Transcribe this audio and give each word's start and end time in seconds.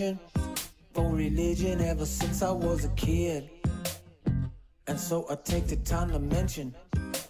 searching 0.00 0.18
for 0.94 1.10
religion 1.14 1.80
ever 1.82 2.06
since 2.06 2.42
I 2.42 2.50
was 2.50 2.84
a 2.84 2.88
kid. 2.90 3.50
And 4.86 4.98
so 4.98 5.26
I 5.30 5.36
take 5.44 5.66
the 5.68 5.76
time 5.76 6.10
to 6.10 6.18
mention 6.18 6.74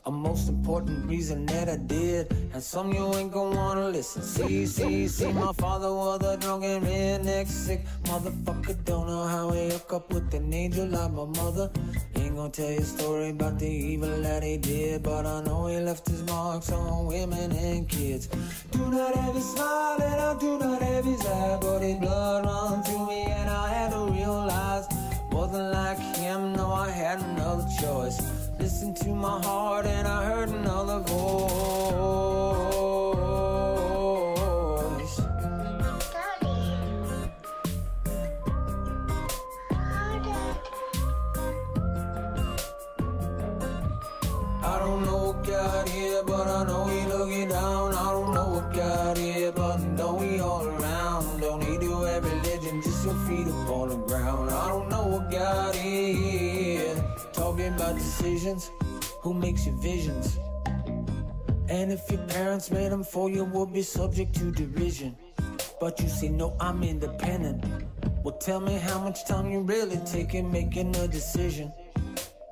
a 0.06 0.10
most 0.10 0.48
important 0.48 1.06
reason 1.06 1.46
that 1.46 1.68
I 1.68 1.76
did. 1.76 2.32
And 2.54 2.62
some 2.62 2.92
you 2.92 3.14
ain't 3.14 3.32
gonna 3.32 3.56
wanna 3.56 3.88
listen. 3.88 4.22
See, 4.22 4.66
see, 4.66 5.08
see, 5.08 5.32
my 5.32 5.52
father 5.52 5.92
was 5.92 6.22
a 6.24 6.36
drunken 6.36 6.82
redneck 6.82 7.48
sick 7.48 7.84
motherfucker. 8.04 8.76
Don't 8.84 9.06
know 9.06 9.24
how 9.24 9.50
he 9.50 9.68
hooked 9.68 9.92
up 9.92 10.12
with 10.12 10.32
an 10.34 10.52
angel 10.52 10.86
like 10.86 11.12
my 11.12 11.26
mother. 11.26 11.70
Ain't 12.16 12.36
gonna 12.36 12.50
tell 12.50 12.70
you 12.70 12.78
a 12.78 12.84
story 12.84 13.30
about 13.30 13.58
the 13.58 13.68
evil 13.68 14.22
that 14.22 14.42
he 14.42 14.56
did, 14.56 15.02
but 15.02 15.26
I 15.26 15.42
know 15.42 15.66
he 15.66 15.78
left 15.80 16.08
his 16.08 16.22
marks 16.22 16.72
on 16.72 17.06
women 17.06 17.52
and 17.52 17.88
kids 17.88 18.28
blood 21.60 22.44
run 22.46 22.82
through 22.82 23.06
me 23.06 23.22
and 23.24 23.50
I 23.50 23.68
had 23.68 23.92
to 23.92 24.06
realize. 24.06 24.88
Wasn't 25.30 25.72
like 25.72 25.98
him, 26.16 26.52
no 26.54 26.72
I 26.72 26.90
had 26.90 27.20
another 27.20 27.66
choice. 27.80 28.20
Listened 28.58 28.96
to 28.98 29.08
my 29.10 29.40
heart 29.42 29.86
and 29.86 30.08
I 30.08 30.24
heard 30.24 30.48
another 30.48 31.00
voice. 31.00 31.20
I 44.62 44.78
don't 44.78 45.02
know 45.04 45.32
what 45.32 45.46
got 45.46 45.88
here 45.88 46.22
but 46.24 46.46
I 46.46 46.64
know 46.64 46.84
he 46.86 47.06
looking 47.06 47.48
down 47.48 47.89
decisions? 57.94 58.70
Who 59.22 59.34
makes 59.34 59.66
your 59.66 59.76
visions? 59.76 60.38
And 61.68 61.92
if 61.92 62.10
your 62.10 62.20
parents 62.26 62.70
made 62.70 62.90
them 62.90 63.04
for 63.04 63.30
you, 63.30 63.44
we'll 63.44 63.66
be 63.66 63.82
subject 63.82 64.34
to 64.36 64.50
derision. 64.50 65.16
But 65.80 66.00
you 66.00 66.08
say, 66.08 66.28
no, 66.28 66.56
I'm 66.60 66.82
independent. 66.82 67.64
Well, 68.22 68.36
tell 68.36 68.60
me 68.60 68.74
how 68.74 68.98
much 68.98 69.24
time 69.26 69.50
you 69.50 69.60
really 69.60 69.98
taking 70.04 70.50
making 70.50 70.94
a 70.96 71.08
decision. 71.08 71.72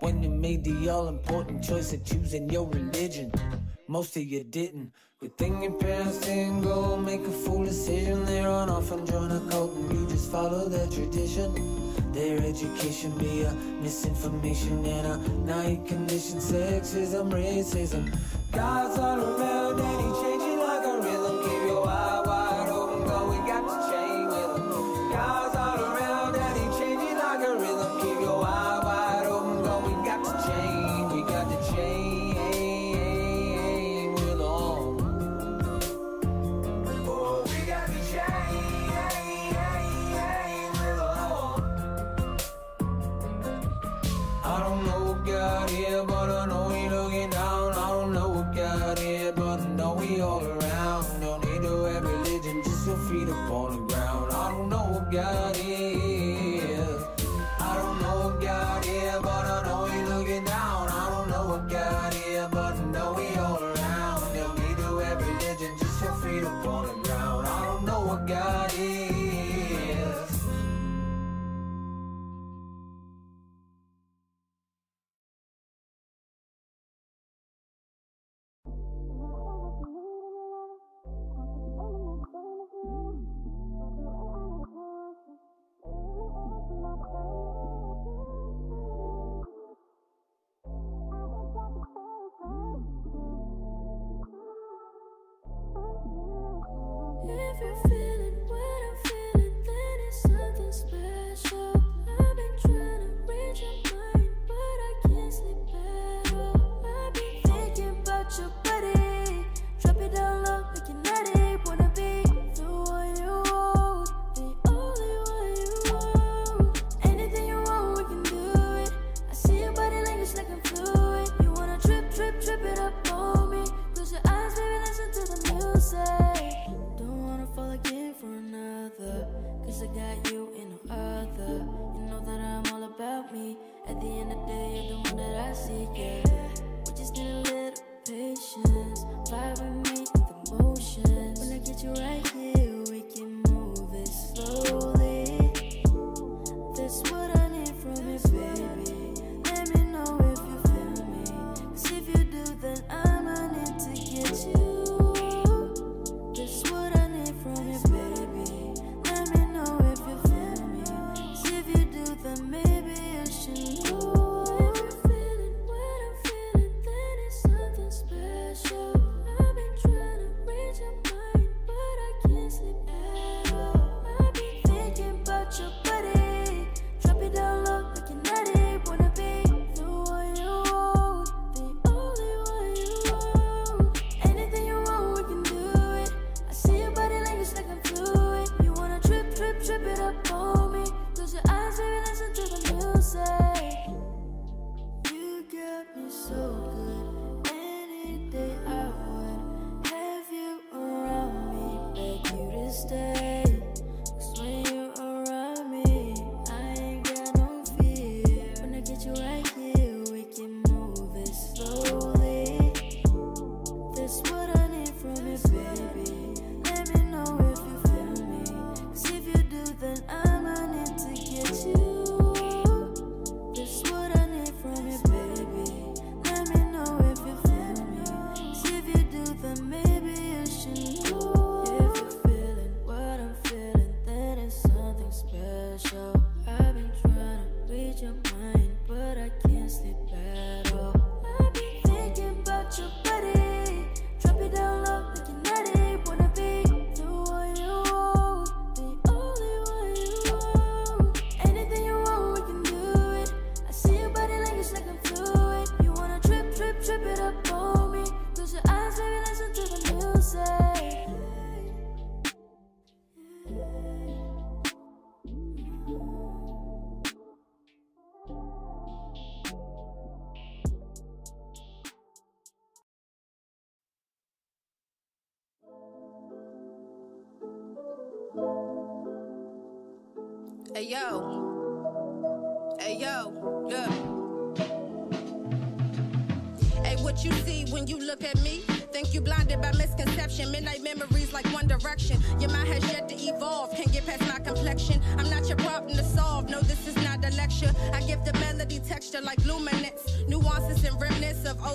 When 0.00 0.22
you 0.22 0.30
made 0.30 0.64
the 0.64 0.88
all 0.88 1.08
important 1.08 1.62
choice 1.64 1.92
of 1.92 2.04
choosing 2.04 2.48
your 2.48 2.68
religion. 2.68 3.32
Most 3.88 4.16
of 4.16 4.22
you 4.22 4.44
didn't. 4.44 4.92
Good 5.20 5.36
thing 5.36 5.62
your 5.62 5.72
parents 5.72 6.20
didn't 6.20 6.62
go 6.62 6.96
make 6.96 7.22
a 7.22 7.30
fool 7.30 7.64
decision. 7.64 8.24
They 8.24 8.40
run 8.40 8.70
off 8.70 8.92
and 8.92 9.04
join 9.04 9.32
a 9.32 9.40
cult 9.50 9.74
and 9.74 9.92
you 9.92 10.06
just 10.08 10.30
follow 10.30 10.68
their 10.68 10.86
tradition. 10.86 11.87
Their 12.12 12.38
education 12.38 13.10
be 13.18 13.42
a 13.42 13.52
misinformation 13.82 14.84
and 14.84 15.06
a 15.06 15.16
night 15.44 15.86
condition. 15.86 16.38
Sexism, 16.38 17.30
racism. 17.30 18.16
God's 18.50 18.98
all 18.98 19.20
around 19.20 19.80
and 19.80 20.32
he. 20.32 20.37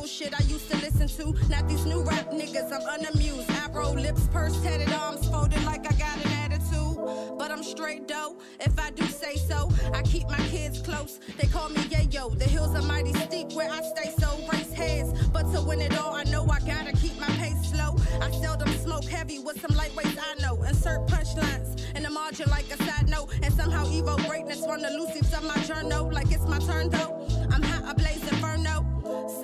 Remnants 0.04 0.22
of 0.22 0.34
old 0.34 0.34
shit 0.34 0.34
I 0.34 0.44
used 0.52 0.70
to 0.72 0.78
listen 0.78 1.08
to. 1.08 1.48
Not 1.50 1.68
these 1.68 1.86
new 1.86 2.04
rap 2.04 2.32
niggas. 2.32 2.72
I'm 2.72 3.00
unamused. 3.00 3.50
Arrow 3.52 3.94
lips, 3.94 4.28
purse, 4.28 4.62
tatted 4.62 4.92
arms 4.94 5.28
folded 5.30 5.64
like 5.66 5.86
I 5.92 5.96
got 5.98 6.26
an 6.26 6.32
attitude. 6.44 6.98
But 7.38 7.52
I'm 7.52 7.64
straight 7.64 8.08
though, 8.08 8.38
if 8.60 8.78
I 8.80 8.92
do 8.92 9.06
say 9.06 9.36
so. 9.36 9.70
I 9.94 10.02
keep 10.04 10.28
my 10.30 10.44
kids 10.50 10.82
close. 10.82 11.20
They 11.38 11.48
call 11.48 11.70
me 11.70 11.82
Yayo. 11.84 12.38
The 12.38 12.46
hills 12.46 12.76
are 12.76 12.82
mighty 12.82 13.14
steep 13.14 13.54
where 13.54 13.70
I 13.70 13.82
stay 13.82 14.12
so 14.20 14.30
race 14.52 14.74
heads. 14.74 15.28
But 15.30 15.52
to 15.54 15.62
win 15.62 15.82
it 15.82 15.98
all, 15.98 16.14
I 16.16 16.24
know 16.24 16.46
I 16.50 16.60
gotta 16.60 16.94
keep 16.94 17.20
my 17.20 17.32
pace 17.42 17.72
slow. 17.72 17.96
I 18.22 18.32
seldom 18.32 18.70
smoke 18.80 19.06
heavy 19.06 19.40
with 19.40 19.60
some 19.62 19.72
lightweights 19.72 20.18
I 20.20 20.42
know. 20.42 20.62
Insert 20.64 21.08
punchlines 21.08 21.96
in 21.96 22.04
the 22.04 22.10
margin 22.10 22.50
like 22.50 22.70
a 22.72 22.78
side 22.84 23.10
note. 23.10 23.30
And 23.42 23.54
somehow 23.54 23.86
Evo 23.86 24.18
greatness 24.28 24.64
run 24.68 24.82
the 24.82 24.90
loose 24.92 25.34
of 25.34 25.44
my 25.44 25.58
journal. 25.64 26.12
Like 26.12 26.32
it's 26.32 26.46
my 26.48 26.60
turn 26.60 26.90
though. 26.90 27.23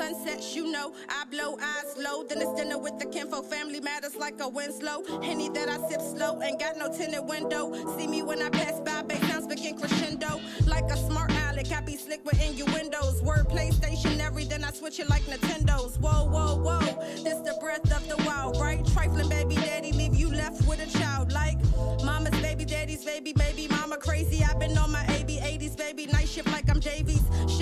Sunsets, 0.10 0.56
you 0.56 0.72
know, 0.72 0.92
I 1.08 1.26
blow 1.26 1.56
eyes 1.62 1.96
low. 1.96 2.24
Then 2.24 2.42
it's 2.42 2.54
dinner 2.56 2.80
with 2.80 2.98
the 2.98 3.06
kinfolk. 3.06 3.46
Family 3.46 3.80
matters 3.80 4.16
like 4.16 4.42
a 4.42 4.50
Winslow. 4.50 5.04
Henny 5.22 5.50
that 5.50 5.70
I 5.70 5.78
sip 5.88 6.02
slow. 6.02 6.42
Ain't 6.42 6.60
got 6.60 6.78
no 6.78 6.92
tinted 6.92 7.28
window. 7.28 7.72
See 7.96 8.08
me 8.08 8.24
when 8.24 8.42
I 8.42 8.50
pass 8.50 8.80
by, 8.80 9.04
bass 9.04 9.22
sounds 9.30 9.46
begin 9.46 9.78
crescendo. 9.78 10.42
Like 10.66 10.86
a 10.86 10.98
smart 10.98 11.32
aleck, 11.32 11.72
I 11.72 11.82
be 11.82 11.96
slick 11.96 12.26
with 12.26 12.42
innuendos. 12.42 13.22
Wordplay 13.22 13.72
stationary, 13.72 14.46
then 14.46 14.64
I 14.64 14.72
switch 14.72 15.00
it 15.00 15.10
like 15.10 15.24
Nintendo's. 15.24 16.00
Whoa, 16.00 16.26
whoa, 16.26 16.56
whoa. 16.56 16.80
This 17.24 17.40
the 17.42 17.56
breath 17.62 17.92
of 17.92 18.08
the 18.08 18.18
wild, 18.26 18.60
right? 18.60 18.84
Trifling 18.88 19.30
baby 19.30 19.56
daddy, 19.56 19.92
leave 19.92 20.16
you 20.16 20.30
left 20.32 20.68
with 20.68 20.82
a 20.82 20.98
child. 20.98 21.32
Like 21.32 21.58
mama's 22.04 22.40
baby, 22.42 22.66
daddy's 22.66 23.06
baby, 23.06 23.34
baby, 23.34 23.68
mama 23.68 23.98
crazy. 23.98 24.44
I've 24.44 24.60
been 24.60 24.76
on 24.76 24.92
my 24.92 25.06
AB 25.10 25.38
80s, 25.38 25.78
baby. 25.78 26.08
Night 26.08 26.28
shift 26.28 26.48
like 26.48 26.69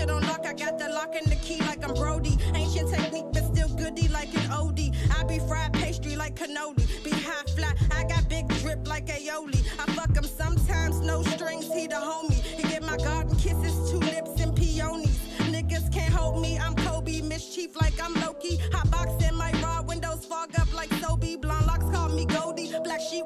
Shit 0.07 0.15
on 0.15 0.21
lock, 0.23 0.45
I 0.45 0.53
got 0.53 0.79
the 0.79 0.89
lock 0.89 1.15
and 1.15 1.29
the 1.31 1.35
key 1.35 1.59
like 1.61 1.83
I'm 1.83 1.93
Brody. 1.93 2.37
Ancient 2.53 2.89
technique, 2.89 3.25
but 3.33 3.43
still 3.43 3.67
goody 3.75 4.07
like 4.07 4.33
an 4.35 4.51
OD. 4.51 4.79
I 5.17 5.23
be 5.23 5.39
fried 5.39 5.73
pastry 5.73 6.15
like 6.15 6.35
cannoli. 6.35 6.85
Be 7.03 7.11
high 7.11 7.43
fly, 7.55 7.73
I 7.91 8.03
got 8.05 8.29
big 8.29 8.47
drip 8.59 8.87
like 8.87 9.07
aioli. 9.07 9.61
I 9.79 9.91
fuck 9.93 10.15
him 10.15 10.23
sometimes, 10.23 11.01
no 11.01 11.23
strings, 11.23 11.67
he 11.73 11.87
the 11.87 11.95
homie. 11.95 12.41
He 12.41 12.63
get 12.63 12.83
my 12.83 12.97
garden 12.97 13.35
kisses, 13.35 13.91
tulips 13.91 14.39
and 14.41 14.55
peonies. 14.55 15.19
Niggas 15.51 15.91
can't 15.91 16.13
hold 16.13 16.41
me, 16.41 16.57
I'm 16.57 16.75
Kobe. 16.75 17.21
Mischief 17.21 17.75
like 17.81 17.99
I'm 18.01 18.13
Loki. 18.15 18.57
Hot 18.73 18.89
box 18.89 19.11
in 19.27 19.35
my 19.35 19.51
raw 19.61 19.81
windows 19.81 20.25
fog 20.25 20.51
up 20.59 20.73
like 20.73 20.89
Sobe. 21.01 21.41
Blonde 21.41 21.65
locks 21.65 21.89
call 21.93 22.09
me 22.09 22.25
Goldie. 22.25 22.71
Black 22.83 23.01
sheep 23.01 23.25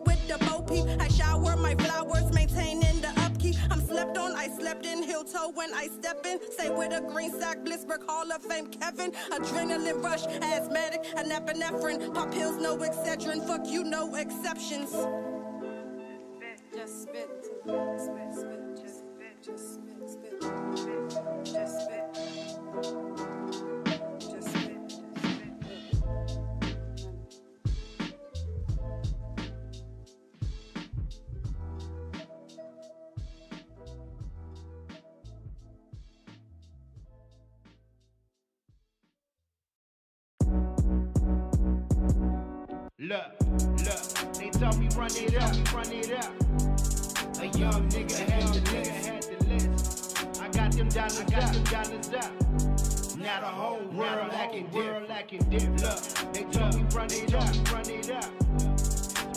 toe 5.42 5.52
when 5.54 5.74
I 5.74 5.88
step 5.88 6.26
in. 6.26 6.40
Say 6.58 6.70
with 6.70 6.94
a 6.94 7.02
green 7.02 7.32
sack, 7.40 7.64
Blissberg 7.64 8.04
Hall 8.08 8.32
of 8.32 8.44
Fame, 8.44 8.68
Kevin. 8.68 9.12
Adrenaline 9.32 10.04
rush, 10.04 10.26
asthmatic, 10.26 11.02
an 11.16 11.30
epinephrine. 11.30 12.14
Pop 12.14 12.32
pills, 12.32 12.62
no 12.62 12.78
excedrin. 12.78 13.46
Fuck 13.48 13.68
you, 13.68 13.84
no 13.84 14.16
exceptions. 14.16 14.92
Just 16.74 17.04
spit, 17.04 17.30
spit, 17.44 18.34
spit, 18.34 18.60
just 18.82 19.00
spit, 19.00 19.44
just 19.44 19.74
spit, 19.74 20.10
spit, 20.10 21.44
just 21.44 21.82
spit, 21.82 23.31
Look, 43.04 43.32
look, 43.50 44.34
they 44.36 44.52
told 44.52 44.78
me 44.78 44.88
run 44.96 45.10
it 45.16 45.36
up, 45.42 45.74
run 45.74 45.92
it 45.92 46.12
up. 46.12 46.32
A 47.42 47.48
young 47.58 47.90
nigga 47.90 48.16
had 48.30 48.54
the 48.54 48.62
list. 48.72 49.06
Had 49.08 49.24
the 49.24 49.46
list. 49.48 50.40
I 50.40 50.48
got 50.50 50.72
them 50.74 50.88
dollars, 50.88 51.20
I 51.20 51.24
got 51.24 51.52
them 51.52 51.64
dollars 51.64 52.10
up. 52.14 53.18
Now 53.18 53.40
the 53.40 53.48
whole 53.48 53.80
world 53.86 54.28
lacking 54.32 54.68
dip, 54.68 55.10
lacking 55.10 55.42
dip. 55.50 55.64
Look, 55.82 56.00
they 56.32 56.44
told 56.44 56.76
me 56.76 56.84
run 56.94 57.08
it 57.10 57.34
up, 57.34 57.74
run 57.74 57.90
it 57.90 58.12
up. 58.12 58.30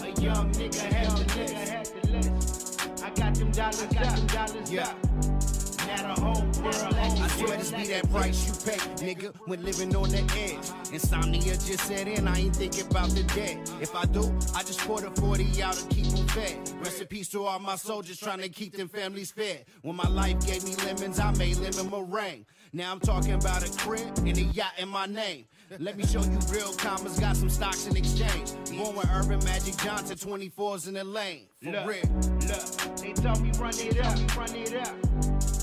A 0.02 0.20
young 0.20 0.52
nigga 0.52 0.82
had 0.82 1.10
the 1.12 1.38
list. 1.38 1.54
Had 1.54 1.86
the 1.86 2.10
list. 2.10 3.02
I 3.02 3.08
got 3.14 3.34
them 3.34 3.50
dollars, 3.50 3.82
I 3.82 3.86
got 3.94 4.14
them 4.14 4.26
dollars 4.26 4.78
up. 4.78 5.43
Now 5.86 6.14
the 6.14 6.20
whole 6.20 6.42
world 6.62 6.92
lacking 6.92 7.22
I 7.22 7.28
swear 7.28 7.56
this 7.58 7.70
be 7.72 7.86
that 7.88 8.10
price 8.10 8.46
you 8.46 8.72
pay, 8.72 8.78
nigga, 9.04 9.34
when 9.46 9.62
living 9.64 9.94
on 9.96 10.08
the 10.10 10.22
edge. 10.38 10.92
Insomnia 10.92 11.52
just 11.54 11.80
set 11.80 12.06
in, 12.08 12.26
I 12.28 12.38
ain't 12.38 12.56
thinking 12.56 12.86
about 12.90 13.10
the 13.10 13.22
dead. 13.34 13.58
If 13.80 13.94
I 13.94 14.04
do, 14.06 14.22
I 14.54 14.62
just 14.62 14.80
pour 14.80 15.00
the 15.00 15.10
40 15.10 15.62
out 15.62 15.80
and 15.80 15.90
keep 15.90 16.06
them 16.06 16.26
fed. 16.28 16.56
Rest 16.80 17.00
in 17.00 17.06
peace 17.06 17.28
to 17.30 17.44
all 17.44 17.58
my 17.58 17.76
soldiers 17.76 18.18
trying 18.18 18.40
to 18.40 18.48
keep 18.48 18.76
them 18.76 18.88
families 18.88 19.30
fed. 19.32 19.64
When 19.82 19.96
my 19.96 20.08
life 20.08 20.44
gave 20.46 20.64
me 20.64 20.74
lemons, 20.84 21.18
I 21.18 21.32
made 21.32 21.56
lemon 21.58 21.90
meringue. 21.90 22.46
Now 22.72 22.90
I'm 22.90 23.00
talking 23.00 23.34
about 23.34 23.66
a 23.66 23.78
crib 23.78 24.18
and 24.18 24.36
a 24.36 24.42
yacht 24.42 24.72
in 24.78 24.88
my 24.88 25.06
name. 25.06 25.44
Let 25.78 25.96
me 25.96 26.04
show 26.06 26.22
you 26.22 26.38
real 26.50 26.72
commas, 26.74 27.18
got 27.20 27.36
some 27.36 27.48
stocks 27.50 27.86
in 27.86 27.96
exchange. 27.96 28.52
Born 28.76 28.96
with 28.96 29.08
Urban 29.12 29.38
Magic 29.44 29.76
Johnson, 29.78 30.16
24s 30.16 30.88
in 30.88 30.94
the 30.94 31.04
lane. 31.04 31.46
For 31.62 31.70
Look, 31.70 31.86
real. 31.86 32.02
look, 32.48 32.96
they 32.96 33.12
told 33.12 33.40
me 33.42 33.50
run 33.58 33.74
it 33.78 34.00
up, 34.04 34.36
run 34.36 34.54
it 34.54 34.74
up. 34.74 35.53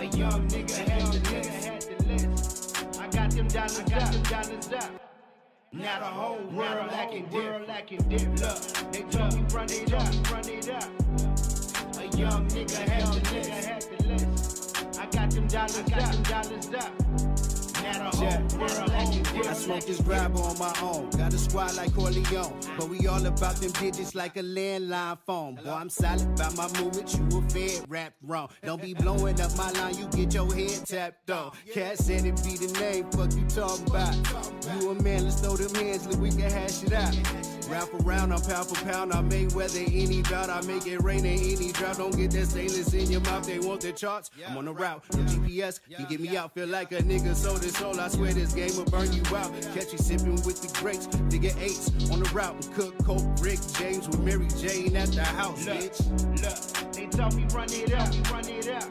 A 0.00 0.06
young 0.16 0.48
nigga 0.48 0.76
had 0.88 1.12
the 1.12 1.30
list. 1.30 1.64
Had 1.66 1.82
the 1.82 2.04
list. 2.06 2.98
I 2.98 3.06
got 3.08 3.30
them 3.32 3.48
dollars, 3.48 3.80
I 3.80 3.82
got 3.82 4.10
them 4.10 4.22
dollars 4.22 4.72
up. 4.72 4.90
Now 5.72 5.98
the 5.98 6.06
whole 6.06 6.38
world 6.56 6.90
lacking 6.90 7.26
dip, 7.26 7.68
lacking 7.68 8.08
dip. 8.08 8.22
Look, 8.40 8.92
they 8.92 9.02
told 9.02 9.34
me 9.34 9.44
run 9.52 9.68
it 9.68 9.92
up, 9.92 10.30
run 10.32 10.48
it 10.48 10.70
up. 10.70 10.84
A 11.98 12.16
young 12.16 12.48
nigga 12.48 12.78
had 12.88 13.08
the 13.08 13.34
list. 13.34 13.50
Had 13.50 13.82
the 13.82 14.06
list. 14.06 14.98
I 14.98 15.04
got 15.04 15.30
them 15.32 15.46
dollars, 15.48 15.78
I 15.78 15.82
got 15.82 16.12
them 16.12 16.22
dollars 16.22 16.70
up. 16.82 17.39
Now 17.92 18.04
Now 18.04 18.10
the 18.10 18.16
whole 18.16 18.58
world 18.60 18.90
acting 18.92 19.20
I 19.50 19.52
smoke 19.54 19.84
this 19.84 20.00
grabber 20.00 20.38
on 20.40 20.58
my 20.58 20.72
own. 20.82 21.10
Got 21.10 21.34
a 21.34 21.38
squad 21.38 21.74
like 21.74 21.94
Corleone. 21.94 22.52
But 22.78 22.88
we 22.88 23.06
all 23.06 23.24
about 23.26 23.56
them 23.56 23.72
digits 23.72 24.14
like 24.14 24.36
a 24.36 24.42
landline 24.42 25.18
phone. 25.26 25.56
Boy, 25.56 25.70
I'm 25.70 25.88
silent 25.88 26.38
about 26.38 26.56
my 26.56 26.68
movement. 26.80 27.12
You 27.14 27.38
a 27.38 27.42
fed 27.50 27.84
rap 27.88 28.12
wrong. 28.22 28.48
Don't 28.62 28.80
be 28.80 28.94
blowing 28.94 29.40
up 29.40 29.56
my 29.56 29.70
line. 29.72 29.96
You 29.96 30.06
get 30.08 30.34
your 30.34 30.54
head 30.54 30.86
tapped 30.86 31.30
on. 31.30 31.52
Cat 31.72 31.98
said 31.98 32.26
it 32.26 32.36
be 32.44 32.56
the 32.56 32.72
name. 32.80 33.10
Fuck 33.10 33.32
you 33.34 33.44
talking 33.48 33.86
about. 33.88 34.14
You 34.80 34.90
a 34.90 35.02
man, 35.02 35.24
let's 35.24 35.40
throw 35.40 35.56
them 35.56 35.74
hands. 35.74 36.06
Look, 36.06 36.20
we 36.20 36.30
can 36.30 36.50
hash 36.50 36.84
it 36.84 36.92
out. 36.92 37.16
Rap 37.68 37.88
around, 38.02 38.32
I'm 38.32 38.40
pound 38.40 38.66
for 38.68 38.84
pound. 38.84 39.12
I 39.12 39.20
make 39.20 39.54
weather 39.54 39.80
any 39.80 40.22
drought. 40.22 40.50
I 40.50 40.60
make 40.62 40.86
it 40.86 41.02
rain 41.02 41.24
in 41.24 41.38
any 41.38 41.72
drought. 41.72 41.98
Don't 41.98 42.16
get 42.16 42.30
that 42.32 42.46
stainless 42.46 42.92
in 42.94 43.10
your 43.10 43.20
mouth. 43.22 43.46
They 43.46 43.58
want 43.58 43.80
the 43.80 43.92
charts. 43.92 44.30
I'm 44.46 44.56
on 44.56 44.66
the 44.66 44.72
route. 44.72 45.02
No 45.12 45.18
GPS 45.20 45.80
can 45.90 46.06
get 46.06 46.20
me 46.20 46.36
out. 46.36 46.54
Feel 46.54 46.68
like 46.68 46.92
a 46.92 46.98
nigga 47.02 47.34
So 47.34 47.54
his 47.56 47.79
soul. 47.80 47.98
I 48.00 48.08
swear 48.08 48.32
this 48.32 48.52
game 48.52 48.76
will 48.76 48.84
burn 48.84 49.12
you 49.12 49.22
out. 49.34 49.50
Catch 49.74 49.92
you 49.92 49.98
sipping 49.98 50.36
with 50.42 50.60
the 50.60 50.70
grapes. 50.80 51.06
Figure 51.30 51.52
eights 51.58 51.88
on 52.10 52.20
the 52.22 52.30
route. 52.32 52.56
Cook 52.74 52.94
coke, 53.04 53.26
Rick 53.40 53.60
James 53.78 54.06
with 54.08 54.20
Mary 54.20 54.48
Jane 54.58 54.94
at 54.96 55.10
the 55.12 55.24
house, 55.24 55.64
Look, 55.66 55.76
bitch. 55.78 56.00
look, 56.42 56.92
they 56.92 57.06
told 57.06 57.34
me 57.34 57.46
run 57.52 57.68
it 57.70 57.92
up, 57.94 58.08
run 58.30 58.48
it 58.48 58.68
up. 58.68 58.88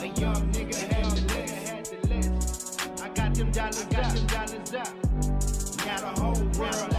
A 0.00 0.08
young 0.20 0.52
nigga 0.52 0.74
had 0.74 1.04
the 1.12 1.34
list, 1.34 1.54
had 1.68 1.84
the 1.86 2.08
list. 2.08 3.02
I 3.02 3.08
got 3.10 3.34
them 3.34 3.50
dollars, 3.52 3.82
I 3.82 3.90
got 3.90 4.14
them 4.14 4.26
dollars 4.26 4.74
up. 4.74 5.86
Now 5.86 6.00
the 6.00 6.20
whole 6.20 6.44
world 6.58 6.93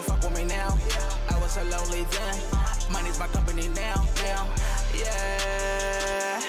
don't 0.00 0.18
fuck 0.18 0.30
with 0.30 0.38
me 0.38 0.44
now. 0.48 0.78
I 1.28 1.38
was 1.40 1.52
so 1.52 1.62
lonely 1.64 2.06
then. 2.10 2.36
Money's 2.90 3.18
my 3.18 3.26
company 3.28 3.68
now. 3.68 3.96
Now, 4.24 4.48
yeah. 4.96 6.40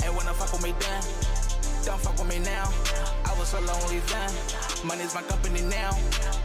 Hey, 0.00 0.08
wanna 0.08 0.32
fuck 0.32 0.50
with 0.52 0.62
me 0.62 0.72
then. 0.80 1.02
Don't 1.84 2.00
fuck 2.00 2.18
with 2.18 2.28
me 2.28 2.38
now. 2.38 2.72
I 3.24 3.38
was 3.38 3.48
so 3.48 3.60
lonely 3.60 4.00
then. 4.08 4.30
Money's 4.86 5.14
my 5.14 5.22
company 5.22 5.60
now. 5.62 5.90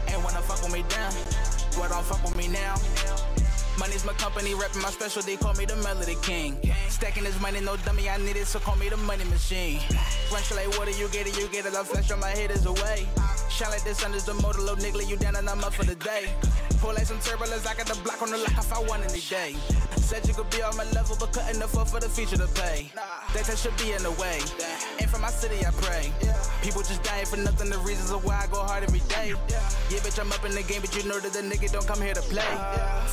Ain't 0.08 0.22
wanna 0.22 0.42
fuck 0.42 0.60
with 0.62 0.72
me 0.72 0.84
then. 0.90 1.12
Well, 1.78 1.88
don't 1.88 2.04
fuck 2.04 2.22
with 2.22 2.36
me 2.36 2.48
now. 2.48 2.76
Money's 3.78 4.04
my 4.04 4.12
company, 4.14 4.50
reppin' 4.52 4.82
my 4.82 4.90
specialty, 4.90 5.38
call 5.38 5.54
me 5.54 5.64
the 5.64 5.76
Melody 5.76 6.16
King. 6.20 6.60
Stacking 6.90 7.24
this 7.24 7.40
money, 7.40 7.60
no 7.60 7.78
dummy, 7.78 8.10
I 8.10 8.18
need 8.18 8.36
it, 8.36 8.46
so 8.46 8.58
call 8.58 8.76
me 8.76 8.90
the 8.90 8.98
money 8.98 9.24
machine. 9.24 9.80
Run 10.30 10.42
like 10.54 10.78
water, 10.78 10.90
you 10.90 11.08
get 11.08 11.26
it, 11.26 11.38
you 11.38 11.48
get 11.48 11.64
it, 11.64 11.74
I 11.74 11.82
flash 11.82 12.10
on 12.10 12.20
my 12.20 12.28
haters 12.28 12.66
away. 12.66 13.08
Shine 13.52 13.68
like 13.68 13.84
the 13.84 13.94
sun 13.94 14.14
is 14.14 14.24
the 14.24 14.32
motor, 14.32 14.60
oh, 14.60 14.62
little 14.62 14.76
nigga, 14.76 15.06
you 15.06 15.16
down 15.18 15.36
and 15.36 15.46
I'm 15.46 15.62
up 15.62 15.74
for 15.74 15.84
the 15.84 15.94
day. 15.94 16.32
Pull 16.80 16.94
like 16.94 17.04
some 17.04 17.20
turbulence, 17.20 17.66
I 17.66 17.74
got 17.74 17.84
the 17.84 18.00
block 18.02 18.22
on 18.22 18.30
the 18.30 18.38
lock 18.38 18.56
if 18.56 18.72
I 18.72 18.80
want 18.80 19.04
any 19.04 19.20
day. 19.20 19.54
Said 20.02 20.28
you 20.28 20.34
could 20.34 20.50
be 20.50 20.60
on 20.62 20.76
my 20.76 20.84
level, 20.90 21.16
but 21.18 21.32
cutting 21.32 21.58
the 21.58 21.66
fuck 21.66 21.86
for 21.86 22.00
the 22.00 22.08
feature 22.08 22.36
to 22.36 22.46
pay. 22.48 22.92
That 23.32 23.44
that 23.46 23.56
should 23.56 23.76
be 23.78 23.92
in 23.92 24.02
the 24.02 24.10
way. 24.12 24.40
And 25.00 25.08
from 25.08 25.22
my 25.22 25.30
city, 25.30 25.64
I 25.64 25.70
pray. 25.70 26.12
People 26.60 26.82
just 26.82 27.02
dying 27.02 27.24
for 27.24 27.38
nothing, 27.38 27.70
the 27.70 27.78
reasons 27.78 28.10
of 28.10 28.24
why 28.24 28.42
I 28.44 28.46
go 28.48 28.60
hard 28.60 28.82
every 28.82 29.00
day. 29.08 29.32
Yeah, 29.88 30.00
bitch, 30.04 30.20
I'm 30.20 30.30
up 30.32 30.44
in 30.44 30.52
the 30.52 30.62
game, 30.62 30.82
but 30.82 30.94
you 30.94 31.08
know 31.08 31.18
that 31.18 31.32
the 31.32 31.40
nigga 31.40 31.72
don't 31.72 31.86
come 31.86 32.02
here 32.02 32.12
to 32.12 32.20
play. 32.20 32.52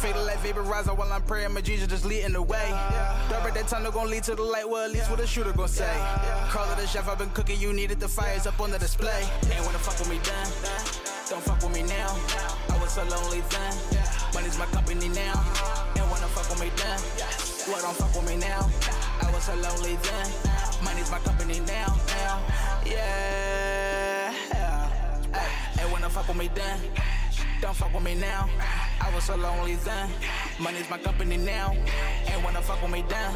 Fatal 0.02 0.24
life 0.26 0.44
vaporizer 0.44 0.98
while 0.98 1.12
I'm 1.14 1.22
praying, 1.22 1.54
my 1.54 1.62
Jesus 1.62 1.88
just 1.88 2.04
leading 2.04 2.34
the 2.34 2.42
way. 2.42 2.70
Dark 3.30 3.46
at 3.46 3.54
that 3.54 3.68
tunnel 3.68 3.92
gon' 3.92 4.10
lead 4.10 4.24
to 4.24 4.36
the 4.36 4.44
light, 4.44 4.68
well, 4.68 4.84
at 4.84 4.92
least 4.92 5.10
what 5.10 5.20
a 5.22 5.28
shooter 5.28 5.54
gon' 5.54 5.68
say. 5.70 5.96
Call 6.50 6.70
it 6.72 6.84
a 6.84 6.88
chef, 6.88 7.08
I've 7.08 7.20
been 7.20 7.30
cooking, 7.30 7.60
you 7.60 7.72
needed 7.72 8.00
the 8.00 8.10
fires 8.10 8.46
up 8.46 8.60
on 8.60 8.72
the 8.72 8.80
display. 8.80 9.24
Ain't 9.52 9.66
wanna 9.66 9.80
fuck 9.80 9.98
with 10.00 10.10
me 10.10 10.20
then. 10.24 11.19
Don't 11.30 11.44
fuck 11.44 11.62
with 11.62 11.74
me 11.76 11.84
now. 11.84 12.18
I 12.70 12.78
was 12.82 12.94
so 12.94 13.04
lonely 13.04 13.42
then. 13.52 13.74
Money's 14.34 14.58
my 14.58 14.66
company 14.66 15.10
now. 15.10 15.38
Ain't 15.96 16.10
wanna 16.10 16.26
fuck 16.34 16.50
with 16.50 16.60
me 16.60 16.72
then. 16.76 17.00
Well, 17.68 17.82
don't 17.84 17.96
fuck 17.96 18.16
with 18.16 18.28
me 18.28 18.38
now. 18.38 18.68
I 19.22 19.32
was 19.32 19.44
so 19.44 19.54
lonely 19.54 19.96
then. 20.02 20.28
Money's 20.84 21.12
my 21.12 21.20
company 21.20 21.60
now. 21.60 21.96
Now, 22.08 22.42
yeah. 22.84 24.34
Ain't 25.80 25.92
wanna 25.92 26.10
fuck 26.10 26.28
with 26.30 26.38
me 26.38 26.50
then. 26.56 26.80
Don't 27.62 27.76
fuck 27.76 27.94
with 27.94 28.04
me 28.04 28.16
now. 28.16 28.50
I 29.02 29.14
was 29.14 29.26
so 29.26 29.36
lonely 29.36 29.76
then. 29.76 30.10
Money's 30.60 30.90
my 30.90 30.98
company 30.98 31.36
now. 31.36 31.76
Ain't 32.28 32.44
wanna 32.44 32.62
fuck 32.62 32.82
with 32.82 32.92
me 32.92 33.04
then. 33.10 33.36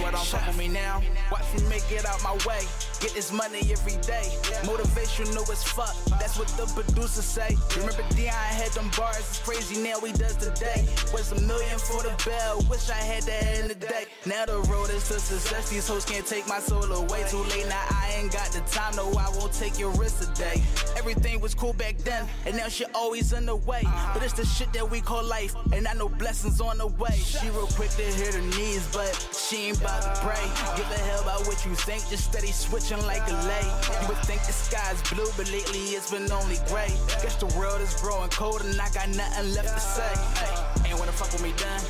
Well, 0.00 0.10
don't 0.10 0.24
fuck 0.24 0.46
with 0.46 0.58
me 0.58 0.68
now. 0.68 1.02
Watch 1.30 1.44
me 1.54 1.68
make 1.68 1.84
it 1.92 2.06
out 2.06 2.22
my 2.24 2.32
way. 2.46 2.64
Get 3.00 3.14
this 3.14 3.30
money 3.30 3.60
every 3.70 3.96
day. 4.02 4.26
Motivational 4.62 5.48
as 5.50 5.62
fuck. 5.62 5.94
That's 6.18 6.38
what 6.38 6.48
the 6.48 6.66
producers 6.74 7.24
say. 7.24 7.56
Remember 7.76 8.02
Dion 8.16 8.32
had 8.32 8.72
them 8.72 8.90
bars. 8.96 9.18
It's 9.18 9.38
crazy 9.38 9.82
now 9.82 10.00
he 10.00 10.12
does 10.12 10.36
today. 10.36 10.88
Was 11.12 11.30
a 11.32 11.40
million 11.42 11.78
for 11.78 12.02
the 12.02 12.14
bell. 12.24 12.64
Wish 12.70 12.90
I 12.90 12.94
had 12.94 13.22
that 13.24 13.60
in 13.60 13.68
the 13.68 13.74
day. 13.74 14.06
Now 14.26 14.46
the 14.46 14.58
road 14.70 14.90
is 14.90 15.06
to 15.08 15.20
success. 15.20 15.70
These 15.70 15.86
hoes 15.86 16.04
can't 16.04 16.26
take 16.26 16.48
my 16.48 16.58
soul 16.58 16.84
away. 16.84 17.24
Too 17.28 17.44
late 17.44 17.68
now. 17.68 17.84
I 17.90 18.16
ain't 18.18 18.32
got 18.32 18.50
the 18.52 18.60
time. 18.60 18.96
No, 18.96 19.08
I 19.12 19.28
won't 19.36 19.52
take 19.52 19.78
your 19.78 19.90
risk 19.92 20.20
today. 20.20 20.62
Everything 20.96 21.40
was 21.40 21.54
cool 21.54 21.74
back 21.74 21.98
then, 21.98 22.26
and 22.46 22.56
now 22.56 22.68
she 22.68 22.84
always 22.94 23.32
in 23.32 23.46
the 23.46 23.51
way. 23.56 23.82
But 24.12 24.22
it's 24.22 24.32
the 24.32 24.44
shit 24.44 24.72
that 24.72 24.88
we 24.88 25.00
call 25.00 25.22
life, 25.24 25.54
and 25.72 25.86
I 25.86 25.94
know 25.94 26.08
blessings 26.08 26.60
on 26.60 26.78
the 26.78 26.86
way. 26.86 27.16
She 27.16 27.48
real 27.50 27.66
quick 27.66 27.90
to 27.90 28.02
hit 28.02 28.34
her 28.34 28.40
knees, 28.40 28.86
but 28.92 29.12
she 29.36 29.68
ain't 29.68 29.80
about 29.80 30.02
to 30.02 30.20
pray. 30.20 30.42
Give 30.76 30.90
a 30.90 30.98
hell 31.08 31.22
about 31.22 31.46
what 31.46 31.64
you 31.64 31.74
think, 31.74 32.08
just 32.08 32.24
steady 32.24 32.52
switching 32.52 33.04
like 33.06 33.22
a 33.28 33.34
lay. 33.46 33.66
You 34.02 34.08
would 34.08 34.22
think 34.24 34.42
the 34.46 34.52
sky's 34.52 35.00
blue, 35.10 35.28
but 35.36 35.50
lately 35.50 35.94
it's 35.96 36.10
been 36.10 36.30
only 36.32 36.58
gray. 36.68 36.92
Guess 37.22 37.36
the 37.36 37.50
world 37.58 37.80
is 37.80 37.94
growing 38.00 38.30
cold, 38.30 38.62
and 38.62 38.80
I 38.80 38.88
got 38.90 39.08
nothing 39.08 39.54
left 39.54 39.74
to 39.74 39.80
say. 39.80 40.12
Hey, 40.38 40.90
ain't 40.90 40.98
wanna 40.98 41.12
fuck 41.12 41.32
with 41.32 41.42
me 41.42 41.52
then. 41.56 41.80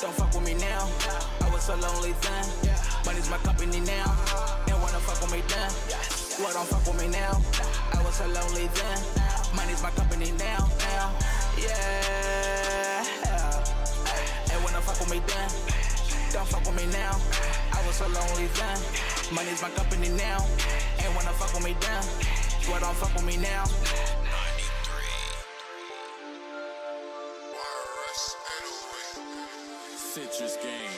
Don't 0.00 0.14
fuck 0.14 0.32
with 0.32 0.44
me 0.44 0.54
now. 0.54 0.88
I 1.42 1.50
was 1.52 1.64
so 1.64 1.74
lonely 1.76 2.14
then. 2.22 2.44
Money's 3.04 3.28
my 3.28 3.36
company 3.38 3.80
now. 3.80 4.16
Ain't 4.68 4.80
wanna 4.80 5.00
fuck 5.00 5.20
with 5.20 5.32
me 5.32 5.42
then. 5.48 5.70
Well, 6.40 6.54
don't 6.54 6.68
fuck 6.68 6.86
with 6.86 6.96
me 7.00 7.08
now. 7.08 7.36
I 7.92 7.99
was 8.10 8.18
so 8.18 8.26
lonely 8.26 8.66
then. 8.74 8.98
Money's 9.54 9.82
my 9.82 9.90
company 9.90 10.32
now. 10.32 10.66
Now, 10.82 11.12
yeah. 11.56 13.04
Hey, 14.10 14.52
ain't 14.52 14.64
wanna 14.64 14.80
fuck 14.80 14.98
with 14.98 15.10
me 15.10 15.22
then. 15.30 15.50
Don't 16.32 16.48
fuck 16.48 16.64
with 16.66 16.74
me 16.74 16.86
now. 16.90 17.14
I 17.72 17.86
was 17.86 17.94
so 17.94 18.08
lonely 18.08 18.48
then. 18.58 18.78
Money's 19.32 19.62
my 19.62 19.70
company 19.70 20.08
now. 20.08 20.44
Ain't 20.98 21.14
wanna 21.14 21.32
fuck 21.38 21.54
with 21.54 21.62
me 21.62 21.76
then. 21.80 22.02
Well, 22.68 22.80
don't 22.80 22.96
fuck 22.96 23.14
with 23.14 23.24
me 23.24 23.36
now. 23.36 23.64
Citrus 29.96 30.56
Game. 30.56 30.89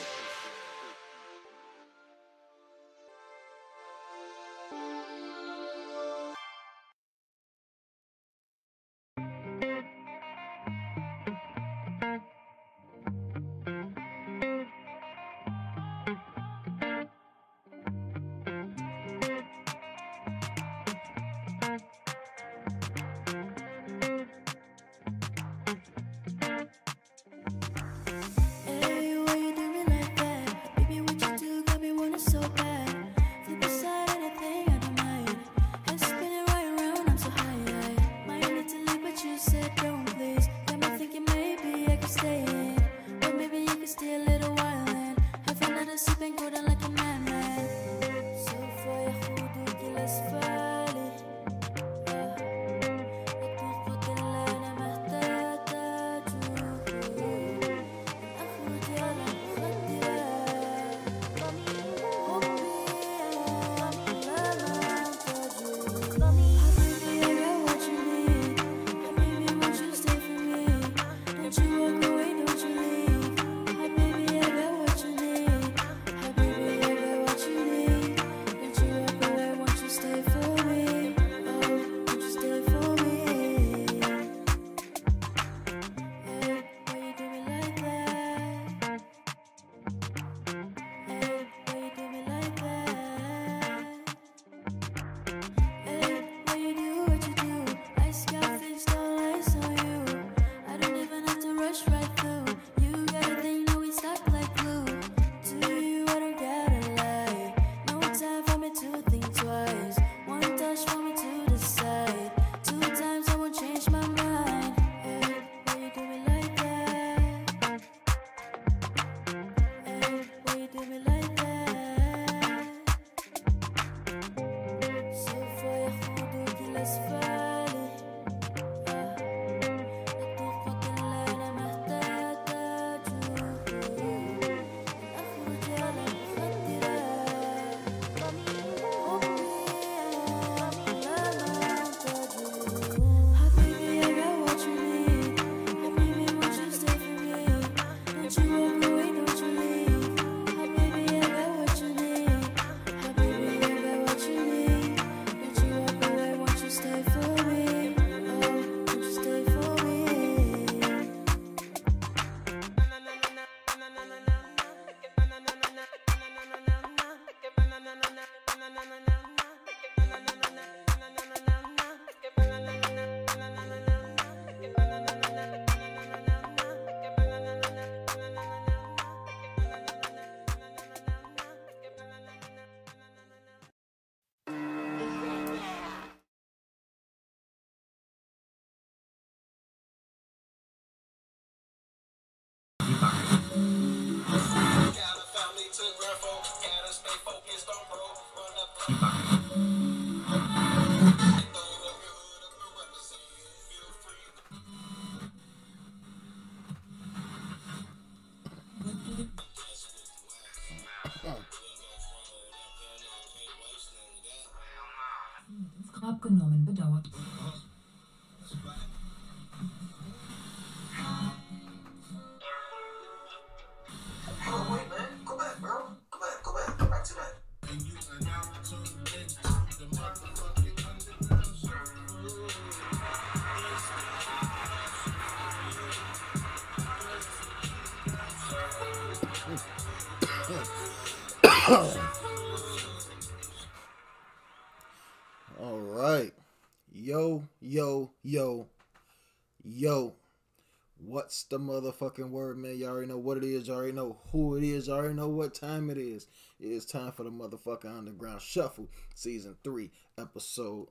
The 251.49 251.59
motherfucking 251.59 252.31
word, 252.31 252.59
man? 252.59 252.79
Y'all 252.79 252.91
already 252.91 253.09
know 253.09 253.19
what 253.19 253.37
it 253.39 253.45
is. 253.45 253.67
Y'all 253.67 253.79
already 253.79 253.93
know 253.93 254.19
who 254.31 254.57
it 254.57 254.63
is. 254.63 254.87
Y'all 254.87 254.97
already 254.97 255.15
know 255.15 255.29
what 255.29 255.55
time 255.55 255.91
it 255.91 255.99
is. 255.99 256.27
It 256.61 256.71
is 256.71 256.85
time 256.85 257.13
for 257.13 257.25
the 257.25 257.31
motherfucking 257.31 257.99
Underground 257.99 258.41
Shuffle, 258.41 258.89
Season 259.15 259.57
3, 259.65 259.91
Episode 260.19 260.89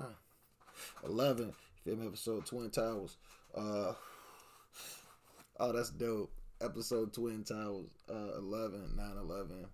uh, 0.00 0.04
11. 1.04 1.52
Film 1.84 2.06
episode 2.06 2.46
Twin 2.46 2.70
Towers. 2.70 3.16
Uh, 3.54 3.92
oh, 5.58 5.72
that's 5.72 5.90
dope. 5.90 6.32
Episode 6.60 7.12
Twin 7.12 7.42
Towers. 7.42 7.88
Uh, 8.08 8.38
11, 8.38 8.96
9 8.96 9.16
11. 9.18 9.66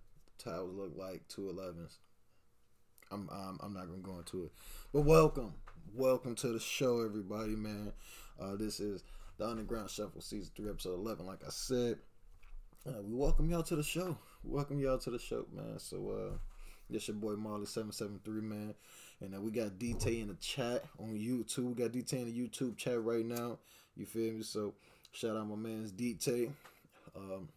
Towers 0.43 0.73
look 0.73 0.93
like 0.95 1.27
two 1.27 1.41
11s. 1.41 1.97
I'm, 3.11 3.29
I'm 3.31 3.59
I'm 3.61 3.73
not 3.73 3.87
gonna 3.87 4.01
go 4.01 4.19
into 4.19 4.45
it, 4.45 4.51
but 4.93 5.01
welcome, 5.01 5.53
welcome 5.95 6.35
to 6.35 6.49
the 6.49 6.59
show, 6.59 7.03
everybody, 7.03 7.55
man. 7.55 7.91
Uh, 8.39 8.55
this 8.55 8.79
is 8.79 9.03
the 9.39 9.47
Underground 9.47 9.89
Shuffle, 9.89 10.21
season 10.21 10.51
three, 10.53 10.69
episode 10.69 10.95
eleven. 10.95 11.25
Like 11.25 11.43
I 11.45 11.49
said, 11.49 11.97
uh, 12.85 13.01
we 13.01 13.15
welcome 13.15 13.49
y'all 13.49 13.63
to 13.63 13.75
the 13.77 13.83
show. 13.83 14.17
Welcome 14.43 14.79
y'all 14.79 14.97
to 14.99 15.09
the 15.09 15.17
show, 15.17 15.45
man. 15.53 15.79
So, 15.79 16.09
uh, 16.09 16.37
this 16.89 17.07
your 17.07 17.15
boy 17.15 17.35
Marley 17.35 17.65
seven 17.65 17.93
seven 17.93 18.19
three, 18.23 18.41
man, 18.41 18.75
and 19.21 19.33
uh, 19.33 19.39
we 19.39 19.51
got 19.51 19.79
DT 19.79 20.21
in 20.21 20.27
the 20.27 20.33
chat 20.35 20.83
on 20.99 21.17
YouTube. 21.17 21.69
We 21.69 21.73
got 21.73 21.93
DT 21.93 22.13
in 22.13 22.25
the 22.25 22.37
YouTube 22.37 22.75
chat 22.75 23.01
right 23.01 23.25
now. 23.25 23.59
You 23.95 24.05
feel 24.05 24.33
me? 24.33 24.43
So, 24.43 24.73
shout 25.13 25.37
out 25.37 25.47
my 25.47 25.55
man's 25.55 25.93
DT. 25.93 26.51
Um, 27.15 27.47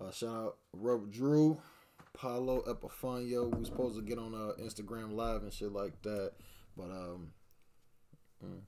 uh, 0.00 0.12
shout 0.12 0.34
out 0.34 0.56
Aurora 0.80 1.06
Drew. 1.10 1.60
Apollo 2.14 2.62
Epifanio. 2.68 3.50
We 3.50 3.58
was 3.58 3.66
supposed 3.66 3.96
to 3.96 4.02
get 4.02 4.18
on 4.18 4.32
uh, 4.32 4.52
Instagram 4.62 5.16
live 5.16 5.42
and 5.42 5.52
shit 5.52 5.72
like 5.72 6.00
that, 6.02 6.30
but 6.76 6.84
um, 6.84 7.32
mm, 8.44 8.60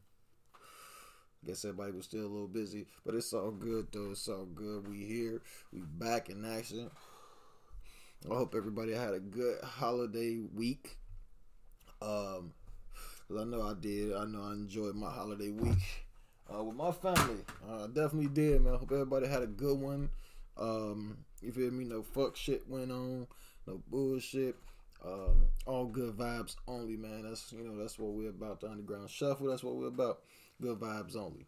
guess 1.47 1.65
everybody 1.65 1.93
was 1.93 2.05
still 2.07 2.23
a 2.27 2.29
little 2.29 2.49
busy. 2.49 2.87
But 3.05 3.15
it's 3.15 3.33
all 3.33 3.51
good 3.51 3.89
though. 3.93 4.11
It's 4.13 4.29
all 4.29 4.47
good. 4.47 4.89
We 4.89 5.05
here. 5.05 5.43
We 5.73 5.81
back 5.81 6.29
in 6.31 6.45
action. 6.45 6.91
I 8.31 8.35
hope 8.35 8.55
everybody 8.57 8.93
had 8.93 9.15
a 9.15 9.21
good 9.21 9.63
holiday 9.63 10.39
week. 10.55 10.97
Um, 12.03 12.53
'cause 13.29 13.41
I 13.41 13.45
know 13.45 13.63
I 13.63 13.75
did. 13.75 14.13
I 14.15 14.25
know 14.25 14.43
I 14.43 14.53
enjoyed 14.53 14.95
my 14.97 15.11
holiday 15.11 15.51
week 15.51 15.79
uh, 16.53 16.63
with 16.65 16.77
my 16.77 16.93
family. 16.93 17.43
Uh, 17.69 17.85
I 17.85 17.87
definitely 17.87 18.29
did, 18.29 18.63
man. 18.63 18.75
I 18.75 18.79
hope 18.79 18.93
everybody 18.93 19.27
had 19.27 19.43
a 19.43 19.47
good 19.47 19.79
one. 19.79 20.11
Um, 20.57 21.19
you 21.43 21.53
feel 21.53 21.71
me? 21.71 21.85
No 21.85 22.03
fuck 22.03 22.37
shit 22.37 22.69
went 22.69 22.91
on. 22.91 23.27
No 23.67 23.81
bullshit. 23.89 24.57
Um, 25.07 25.47
all 25.67 25.87
good 25.87 26.17
vibes 26.17 26.57
only, 26.67 26.97
man. 26.97 27.23
That's 27.23 27.53
you 27.53 27.63
know 27.63 27.81
that's 27.81 27.99
what 27.99 28.13
we're 28.13 28.31
about. 28.31 28.61
The 28.61 28.69
underground 28.69 29.09
shuffle. 29.09 29.47
That's 29.47 29.63
what 29.63 29.77
we're 29.77 29.87
about. 29.89 30.23
Good 30.61 30.81
vibes 30.81 31.17
only. 31.17 31.47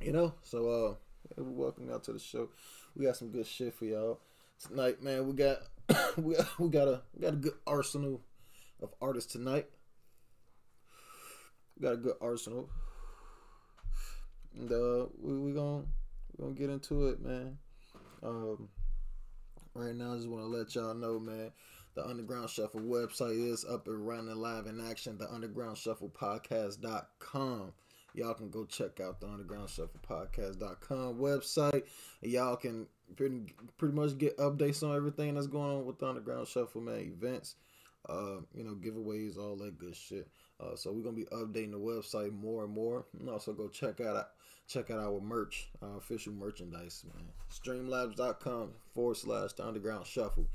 You 0.00 0.12
know. 0.12 0.34
So 0.42 0.68
uh, 0.68 0.94
welcome 1.38 1.88
y'all 1.88 2.00
to 2.00 2.12
the 2.12 2.18
show. 2.18 2.50
We 2.94 3.06
got 3.06 3.16
some 3.16 3.30
good 3.30 3.46
shit 3.46 3.74
for 3.74 3.86
y'all 3.86 4.20
tonight, 4.66 5.02
man. 5.02 5.26
We 5.26 5.32
got 5.32 5.58
we 6.18 6.34
got, 6.34 6.58
we 6.58 6.68
got 6.68 6.88
a 6.88 7.02
we 7.14 7.22
got 7.22 7.34
a 7.34 7.38
good 7.38 7.54
arsenal 7.66 8.20
of 8.82 8.90
artists 9.00 9.32
tonight. 9.32 9.66
We 11.76 11.86
got 11.86 11.94
a 11.94 11.98
good 11.98 12.16
arsenal. 12.20 12.68
And 14.54 14.70
uh, 14.70 15.06
we 15.18 15.38
we 15.38 15.52
gonna 15.52 15.84
we 16.36 16.44
gonna 16.44 16.54
get 16.54 16.68
into 16.68 17.06
it, 17.06 17.24
man. 17.24 17.56
Um, 18.22 18.68
right 19.74 19.94
now, 19.94 20.12
I 20.12 20.16
just 20.16 20.28
want 20.28 20.42
to 20.42 20.48
let 20.48 20.74
y'all 20.74 20.94
know, 20.94 21.18
man. 21.18 21.52
The 21.98 22.06
Underground 22.06 22.48
Shuffle 22.48 22.82
website 22.82 23.44
is 23.44 23.64
up 23.64 23.88
and 23.88 24.06
running 24.06 24.36
live 24.36 24.66
in 24.66 24.80
action. 24.88 25.18
The 25.18 25.28
Underground 25.32 25.76
Shuffle 25.76 26.08
Podcast.com. 26.08 27.72
Y'all 28.14 28.34
can 28.34 28.50
go 28.50 28.64
check 28.64 29.00
out 29.00 29.20
the 29.20 29.26
Underground 29.26 29.68
Shuffle 29.68 29.98
Podcast.com 30.08 31.18
website. 31.18 31.82
Y'all 32.22 32.54
can 32.54 32.86
pretty 33.16 33.52
pretty 33.78 33.96
much 33.96 34.16
get 34.16 34.38
updates 34.38 34.88
on 34.88 34.94
everything 34.94 35.34
that's 35.34 35.48
going 35.48 35.78
on 35.78 35.86
with 35.86 35.98
the 35.98 36.06
Underground 36.06 36.46
Shuffle, 36.46 36.82
man. 36.82 37.00
Events, 37.00 37.56
uh, 38.08 38.36
you 38.54 38.62
know, 38.62 38.76
giveaways, 38.76 39.36
all 39.36 39.56
that 39.56 39.76
good 39.76 39.96
shit. 39.96 40.28
Uh, 40.60 40.76
so 40.76 40.92
we're 40.92 41.02
gonna 41.02 41.16
be 41.16 41.24
updating 41.24 41.72
the 41.72 41.78
website 41.78 42.32
more 42.32 42.62
and 42.62 42.72
more. 42.72 43.06
And 43.18 43.28
also 43.28 43.52
go 43.52 43.66
check 43.66 44.00
out 44.00 44.28
check 44.68 44.90
out 44.92 45.00
our 45.00 45.20
merch, 45.20 45.68
our 45.82 45.96
official 45.96 46.32
merchandise, 46.32 47.04
man. 47.12 47.24
Streamlabs.com 47.50 48.70
forward 48.94 49.16
slash 49.16 49.54
the 49.54 49.66
underground 49.66 50.06
shuffle. 50.06 50.46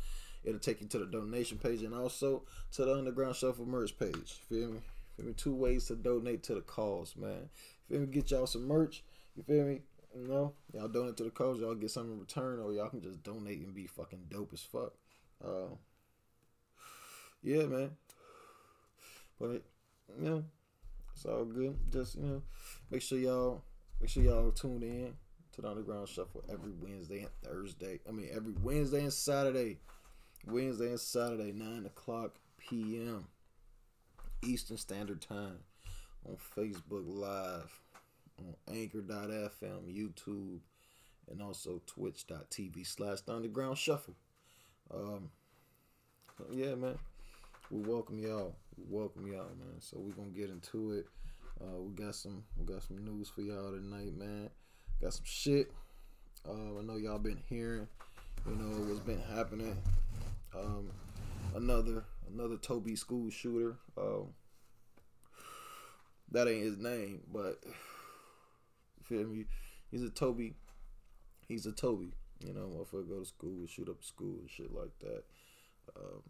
It'll 0.44 0.60
take 0.60 0.82
you 0.82 0.88
to 0.88 1.00
the 1.00 1.06
donation 1.06 1.58
page 1.58 1.84
and 1.84 1.94
also 1.94 2.44
to 2.74 2.86
the 2.86 2.96
underground 2.96 3.36
shuffle 3.36 3.66
merch 3.66 3.98
page. 3.98 4.42
Feel 4.50 4.72
me? 4.72 4.80
Feel 5.16 5.26
me? 5.28 5.34
Two 5.34 5.56
ways 5.56 5.86
to 5.88 5.96
donate 5.96 6.44
to 6.44 6.56
the 6.56 6.62
cause, 6.62 7.16
man. 7.16 7.50
Feel 7.90 8.02
me? 8.02 8.08
Get 8.08 8.32
y'all 8.32 8.48
some 8.48 8.68
merch. 8.68 9.04
You 9.36 9.44
feel 9.44 9.66
me? 9.66 9.82
You 10.16 10.28
know, 10.28 10.54
y'all 10.74 10.88
donate 10.88 11.18
to 11.18 11.24
the 11.24 11.32
cause, 11.32 11.60
y'all 11.60 11.74
get 11.74 11.90
something 11.90 12.14
in 12.14 12.20
return, 12.20 12.60
or 12.60 12.72
y'all 12.72 12.90
can 12.90 13.02
just 13.02 13.24
donate 13.24 13.66
and 13.66 13.74
be 13.74 13.88
fucking 13.88 14.26
dope 14.30 14.52
as 14.54 14.62
fuck. 14.62 14.94
Uh, 15.44 15.74
yeah, 17.42 17.64
man. 17.64 17.92
But 19.40 19.64
you 20.20 20.30
know, 20.30 20.44
it's 21.16 21.26
all 21.26 21.46
good. 21.46 21.78
Just 21.92 22.16
you 22.16 22.24
know, 22.24 22.42
make 22.92 23.02
sure 23.02 23.18
y'all 23.18 23.64
make 24.00 24.10
sure 24.10 24.22
y'all 24.22 24.52
tune 24.52 24.84
in 24.84 25.14
to 25.54 25.62
the 25.62 25.70
Underground 25.70 26.08
Shuffle 26.08 26.44
every 26.48 26.72
Wednesday 26.80 27.22
and 27.22 27.32
Thursday. 27.44 28.00
I 28.08 28.12
mean, 28.12 28.30
every 28.32 28.54
Wednesday 28.62 29.02
and 29.02 29.14
Saturday. 29.14 29.80
Wednesday 30.46 30.90
and 30.90 31.00
Saturday, 31.00 31.52
nine 31.52 31.86
o'clock 31.86 32.36
p.m. 32.58 33.26
Eastern 34.44 34.78
Standard 34.78 35.22
Time 35.22 35.60
on 36.28 36.38
Facebook 36.56 37.04
Live, 37.06 37.80
on 38.40 38.56
Anchor.fm, 38.68 39.88
YouTube, 39.88 40.60
and 41.30 41.42
also 41.42 41.82
Twitch.tv 41.86 42.86
slash 42.86 43.20
Underground 43.28 43.78
Shuffle. 43.78 44.16
Um, 44.94 45.30
yeah, 46.52 46.76
man 46.76 46.98
we 47.74 47.82
welcome 47.82 48.20
y'all. 48.20 48.56
We 48.78 48.84
welcome 48.88 49.26
y'all, 49.26 49.50
man. 49.58 49.80
So 49.80 49.98
we're 50.00 50.14
gonna 50.14 50.30
get 50.30 50.50
into 50.50 50.92
it. 50.92 51.08
Uh, 51.60 51.82
we 51.82 51.94
got 51.94 52.14
some 52.14 52.44
we 52.56 52.66
got 52.66 52.84
some 52.84 53.04
news 53.04 53.30
for 53.30 53.42
y'all 53.42 53.72
tonight, 53.72 54.16
man. 54.16 54.50
Got 55.02 55.14
some 55.14 55.26
shit. 55.26 55.72
Uh, 56.48 56.80
I 56.80 56.84
know 56.84 56.98
y'all 56.98 57.18
been 57.18 57.42
hearing, 57.50 57.88
you 58.48 58.56
know, 58.56 58.70
what's 58.86 59.00
been 59.00 59.22
happening. 59.34 59.76
Um, 60.56 60.90
another 61.56 62.04
another 62.32 62.58
Toby 62.58 62.96
school 62.96 63.30
shooter. 63.30 63.78
Uh, 63.98 64.26
that 66.32 66.48
ain't 66.48 66.64
his 66.64 66.78
name, 66.78 67.22
but 67.32 67.60
feel 69.04 69.26
me? 69.26 69.46
He's 69.92 70.04
a 70.04 70.10
Toby. 70.10 70.56
He's 71.48 71.66
a 71.66 71.72
Toby. 71.72 72.14
You 72.40 72.54
know, 72.54 72.62
motherfucker 72.62 73.10
go 73.10 73.20
to 73.20 73.26
school, 73.26 73.68
shoot 73.68 73.90
up 73.90 74.04
school 74.04 74.40
and 74.40 74.50
shit 74.50 74.74
like 74.74 74.98
that. 75.00 75.24
Um, 75.96 76.22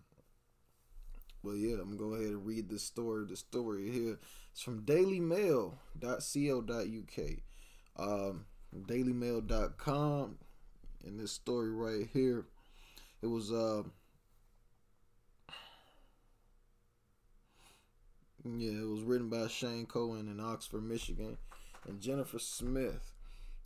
but 1.44 1.54
yeah, 1.54 1.76
I'm 1.76 1.98
gonna 1.98 1.98
go 1.98 2.14
ahead 2.14 2.32
and 2.32 2.46
read 2.46 2.70
this 2.70 2.84
story. 2.84 3.26
The 3.26 3.36
story 3.36 3.92
here 3.92 4.20
it's 4.52 4.62
from 4.62 4.84
dailymail.co.uk. 4.84 7.30
Um, 7.98 8.46
dailymail.com. 8.76 10.38
And 11.06 11.20
this 11.20 11.32
story 11.32 11.72
right 11.72 12.08
here, 12.14 12.46
it 13.22 13.28
was 13.28 13.52
uh 13.52 13.84
yeah, 18.46 18.82
it 18.82 18.90
was 18.90 19.02
written 19.02 19.30
by 19.30 19.48
Shane 19.48 19.86
Cohen 19.86 20.28
in 20.28 20.40
Oxford, 20.40 20.84
Michigan, 20.84 21.38
and 21.88 22.02
Jennifer 22.02 22.40
Smith. 22.40 23.14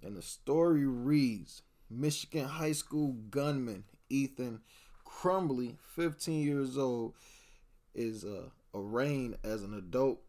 And 0.03 0.15
the 0.15 0.21
story 0.21 0.85
reads 0.85 1.63
Michigan 1.89 2.45
high 2.45 2.73
school 2.73 3.13
gunman 3.29 3.85
Ethan 4.09 4.61
Crumbley, 5.05 5.77
15 5.95 6.45
years 6.45 6.77
old, 6.77 7.13
is 7.95 8.23
uh, 8.23 8.49
arraigned 8.75 9.37
as 9.43 9.63
an 9.63 9.73
adult. 9.73 10.21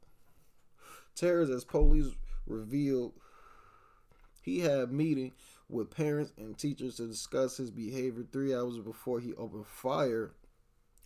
Terrors 1.14 1.50
as 1.50 1.64
police 1.64 2.14
revealed 2.46 3.12
he 4.40 4.60
had 4.60 4.90
meeting 4.90 5.32
with 5.68 5.90
parents 5.90 6.32
and 6.38 6.56
teachers 6.56 6.96
to 6.96 7.06
discuss 7.06 7.58
his 7.58 7.70
behavior 7.70 8.24
three 8.32 8.54
hours 8.54 8.78
before 8.78 9.20
he 9.20 9.34
opened 9.34 9.66
fire 9.66 10.32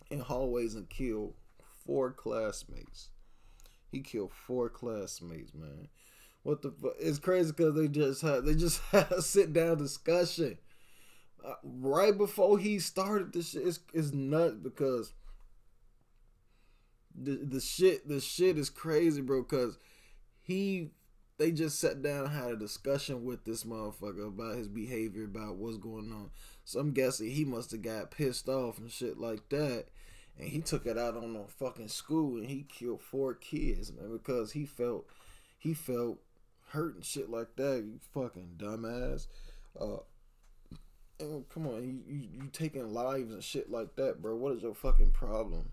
in 0.09 0.19
hallways 0.19 0.75
and 0.75 0.89
killed 0.89 1.33
four 1.85 2.11
classmates. 2.11 3.09
He 3.93 4.01
killed 4.01 4.31
four 4.33 4.69
classmates, 4.69 5.53
man. 5.53 5.87
What 6.41 6.63
the 6.63 6.71
fuck? 6.71 6.95
It's 6.99 7.19
crazy 7.19 7.53
because 7.55 7.75
they 7.75 7.87
just 7.87 8.23
had 8.23 8.43
they 8.43 8.55
just 8.55 8.81
had 8.91 9.11
a 9.11 9.21
sit 9.21 9.53
down 9.53 9.77
discussion 9.77 10.57
uh, 11.45 11.53
right 11.63 12.17
before 12.17 12.57
he 12.57 12.79
started 12.79 13.33
this 13.33 13.51
shit. 13.51 13.67
It's, 13.67 13.79
it's 13.93 14.11
nuts 14.11 14.55
because 14.55 15.13
the 17.13 17.35
the 17.35 17.59
shit 17.61 18.07
the 18.07 18.19
shit 18.19 18.57
is 18.57 18.71
crazy, 18.71 19.21
bro. 19.21 19.43
Cause 19.43 19.77
he 20.41 20.89
they 21.37 21.51
just 21.51 21.79
sat 21.79 22.01
down 22.01 22.31
had 22.31 22.49
a 22.49 22.57
discussion 22.57 23.23
with 23.23 23.45
this 23.45 23.63
motherfucker 23.63 24.27
about 24.27 24.57
his 24.57 24.67
behavior, 24.67 25.25
about 25.25 25.57
what's 25.57 25.77
going 25.77 26.11
on. 26.11 26.31
So 26.65 26.79
I'm 26.79 26.93
guessing 26.93 27.29
he 27.29 27.45
must 27.45 27.69
have 27.71 27.83
got 27.83 28.09
pissed 28.09 28.49
off 28.49 28.79
and 28.79 28.91
shit 28.91 29.19
like 29.19 29.49
that. 29.49 29.85
And 30.39 30.47
he 30.47 30.61
took 30.61 30.85
it 30.85 30.97
out 30.97 31.15
on 31.15 31.33
the 31.33 31.43
fucking 31.47 31.89
school 31.89 32.37
and 32.37 32.47
he 32.47 32.65
killed 32.67 33.01
four 33.01 33.33
kids, 33.35 33.91
man, 33.91 34.11
because 34.11 34.51
he 34.51 34.65
felt 34.65 35.05
he 35.57 35.73
felt 35.73 36.19
hurt 36.69 36.95
and 36.95 37.05
shit 37.05 37.29
like 37.29 37.55
that. 37.57 37.83
You 37.85 37.99
fucking 38.13 38.55
dumbass. 38.57 39.27
Uh 39.79 39.97
and 41.19 41.47
come 41.49 41.67
on, 41.67 41.83
you, 41.83 42.01
you 42.07 42.27
you 42.31 42.49
taking 42.51 42.93
lives 42.93 43.31
and 43.31 43.43
shit 43.43 43.69
like 43.71 43.95
that, 43.95 44.21
bro. 44.21 44.35
What 44.35 44.53
is 44.53 44.63
your 44.63 44.73
fucking 44.73 45.11
problem? 45.11 45.71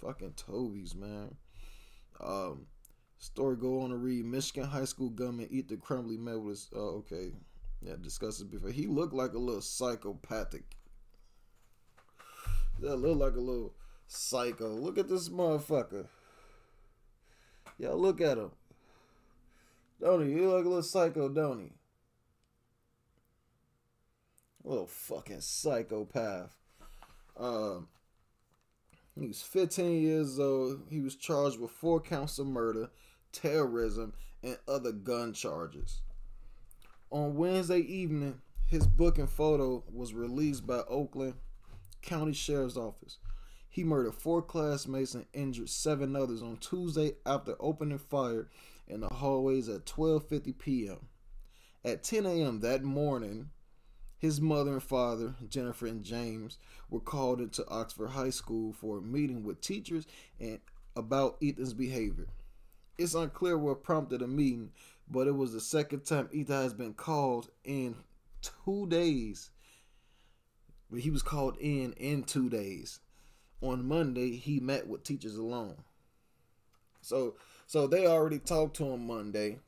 Fucking 0.00 0.34
Toby's, 0.36 0.94
man. 0.94 1.34
Um 2.20 2.66
Story 3.18 3.56
go 3.56 3.80
on 3.80 3.90
to 3.90 3.96
read 3.96 4.26
Michigan 4.26 4.64
high 4.64 4.84
school 4.84 5.08
gunman 5.08 5.48
Ethan 5.50 5.78
Crumbley 5.78 6.18
met 6.18 6.38
with 6.38 6.50
his. 6.50 6.68
Oh, 6.74 6.98
okay. 6.98 7.32
Yeah, 7.82 7.94
discussed 8.00 8.40
it 8.40 8.50
before. 8.50 8.70
He 8.70 8.86
looked 8.86 9.14
like 9.14 9.32
a 9.32 9.38
little 9.38 9.62
psychopathic. 9.62 10.64
That 12.80 12.96
looked 12.96 13.20
like 13.20 13.36
a 13.36 13.40
little 13.40 13.74
psycho. 14.06 14.68
Look 14.68 14.98
at 14.98 15.08
this 15.08 15.28
motherfucker. 15.28 16.06
Y'all 17.78 17.98
look 17.98 18.20
at 18.20 18.38
him. 18.38 18.50
Don't 20.00 20.26
he? 20.26 20.34
He 20.34 20.40
look 20.40 20.56
like 20.56 20.64
a 20.64 20.68
little 20.68 20.82
psycho, 20.82 21.28
don't 21.28 21.60
he? 21.60 21.72
Little 24.64 24.86
fucking 24.86 25.40
psychopath. 25.40 26.54
Um, 27.36 27.88
he 29.18 29.26
was 29.26 29.42
15 29.42 30.02
years 30.02 30.38
old. 30.38 30.82
He 30.90 31.00
was 31.00 31.16
charged 31.16 31.58
with 31.58 31.70
four 31.70 32.00
counts 32.00 32.38
of 32.38 32.46
murder, 32.46 32.90
terrorism, 33.32 34.12
and 34.42 34.58
other 34.68 34.92
gun 34.92 35.32
charges. 35.32 36.00
On 37.10 37.36
Wednesday 37.36 37.78
evening, 37.78 38.40
his 38.66 38.86
book 38.86 39.18
and 39.18 39.30
photo 39.30 39.84
was 39.92 40.12
released 40.12 40.66
by 40.66 40.80
Oakland 40.88 41.34
County 42.02 42.32
Sheriff's 42.32 42.76
Office. 42.76 43.18
He 43.76 43.84
murdered 43.84 44.14
four 44.14 44.40
classmates 44.40 45.14
and 45.14 45.26
injured 45.34 45.68
seven 45.68 46.16
others 46.16 46.40
on 46.40 46.56
Tuesday 46.56 47.12
after 47.26 47.56
opening 47.60 47.98
fire 47.98 48.48
in 48.88 49.00
the 49.00 49.08
hallways 49.08 49.68
at 49.68 49.84
12:50 49.84 50.56
p.m. 50.56 51.08
At 51.84 52.02
10 52.02 52.24
a.m. 52.24 52.60
that 52.60 52.82
morning, 52.82 53.50
his 54.16 54.40
mother 54.40 54.72
and 54.72 54.82
father, 54.82 55.34
Jennifer 55.46 55.84
and 55.84 56.02
James, 56.02 56.56
were 56.88 57.00
called 57.00 57.38
into 57.38 57.68
Oxford 57.68 58.08
High 58.08 58.30
School 58.30 58.72
for 58.72 58.96
a 58.96 59.02
meeting 59.02 59.44
with 59.44 59.60
teachers 59.60 60.06
and 60.40 60.58
about 60.96 61.36
Ethan's 61.42 61.74
behavior. 61.74 62.28
It's 62.96 63.12
unclear 63.12 63.58
what 63.58 63.82
prompted 63.82 64.20
the 64.22 64.26
meeting, 64.26 64.70
but 65.06 65.26
it 65.26 65.36
was 65.36 65.52
the 65.52 65.60
second 65.60 66.06
time 66.06 66.30
Ethan 66.32 66.62
has 66.62 66.72
been 66.72 66.94
called 66.94 67.50
in 67.62 67.96
two 68.40 68.86
days. 68.86 69.50
But 70.90 71.00
he 71.00 71.10
was 71.10 71.20
called 71.20 71.58
in 71.60 71.92
in 71.92 72.24
two 72.24 72.48
days. 72.48 73.00
On 73.62 73.86
Monday, 73.86 74.36
he 74.36 74.60
met 74.60 74.86
with 74.86 75.02
teachers 75.02 75.36
alone. 75.36 75.76
So, 77.00 77.36
so 77.66 77.86
they 77.86 78.06
already 78.06 78.38
talked 78.38 78.76
to 78.76 78.84
him 78.84 79.06
Monday, 79.06 79.58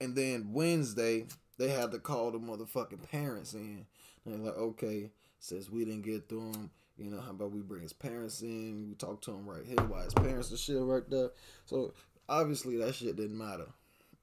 and 0.00 0.14
then 0.14 0.52
Wednesday 0.52 1.26
they 1.58 1.68
had 1.68 1.90
to 1.92 1.98
call 1.98 2.30
the 2.30 2.38
motherfucking 2.38 3.10
parents 3.10 3.54
in. 3.54 3.86
And 4.24 4.34
they're 4.34 4.52
like, 4.52 4.58
okay, 4.58 5.10
since 5.38 5.70
we 5.70 5.84
didn't 5.84 6.02
get 6.02 6.28
through 6.28 6.52
him, 6.52 6.70
you 6.96 7.10
know, 7.10 7.20
how 7.20 7.30
about 7.30 7.52
we 7.52 7.60
bring 7.60 7.82
his 7.82 7.92
parents 7.92 8.42
in? 8.42 8.86
We 8.88 8.94
talk 8.94 9.20
to 9.22 9.32
him 9.32 9.48
right 9.48 9.64
here 9.64 9.76
while 9.76 10.04
his 10.04 10.14
parents 10.14 10.50
and 10.50 10.58
shit 10.58 10.80
right 10.80 11.08
there. 11.08 11.30
So 11.66 11.94
obviously 12.28 12.76
that 12.78 12.94
shit 12.94 13.16
didn't 13.16 13.38
matter. 13.38 13.66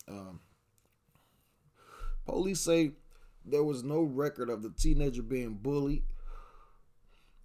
Um, 0.08 0.40
police 2.26 2.62
say 2.62 2.92
there 3.46 3.64
was 3.64 3.84
no 3.84 4.02
record 4.02 4.50
of 4.50 4.62
the 4.62 4.70
teenager 4.70 5.24
being 5.24 5.56
bullied, 5.56 6.04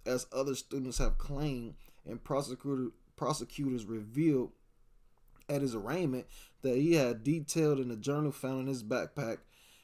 as 0.05 0.27
other 0.31 0.55
students 0.55 0.97
have 0.97 1.17
claimed, 1.17 1.75
and 2.05 2.23
prosecutor, 2.23 2.89
prosecutors 3.15 3.85
revealed 3.85 4.51
at 5.49 5.61
his 5.61 5.75
arraignment 5.75 6.25
that 6.61 6.77
he 6.77 6.93
had 6.93 7.23
detailed 7.23 7.79
in 7.79 7.91
a 7.91 7.95
journal 7.95 8.31
found 8.31 8.61
in 8.61 8.67
his 8.67 8.83
backpack 8.83 9.37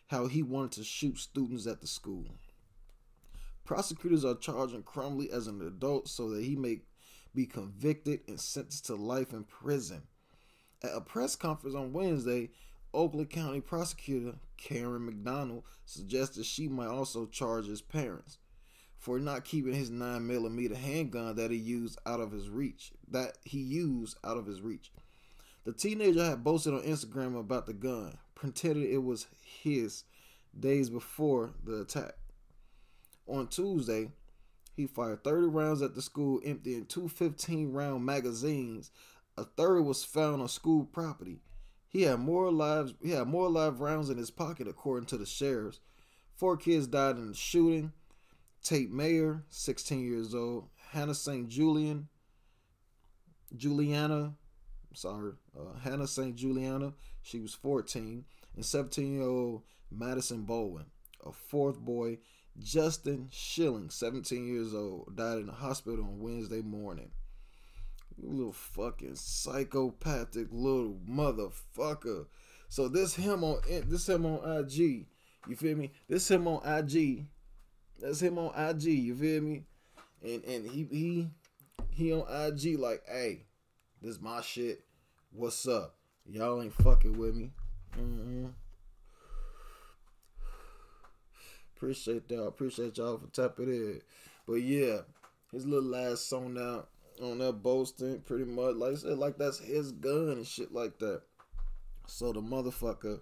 how 0.07 0.27
he 0.27 0.43
wanted 0.43 0.71
to 0.71 0.83
shoot 0.83 1.17
students 1.17 1.67
at 1.67 1.81
the 1.81 1.87
school. 1.87 2.25
Prosecutors 3.63 4.25
are 4.25 4.35
charging 4.35 4.83
Crumbley 4.83 5.31
as 5.31 5.47
an 5.47 5.61
adult 5.61 6.07
so 6.09 6.29
that 6.29 6.43
he 6.43 6.55
may 6.55 6.81
be 7.33 7.45
convicted 7.45 8.21
and 8.27 8.39
sentenced 8.39 8.87
to 8.87 8.95
life 8.95 9.31
in 9.31 9.43
prison. 9.45 10.01
At 10.83 10.95
a 10.95 11.01
press 11.01 11.35
conference 11.35 11.75
on 11.75 11.93
Wednesday, 11.93 12.49
Oakland 12.93 13.29
County 13.29 13.61
prosecutor 13.61 14.35
Karen 14.57 15.05
McDonald 15.05 15.63
suggested 15.85 16.45
she 16.45 16.67
might 16.67 16.87
also 16.87 17.25
charge 17.25 17.67
his 17.67 17.81
parents 17.81 18.37
for 19.01 19.19
not 19.19 19.43
keeping 19.43 19.73
his 19.73 19.89
9mm 19.89 20.75
handgun 20.75 21.35
that 21.35 21.49
he 21.49 21.57
used 21.57 21.97
out 22.05 22.19
of 22.19 22.31
his 22.31 22.49
reach. 22.49 22.91
That 23.09 23.39
he 23.43 23.57
used 23.57 24.15
out 24.23 24.37
of 24.37 24.45
his 24.45 24.61
reach. 24.61 24.91
The 25.63 25.73
teenager 25.73 26.23
had 26.23 26.43
boasted 26.43 26.75
on 26.75 26.83
Instagram 26.83 27.37
about 27.37 27.65
the 27.65 27.73
gun, 27.73 28.19
pretended 28.35 28.87
it 28.87 29.03
was 29.03 29.25
his 29.43 30.03
days 30.57 30.91
before 30.91 31.49
the 31.65 31.81
attack. 31.81 32.13
On 33.27 33.47
Tuesday, 33.47 34.11
he 34.75 34.85
fired 34.85 35.23
30 35.23 35.47
rounds 35.47 35.81
at 35.81 35.95
the 35.95 36.01
school, 36.03 36.39
emptying 36.45 36.85
two 36.85 37.07
15 37.07 37.73
round 37.73 38.05
magazines. 38.05 38.91
A 39.35 39.45
third 39.45 39.81
was 39.81 40.03
found 40.03 40.43
on 40.43 40.47
school 40.47 40.85
property. 40.85 41.39
He 41.89 42.03
had 42.03 42.19
more 42.19 42.51
lives 42.51 42.93
he 43.01 43.11
had 43.11 43.27
more 43.27 43.49
live 43.49 43.81
rounds 43.81 44.11
in 44.11 44.17
his 44.17 44.29
pocket, 44.29 44.67
according 44.67 45.07
to 45.07 45.17
the 45.17 45.25
sheriffs. 45.25 45.79
Four 46.35 46.55
kids 46.55 46.85
died 46.85 47.17
in 47.17 47.29
the 47.29 47.33
shooting. 47.33 47.93
Tate 48.63 48.91
Myre, 48.91 49.43
16 49.49 49.99
years 49.99 50.35
old, 50.35 50.69
Hannah 50.91 51.15
St. 51.15 51.47
Julian, 51.49 52.07
Juliana, 53.55 54.35
sorry, 54.93 55.33
uh, 55.57 55.79
Hana 55.79 56.07
St. 56.07 56.35
Juliana, 56.35 56.93
she 57.21 57.39
was 57.39 57.53
14, 57.53 58.25
and 58.55 58.65
17 58.65 59.13
year 59.13 59.23
old 59.23 59.63
Madison 59.89 60.43
Bowen. 60.43 60.85
A 61.25 61.31
fourth 61.31 61.79
boy, 61.79 62.17
Justin 62.59 63.29
Shilling, 63.31 63.89
17 63.89 64.45
years 64.45 64.73
old, 64.73 65.15
died 65.15 65.39
in 65.39 65.47
the 65.47 65.53
hospital 65.53 66.05
on 66.05 66.19
Wednesday 66.19 66.61
morning. 66.61 67.11
Little 68.17 68.53
fucking 68.53 69.15
psychopathic 69.15 70.47
little 70.51 70.99
motherfucker. 71.09 72.27
So 72.69 72.87
this 72.87 73.15
him 73.15 73.43
on 73.43 73.61
this 73.87 74.07
him 74.07 74.25
on 74.25 74.59
IG. 74.59 75.07
You 75.47 75.55
feel 75.55 75.75
me? 75.75 75.91
This 76.07 76.29
him 76.29 76.47
on 76.47 76.61
IG. 76.65 77.25
That's 78.01 78.21
him 78.21 78.37
on 78.37 78.51
IG. 78.55 78.83
You 78.83 79.15
feel 79.15 79.41
me? 79.41 79.63
And 80.23 80.43
and 80.43 80.69
he 80.69 80.87
he 80.89 81.27
he 81.89 82.13
on 82.13 82.25
IG 82.29 82.79
like, 82.79 83.03
hey, 83.07 83.45
this 84.01 84.19
my 84.19 84.41
shit. 84.41 84.83
What's 85.31 85.67
up? 85.67 85.95
Y'all 86.29 86.61
ain't 86.61 86.73
fucking 86.73 87.17
with 87.17 87.35
me. 87.35 87.51
Mm-hmm. 87.97 88.47
Appreciate 91.75 92.27
that. 92.29 92.43
Appreciate 92.43 92.97
y'all 92.97 93.17
for 93.17 93.27
tapping 93.27 93.69
in. 93.69 94.01
But 94.47 94.55
yeah, 94.55 94.99
his 95.51 95.65
little 95.65 95.89
last 95.89 96.27
song 96.27 96.57
out 96.59 96.89
on 97.21 97.37
that 97.39 97.63
boasting, 97.63 98.21
pretty 98.21 98.45
much 98.45 98.75
like 98.75 98.93
I 98.93 98.95
said, 98.95 99.17
like 99.17 99.37
that's 99.37 99.59
his 99.59 99.91
gun 99.91 100.29
and 100.29 100.47
shit 100.47 100.73
like 100.73 100.99
that. 100.99 101.21
So 102.07 102.33
the 102.33 102.41
motherfucker, 102.41 103.19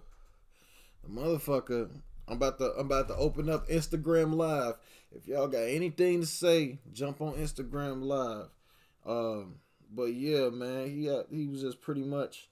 the 1.02 1.08
motherfucker, 1.08 1.90
I'm 2.28 2.36
about 2.36 2.58
to 2.58 2.72
I'm 2.78 2.86
about 2.86 3.08
to 3.08 3.16
open 3.16 3.48
up 3.48 3.68
Instagram 3.68 4.34
Live. 4.34 4.74
If 5.12 5.26
y'all 5.26 5.48
got 5.48 5.62
anything 5.62 6.20
to 6.20 6.26
say, 6.26 6.78
jump 6.92 7.20
on 7.20 7.34
Instagram 7.34 8.04
Live. 8.04 8.48
Um, 9.04 9.56
but 9.90 10.12
yeah, 10.12 10.50
man, 10.50 10.86
he 10.86 11.10
he 11.30 11.46
was 11.46 11.62
just 11.62 11.80
pretty 11.80 12.02
much 12.02 12.48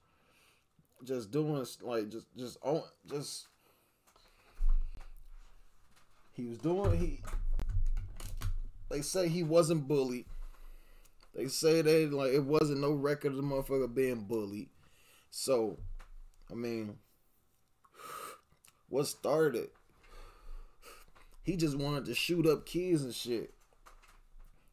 just 1.05 1.31
doing 1.31 1.65
like 1.83 2.09
just 2.09 2.27
just 2.37 2.59
on 2.63 2.83
just 3.09 3.47
he 6.33 6.47
was 6.47 6.59
doing 6.59 6.99
he 6.99 7.21
they 8.91 9.03
say 9.03 9.29
he 9.29 9.43
wasn't 9.43 9.87
bullied. 9.87 10.27
They 11.35 11.47
say 11.47 11.83
they 11.83 12.07
like 12.07 12.33
it 12.33 12.45
wasn't 12.45 12.81
no 12.81 12.93
record 12.93 13.33
of 13.33 13.37
the 13.37 13.43
motherfucker 13.43 13.95
being 13.95 14.25
bullied. 14.25 14.71
So, 15.31 15.79
I 16.51 16.55
mean, 16.55 16.99
what 18.89 19.07
started? 19.07 19.69
He 21.43 21.57
just 21.57 21.77
wanted 21.77 22.05
to 22.07 22.15
shoot 22.15 22.47
up 22.47 22.67
kids 22.67 23.03
and 23.03 23.15
shit. 23.15 23.55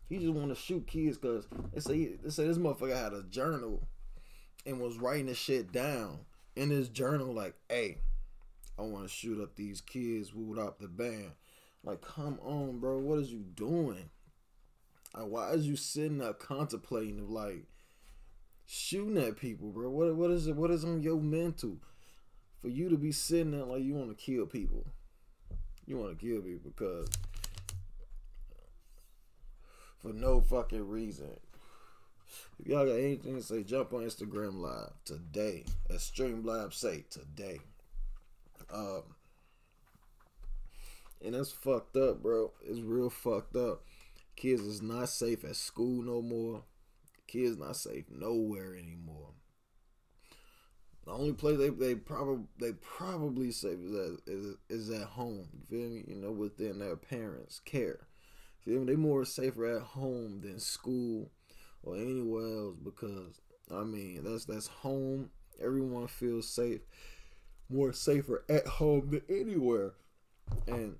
He 0.09 0.19
just 0.19 0.33
wanted 0.33 0.55
to 0.55 0.61
shoot 0.61 0.87
kids 0.87 1.17
because 1.17 1.47
they 1.73 1.79
say 1.79 2.15
they 2.21 2.29
say 2.29 2.47
this 2.47 2.57
motherfucker 2.57 3.01
had 3.01 3.13
a 3.13 3.23
journal 3.23 3.87
and 4.65 4.79
was 4.79 4.97
writing 4.97 5.27
this 5.27 5.37
shit 5.37 5.71
down 5.71 6.19
in 6.55 6.69
his 6.69 6.89
journal 6.89 7.33
like, 7.33 7.55
"Hey, 7.69 7.99
I 8.77 8.83
want 8.83 9.07
to 9.07 9.09
shoot 9.13 9.41
up 9.41 9.55
these 9.55 9.81
kids. 9.81 10.33
Woot 10.33 10.59
up 10.59 10.79
the 10.79 10.87
band." 10.87 11.31
Like, 11.83 12.01
come 12.01 12.39
on, 12.41 12.79
bro. 12.79 12.99
What 12.99 13.19
is 13.19 13.31
you 13.31 13.39
doing? 13.39 14.09
Like, 15.15 15.27
why 15.27 15.51
is 15.51 15.67
you 15.67 15.75
sitting 15.75 16.17
there 16.17 16.33
contemplating 16.33 17.29
like 17.29 17.65
shooting 18.65 19.17
at 19.17 19.37
people, 19.37 19.69
bro? 19.69 19.89
What 19.89 20.15
what 20.15 20.31
is 20.31 20.47
it? 20.47 20.55
What 20.55 20.71
is 20.71 20.83
on 20.83 21.03
your 21.03 21.21
mental? 21.21 21.77
For 22.61 22.69
you 22.69 22.89
to 22.89 22.97
be 22.97 23.11
sitting 23.11 23.51
there 23.51 23.63
like 23.63 23.83
you 23.83 23.93
want 23.93 24.09
to 24.09 24.23
kill 24.23 24.45
people. 24.45 24.85
You 25.85 25.97
want 25.97 26.17
to 26.17 26.25
kill 26.25 26.41
people 26.41 26.71
because 26.75 27.09
for 30.01 30.13
no 30.13 30.41
fucking 30.41 30.87
reason. 30.87 31.39
If 32.59 32.67
y'all 32.67 32.85
got 32.85 32.93
anything 32.93 33.35
to 33.35 33.41
say, 33.41 33.63
jump 33.63 33.93
on 33.93 34.01
Instagram 34.01 34.59
Live 34.59 34.93
today. 35.03 35.65
At 35.89 35.97
Streamlab 35.97 36.73
say 36.73 37.05
today. 37.09 37.59
Um, 38.73 39.03
and 41.23 41.33
that's 41.33 41.51
fucked 41.51 41.97
up, 41.97 42.21
bro. 42.21 42.51
It's 42.63 42.79
real 42.79 43.09
fucked 43.09 43.55
up. 43.55 43.83
Kids 44.35 44.61
is 44.61 44.81
not 44.81 45.09
safe 45.09 45.43
at 45.43 45.55
school 45.55 46.03
no 46.03 46.21
more. 46.21 46.63
Kids 47.27 47.57
not 47.57 47.75
safe 47.75 48.05
nowhere 48.09 48.75
anymore. 48.75 49.29
The 51.05 51.11
only 51.11 51.33
place 51.33 51.57
they 51.57 51.69
they 51.69 51.95
probably 51.95 52.45
they 52.59 52.73
probably 52.73 53.51
safe 53.51 53.77
is 53.79 53.93
at 53.93 54.33
is, 54.33 54.55
is 54.69 54.89
at 54.89 55.07
home. 55.07 55.47
You 55.53 55.65
feel 55.69 55.89
me? 55.89 56.03
You 56.07 56.15
know, 56.15 56.31
within 56.31 56.79
their 56.79 56.95
parents' 56.95 57.59
care. 57.63 58.07
Feel 58.63 58.79
me? 58.79 58.85
They 58.85 58.95
more 58.95 59.23
safer 59.23 59.77
at 59.77 59.83
home 59.83 60.41
than 60.41 60.59
school 60.59 61.29
or 61.83 61.95
anywhere 61.95 62.47
else 62.47 62.75
because 62.83 63.39
I 63.71 63.83
mean 63.83 64.23
that's 64.23 64.45
that's 64.45 64.67
home. 64.67 65.29
Everyone 65.61 66.07
feels 66.07 66.49
safe, 66.49 66.81
more 67.69 67.93
safer 67.93 68.43
at 68.49 68.65
home 68.65 69.11
than 69.11 69.21
anywhere. 69.29 69.93
And 70.67 70.97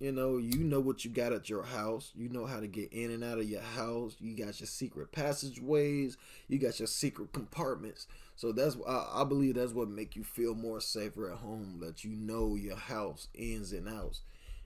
you 0.00 0.10
know, 0.10 0.38
you 0.38 0.58
know 0.64 0.80
what 0.80 1.04
you 1.04 1.10
got 1.10 1.32
at 1.32 1.48
your 1.48 1.62
house. 1.62 2.10
You 2.16 2.28
know 2.28 2.46
how 2.46 2.60
to 2.60 2.66
get 2.66 2.92
in 2.92 3.10
and 3.10 3.22
out 3.22 3.38
of 3.38 3.48
your 3.48 3.62
house. 3.62 4.16
You 4.18 4.36
got 4.36 4.60
your 4.60 4.66
secret 4.66 5.12
passageways. 5.12 6.16
You 6.48 6.58
got 6.58 6.80
your 6.80 6.88
secret 6.88 7.32
compartments. 7.32 8.06
So 8.36 8.50
that's 8.50 8.76
I, 8.86 9.20
I 9.20 9.24
believe 9.24 9.54
that's 9.54 9.72
what 9.72 9.88
make 9.88 10.16
you 10.16 10.24
feel 10.24 10.54
more 10.54 10.80
safer 10.80 11.30
at 11.30 11.38
home. 11.38 11.78
That 11.80 12.02
you 12.02 12.10
know 12.10 12.56
your 12.56 12.76
house 12.76 13.28
ins 13.34 13.72
and 13.72 13.88
outs. 13.88 14.22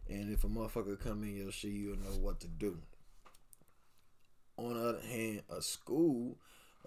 And 0.09 0.33
if 0.33 0.45
a 0.45 0.49
motherfucker 0.49 0.99
come 0.99 1.22
in 1.22 1.37
your 1.37 1.53
shit, 1.53 1.72
you'll 1.72 1.99
know 1.99 2.18
what 2.20 2.41
to 2.41 2.49
do. 2.49 2.79
On 4.57 4.74
the 4.74 4.89
other 4.89 5.07
hand, 5.07 5.43
a 5.51 5.61
school, 5.61 6.37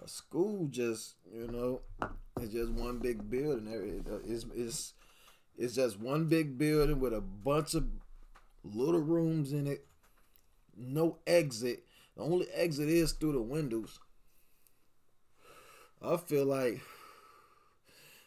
a 0.02 0.08
school 0.08 0.66
just 0.66 1.14
you 1.32 1.46
know, 1.46 1.80
it's 2.40 2.52
just 2.52 2.72
one 2.72 2.98
big 2.98 3.30
building. 3.30 3.68
It's 4.26 4.46
it's 4.52 4.94
it's 5.56 5.74
just 5.76 6.00
one 6.00 6.26
big 6.26 6.58
building 6.58 6.98
with 6.98 7.14
a 7.14 7.20
bunch 7.20 7.74
of 7.74 7.84
little 8.64 9.00
rooms 9.00 9.52
in 9.52 9.66
it, 9.66 9.86
no 10.76 11.18
exit. 11.26 11.84
The 12.16 12.22
only 12.22 12.46
exit 12.52 12.88
is 12.88 13.12
through 13.12 13.32
the 13.32 13.42
windows. 13.42 13.98
I 16.00 16.16
feel 16.16 16.46
like 16.46 16.80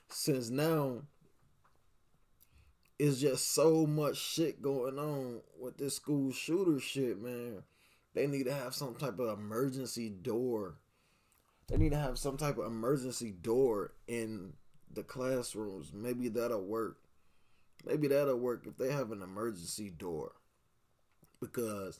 since 0.10 0.50
now 0.50 1.02
it's 2.98 3.20
just 3.20 3.54
so 3.54 3.86
much 3.86 4.18
shit 4.18 4.62
going 4.62 4.98
on 4.98 5.42
with 5.60 5.78
this 5.78 5.96
school 5.96 6.32
shooter 6.32 6.80
shit, 6.80 7.22
man. 7.22 7.64
They 8.14 8.28
need 8.28 8.46
to 8.46 8.54
have 8.54 8.74
some 8.74 8.96
type 8.96 9.20
of 9.20 9.38
emergency 9.38 10.10
door. 10.10 10.78
They 11.68 11.78
need 11.78 11.92
to 11.92 11.98
have 11.98 12.18
some 12.18 12.38
type 12.38 12.58
of 12.58 12.68
emergency 12.68 13.32
door 13.32 13.94
in 14.08 14.54
the 14.94 15.04
classrooms. 15.04 15.92
Maybe 15.94 16.30
that'll 16.30 16.64
work. 16.64 16.98
Maybe 17.86 18.08
that'll 18.08 18.38
work 18.38 18.66
if 18.66 18.78
they 18.78 18.92
have 18.92 19.12
an 19.12 19.22
emergency 19.22 19.90
door. 19.90 20.32
Because 21.40 22.00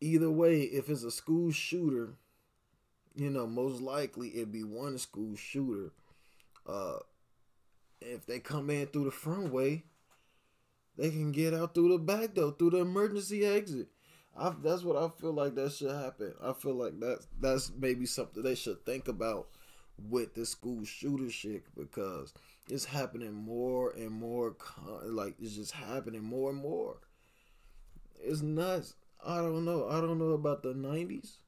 either 0.00 0.30
way, 0.30 0.62
if 0.62 0.88
it's 0.88 1.02
a 1.02 1.10
school 1.10 1.52
shooter, 1.52 2.14
you 3.14 3.30
know, 3.30 3.46
most 3.46 3.80
likely 3.82 4.28
it'd 4.34 4.52
be 4.52 4.64
one 4.64 4.98
school 4.98 5.36
shooter. 5.36 5.92
Uh 6.66 6.98
if 8.00 8.26
they 8.26 8.40
come 8.40 8.70
in 8.70 8.86
through 8.86 9.04
the 9.04 9.10
front 9.10 9.52
way, 9.52 9.84
they 10.96 11.10
can 11.10 11.32
get 11.32 11.54
out 11.54 11.74
through 11.74 11.90
the 11.90 11.98
back 11.98 12.34
door, 12.34 12.54
through 12.58 12.70
the 12.70 12.78
emergency 12.78 13.44
exit. 13.44 13.88
I, 14.36 14.52
that's 14.62 14.82
what 14.82 14.96
I 14.96 15.08
feel 15.08 15.32
like 15.32 15.54
that 15.54 15.72
should 15.72 15.90
happen. 15.90 16.34
I 16.42 16.52
feel 16.52 16.74
like 16.74 16.98
that's 16.98 17.26
that's 17.40 17.70
maybe 17.78 18.06
something 18.06 18.42
they 18.42 18.54
should 18.54 18.84
think 18.84 19.08
about 19.08 19.48
with 19.98 20.34
the 20.34 20.46
school 20.46 20.84
shooter 20.84 21.30
shit 21.30 21.64
because 21.76 22.32
it's 22.68 22.84
happening 22.84 23.34
more 23.34 23.90
and 23.90 24.10
more. 24.10 24.56
Like 25.04 25.34
it's 25.40 25.54
just 25.56 25.72
happening 25.72 26.22
more 26.22 26.50
and 26.50 26.60
more. 26.60 26.96
It's 28.22 28.42
nuts. 28.42 28.94
I 29.24 29.38
don't 29.38 29.64
know. 29.64 29.88
I 29.88 30.00
don't 30.00 30.18
know 30.18 30.30
about 30.30 30.62
the 30.62 30.74
nineties. 30.74 31.38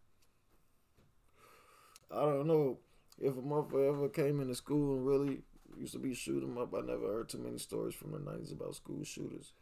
I 2.10 2.20
don't 2.20 2.46
know 2.46 2.78
if 3.20 3.36
a 3.36 3.40
motherfucker 3.40 3.88
ever 3.88 4.08
came 4.08 4.40
into 4.40 4.54
school 4.54 4.96
and 4.96 5.06
really 5.06 5.42
used 5.76 5.92
to 5.94 5.98
be 5.98 6.14
shooting 6.14 6.56
up. 6.58 6.74
I 6.74 6.80
never 6.80 7.06
heard 7.06 7.28
too 7.28 7.38
many 7.38 7.58
stories 7.58 7.94
from 7.94 8.12
the 8.12 8.18
nineties 8.18 8.52
about 8.52 8.76
school 8.76 9.02
shooters. 9.04 9.52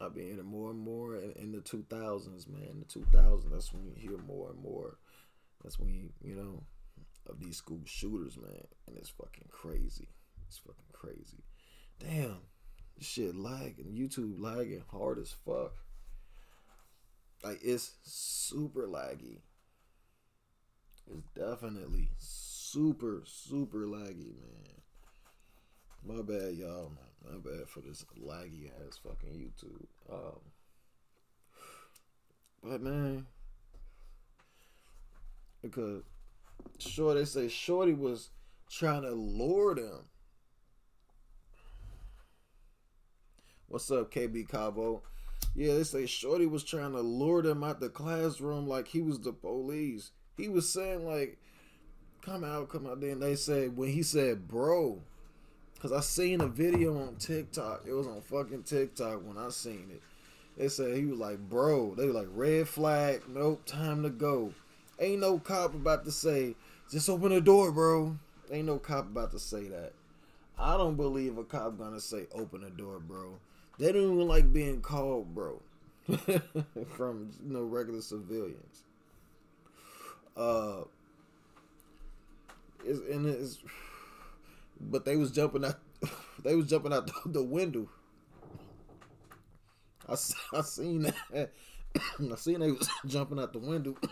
I've 0.00 0.14
been 0.14 0.26
hearing 0.26 0.44
more 0.44 0.70
and 0.70 0.80
more 0.80 1.16
in, 1.16 1.32
in 1.32 1.52
the 1.52 1.60
two 1.60 1.84
thousands, 1.88 2.48
man. 2.48 2.80
The 2.80 2.84
two 2.86 3.06
thousands, 3.12 3.52
that's 3.52 3.72
when 3.72 3.84
you 3.84 3.94
hear 3.96 4.18
more 4.18 4.50
and 4.50 4.60
more. 4.60 4.98
That's 5.62 5.78
when 5.78 5.90
you, 5.90 6.10
you 6.24 6.34
know, 6.34 6.64
of 7.28 7.40
these 7.40 7.56
school 7.56 7.82
shooters, 7.84 8.36
man. 8.36 8.66
And 8.86 8.96
it's 8.96 9.10
fucking 9.10 9.48
crazy. 9.50 10.08
It's 10.46 10.58
fucking 10.58 10.92
crazy. 10.92 11.44
Damn. 11.98 12.38
This 12.96 13.06
shit 13.06 13.34
lagging. 13.34 13.94
YouTube 13.94 14.34
lagging 14.38 14.84
hard 14.90 15.18
as 15.18 15.34
fuck. 15.44 15.72
Like 17.42 17.60
it's 17.62 17.92
super 18.02 18.86
laggy. 18.86 19.40
It's 21.10 21.26
definitely 21.34 22.10
super, 22.18 23.22
super 23.26 23.86
laggy, 23.86 24.34
man. 24.36 24.82
My 26.04 26.22
bad, 26.22 26.54
y'all. 26.54 26.92
My 27.24 27.38
bad 27.38 27.68
for 27.68 27.80
this 27.80 28.04
laggy 28.20 28.70
ass 28.86 28.98
fucking 29.02 29.30
YouTube. 29.30 29.86
Um, 30.12 30.40
but 32.62 32.80
man, 32.80 33.26
because 35.62 36.02
sure 36.78 37.14
they 37.14 37.24
say 37.24 37.48
Shorty 37.48 37.92
was 37.92 38.30
trying 38.70 39.02
to 39.02 39.12
lure 39.12 39.74
them. 39.74 40.04
What's 43.68 43.90
up, 43.90 44.12
KB 44.12 44.46
Kabo? 44.48 45.00
Yeah, 45.54 45.74
they 45.74 45.84
say 45.84 46.06
Shorty 46.06 46.46
was 46.46 46.64
trying 46.64 46.92
to 46.92 47.00
lure 47.00 47.42
them 47.42 47.62
out 47.64 47.80
the 47.80 47.88
classroom 47.88 48.66
like 48.66 48.88
he 48.88 49.02
was 49.02 49.20
the 49.20 49.32
police. 49.32 50.12
He 50.36 50.48
was 50.48 50.68
saying 50.68 51.06
like, 51.06 51.38
"Come 52.22 52.44
out, 52.44 52.68
come 52.68 52.86
out." 52.86 53.00
Then 53.00 53.20
they 53.20 53.36
said 53.36 53.76
when 53.76 53.90
he 53.90 54.02
said, 54.02 54.48
"Bro," 54.48 55.02
because 55.74 55.92
I 55.92 56.00
seen 56.00 56.40
a 56.40 56.48
video 56.48 56.98
on 56.98 57.16
TikTok. 57.16 57.84
It 57.86 57.92
was 57.92 58.06
on 58.06 58.20
fucking 58.22 58.62
TikTok 58.64 59.26
when 59.26 59.36
I 59.36 59.50
seen 59.50 59.88
it. 59.90 60.02
They 60.56 60.68
said 60.68 60.96
he 60.96 61.06
was 61.06 61.18
like, 61.18 61.38
"Bro," 61.48 61.94
they 61.96 62.06
were 62.06 62.12
like, 62.12 62.28
"Red 62.30 62.68
flag, 62.68 63.22
nope, 63.28 63.64
time 63.66 64.02
to 64.02 64.10
go." 64.10 64.52
Ain't 64.98 65.20
no 65.20 65.38
cop 65.38 65.74
about 65.74 66.04
to 66.04 66.12
say, 66.12 66.54
"Just 66.90 67.08
open 67.08 67.30
the 67.30 67.40
door, 67.40 67.72
bro." 67.72 68.18
Ain't 68.50 68.66
no 68.66 68.78
cop 68.78 69.06
about 69.06 69.32
to 69.32 69.38
say 69.38 69.68
that. 69.68 69.92
I 70.58 70.76
don't 70.76 70.96
believe 70.96 71.38
a 71.38 71.44
cop 71.44 71.78
gonna 71.78 72.00
say, 72.00 72.26
"Open 72.32 72.62
the 72.62 72.70
door, 72.70 73.00
bro." 73.00 73.38
They 73.78 73.90
don't 73.92 74.14
even 74.14 74.28
like 74.28 74.52
being 74.52 74.80
called, 74.80 75.34
bro, 75.34 75.60
from 76.94 77.30
you 77.44 77.52
know 77.52 77.62
regular 77.62 78.00
civilians. 78.02 78.84
Uh, 80.36 80.82
it's, 82.84 83.00
and 83.10 83.26
it's, 83.26 83.58
but 84.80 85.04
they 85.04 85.16
was 85.16 85.30
jumping 85.30 85.64
out, 85.64 85.78
they 86.44 86.54
was 86.54 86.66
jumping 86.68 86.92
out 86.92 87.06
the, 87.24 87.30
the 87.30 87.42
window. 87.42 87.88
I, 90.08 90.12
I 90.12 90.60
seen 90.62 91.02
that. 91.02 91.14
I 91.96 92.36
seen 92.36 92.60
they 92.60 92.72
was 92.72 92.88
jumping 93.06 93.38
out 93.38 93.52
the 93.52 93.58
window. 93.58 93.96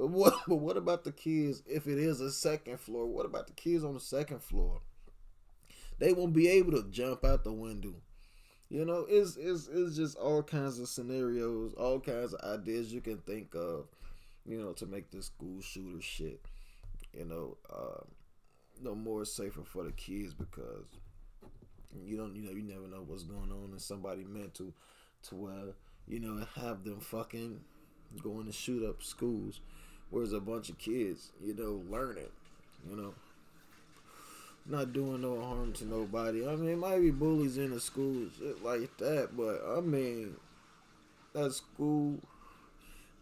but 0.00 0.08
what? 0.08 0.34
But 0.48 0.56
what 0.56 0.78
about 0.78 1.04
the 1.04 1.12
kids? 1.12 1.62
If 1.66 1.86
it 1.86 1.98
is 1.98 2.20
a 2.22 2.32
second 2.32 2.80
floor, 2.80 3.06
what 3.06 3.26
about 3.26 3.46
the 3.46 3.52
kids 3.52 3.84
on 3.84 3.92
the 3.92 4.00
second 4.00 4.42
floor? 4.42 4.80
They 5.98 6.14
won't 6.14 6.32
be 6.32 6.48
able 6.48 6.72
to 6.72 6.88
jump 6.90 7.22
out 7.22 7.44
the 7.44 7.52
window. 7.52 7.92
You 8.70 8.86
know, 8.86 9.04
it's 9.06 9.36
it's 9.36 9.68
it's 9.68 9.96
just 9.96 10.16
all 10.16 10.42
kinds 10.42 10.78
of 10.78 10.88
scenarios, 10.88 11.74
all 11.74 12.00
kinds 12.00 12.32
of 12.32 12.40
ideas 12.50 12.94
you 12.94 13.02
can 13.02 13.18
think 13.18 13.54
of, 13.54 13.88
you 14.46 14.58
know, 14.58 14.72
to 14.72 14.86
make 14.86 15.10
this 15.10 15.26
school 15.26 15.60
shooter 15.60 16.00
shit, 16.00 16.40
you 17.12 17.26
know, 17.26 17.58
uh, 17.70 18.02
no 18.80 18.94
more 18.94 19.26
safer 19.26 19.64
for 19.64 19.84
the 19.84 19.92
kids 19.92 20.32
because 20.32 20.86
you 22.06 22.16
don't, 22.16 22.34
you 22.34 22.42
know, 22.42 22.52
you 22.52 22.62
never 22.62 22.86
know 22.86 23.04
what's 23.06 23.24
going 23.24 23.52
on 23.52 23.70
in 23.72 23.78
somebody 23.78 24.24
mental 24.24 24.72
to 25.24 25.34
where 25.34 25.74
you 26.08 26.20
know 26.20 26.46
have 26.56 26.84
them 26.84 27.00
fucking 27.00 27.60
going 28.22 28.46
to 28.46 28.52
shoot 28.52 28.88
up 28.88 29.02
schools, 29.02 29.60
where's 30.10 30.32
a 30.32 30.40
bunch 30.40 30.68
of 30.68 30.78
kids, 30.78 31.30
you 31.44 31.54
know, 31.54 31.82
learning, 31.90 32.28
you 32.88 32.96
know 32.96 33.14
not 34.66 34.92
doing 34.92 35.22
no 35.22 35.40
harm 35.40 35.72
to 35.72 35.84
nobody. 35.84 36.46
I 36.46 36.54
mean, 36.54 36.70
it 36.70 36.78
might 36.78 37.00
be 37.00 37.10
bullies 37.10 37.58
in 37.58 37.70
the 37.70 37.80
school, 37.80 38.26
shit 38.38 38.62
like 38.62 38.96
that, 38.98 39.36
but 39.36 39.62
I 39.76 39.80
mean, 39.80 40.36
that 41.32 41.52
school, 41.52 42.18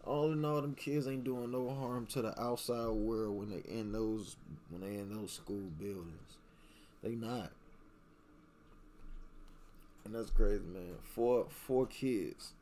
all 0.04 0.32
in 0.32 0.44
all, 0.44 0.60
them 0.60 0.74
kids 0.74 1.06
ain't 1.06 1.24
doing 1.24 1.52
no 1.52 1.70
harm 1.70 2.06
to 2.06 2.22
the 2.22 2.40
outside 2.40 2.88
world 2.88 3.38
when 3.38 3.50
they 3.50 3.68
in 3.68 3.92
those 3.92 4.36
when 4.70 4.80
they 4.82 4.98
in 4.98 5.14
those 5.14 5.32
school 5.32 5.70
buildings. 5.78 6.36
They 7.02 7.10
not. 7.10 7.52
And 10.04 10.14
that's 10.14 10.30
crazy, 10.30 10.64
man. 10.64 10.96
Four 11.02 11.46
four 11.48 11.86
kids 11.86 12.52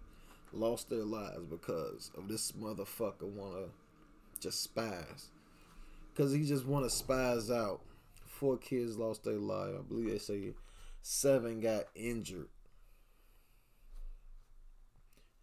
lost 0.52 0.90
their 0.90 1.04
lives 1.04 1.44
because 1.48 2.10
of 2.16 2.28
this 2.28 2.52
motherfucker 2.52 3.22
wanna 3.22 3.66
just 4.38 4.62
spies. 4.62 5.30
Cause 6.16 6.32
he 6.32 6.44
just 6.44 6.66
wanna 6.66 6.86
spaz 6.86 7.54
out. 7.54 7.80
Four 8.26 8.56
kids 8.56 8.96
lost 8.96 9.24
their 9.24 9.34
life. 9.34 9.74
I 9.78 9.82
believe 9.82 10.10
they 10.10 10.18
say 10.18 10.54
seven 11.02 11.60
got 11.60 11.84
injured. 11.94 12.48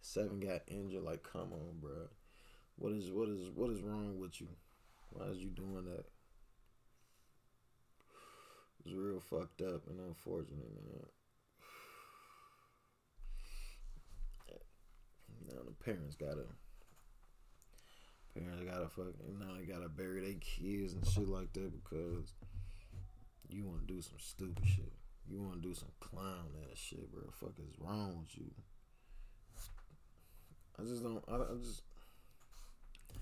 Seven 0.00 0.40
got 0.40 0.62
injured. 0.68 1.02
Like, 1.02 1.22
come 1.22 1.52
on, 1.52 1.78
bro. 1.80 2.08
What 2.76 2.92
is 2.92 3.10
what 3.10 3.28
is 3.28 3.50
what 3.54 3.70
is 3.70 3.80
wrong 3.82 4.18
with 4.18 4.40
you? 4.40 4.48
Why 5.10 5.26
is 5.26 5.38
you 5.38 5.48
doing 5.50 5.84
that? 5.84 6.04
It's 8.84 8.94
real 8.94 9.20
fucked 9.20 9.62
up 9.62 9.86
and 9.88 10.00
unfortunate, 10.00 10.70
man. 10.86 11.06
Now 15.48 15.62
the 15.64 15.84
parents 15.84 16.16
gotta 16.16 16.46
parents 18.34 18.64
gotta 18.64 18.88
fucking 18.88 19.38
now 19.38 19.54
they 19.58 19.64
gotta 19.64 19.88
bury 19.88 20.20
their 20.20 20.40
kids 20.40 20.94
and 20.94 21.06
shit 21.06 21.28
like 21.28 21.52
that 21.52 21.72
because 21.82 22.32
you 23.48 23.64
wanna 23.64 23.86
do 23.86 24.00
some 24.02 24.18
stupid 24.18 24.64
shit. 24.66 24.92
You 25.28 25.40
wanna 25.40 25.60
do 25.60 25.74
some 25.74 25.92
clown 26.00 26.50
ass 26.70 26.78
shit, 26.78 27.10
bro. 27.12 27.22
Fuck 27.32 27.54
is 27.58 27.78
wrong 27.78 28.18
with 28.20 28.36
you? 28.36 28.50
I 30.78 30.82
just 30.82 31.02
don't 31.02 31.22
I, 31.28 31.36
I 31.36 31.56
just 31.62 31.82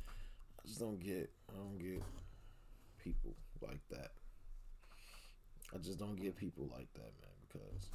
I 0.01 0.67
just 0.67 0.81
don't 0.81 0.99
get 0.99 1.31
I 1.51 1.57
don't 1.57 1.79
get 1.79 2.03
people 3.03 3.35
like 3.61 3.81
that. 3.91 4.13
I 5.75 5.79
just 5.79 5.99
don't 5.99 6.17
get 6.17 6.37
people 6.37 6.69
like 6.73 6.93
that, 6.95 7.13
man, 7.21 7.37
because 7.49 7.89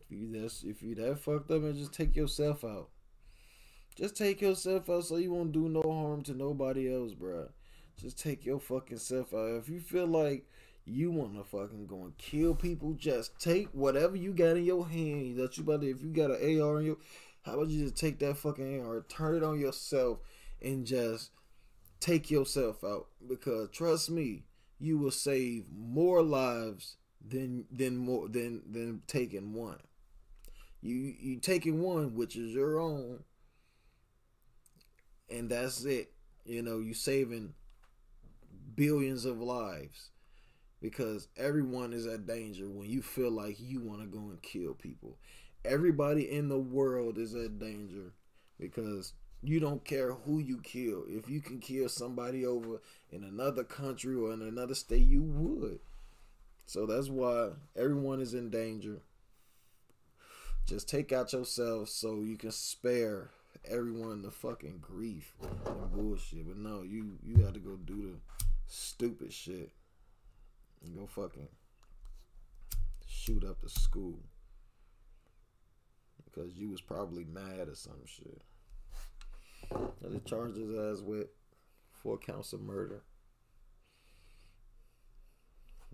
if 0.00 0.10
you 0.10 0.30
that's 0.32 0.62
if 0.62 0.82
you 0.82 0.94
that 0.96 1.18
fucked 1.18 1.50
up 1.50 1.62
and 1.62 1.76
just 1.76 1.92
take 1.92 2.16
yourself 2.16 2.64
out. 2.64 2.88
Just 3.96 4.14
take 4.14 4.42
yourself 4.42 4.90
out 4.90 5.04
so 5.04 5.16
you 5.16 5.32
won't 5.32 5.52
do 5.52 5.68
no 5.70 5.80
harm 5.80 6.22
to 6.24 6.34
nobody 6.34 6.92
else, 6.92 7.14
bro. 7.14 7.48
Just 7.96 8.18
take 8.18 8.44
your 8.44 8.60
fucking 8.60 8.98
self 8.98 9.32
out. 9.32 9.56
If 9.56 9.70
you 9.70 9.80
feel 9.80 10.06
like 10.06 10.46
you 10.84 11.10
wanna 11.10 11.42
fucking 11.42 11.86
go 11.86 12.04
and 12.04 12.16
kill 12.18 12.54
people, 12.54 12.92
just 12.92 13.38
take 13.40 13.68
whatever 13.72 14.14
you 14.14 14.34
got 14.34 14.58
in 14.58 14.64
your 14.64 14.86
hand 14.86 15.38
that 15.38 15.56
you 15.56 15.64
about 15.64 15.80
to 15.80 15.90
if 15.90 16.02
you 16.02 16.10
got 16.10 16.30
an 16.30 16.60
AR 16.60 16.78
in 16.78 16.86
your 16.86 16.96
how 17.46 17.54
about 17.54 17.70
you 17.70 17.84
just 17.84 17.96
take 17.96 18.18
that 18.18 18.36
fucking 18.36 18.80
AR, 18.80 19.04
turn 19.08 19.36
it 19.36 19.44
on 19.44 19.60
yourself 19.60 20.18
and 20.60 20.84
just 20.84 21.30
take 22.00 22.30
yourself 22.30 22.82
out. 22.82 23.06
Because 23.26 23.70
trust 23.70 24.10
me, 24.10 24.42
you 24.78 24.98
will 24.98 25.12
save 25.12 25.66
more 25.72 26.22
lives 26.22 26.96
than 27.26 27.64
than 27.70 27.96
more 27.96 28.28
than 28.28 28.62
than 28.70 29.02
taking 29.06 29.54
one. 29.54 29.78
You 30.82 31.14
you 31.18 31.38
taking 31.38 31.80
one, 31.80 32.14
which 32.14 32.36
is 32.36 32.52
your 32.52 32.80
own, 32.80 33.24
and 35.30 35.50
that's 35.50 35.84
it. 35.84 36.12
You 36.44 36.62
know, 36.62 36.78
you 36.78 36.94
saving 36.94 37.54
billions 38.74 39.24
of 39.24 39.40
lives 39.40 40.10
because 40.80 41.28
everyone 41.36 41.92
is 41.92 42.06
at 42.06 42.26
danger 42.26 42.68
when 42.68 42.88
you 42.88 43.02
feel 43.02 43.30
like 43.30 43.56
you 43.58 43.80
want 43.80 44.00
to 44.00 44.06
go 44.06 44.18
and 44.18 44.40
kill 44.42 44.74
people. 44.74 45.16
Everybody 45.64 46.30
in 46.30 46.48
the 46.48 46.58
world 46.58 47.18
is 47.18 47.34
at 47.34 47.58
danger 47.58 48.12
because 48.60 49.14
you 49.42 49.60
don't 49.60 49.84
care 49.84 50.12
who 50.12 50.38
you 50.38 50.60
kill. 50.62 51.04
If 51.08 51.28
you 51.28 51.40
can 51.40 51.58
kill 51.58 51.88
somebody 51.88 52.46
over 52.46 52.80
in 53.10 53.24
another 53.24 53.64
country 53.64 54.14
or 54.14 54.32
in 54.32 54.42
another 54.42 54.74
state, 54.74 55.06
you 55.06 55.22
would. 55.22 55.80
So 56.66 56.86
that's 56.86 57.08
why 57.08 57.50
everyone 57.76 58.20
is 58.20 58.34
in 58.34 58.50
danger. 58.50 59.00
Just 60.66 60.88
take 60.88 61.12
out 61.12 61.32
yourself 61.32 61.88
so 61.88 62.22
you 62.22 62.36
can 62.36 62.50
spare 62.50 63.30
everyone 63.68 64.22
the 64.22 64.30
fucking 64.30 64.78
grief 64.80 65.32
and 65.42 65.92
bullshit. 65.92 66.46
But 66.46 66.56
no, 66.58 66.82
you 66.82 67.18
you 67.22 67.36
got 67.36 67.54
to 67.54 67.60
go 67.60 67.76
do 67.76 68.12
the 68.12 68.18
stupid 68.66 69.32
shit 69.32 69.70
and 70.84 70.96
go 70.96 71.06
fucking 71.06 71.48
shoot 73.06 73.44
up 73.44 73.60
the 73.60 73.68
school 73.68 74.20
because 76.24 76.56
you 76.56 76.70
was 76.70 76.80
probably 76.80 77.24
mad 77.24 77.68
or 77.68 77.74
some 77.74 78.04
shit. 78.04 78.42
And 79.70 80.14
they 80.14 80.20
charged 80.20 80.56
his 80.56 80.70
ass 80.70 81.02
with 81.02 81.28
four 81.90 82.18
counts 82.18 82.52
of 82.52 82.60
murder. 82.60 83.02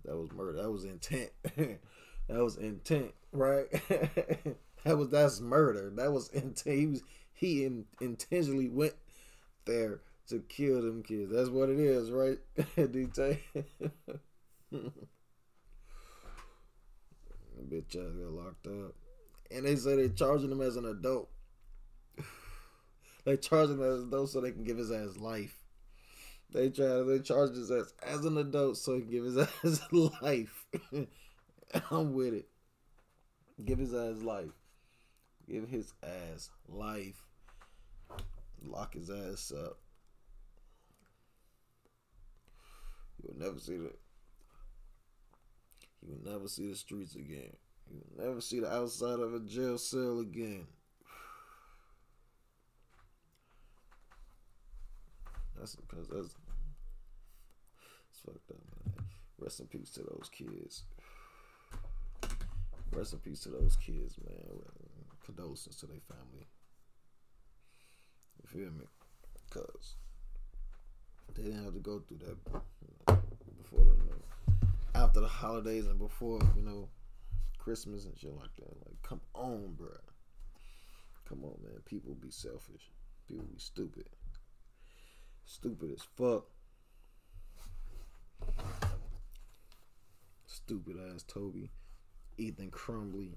That 0.05 0.17
was 0.17 0.31
murder. 0.31 0.61
That 0.61 0.71
was 0.71 0.85
intent. 0.85 1.29
that 1.55 1.79
was 2.29 2.57
intent, 2.57 3.13
right? 3.31 3.71
that 4.83 4.97
was 4.97 5.09
that's 5.09 5.39
murder. 5.39 5.91
That 5.95 6.11
was 6.11 6.27
intent. 6.29 6.77
He 6.77 6.87
was 6.87 7.03
he 7.33 7.65
in, 7.65 7.85
intentionally 7.99 8.69
went 8.69 8.93
there 9.65 10.01
to 10.27 10.39
kill 10.39 10.81
them 10.81 11.03
kids. 11.03 11.31
That's 11.31 11.49
what 11.49 11.69
it 11.69 11.79
is, 11.79 12.11
right? 12.11 12.37
DT. 12.77 13.39
Bitch 17.69 17.95
ass 17.95 18.15
got 18.15 18.31
locked 18.31 18.67
up. 18.67 18.93
And 19.51 19.65
they 19.65 19.75
say 19.75 19.95
they're 19.95 20.09
charging 20.09 20.51
him 20.51 20.61
as 20.61 20.75
an 20.75 20.85
adult. 20.85 21.29
they 23.25 23.37
charging 23.37 23.77
him 23.77 23.83
as 23.83 24.01
an 24.01 24.07
adult 24.07 24.29
so 24.29 24.41
they 24.41 24.51
can 24.51 24.63
give 24.63 24.77
his 24.77 24.91
ass 24.91 25.17
life. 25.17 25.57
They 26.51 26.69
try 26.69 26.85
to 26.85 27.03
they 27.03 27.19
charge 27.19 27.55
his 27.55 27.71
ass 27.71 27.93
as 28.03 28.25
an 28.25 28.37
adult 28.37 28.77
so 28.77 28.95
he 28.95 29.01
can 29.01 29.09
give 29.09 29.23
his 29.23 29.37
ass 29.63 29.81
life. 29.91 30.65
I'm 31.89 32.13
with 32.13 32.33
it. 32.33 32.47
Give 33.63 33.79
his 33.79 33.93
ass 33.93 34.21
life. 34.21 34.51
Give 35.49 35.67
his 35.67 35.93
ass 36.03 36.49
life. 36.67 37.21
Lock 38.65 38.93
his 38.93 39.09
ass 39.09 39.51
up. 39.51 39.77
You 43.21 43.33
will 43.33 43.45
never 43.45 43.59
see 43.59 43.77
the 43.77 43.91
you 46.01 46.15
will 46.15 46.33
never 46.33 46.47
see 46.47 46.67
the 46.69 46.75
streets 46.75 47.15
again. 47.15 47.55
You 47.89 48.01
will 48.17 48.25
never 48.25 48.41
see 48.41 48.59
the 48.59 48.73
outside 48.73 49.19
of 49.19 49.33
a 49.33 49.39
jail 49.39 49.77
cell 49.77 50.19
again. 50.19 50.67
That's 55.57 55.75
because 55.75 56.07
that's 56.09 56.35
it's 58.11 58.19
fucked 58.25 58.51
up, 58.51 58.57
man. 58.85 59.05
Rest 59.39 59.61
in 59.61 59.67
peace 59.67 59.91
to 59.91 60.01
those 60.01 60.29
kids. 60.31 60.83
Rest 62.91 63.13
in 63.13 63.19
peace 63.19 63.41
to 63.41 63.49
those 63.49 63.77
kids, 63.77 64.17
man. 64.25 64.59
Condolences 65.25 65.75
to 65.77 65.85
their 65.85 66.01
family. 66.07 66.47
You 68.41 68.47
feel 68.47 68.71
me? 68.71 68.85
Cause 69.49 69.95
they 71.35 71.43
didn't 71.43 71.63
have 71.63 71.73
to 71.73 71.79
go 71.79 71.99
through 71.99 72.17
that 72.17 72.43
before 72.45 73.85
the 73.85 73.91
you 73.91 74.09
know, 74.09 74.67
after 74.95 75.19
the 75.19 75.27
holidays 75.27 75.87
and 75.87 75.99
before 75.99 76.39
you 76.55 76.63
know 76.63 76.89
Christmas 77.63 78.05
and 78.05 78.17
shit 78.17 78.35
like 78.35 78.53
that. 78.57 78.75
Like, 78.85 79.01
come 79.03 79.21
on, 79.33 79.75
bruh. 79.79 79.97
Come 81.27 81.45
on, 81.45 81.55
man. 81.63 81.81
People 81.85 82.13
be 82.15 82.29
selfish. 82.29 82.91
People 83.27 83.45
be 83.45 83.57
stupid. 83.57 84.09
Stupid 85.45 85.91
as 85.91 86.03
fuck. 86.17 86.45
Stupid 90.45 90.97
ass 91.13 91.23
Toby. 91.23 91.71
Ethan 92.37 92.69
Crumbley. 92.69 93.35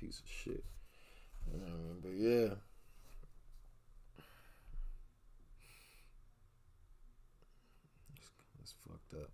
Piece 0.00 0.20
of 0.20 0.28
shit. 0.28 0.64
You 1.52 1.58
know 1.58 1.64
what 1.64 1.72
I 1.72 1.76
mean? 1.76 1.98
But 2.02 2.12
yeah. 2.16 2.54
It's, 8.14 8.30
it's 8.62 8.74
fucked 8.86 9.22
up. 9.22 9.30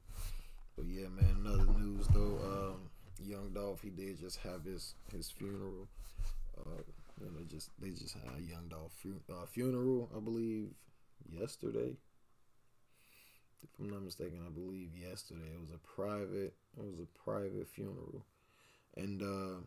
But 0.77 0.87
yeah, 0.87 1.09
man. 1.09 1.45
Another 1.45 1.79
news 1.79 2.07
though. 2.09 2.39
Um, 2.45 2.91
Young 3.25 3.51
Dolph, 3.55 3.83
he 3.83 3.91
did 3.91 4.19
just 4.19 4.39
have 4.39 4.65
his 4.65 4.95
his 5.15 5.31
funeral. 5.31 5.89
Uh, 6.59 6.83
just 7.49 7.71
they 7.81 7.91
just 7.91 8.15
had 8.15 8.39
a 8.39 8.43
Young 8.43 8.69
Dolph 8.69 8.93
fu- 9.03 9.21
uh, 9.31 9.47
funeral, 9.47 10.11
I 10.17 10.21
believe, 10.21 10.69
yesterday. 11.31 11.97
If 13.63 13.69
I'm 13.79 13.91
not 13.91 14.03
mistaken, 14.03 14.41
I 14.47 14.51
believe 14.51 14.91
yesterday 14.97 15.53
it 15.55 15.61
was 15.61 15.71
a 15.71 15.79
private 15.79 16.55
it 16.77 16.85
was 16.85 16.99
a 16.99 17.19
private 17.19 17.69
funeral, 17.69 18.25
and 18.97 19.23
uh, 19.23 19.61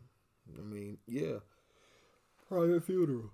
I 0.58 0.62
mean, 0.62 0.98
yeah, 1.08 1.40
private 2.48 2.84
funeral, 2.84 3.32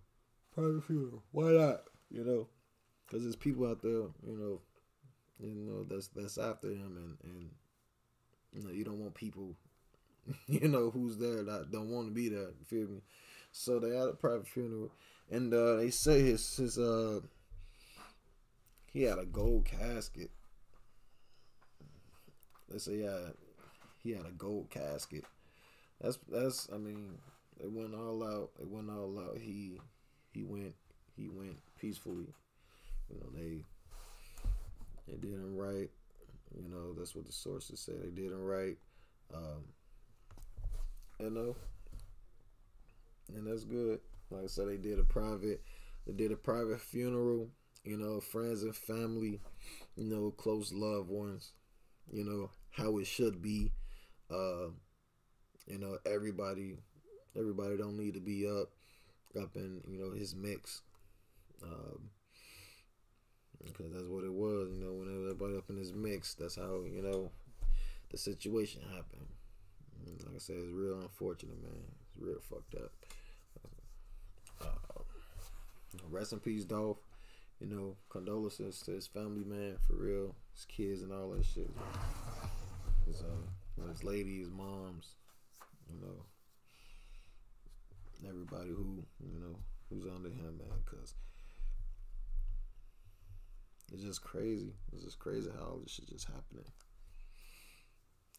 private 0.54 0.84
funeral. 0.84 1.24
Why 1.32 1.52
not? 1.52 1.82
You 2.10 2.24
know, 2.24 2.48
because 3.06 3.24
there's 3.24 3.36
people 3.36 3.68
out 3.68 3.82
there, 3.82 3.92
you 3.92 4.38
know, 4.38 4.62
you 5.40 5.56
know 5.56 5.84
that's 5.84 6.08
that's 6.10 6.38
after 6.38 6.70
him, 6.70 6.98
and 6.98 7.32
and 7.32 7.50
you 8.54 8.64
know 8.64 8.74
you 8.74 8.84
don't 8.84 9.00
want 9.00 9.16
people, 9.16 9.56
you 10.48 10.68
know, 10.68 10.90
who's 10.92 11.18
there 11.18 11.44
that 11.44 11.72
don't 11.72 11.90
want 11.92 12.08
to 12.08 12.14
be 12.14 12.30
there. 12.30 12.50
You 12.60 12.66
feel 12.66 12.88
me? 12.88 13.02
So 13.52 13.80
they 13.80 13.96
had 13.96 14.10
a 14.10 14.14
private 14.14 14.48
funeral, 14.48 14.92
and 15.30 15.54
uh, 15.54 15.76
they 15.76 15.90
say 15.90 16.22
his 16.22 16.56
his 16.56 16.78
uh 16.78 17.22
he 18.92 19.04
had 19.04 19.20
a 19.20 19.26
gold 19.26 19.66
casket. 19.66 20.32
Let's 22.70 22.86
say 22.86 22.98
yeah, 22.98 23.32
he 24.04 24.12
had 24.12 24.26
a 24.26 24.32
gold 24.32 24.70
casket. 24.70 25.26
That's 26.02 26.18
that's 26.30 26.68
I 26.74 26.78
mean, 26.78 27.18
they 27.60 27.68
went 27.68 27.94
all 27.94 28.24
out. 28.24 28.50
They 28.58 28.66
went 28.66 28.90
all 28.90 29.20
out. 29.20 29.38
He 29.40 29.80
he 30.34 30.44
went 30.44 30.74
he 31.16 31.28
went 31.28 31.58
peacefully. 31.80 32.34
You 33.10 33.20
know, 33.20 33.30
they 33.36 33.64
they 35.08 35.18
did 35.18 35.34
him 35.34 35.56
right. 35.56 35.90
You 36.56 36.68
know, 36.70 36.94
that's 36.94 37.16
what 37.16 37.26
the 37.26 37.32
sources 37.32 37.80
say. 37.80 37.94
They 37.94 38.10
did 38.10 38.32
him 38.32 38.44
right. 38.44 38.78
Um 39.34 39.64
you 41.20 41.30
know. 41.30 41.56
And 43.36 43.48
that's 43.48 43.64
good. 43.64 44.00
Like 44.30 44.44
I 44.46 44.48
said, 44.48 44.68
they 44.68 44.78
did 44.78 45.00
a 45.00 45.04
private 45.04 45.62
they 46.08 46.14
did 46.14 46.32
a 46.32 46.36
private 46.36 46.82
funeral, 46.82 47.50
you 47.84 47.98
know, 47.98 48.20
friends 48.20 48.64
and 48.64 48.76
family, 48.76 49.40
you 49.96 50.06
know, 50.06 50.32
close 50.32 50.74
loved 50.74 51.10
ones, 51.10 51.52
you 52.12 52.24
know, 52.24 52.50
how 52.72 52.98
it 52.98 53.06
should 53.06 53.42
be. 53.42 53.72
Uh, 54.30 54.70
you 55.72 55.80
know, 55.80 55.98
everybody 56.06 56.78
everybody 57.38 57.78
don't 57.78 57.98
need 57.98 58.14
to 58.14 58.20
be 58.20 58.46
up 58.48 58.70
up 59.42 59.56
in, 59.56 59.82
you 59.90 59.98
know, 59.98 60.12
his 60.12 60.36
mix. 60.36 60.82
Um 61.64 62.10
because 63.64 63.92
that's 63.94 64.08
what 64.08 64.24
it 64.24 64.34
was, 64.34 64.70
you 64.74 64.84
know, 64.84 64.94
when 64.94 65.08
everybody 65.08 65.56
up 65.56 65.70
in 65.70 65.78
his 65.78 65.94
mix, 65.94 66.34
that's 66.34 66.56
how, 66.56 66.82
you 66.92 67.02
know, 67.02 67.32
the 68.10 68.18
situation 68.18 68.82
happened. 68.82 69.28
And 70.06 70.20
Like 70.26 70.36
I 70.36 70.40
said, 70.40 70.56
it's 70.58 70.74
real 70.74 71.00
unfortunate, 71.00 71.62
man. 71.62 71.84
It's 72.02 72.20
real 72.20 72.40
fucked 72.42 72.76
up. 72.76 72.92
Uh, 74.62 75.02
rest 76.10 76.34
in 76.34 76.40
peace, 76.40 76.66
Dolph. 76.66 76.98
You 77.60 77.68
know, 77.68 77.96
condolences 78.10 78.82
to 78.82 78.92
his 78.92 79.06
family, 79.06 79.44
man, 79.44 79.78
for 79.86 79.94
real. 79.94 80.36
His 80.56 80.66
kids 80.66 81.04
and 81.04 81.14
all 81.14 81.30
that 81.30 81.46
shit. 81.46 81.70
His, 83.06 83.22
uh, 83.22 83.88
his 83.88 84.04
lady, 84.04 84.40
his 84.40 84.50
moms, 84.50 85.16
you 85.92 86.06
know, 86.06 86.26
everybody 88.28 88.70
who, 88.70 89.04
you 89.20 89.40
know, 89.40 89.56
who's 89.90 90.06
under 90.06 90.30
him, 90.30 90.58
man, 90.58 90.80
because 90.86 91.14
it's 93.92 94.04
just 94.04 94.24
crazy. 94.24 94.74
It's 94.94 95.04
just 95.04 95.20
crazy 95.20 95.50
how 95.58 95.66
all 95.66 95.80
this 95.84 95.92
shit 95.92 96.10
just 96.10 96.28
happening. 96.28 96.66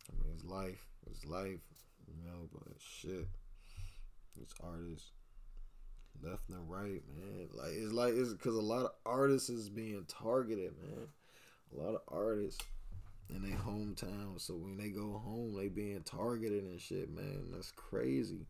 I 0.09 0.25
mean, 0.25 0.33
it's 0.35 0.45
life. 0.45 0.87
It's 1.11 1.25
life, 1.27 1.61
you 2.07 2.25
know, 2.25 2.49
but 2.53 2.73
shit. 2.79 3.29
It's 4.41 4.55
artists 4.63 5.11
left 6.23 6.49
and 6.49 6.71
right, 6.71 7.03
man. 7.17 7.49
Like 7.53 7.73
it's 7.73 7.93
like 7.93 8.15
it's 8.15 8.33
because 8.33 8.55
a 8.57 8.61
lot 8.61 8.85
of 8.85 8.93
artists 9.05 9.51
is 9.51 9.69
being 9.69 10.05
targeted, 10.09 10.73
man. 10.81 11.09
A 11.75 11.83
lot 11.83 11.95
of 11.95 12.01
artists 12.09 12.65
in 13.35 13.43
their 13.43 13.59
hometown, 13.59 14.41
so 14.41 14.55
when 14.55 14.77
they 14.77 14.89
go 14.89 15.21
home, 15.25 15.55
they 15.57 15.69
being 15.69 16.03
targeted 16.03 16.65
and 16.65 16.81
shit, 16.81 17.15
man. 17.15 17.47
That's 17.53 17.73
crazy. 17.73 18.47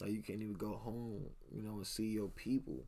Like 0.00 0.12
you 0.12 0.22
can't 0.22 0.42
even 0.42 0.54
go 0.54 0.72
home, 0.72 1.26
you 1.54 1.62
know, 1.62 1.74
and 1.74 1.86
see 1.86 2.08
your 2.08 2.28
people. 2.28 2.84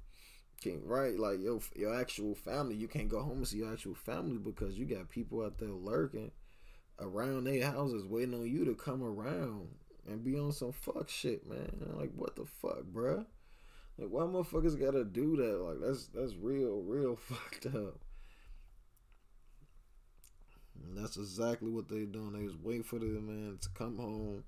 Can't 0.63 0.85
right 0.85 1.19
like 1.19 1.41
your 1.41 1.61
your 1.75 1.99
actual 1.99 2.35
family. 2.35 2.77
You 2.77 2.89
can't 2.89 3.09
go 3.09 3.21
home 3.21 3.39
and 3.39 3.49
see 3.49 3.59
your 3.59 3.73
actual 3.73 3.95
family 3.95 4.39
because 4.39 4.79
you 4.79 4.87
got 4.87 5.09
people 5.09 5.43
out 5.45 5.59
there 5.59 5.71
lurking 5.71 6.31
around 7.01 7.45
their 7.45 7.69
houses 7.69 8.07
waiting 8.07 8.35
on 8.35 8.49
you 8.49 8.65
to 8.65 8.75
come 8.75 9.03
around 9.03 9.69
and 10.09 10.25
be 10.25 10.39
on 10.39 10.53
some 10.53 10.73
fuck 10.73 11.09
shit, 11.09 11.49
man. 11.49 11.95
Like 11.95 12.13
what 12.15 12.37
the 12.37 12.45
fuck, 12.45 12.85
bruh? 12.93 13.27
Like 13.99 14.09
why 14.09 14.23
motherfuckers 14.23 14.79
gotta 14.79 15.05
do 15.05 15.37
that? 15.37 15.61
Like 15.61 15.79
that's 15.81 16.07
that's 16.09 16.35
real, 16.37 16.83
real 16.83 17.17
fucked 17.29 17.67
up. 17.67 17.99
And 20.83 20.97
that's 20.97 21.17
exactly 21.17 21.71
what 21.71 21.89
they 21.89 22.05
doing. 22.05 22.33
They 22.33 22.45
was 22.45 22.57
waiting 22.57 22.83
for 22.83 22.99
the 22.99 23.07
man 23.07 23.59
to 23.61 23.69
come 23.71 23.97
home, 23.97 24.45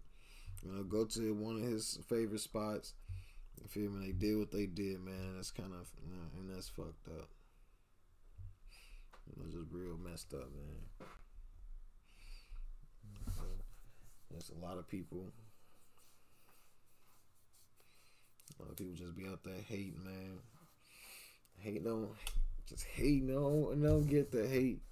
you 0.62 0.72
know, 0.72 0.82
go 0.82 1.05
to 1.05 1.35
one 1.35 1.57
of 1.57 1.62
his 1.62 1.99
favorite 2.09 2.41
spots. 2.41 2.95
You 3.61 3.68
feel 3.68 3.91
me? 3.91 4.07
They 4.07 4.12
did 4.12 4.39
what 4.39 4.51
they 4.51 4.66
did, 4.66 5.01
man. 5.01 5.37
That's 5.37 5.51
kind 5.51 5.72
of, 5.72 5.89
you 6.05 6.16
and 6.39 6.55
that's 6.55 6.68
fucked 6.68 7.09
up. 7.09 7.28
It's 9.41 9.55
just 9.55 9.66
real 9.70 9.97
messed 9.97 10.35
up, 10.35 10.51
man. 10.55 11.09
So, 13.37 13.43
there's 14.30 14.51
a 14.51 14.64
lot 14.64 14.78
of 14.78 14.89
people. 14.89 15.32
A 18.59 18.62
lot 18.62 18.70
of 18.70 18.76
people 18.76 18.95
just 18.95 19.16
be 19.16 19.26
out 19.26 19.43
there 19.45 19.55
hating, 19.66 20.05
man. 20.05 20.39
Hating 21.59 21.87
on, 21.87 22.09
just 22.68 22.85
hating 22.85 23.35
on, 23.35 23.72
and 23.72 23.82
don't 23.82 24.07
get 24.07 24.30
the 24.30 24.47
hate. 24.47 24.82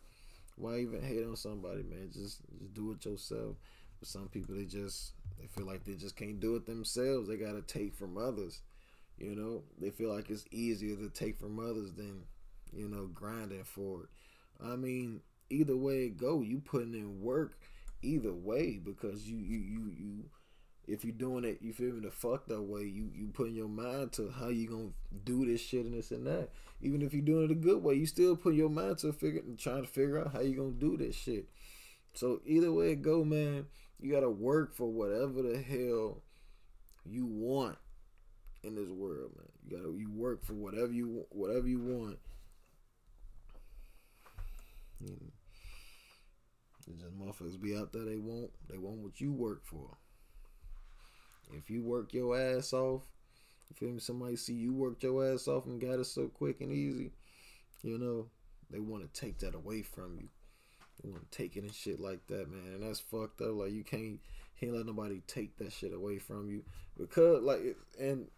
Why 0.56 0.78
even 0.78 1.02
hate 1.02 1.24
on 1.26 1.36
somebody, 1.36 1.82
man? 1.82 2.10
Just, 2.12 2.40
just 2.58 2.74
do 2.74 2.92
it 2.92 3.04
yourself. 3.04 3.56
But 3.98 4.08
some 4.08 4.28
people, 4.28 4.54
they 4.54 4.64
just, 4.64 5.12
they 5.38 5.46
feel 5.46 5.66
like 5.66 5.84
they 5.84 5.94
just 5.94 6.16
can't 6.16 6.40
do 6.40 6.56
it 6.56 6.66
themselves. 6.66 7.28
They 7.28 7.36
gotta 7.36 7.62
take 7.62 7.94
from 7.94 8.16
others. 8.18 8.60
You 9.18 9.34
know, 9.34 9.62
they 9.80 9.90
feel 9.90 10.12
like 10.12 10.30
it's 10.30 10.44
easier 10.50 10.96
to 10.96 11.08
take 11.08 11.38
from 11.38 11.58
others 11.58 11.92
than, 11.92 12.24
you 12.72 12.88
know, 12.88 13.06
grinding 13.06 13.64
for 13.64 14.02
it. 14.04 14.08
I 14.64 14.76
mean, 14.76 15.20
either 15.50 15.76
way 15.76 16.04
it 16.04 16.16
go, 16.16 16.42
you 16.42 16.60
putting 16.60 16.94
in 16.94 17.20
work 17.20 17.58
either 18.02 18.32
way 18.32 18.80
because 18.82 19.28
you 19.28 19.36
you 19.36 19.58
you 19.58 19.92
you 19.96 20.24
if 20.86 21.04
you're 21.04 21.14
doing 21.14 21.44
it, 21.44 21.58
you 21.60 21.72
feel 21.72 21.92
me 21.92 22.00
the 22.00 22.10
fucked 22.10 22.50
up 22.50 22.60
way, 22.60 22.82
you 22.82 23.10
you 23.14 23.28
putting 23.28 23.54
your 23.54 23.68
mind 23.68 24.12
to 24.12 24.30
how 24.30 24.48
you 24.48 24.68
gonna 24.68 24.90
do 25.24 25.46
this 25.46 25.60
shit 25.60 25.84
and 25.84 25.94
this 25.94 26.10
and 26.10 26.26
that. 26.26 26.50
Even 26.80 27.02
if 27.02 27.14
you're 27.14 27.24
doing 27.24 27.44
it 27.44 27.50
a 27.50 27.56
good 27.56 27.82
way, 27.82 27.94
you 27.94 28.06
still 28.06 28.36
put 28.36 28.54
your 28.54 28.68
mind 28.68 28.98
to 28.98 29.12
figure 29.12 29.42
trying 29.56 29.82
to 29.82 29.88
figure 29.88 30.18
out 30.18 30.32
how 30.32 30.40
you 30.40 30.56
gonna 30.56 30.70
do 30.72 30.96
this 30.96 31.14
shit. 31.14 31.48
So 32.14 32.40
either 32.44 32.72
way 32.72 32.92
it 32.92 33.02
go, 33.02 33.24
man, 33.24 33.66
you 34.00 34.12
gotta 34.12 34.30
work 34.30 34.74
for 34.74 34.90
whatever 34.90 35.42
the 35.42 35.62
hell 35.62 36.22
you 37.04 37.26
want 37.26 37.78
in 38.64 38.74
this 38.74 38.90
world, 38.90 39.32
man. 39.36 39.48
You 39.64 39.76
gotta 39.76 39.98
you 39.98 40.10
work 40.10 40.44
for 40.44 40.54
whatever 40.54 40.92
you 40.92 41.26
whatever 41.30 41.68
you 41.68 41.80
want. 41.80 42.18
Mm. 45.04 45.30
It's 46.78 47.02
just 47.02 47.16
motherfuckers 47.16 47.60
be 47.60 47.76
out 47.76 47.92
there. 47.92 48.04
They 48.04 48.16
want 48.16 48.50
they 48.68 48.78
want 48.78 48.98
what 48.98 49.20
you 49.20 49.32
work 49.32 49.64
for. 49.64 49.96
If 51.56 51.70
you 51.70 51.82
work 51.82 52.12
your 52.12 52.38
ass 52.38 52.72
off, 52.72 53.02
you 53.68 53.76
feel 53.76 53.90
me? 53.90 54.00
Somebody 54.00 54.36
see 54.36 54.54
you 54.54 54.72
worked 54.72 55.02
your 55.02 55.32
ass 55.32 55.48
off 55.48 55.66
and 55.66 55.80
got 55.80 55.98
it 55.98 56.06
so 56.06 56.28
quick 56.28 56.60
and 56.60 56.72
easy. 56.72 57.12
You 57.82 57.98
know 57.98 58.26
they 58.70 58.78
want 58.78 59.02
to 59.12 59.20
take 59.20 59.38
that 59.40 59.54
away 59.54 59.82
from 59.82 60.16
you. 60.20 60.28
They 61.02 61.10
want 61.10 61.30
to 61.30 61.36
take 61.36 61.56
it 61.56 61.62
and 61.62 61.74
shit 61.74 62.00
like 62.00 62.26
that, 62.28 62.50
man. 62.50 62.74
And 62.74 62.82
that's 62.82 63.00
fucked 63.00 63.40
up. 63.40 63.54
Like 63.54 63.72
you 63.72 63.84
can't 63.84 64.20
can't 64.58 64.74
let 64.74 64.86
nobody 64.86 65.20
take 65.26 65.56
that 65.58 65.72
shit 65.72 65.92
away 65.92 66.18
from 66.18 66.48
you 66.48 66.62
because 66.96 67.42
like 67.42 67.76
and 67.98 68.28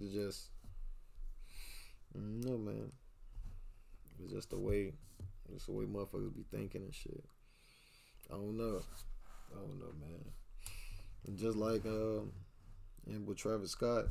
it's 0.00 0.14
just 0.14 0.48
no 2.14 2.56
man. 2.56 2.92
It's 4.22 4.32
just 4.32 4.50
the 4.50 4.58
way, 4.58 4.92
it's 5.52 5.66
the 5.66 5.72
way 5.72 5.84
motherfuckers 5.84 6.34
be 6.34 6.44
thinking 6.50 6.82
and 6.82 6.94
shit. 6.94 7.24
I 8.30 8.34
don't 8.34 8.56
know. 8.56 8.80
I 9.52 9.56
don't 9.56 9.78
know, 9.78 9.92
man. 10.00 10.24
Just 11.32 11.56
like 11.56 11.84
um, 11.86 12.32
and 13.06 13.26
with 13.26 13.38
Travis 13.38 13.70
Scott, 13.70 14.06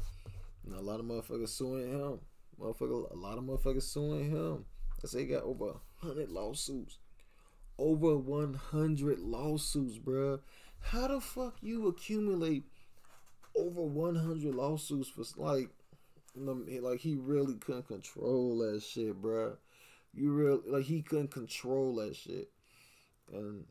a 0.75 0.81
lot 0.81 0.99
of 0.99 1.05
motherfuckers 1.05 1.49
suing 1.49 1.91
him. 1.91 2.19
Motherfucker, 2.59 3.11
a 3.11 3.15
lot 3.15 3.37
of 3.37 3.43
motherfuckers 3.43 3.83
suing 3.83 4.31
him. 4.31 4.65
I 5.03 5.07
say 5.07 5.19
he 5.19 5.25
got 5.27 5.43
over 5.43 5.73
hundred 6.01 6.29
lawsuits. 6.29 6.97
Over 7.77 8.17
one 8.17 8.53
hundred 8.53 9.19
lawsuits, 9.19 9.97
bruh. 9.97 10.39
How 10.79 11.07
the 11.07 11.21
fuck 11.21 11.55
you 11.61 11.87
accumulate 11.87 12.63
over 13.55 13.83
one 13.83 14.15
hundred 14.15 14.55
lawsuits 14.55 15.09
for 15.09 15.23
like, 15.37 15.69
like 16.35 16.99
he 16.99 17.15
really 17.15 17.55
couldn't 17.55 17.87
control 17.87 18.57
that 18.59 18.83
shit, 18.83 19.21
bruh. 19.21 19.57
You 20.13 20.31
real 20.31 20.61
like 20.67 20.85
he 20.85 21.01
couldn't 21.01 21.31
control 21.31 21.95
that 21.95 22.15
shit, 22.15 22.49
and 23.31 23.65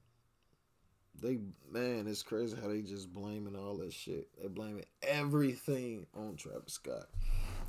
they 1.20 1.38
man, 1.70 2.06
it's 2.06 2.22
crazy 2.22 2.56
how 2.60 2.68
they 2.68 2.82
just 2.82 3.12
blaming 3.12 3.56
all 3.56 3.76
that 3.78 3.92
shit. 3.92 4.28
They 4.40 4.48
blaming 4.48 4.84
everything 5.02 6.06
on 6.14 6.36
Travis 6.36 6.74
Scott. 6.74 7.06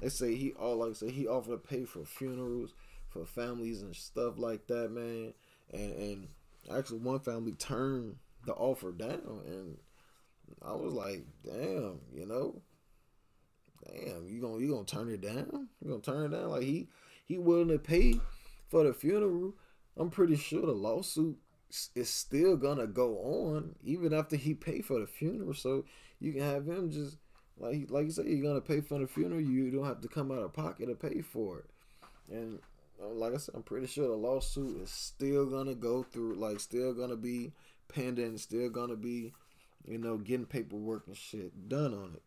They 0.01 0.09
say 0.09 0.35
he 0.35 0.53
all 0.53 0.77
like 0.77 0.91
I 0.91 0.93
say 0.93 1.11
he 1.11 1.27
offered 1.27 1.51
to 1.51 1.57
pay 1.57 1.85
for 1.85 2.03
funerals 2.05 2.73
for 3.09 3.25
families 3.25 3.81
and 3.81 3.95
stuff 3.95 4.37
like 4.37 4.67
that, 4.67 4.91
man. 4.91 5.33
And 5.71 5.93
and 5.93 6.27
actually 6.75 6.99
one 6.99 7.19
family 7.19 7.53
turned 7.53 8.17
the 8.45 8.53
offer 8.53 8.91
down, 8.91 9.41
and 9.45 9.77
I 10.61 10.73
was 10.73 10.93
like, 10.93 11.25
damn, 11.45 11.99
you 12.13 12.25
know, 12.25 12.61
damn, 13.85 14.27
you 14.27 14.41
gonna 14.41 14.59
you 14.59 14.71
gonna 14.71 14.85
turn 14.85 15.09
it 15.09 15.21
down? 15.21 15.69
You 15.81 15.89
gonna 15.89 16.01
turn 16.01 16.33
it 16.33 16.37
down? 16.37 16.49
Like 16.49 16.63
he 16.63 16.87
he 17.25 17.37
willing 17.37 17.69
to 17.69 17.79
pay 17.79 18.19
for 18.67 18.83
the 18.83 18.93
funeral? 18.93 19.53
I'm 19.95 20.09
pretty 20.09 20.35
sure 20.35 20.65
the 20.65 20.71
lawsuit 20.71 21.37
is 21.95 22.09
still 22.09 22.55
gonna 22.55 22.87
go 22.87 23.17
on 23.17 23.75
even 23.83 24.13
after 24.13 24.35
he 24.35 24.53
pay 24.53 24.81
for 24.81 24.99
the 24.99 25.07
funeral. 25.07 25.53
So 25.53 25.85
you 26.19 26.33
can 26.33 26.41
have 26.41 26.67
him 26.67 26.91
just 26.91 27.17
like 27.57 27.89
like 27.89 28.05
you 28.05 28.11
say, 28.11 28.23
you're 28.25 28.47
gonna 28.47 28.61
pay 28.61 28.81
for 28.81 28.99
the 28.99 29.07
funeral. 29.07 29.41
You 29.41 29.71
don't 29.71 29.85
have 29.85 30.01
to 30.01 30.07
come 30.07 30.31
out 30.31 30.43
of 30.43 30.53
pocket 30.53 30.87
to 30.87 30.95
pay 30.95 31.21
for 31.21 31.59
it. 31.59 31.69
And 32.31 32.59
uh, 33.01 33.09
like 33.09 33.33
I 33.33 33.37
said, 33.37 33.55
I'm 33.55 33.63
pretty 33.63 33.87
sure 33.87 34.07
the 34.07 34.15
lawsuit 34.15 34.81
is 34.81 34.89
still 34.89 35.45
gonna 35.45 35.75
go 35.75 36.03
through, 36.03 36.35
like 36.35 36.59
still 36.59 36.93
gonna 36.93 37.15
be 37.15 37.53
pending, 37.87 38.37
still 38.37 38.69
gonna 38.69 38.95
be, 38.95 39.33
you 39.87 39.97
know, 39.97 40.17
getting 40.17 40.45
paperwork 40.45 41.07
and 41.07 41.17
shit 41.17 41.69
done 41.69 41.93
on 41.93 42.13
it. 42.15 42.23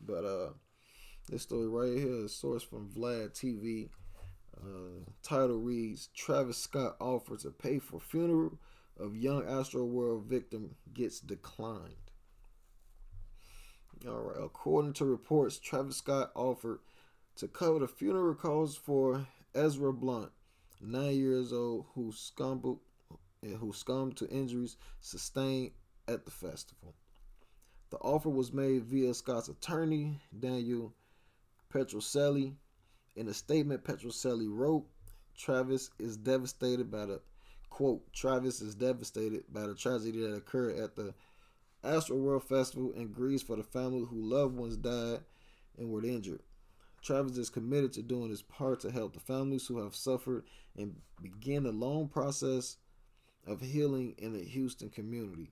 But 0.00 0.24
uh, 0.24 0.50
this 1.28 1.42
story 1.42 1.68
right 1.68 1.98
here 1.98 2.24
is 2.24 2.32
sourced 2.32 2.66
from 2.66 2.90
Vlad 2.90 3.30
TV. 3.32 3.88
Uh, 4.56 5.04
title 5.22 5.58
reads: 5.58 6.08
Travis 6.14 6.58
Scott 6.58 6.96
offered 7.00 7.40
to 7.40 7.50
pay 7.50 7.78
for 7.78 8.00
funeral 8.00 8.58
of 8.98 9.16
young 9.16 9.46
Astro 9.46 9.84
World 9.84 10.24
victim 10.24 10.74
gets 10.92 11.20
declined. 11.20 11.94
All 14.06 14.20
right. 14.20 14.42
According 14.42 14.94
to 14.94 15.04
reports, 15.04 15.58
Travis 15.58 15.96
Scott 15.96 16.32
offered 16.34 16.80
to 17.36 17.48
cover 17.48 17.78
the 17.78 17.88
funeral 17.88 18.34
costs 18.34 18.76
for 18.76 19.26
Ezra 19.54 19.92
Blunt, 19.92 20.30
nine 20.80 21.16
years 21.16 21.52
old, 21.52 21.86
who 21.94 22.12
scumbled, 22.12 22.80
who 23.42 23.72
succumbed 23.72 24.16
to 24.18 24.28
injuries 24.28 24.76
sustained 25.00 25.72
at 26.08 26.24
the 26.24 26.30
festival. 26.30 26.94
The 27.90 27.98
offer 27.98 28.30
was 28.30 28.52
made 28.52 28.84
via 28.84 29.14
Scott's 29.14 29.48
attorney, 29.48 30.20
Daniel 30.38 30.94
Petrocelli. 31.72 32.54
In 33.14 33.28
a 33.28 33.34
statement, 33.34 33.84
Petrocelli 33.84 34.48
wrote, 34.48 34.86
Travis 35.36 35.90
is 35.98 36.16
devastated 36.16 36.90
by 36.90 37.06
the 37.06 37.20
quote, 37.68 38.12
Travis 38.12 38.60
is 38.60 38.74
devastated 38.74 39.44
by 39.52 39.66
the 39.66 39.74
tragedy 39.74 40.20
that 40.20 40.34
occurred 40.34 40.78
at 40.78 40.94
the 40.94 41.14
Astro 41.84 42.16
World 42.16 42.44
Festival 42.44 42.92
and 42.96 43.14
grieves 43.14 43.42
for 43.42 43.56
the 43.56 43.62
family 43.62 44.04
who 44.08 44.20
loved 44.22 44.56
ones 44.56 44.76
died 44.76 45.20
and 45.78 45.90
were 45.90 46.04
injured. 46.04 46.42
Travis 47.02 47.36
is 47.36 47.50
committed 47.50 47.92
to 47.94 48.02
doing 48.02 48.30
his 48.30 48.42
part 48.42 48.80
to 48.80 48.90
help 48.90 49.14
the 49.14 49.20
families 49.20 49.66
who 49.66 49.82
have 49.82 49.96
suffered 49.96 50.44
and 50.76 50.94
begin 51.20 51.64
the 51.64 51.72
long 51.72 52.08
process 52.08 52.76
of 53.46 53.60
healing 53.60 54.14
in 54.18 54.32
the 54.32 54.44
Houston 54.44 54.88
community. 54.88 55.50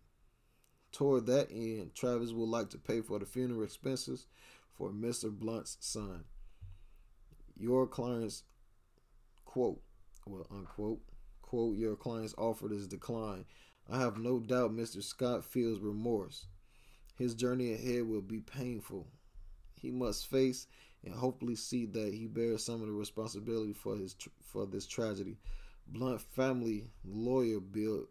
Toward 0.93 1.27
that 1.27 1.51
end, 1.51 1.95
Travis 1.95 2.33
would 2.33 2.49
like 2.49 2.71
to 2.71 2.79
pay 2.79 3.01
for 3.01 3.19
the 3.19 3.27
funeral 3.27 3.65
expenses 3.65 4.27
for 4.77 4.91
Mr. 4.91 5.31
Blunt's 5.31 5.77
son. 5.81 6.25
Your 7.61 7.87
client's 7.87 8.43
quote, 9.45 9.83
well, 10.27 10.47
unquote, 10.51 11.01
quote, 11.43 11.77
your 11.77 11.95
client's 11.95 12.35
offer 12.39 12.73
is 12.73 12.89
declined. 12.89 13.45
I 13.87 13.99
have 14.01 14.17
no 14.17 14.39
doubt 14.39 14.73
Mr. 14.73 15.03
Scott 15.03 15.45
feels 15.45 15.81
remorse. 15.81 16.47
His 17.19 17.35
journey 17.35 17.75
ahead 17.75 18.09
will 18.09 18.23
be 18.23 18.41
painful. 18.41 19.07
He 19.75 19.91
must 19.91 20.31
face 20.31 20.69
and 21.05 21.15
hopefully 21.15 21.55
see 21.55 21.85
that 21.85 22.15
he 22.15 22.27
bears 22.27 22.65
some 22.65 22.81
of 22.81 22.87
the 22.87 22.95
responsibility 22.95 23.75
for 23.75 23.95
his 23.95 24.17
for 24.43 24.65
this 24.65 24.87
tragedy. 24.87 25.37
Blunt 25.87 26.23
family 26.23 26.89
lawyer 27.05 27.61
Bill 27.61 28.07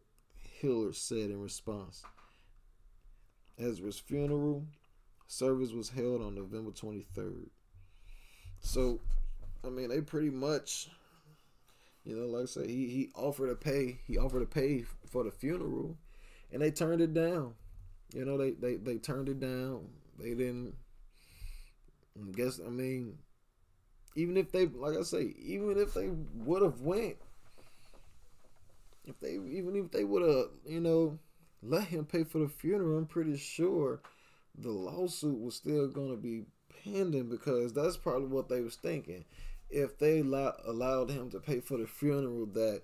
Hiller 0.60 0.94
said 0.94 1.32
in 1.32 1.42
response. 1.42 2.04
Ezra's 3.58 4.00
funeral 4.00 4.66
service 5.26 5.72
was 5.72 5.90
held 5.90 6.22
on 6.22 6.36
November 6.36 6.72
23rd. 6.72 7.50
So, 8.60 9.00
I 9.66 9.70
mean, 9.70 9.90
they 9.90 10.02
pretty 10.02 10.30
much, 10.30 10.90
you 12.06 12.16
know, 12.16 12.26
like 12.28 12.44
I 12.44 12.46
said, 12.46 12.66
he, 12.68 12.88
he 12.88 13.10
offered 13.16 13.48
to 13.50 13.56
pay, 13.56 14.00
he 14.06 14.18
offered 14.18 14.40
to 14.40 14.46
pay 14.46 14.86
for 15.10 15.24
the 15.24 15.32
funeral, 15.32 15.98
and 16.52 16.62
they 16.62 16.72
turned 16.72 17.02
it 17.02 17.14
down. 17.14 17.54
You 18.14 18.26
know, 18.26 18.38
they 18.38 18.52
they, 18.52 18.76
they 18.78 18.98
turned 18.98 19.30
it 19.30 19.40
down. 19.40 19.88
They 20.18 20.34
didn't. 20.34 20.76
I 22.22 22.32
guess 22.32 22.60
I 22.66 22.70
mean, 22.70 23.18
even 24.16 24.38
if 24.38 24.52
they, 24.52 24.68
like 24.68 24.98
I 24.98 25.04
say, 25.04 25.34
even 25.40 25.78
if 25.78 25.94
they 25.94 26.10
would 26.36 26.62
have 26.62 26.82
went, 26.82 27.18
if 29.06 29.20
they 29.20 29.34
even 29.34 29.76
if 29.76 29.92
they 29.92 30.04
would 30.04 30.22
have, 30.22 30.50
you 30.66 30.80
know, 30.80 31.18
let 31.62 31.86
him 31.86 32.06
pay 32.06 32.24
for 32.24 32.40
the 32.40 32.48
funeral, 32.50 32.98
I'm 32.98 33.06
pretty 33.06 33.38
sure 33.38 34.02
the 34.58 34.72
lawsuit 34.72 35.40
was 35.40 35.56
still 35.56 35.88
gonna 35.88 36.18
be 36.18 36.46
pending 36.84 37.30
because 37.30 37.74
that's 37.74 37.98
probably 37.98 38.28
what 38.28 38.50
they 38.50 38.62
was 38.62 38.76
thinking. 38.76 39.26
If 39.70 40.00
they 40.00 40.20
allow, 40.20 40.56
allowed 40.66 41.12
him 41.12 41.30
to 41.32 41.40
pay 41.40 41.60
for 41.60 41.78
the 41.78 41.88
funeral, 41.88 42.48
that 42.48 42.82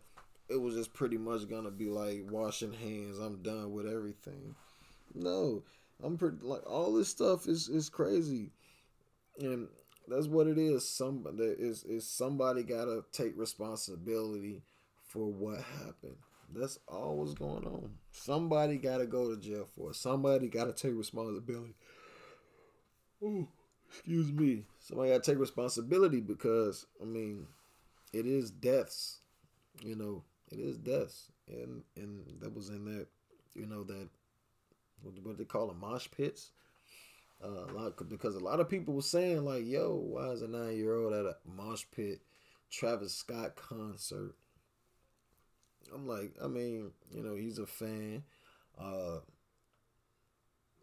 it 0.49 0.61
was 0.61 0.75
just 0.75 0.93
pretty 0.93 1.17
much 1.17 1.49
gonna 1.49 1.71
be 1.71 1.89
like 1.89 2.23
washing 2.29 2.73
hands. 2.73 3.17
I'm 3.17 3.41
done 3.41 3.71
with 3.71 3.88
everything. 3.88 4.55
No, 5.13 5.63
I'm 6.03 6.17
pretty 6.17 6.38
like 6.41 6.69
all 6.69 6.93
this 6.93 7.09
stuff 7.09 7.47
is 7.47 7.69
is 7.69 7.89
crazy, 7.89 8.51
and 9.39 9.67
that's 10.07 10.27
what 10.27 10.47
it 10.47 10.57
is. 10.57 10.88
Somebody 10.88 11.43
is 11.43 11.83
is 11.83 12.07
somebody 12.07 12.63
gotta 12.63 13.03
take 13.11 13.38
responsibility 13.38 14.61
for 15.07 15.25
what 15.25 15.61
happened. 15.61 16.17
That's 16.53 16.77
all 16.88 17.17
what's 17.17 17.33
going 17.33 17.65
on. 17.65 17.91
Somebody 18.11 18.77
gotta 18.77 19.07
go 19.07 19.33
to 19.33 19.41
jail 19.41 19.67
for 19.75 19.91
it. 19.91 19.95
Somebody 19.95 20.47
gotta 20.47 20.73
take 20.73 20.95
responsibility. 20.95 21.73
Ooh, 23.23 23.47
excuse 23.95 24.31
me. 24.31 24.63
Somebody 24.79 25.09
gotta 25.11 25.21
take 25.21 25.39
responsibility 25.39 26.19
because 26.21 26.85
I 27.01 27.05
mean, 27.05 27.47
it 28.13 28.25
is 28.25 28.51
deaths. 28.51 29.19
You 29.81 29.95
know, 29.95 30.23
it 30.51 30.59
is 30.59 30.77
deaths, 30.77 31.31
and 31.47 31.83
and 31.95 32.23
that 32.41 32.53
was 32.53 32.69
in 32.69 32.85
that. 32.85 33.07
You 33.53 33.65
know 33.65 33.83
that 33.85 34.09
what, 35.01 35.13
what 35.23 35.37
they 35.37 35.45
call 35.45 35.67
them 35.67 35.79
mosh 35.79 36.07
pits. 36.15 36.51
Uh, 37.43 37.65
a 37.69 37.73
lot 37.73 38.09
because 38.09 38.35
a 38.35 38.39
lot 38.39 38.59
of 38.59 38.69
people 38.69 38.93
were 38.93 39.01
saying 39.01 39.43
like, 39.43 39.65
"Yo, 39.65 39.93
why 39.95 40.29
is 40.29 40.41
a 40.41 40.47
nine 40.47 40.75
year 40.75 40.95
old 40.95 41.13
at 41.13 41.25
a 41.25 41.35
mosh 41.45 41.83
pit 41.95 42.21
Travis 42.69 43.13
Scott 43.13 43.55
concert?" 43.55 44.35
I'm 45.93 46.07
like, 46.07 46.33
I 46.43 46.47
mean, 46.47 46.91
you 47.11 47.23
know, 47.23 47.35
he's 47.35 47.59
a 47.59 47.67
fan. 47.67 48.23
Uh, 48.79 49.19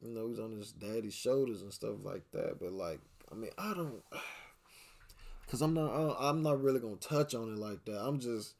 you 0.02 0.12
know, 0.12 0.28
he's 0.28 0.40
on 0.40 0.52
his 0.52 0.72
daddy's 0.72 1.14
shoulders 1.14 1.62
and 1.62 1.72
stuff 1.72 1.96
like 2.02 2.24
that. 2.32 2.58
But 2.60 2.72
like, 2.72 3.00
I 3.30 3.34
mean, 3.34 3.50
I 3.56 3.72
don't, 3.74 4.02
cause 5.50 5.62
I'm 5.62 5.74
not, 5.74 6.16
I'm 6.18 6.42
not 6.42 6.62
really 6.62 6.80
gonna 6.80 6.96
touch 6.96 7.34
on 7.34 7.52
it 7.52 7.58
like 7.58 7.84
that. 7.84 8.04
I'm 8.04 8.18
just, 8.18 8.54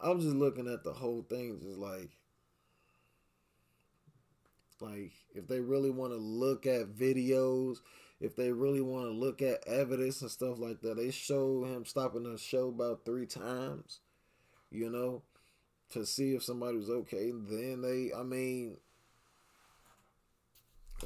I'm 0.00 0.20
just 0.20 0.34
looking 0.34 0.68
at 0.68 0.82
the 0.82 0.92
whole 0.92 1.22
thing, 1.28 1.60
just 1.62 1.78
like, 1.78 2.10
like 4.80 5.12
if 5.34 5.46
they 5.46 5.60
really 5.60 5.90
want 5.90 6.12
to 6.12 6.18
look 6.18 6.66
at 6.66 6.94
videos, 6.94 7.78
if 8.20 8.34
they 8.36 8.50
really 8.50 8.80
want 8.80 9.06
to 9.06 9.12
look 9.12 9.42
at 9.42 9.66
evidence 9.66 10.22
and 10.22 10.30
stuff 10.30 10.58
like 10.58 10.80
that, 10.80 10.96
they 10.96 11.10
show 11.10 11.64
him 11.64 11.84
stopping 11.84 12.24
the 12.24 12.38
show 12.38 12.68
about 12.68 13.04
three 13.04 13.26
times, 13.26 14.00
you 14.70 14.90
know, 14.90 15.22
to 15.90 16.06
see 16.06 16.34
if 16.34 16.42
somebody 16.42 16.78
was 16.78 16.90
okay. 16.90 17.30
Then 17.30 17.82
they, 17.82 18.12
I 18.16 18.22
mean, 18.22 18.78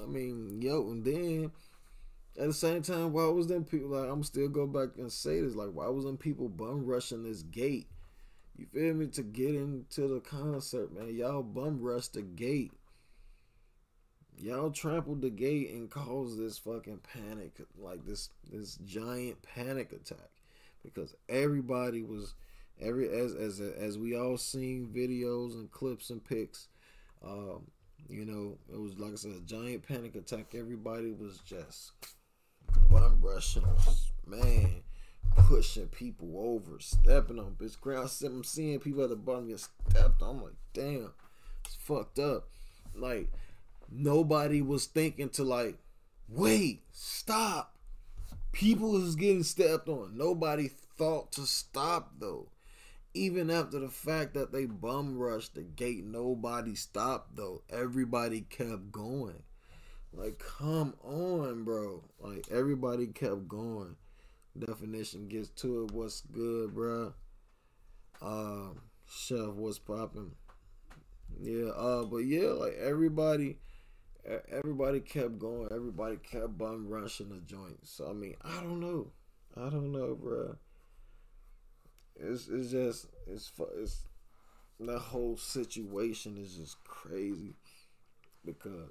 I 0.03 0.07
mean, 0.07 0.61
yo, 0.61 0.91
and 0.91 1.05
then 1.05 1.53
at 2.39 2.47
the 2.47 2.53
same 2.53 2.83
time, 2.83 3.13
why 3.13 3.27
was 3.27 3.47
them 3.47 3.65
people 3.65 3.89
like 3.91 4.11
I'm 4.11 4.25
still 4.25 4.49
go 4.49 4.67
back 4.67 4.91
and 4.99 5.11
say 5.11 5.41
this, 5.41 5.55
like 5.55 5.71
why 5.71 5.87
was 5.89 6.05
them 6.05 6.17
people 6.17 6.49
bum 6.49 6.85
rushing 6.85 7.23
this 7.23 7.43
gate? 7.43 7.89
You 8.57 8.67
feel 8.67 8.95
me? 8.95 9.07
To 9.09 9.23
get 9.23 9.55
into 9.55 10.09
the 10.09 10.21
concert, 10.21 10.93
man. 10.93 11.15
Y'all 11.15 11.43
bum 11.43 11.81
rushed 11.81 12.15
the 12.15 12.23
gate. 12.23 12.73
Y'all 14.37 14.71
trampled 14.71 15.23
the 15.23 15.31
gate 15.31 15.71
and 15.71 15.91
caused 15.91 16.39
this 16.39 16.59
fucking 16.59 17.01
panic, 17.13 17.53
like 17.79 18.05
this 18.05 18.31
this 18.51 18.79
giant 18.85 19.41
panic 19.43 19.93
attack, 19.93 20.31
because 20.83 21.15
everybody 21.29 22.03
was 22.03 22.35
every 22.81 23.09
as 23.09 23.35
as 23.35 23.61
as 23.61 23.97
we 23.97 24.17
all 24.17 24.37
seen 24.37 24.91
videos 24.93 25.55
and 25.55 25.71
clips 25.71 26.11
and 26.11 26.25
pics. 26.25 26.69
Um, 27.25 27.71
you 28.09 28.25
know, 28.25 28.59
it 28.73 28.81
was 28.81 28.99
like 28.99 29.13
I 29.13 29.17
said, 29.17 29.33
a 29.33 29.41
giant 29.41 29.87
panic 29.87 30.15
attack. 30.15 30.55
Everybody 30.55 31.13
was 31.13 31.39
just 31.39 31.93
bum 32.91 33.21
rushing, 33.21 33.65
man, 34.27 34.83
pushing 35.37 35.89
people 35.89 36.33
over, 36.37 36.79
stepping 36.81 37.39
on 37.39 37.57
bitch 37.59 37.81
ground. 37.81 38.11
I'm 38.25 38.45
seeing 38.45 38.79
people 38.81 39.03
at 39.03 39.11
the 39.11 39.17
bottom 39.17 39.49
get 39.49 39.61
stepped 39.61 40.23
on. 40.23 40.37
I'm 40.37 40.43
like, 40.43 40.53
damn, 40.73 41.13
it's 41.65 41.75
fucked 41.77 42.19
up. 42.19 42.49
Like 42.95 43.31
nobody 43.91 44.63
was 44.63 44.87
thinking 44.87 45.31
to 45.31 45.45
like, 45.45 45.79
wait, 46.29 46.83
stop. 46.93 47.77
People 48.53 49.03
is 49.05 49.17
getting 49.17 49.43
stepped 49.43 49.89
on. 49.89 50.17
Nobody 50.17 50.69
thought 50.97 51.33
to 51.33 51.47
stop 51.47 52.13
though. 52.21 52.49
Even 53.15 53.49
after 53.49 53.79
the 53.79 53.89
fact 53.89 54.35
that 54.35 54.53
they 54.53 54.67
bum 54.67 55.17
rushed 55.17 55.55
the 55.55 55.63
gate, 55.63 56.05
nobody 56.05 56.75
stopped 56.75 57.37
though. 57.37 57.63
Everybody 57.71 58.43
kept 58.43 58.91
going. 58.91 59.43
Like, 60.13 60.39
come 60.39 60.95
on, 61.03 61.65
bro. 61.65 62.05
Like, 62.21 62.47
everybody 62.51 63.07
kept 63.09 63.49
going. 63.49 63.97
Definition 64.59 65.29
gets 65.29 65.49
to 65.51 65.85
it. 65.85 65.93
What's 65.93 66.21
good, 66.21 66.75
bro? 66.75 67.15
Uh, 68.23 68.75
chef, 69.07 69.55
what's 69.55 69.79
popping? 69.79 70.33
Yeah, 71.41 71.71
uh, 71.71 72.05
but 72.05 72.19
yeah, 72.19 72.51
like 72.51 72.77
everybody, 72.81 73.59
everybody 74.49 75.01
kept 75.01 75.39
going. 75.39 75.69
Everybody 75.73 76.17
kept 76.17 76.57
bum 76.57 76.89
rushing 76.89 77.31
the 77.31 77.41
joint. 77.41 77.79
So 77.83 78.09
I 78.09 78.13
mean, 78.13 78.37
I 78.43 78.61
don't 78.61 78.81
know. 78.81 79.11
I 79.57 79.69
don't 79.69 79.91
know, 79.91 80.15
bro. 80.15 80.57
It's 82.17 82.49
it's 82.49 82.71
just 82.71 83.07
it's 83.27 83.51
it's 83.77 84.07
that 84.81 84.99
whole 84.99 85.37
situation 85.37 86.37
is 86.37 86.57
just 86.57 86.83
crazy 86.85 87.55
because 88.45 88.91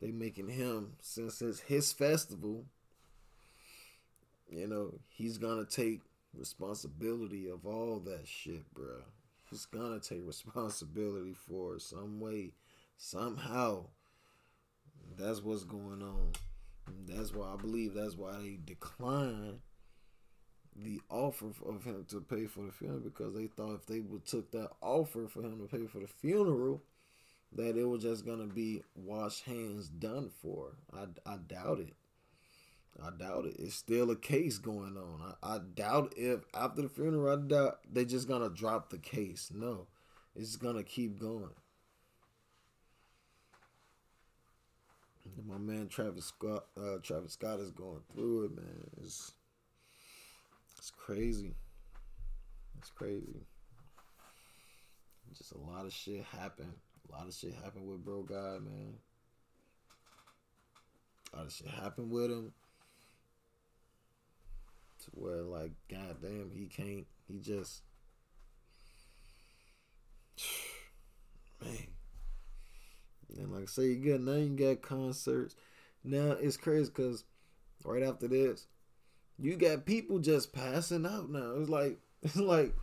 they 0.00 0.10
making 0.10 0.48
him 0.48 0.92
since 1.00 1.40
it's 1.40 1.60
his 1.60 1.92
festival. 1.92 2.64
You 4.48 4.66
know 4.66 5.00
he's 5.08 5.38
gonna 5.38 5.64
take 5.64 6.00
responsibility 6.34 7.48
of 7.48 7.66
all 7.66 8.00
that 8.00 8.26
shit, 8.26 8.72
bro. 8.72 9.02
He's 9.50 9.66
gonna 9.66 10.00
take 10.00 10.22
responsibility 10.26 11.34
for 11.34 11.76
it 11.76 11.82
some 11.82 12.20
way, 12.20 12.52
somehow. 12.96 13.86
That's 15.18 15.42
what's 15.42 15.64
going 15.64 16.02
on. 16.02 16.32
That's 17.06 17.32
why 17.32 17.52
I 17.52 17.56
believe 17.56 17.94
that's 17.94 18.16
why 18.16 18.32
they 18.38 18.58
declined 18.64 19.60
the 20.82 21.00
offer 21.08 21.52
of 21.66 21.84
him 21.84 22.04
to 22.08 22.20
pay 22.20 22.46
for 22.46 22.64
the 22.64 22.72
funeral 22.72 23.00
because 23.00 23.34
they 23.34 23.46
thought 23.46 23.74
if 23.74 23.86
they 23.86 24.00
would 24.00 24.26
took 24.26 24.50
that 24.52 24.70
offer 24.80 25.26
for 25.26 25.42
him 25.42 25.58
to 25.58 25.76
pay 25.76 25.86
for 25.86 26.00
the 26.00 26.06
funeral, 26.06 26.82
that 27.52 27.76
it 27.76 27.84
was 27.84 28.02
just 28.02 28.26
gonna 28.26 28.46
be 28.46 28.82
wash 28.94 29.42
hands 29.42 29.88
done 29.88 30.30
for. 30.42 30.76
I, 30.92 31.06
I 31.30 31.36
doubt 31.36 31.80
it. 31.80 31.94
I 33.02 33.10
doubt 33.10 33.46
it. 33.46 33.56
It's 33.58 33.74
still 33.74 34.10
a 34.10 34.16
case 34.16 34.58
going 34.58 34.96
on. 34.96 35.34
I, 35.42 35.56
I 35.56 35.58
doubt 35.74 36.14
if 36.16 36.40
after 36.54 36.82
the 36.82 36.88
funeral, 36.88 37.32
I 37.32 37.46
doubt 37.46 37.78
they 37.90 38.04
just 38.04 38.28
gonna 38.28 38.50
drop 38.50 38.90
the 38.90 38.98
case. 38.98 39.50
No, 39.54 39.86
it's 40.34 40.56
gonna 40.56 40.82
keep 40.82 41.18
going. 41.18 41.50
My 45.46 45.58
man 45.58 45.88
Travis 45.88 46.26
Scott, 46.26 46.66
uh, 46.80 46.96
Travis 47.02 47.32
Scott 47.32 47.60
is 47.60 47.70
going 47.70 48.00
through 48.14 48.46
it, 48.46 48.56
man. 48.56 48.90
It's 49.02 49.32
it's 50.86 50.94
crazy. 50.96 51.52
It's 52.78 52.90
crazy. 52.90 53.44
Just 55.36 55.50
a 55.50 55.58
lot 55.58 55.84
of 55.84 55.92
shit 55.92 56.22
happened. 56.22 56.74
A 57.08 57.12
lot 57.12 57.26
of 57.26 57.34
shit 57.34 57.54
happened 57.54 57.88
with 57.88 58.04
bro 58.04 58.22
guy, 58.22 58.58
man. 58.60 58.94
A 61.32 61.38
lot 61.38 61.46
of 61.46 61.52
shit 61.52 61.66
happened 61.66 62.12
with 62.12 62.30
him. 62.30 62.52
To 65.02 65.10
where 65.10 65.42
like, 65.42 65.72
goddamn, 65.90 66.52
he 66.54 66.66
can't. 66.66 67.08
He 67.26 67.40
just, 67.40 67.82
man. 71.60 71.88
And 73.36 73.52
like 73.52 73.62
I 73.64 73.66
say, 73.66 73.86
you 73.86 74.12
got 74.12 74.20
now 74.20 74.36
you 74.36 74.50
got 74.50 74.82
concerts. 74.82 75.56
Now 76.04 76.36
it's 76.40 76.56
crazy 76.56 76.92
because 76.94 77.24
right 77.84 78.04
after 78.04 78.28
this, 78.28 78.68
you 79.38 79.56
got 79.56 79.86
people 79.86 80.18
just 80.18 80.52
passing 80.52 81.06
out 81.06 81.30
now. 81.30 81.54
It's 81.58 81.68
like 81.68 81.98
it's 82.22 82.36
like 82.36 82.74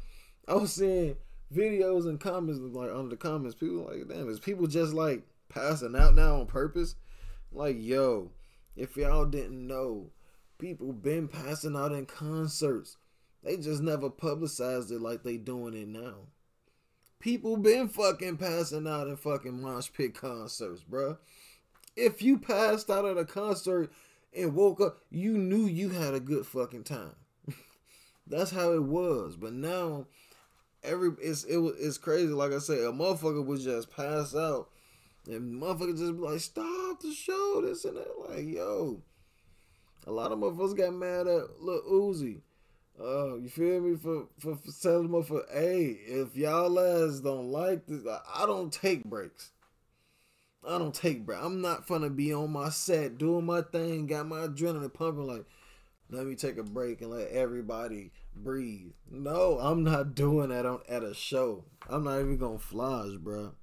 I 0.48 0.56
was 0.56 0.74
seeing 0.74 1.16
videos 1.54 2.08
and 2.08 2.20
comments 2.20 2.60
like 2.60 2.92
under 2.92 3.10
the 3.10 3.18
comments, 3.18 3.56
people 3.56 3.86
like, 3.90 4.08
damn, 4.08 4.30
is 4.30 4.40
people 4.40 4.68
just 4.68 4.94
like 4.94 5.24
passing 5.50 5.96
out 5.96 6.16
now 6.16 6.40
on 6.40 6.48
purpose? 6.48 6.96
Like, 7.52 7.78
yo, 7.80 8.32
if 8.76 8.98
y'all 8.98 9.26
didn't 9.26 9.68
know, 9.68 10.10
people 10.58 10.92
been 10.94 11.28
passing 11.28 11.76
out 11.76 11.92
in 11.92 12.06
concerts. 12.06 12.98
They 13.44 13.58
just 13.58 13.82
never 13.82 14.10
publicized 14.10 14.92
it 14.92 15.02
like 15.02 15.24
they 15.24 15.38
doing 15.38 15.74
it 15.74 15.88
now. 15.88 16.16
People 17.20 17.58
been 17.58 17.90
fucking 17.90 18.38
passing 18.38 18.88
out 18.88 19.08
in 19.08 19.18
fucking 19.18 19.62
mosh 19.62 19.90
pit 19.96 20.16
concerts, 20.16 20.84
bruh. 20.90 21.18
If 21.96 22.22
you 22.22 22.40
passed 22.40 22.90
out 22.90 23.06
at 23.06 23.18
a 23.18 23.26
concert 23.26 23.92
and 24.36 24.56
woke 24.56 24.82
up, 24.82 25.00
you 25.10 25.38
knew 25.38 25.66
you 25.66 25.90
had 25.90 26.14
a 26.14 26.20
good 26.20 26.46
fucking 26.46 26.84
time. 26.84 27.16
That's 28.28 28.52
how 28.52 28.74
it 28.74 28.84
was. 28.84 29.36
But 29.36 29.54
now, 29.54 30.08
every 30.84 31.12
it's 31.22 31.44
it 31.46 31.58
it's 31.80 31.98
crazy. 31.98 32.28
Like 32.34 32.52
I 32.52 32.60
said, 32.60 32.80
a 32.80 32.92
motherfucker 32.92 33.46
would 33.46 33.62
just 33.62 33.96
pass 33.96 34.36
out, 34.36 34.70
and 35.28 35.62
motherfucker 35.62 35.98
just 35.98 36.14
be 36.14 36.20
like, 36.20 36.40
"Stop 36.40 37.02
the 37.02 37.12
show!" 37.14 37.62
This 37.66 37.86
and 37.86 37.98
that. 37.98 38.30
Like, 38.30 38.48
yo, 38.48 39.02
a 40.06 40.12
lot 40.12 40.32
of 40.32 40.40
motherfuckers 40.40 40.78
got 40.78 40.94
mad 40.94 41.28
at 41.28 41.62
Lil 41.62 41.82
Uzi. 41.90 42.42
Uh, 43.00 43.36
you 43.36 43.50
feel 43.50 43.82
me? 43.82 43.98
For 43.98 44.28
for, 44.40 44.56
for 44.56 44.72
telling 44.82 45.12
them 45.12 45.24
for 45.24 45.44
hey, 45.52 45.98
if 46.06 46.36
y'all 46.36 46.80
ass 46.80 47.20
don't 47.20 47.52
like 47.52 47.86
this, 47.88 48.06
I 48.08 48.46
don't 48.46 48.72
take 48.72 49.04
breaks. 49.04 49.52
I 50.68 50.78
don't 50.78 50.94
take 50.94 51.26
break. 51.26 51.40
I'm 51.42 51.62
not 51.62 51.88
gonna 51.88 52.10
be 52.10 52.34
on 52.34 52.52
my 52.52 52.70
set 52.70 53.18
doing 53.18 53.46
my 53.46 53.62
thing, 53.62 54.08
got 54.08 54.28
my 54.28 54.48
adrenaline 54.48 54.94
pumping. 54.94 55.28
Like, 55.28 55.46
let 56.10 56.26
me 56.26 56.36
take 56.36 56.58
a 56.58 56.64
break 56.64 57.02
and 57.02 57.12
let 57.12 57.30
everybody 57.30 58.12
breathe. 58.36 58.92
No, 59.10 59.60
I'm 59.60 59.84
not 59.84 60.16
doing 60.16 60.50
that 60.50 60.66
on 60.66 60.80
at 60.88 61.04
a 61.04 61.14
show. 61.14 61.66
I'm 61.90 62.04
not 62.04 62.20
even 62.20 62.38
gonna 62.38 62.58
flage, 62.58 63.20
bro. 63.20 63.54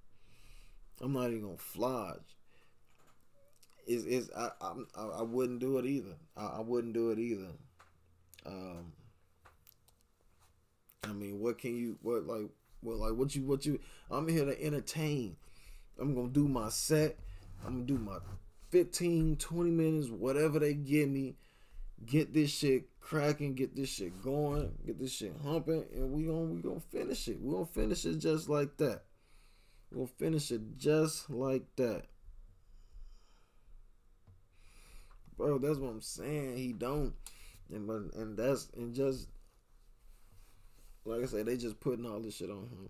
I'm 1.00 1.12
not 1.12 1.30
even 1.30 1.42
gonna 1.42 1.56
flage. 1.56 2.20
Is 3.86 4.04
is 4.04 4.30
I, 4.36 4.50
I 4.60 4.74
I 5.18 5.22
wouldn't 5.22 5.60
do 5.60 5.78
it 5.78 5.86
either. 5.86 6.16
I, 6.36 6.46
I 6.58 6.60
wouldn't 6.60 6.92
do 6.92 7.10
it 7.10 7.18
either. 7.18 7.48
Um, 8.46 8.92
I 11.04 11.12
mean, 11.12 11.40
what 11.40 11.58
can 11.58 11.74
you 11.74 11.98
what 12.02 12.26
like 12.26 12.48
what 12.82 12.96
like 12.98 13.14
what 13.14 13.34
you 13.34 13.42
what 13.42 13.64
you? 13.66 13.80
I'm 14.10 14.28
here 14.28 14.44
to 14.44 14.62
entertain. 14.62 15.36
I'm 16.00 16.14
gonna 16.14 16.28
do 16.28 16.48
my 16.48 16.70
set. 16.70 17.18
I'm 17.64 17.74
gonna 17.74 17.86
do 17.86 17.98
my 17.98 18.18
15, 18.70 19.36
20 19.36 19.70
minutes, 19.70 20.08
whatever 20.08 20.58
they 20.58 20.74
give 20.74 21.08
me. 21.08 21.36
Get 22.06 22.32
this 22.32 22.50
shit 22.50 22.84
cracking, 23.00 23.54
get 23.54 23.76
this 23.76 23.90
shit 23.90 24.22
going, 24.22 24.72
get 24.86 24.98
this 24.98 25.12
shit 25.12 25.34
humping, 25.44 25.84
and 25.94 26.10
we 26.12 26.24
gonna 26.24 26.46
we 26.46 26.62
gonna 26.62 26.80
finish 26.80 27.28
it. 27.28 27.38
We 27.40 27.52
gonna 27.52 27.66
finish 27.66 28.06
it 28.06 28.18
just 28.18 28.48
like 28.48 28.78
that. 28.78 29.02
We'll 29.92 30.06
finish 30.06 30.50
it 30.50 30.78
just 30.78 31.28
like 31.28 31.64
that. 31.76 32.04
Bro, 35.36 35.58
that's 35.58 35.78
what 35.78 35.90
I'm 35.90 36.00
saying. 36.00 36.56
He 36.56 36.72
don't. 36.72 37.12
And 37.70 37.86
but 37.86 38.18
and 38.18 38.36
that's 38.36 38.68
and 38.76 38.94
just 38.94 39.28
like 41.04 41.22
I 41.22 41.26
said, 41.26 41.46
they 41.46 41.56
just 41.56 41.80
putting 41.80 42.06
all 42.06 42.20
this 42.20 42.36
shit 42.36 42.50
on 42.50 42.68
him. 42.68 42.88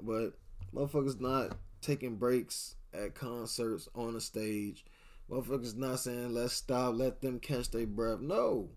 But 0.00 0.32
motherfuckers 0.74 1.20
not 1.20 1.56
taking 1.80 2.16
breaks 2.16 2.74
at 2.92 3.14
concerts 3.14 3.88
on 3.94 4.14
the 4.14 4.20
stage. 4.20 4.84
Motherfuckers 5.30 5.76
not 5.76 6.00
saying 6.00 6.34
let's 6.34 6.54
stop, 6.54 6.96
let 6.96 7.20
them 7.20 7.38
catch 7.38 7.70
their 7.70 7.86
breath. 7.86 8.20
No. 8.20 8.70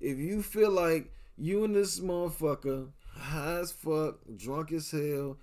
If 0.00 0.18
you 0.18 0.42
feel 0.42 0.70
like 0.70 1.12
you 1.36 1.64
and 1.64 1.74
this 1.74 2.00
motherfucker 2.00 2.88
high 3.14 3.58
as 3.60 3.72
fuck, 3.72 4.18
drunk 4.36 4.72
as 4.72 4.90
hell, 4.90 5.38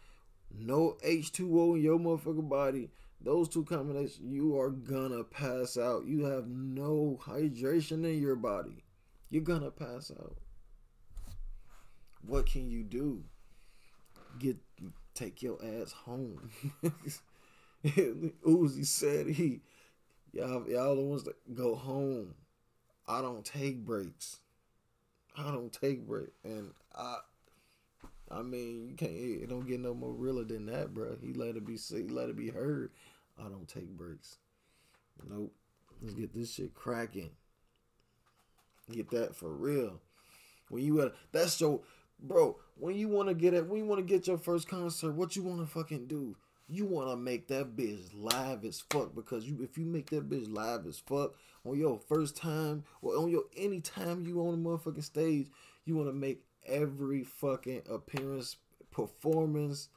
no 0.58 0.98
H2O 1.06 1.76
in 1.76 1.82
your 1.84 2.00
motherfucking 2.00 2.50
body, 2.50 2.90
those 3.22 3.50
two 3.50 3.64
combinations, 3.64 4.20
you 4.22 4.58
are 4.60 4.70
gonna 4.70 5.24
pass 5.24 5.78
out. 5.78 6.06
You 6.06 6.26
have 6.26 6.48
no 6.48 7.20
hydration 7.24 8.04
in 8.06 8.22
your 8.22 8.36
body. 8.36 8.84
You're 9.30 9.44
gonna 9.44 9.72
pass 9.72 10.12
out. 10.12 10.38
What 12.22 12.46
can 12.46 12.70
you 12.70 12.84
do? 12.84 13.24
Get 14.40 14.58
take 15.16 15.42
your 15.42 15.58
ass 15.64 15.92
home. 15.92 16.52
Uzi 17.86 18.86
said 18.86 19.28
he 19.28 19.62
y'all 20.34 20.70
y'all 20.70 20.96
the 20.96 21.02
ones 21.02 21.24
that 21.24 21.56
go 21.56 21.76
home. 21.76 22.36
I 23.08 23.22
don't 23.22 23.46
take 23.46 23.86
breaks. 23.86 24.40
I 25.38 25.52
don't 25.52 25.72
take 25.72 26.06
breaks. 26.06 26.32
And 26.44 26.72
I 26.96 27.18
I 28.30 28.42
mean, 28.42 28.88
you 28.90 28.96
can't 28.96 29.12
it 29.12 29.50
don't 29.50 29.68
get 29.68 29.80
no 29.80 29.94
more 29.94 30.12
realer 30.12 30.44
than 30.44 30.66
that, 30.68 30.94
bro. 30.94 31.18
He 31.22 31.34
let 31.34 31.56
it 31.56 31.66
be 31.66 31.78
seen, 31.78 32.14
let 32.14 32.30
it 32.30 32.36
be 32.36 32.50
heard. 32.50 32.92
I 33.40 33.44
don't 33.44 33.68
take 33.68 33.90
breaks. 33.90 34.38
Nope. 35.30 35.54
Let's 36.02 36.14
get 36.14 36.34
this 36.34 36.54
shit 36.54 36.74
cracking. 36.74 37.32
Get 38.92 39.10
that 39.12 39.36
for 39.36 39.50
real. 39.50 40.02
When 40.70 40.84
you 40.84 41.02
at 41.02 41.14
that's 41.32 41.60
your 41.62 41.82
bro, 42.20 42.58
when 42.76 42.96
you 42.96 43.08
wanna 43.08 43.34
get 43.34 43.54
it 43.54 43.68
when 43.68 43.80
you 43.80 43.86
wanna 43.86 44.02
get 44.02 44.28
your 44.28 44.38
first 44.38 44.68
concert, 44.68 45.12
what 45.14 45.36
you 45.36 45.44
wanna 45.44 45.66
fucking 45.66 46.08
do? 46.08 46.36
You 46.68 46.86
wanna 46.86 47.16
make 47.16 47.48
that 47.48 47.76
bitch 47.76 48.10
live 48.14 48.66
as 48.66 48.84
fuck 48.90 49.14
because 49.16 49.46
you 49.46 49.62
if 49.62 49.78
you 49.78 49.86
make 49.86 50.10
that 50.10 50.30
bitch 50.30 50.52
live 50.52 50.86
as 50.88 51.00
fuck 51.00 51.36
on 51.66 51.78
your 51.78 52.00
first 52.00 52.36
time 52.36 52.84
or 53.02 53.18
on 53.18 53.30
your 53.30 53.44
any 53.56 53.82
time 53.82 54.26
you 54.26 54.40
on 54.42 54.54
a 54.54 54.58
motherfucking 54.58 55.04
stage, 55.04 55.48
you 55.86 55.96
wanna 55.96 56.14
make 56.14 56.44
every 56.66 57.24
fucking 57.24 57.84
appearance 57.90 58.58
performance 58.92 59.90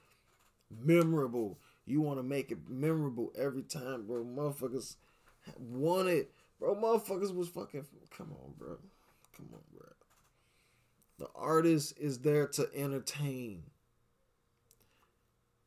memorable. 0.71 1.59
You 1.87 2.01
wanna 2.01 2.23
make 2.23 2.51
it 2.51 2.69
memorable 2.69 3.33
every 3.37 3.63
time, 3.63 4.07
bro. 4.07 4.25
Motherfuckers 4.25 4.97
want 5.59 6.09
it. 6.09 6.31
Bro, 6.59 6.75
motherfuckers 6.77 7.35
was 7.35 7.49
fucking 7.49 7.87
come 8.11 8.33
on, 8.33 8.53
bro. 8.59 8.77
Come 9.37 9.49
on, 9.53 9.61
bro. 9.73 9.78
The 11.19 11.29
artist 11.35 11.95
is 11.99 12.21
there 12.21 12.47
to 12.49 12.69
entertain. 12.75 13.65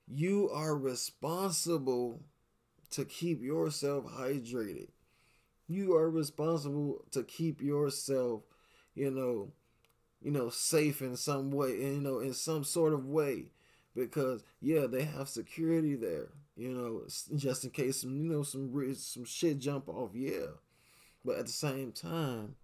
You 0.08 0.50
are 0.50 0.78
responsible 0.78 2.22
to 2.92 3.06
keep 3.06 3.42
yourself 3.42 4.06
hydrated. 4.06 4.90
You 5.68 5.96
are 5.96 6.10
responsible 6.10 7.06
to 7.12 7.24
keep 7.24 7.62
yourself, 7.62 8.44
you 8.94 9.12
know, 9.12 9.52
you 10.22 10.32
know, 10.32 10.50
safe 10.50 11.02
in 11.02 11.16
some 11.16 11.52
way, 11.52 11.78
you 11.78 12.02
know, 12.02 12.20
in 12.20 12.34
some 12.34 12.64
sort 12.64 12.94
of 12.94 13.06
way, 13.06 13.46
because 13.96 14.44
yeah, 14.62 14.86
they 14.88 15.04
have 15.04 15.30
security 15.30 15.96
there, 15.96 16.30
you 16.56 16.70
know, 16.74 17.04
just 17.36 17.64
in 17.64 17.72
case 17.72 18.02
some, 18.02 18.22
you 18.22 18.30
know, 18.30 18.44
some 18.44 18.96
some 18.96 19.26
shit 19.26 19.60
jump 19.60 19.90
off, 19.90 20.12
yeah. 20.14 20.48
But 21.24 21.38
at 21.38 21.46
the 21.46 21.52
same 21.52 21.92
time, 21.92 22.56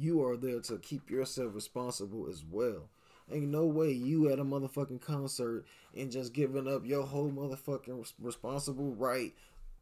you 0.00 0.24
are 0.24 0.36
there 0.36 0.60
to 0.60 0.78
keep 0.78 1.10
yourself 1.10 1.54
responsible 1.54 2.26
as 2.28 2.44
well. 2.48 2.88
Ain't 3.32 3.48
no 3.48 3.66
way 3.66 3.92
you 3.92 4.28
at 4.30 4.40
a 4.40 4.44
motherfucking 4.44 5.00
concert 5.00 5.64
and 5.96 6.10
just 6.10 6.32
giving 6.32 6.66
up 6.66 6.84
your 6.84 7.04
whole 7.06 7.30
motherfucking 7.30 8.12
responsible 8.18 8.94
right 8.94 9.32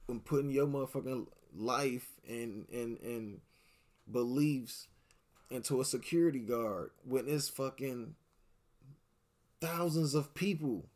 and 0.08 0.24
putting 0.24 0.50
your 0.50 0.66
motherfucking 0.66 1.26
life 1.54 2.08
and 2.28 2.66
and 2.70 2.98
and 3.00 3.40
beliefs 4.10 4.88
into 5.50 5.80
a 5.80 5.84
security 5.84 6.40
guard 6.40 6.90
when 7.04 7.26
it's 7.26 7.48
fucking 7.48 8.14
thousands 9.60 10.14
of 10.14 10.34
people. 10.34 10.88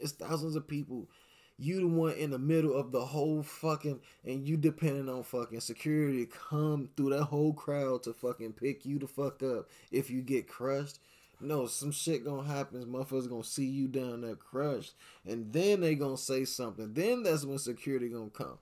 It's 0.00 0.12
thousands 0.12 0.56
of 0.56 0.66
people. 0.66 1.08
You 1.56 1.80
the 1.80 1.86
one 1.86 2.12
in 2.14 2.30
the 2.30 2.38
middle 2.38 2.74
of 2.74 2.90
the 2.90 3.04
whole 3.04 3.42
fucking 3.42 4.00
and 4.24 4.46
you 4.46 4.56
depending 4.56 5.08
on 5.08 5.22
fucking 5.22 5.60
security 5.60 6.26
to 6.26 6.32
come 6.50 6.88
through 6.96 7.10
that 7.10 7.24
whole 7.24 7.52
crowd 7.52 8.02
to 8.04 8.12
fucking 8.12 8.54
pick 8.54 8.84
you 8.84 8.98
the 8.98 9.06
fuck 9.06 9.42
up 9.42 9.68
if 9.92 10.10
you 10.10 10.20
get 10.20 10.48
crushed. 10.48 10.98
No, 11.40 11.66
some 11.66 11.92
shit 11.92 12.24
gonna 12.24 12.48
happen. 12.48 12.84
Motherfuckers 12.86 13.28
gonna 13.28 13.44
see 13.44 13.66
you 13.66 13.86
down 13.86 14.22
there 14.22 14.34
crushed. 14.34 14.94
And 15.26 15.52
then 15.52 15.80
they 15.80 15.94
gonna 15.94 16.16
say 16.16 16.44
something. 16.44 16.92
Then 16.92 17.22
that's 17.22 17.44
when 17.44 17.58
security 17.58 18.08
gonna 18.08 18.30
come. 18.30 18.58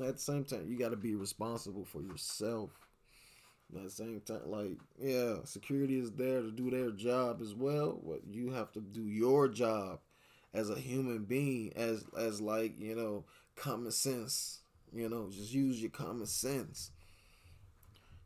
At 0.00 0.16
the 0.16 0.22
same 0.22 0.44
time, 0.44 0.66
you 0.68 0.78
gotta 0.78 0.96
be 0.96 1.14
responsible 1.14 1.84
for 1.84 2.00
yourself. 2.00 2.70
At 3.74 3.84
the 3.84 3.90
same 3.90 4.20
time, 4.20 4.42
like, 4.46 4.78
yeah, 5.00 5.36
security 5.44 5.98
is 5.98 6.12
there 6.12 6.42
to 6.42 6.50
do 6.50 6.70
their 6.70 6.90
job 6.90 7.40
as 7.42 7.54
well. 7.54 8.00
But 8.06 8.20
you 8.30 8.50
have 8.50 8.70
to 8.72 8.80
do 8.80 9.02
your 9.02 9.48
job 9.48 9.98
as 10.54 10.70
a 10.70 10.78
human 10.78 11.24
being, 11.24 11.72
as 11.76 12.04
as 12.16 12.40
like, 12.40 12.80
you 12.80 12.94
know, 12.94 13.24
common 13.56 13.92
sense. 13.92 14.60
You 14.92 15.08
know, 15.08 15.28
just 15.30 15.52
use 15.52 15.80
your 15.80 15.90
common 15.90 16.26
sense. 16.26 16.90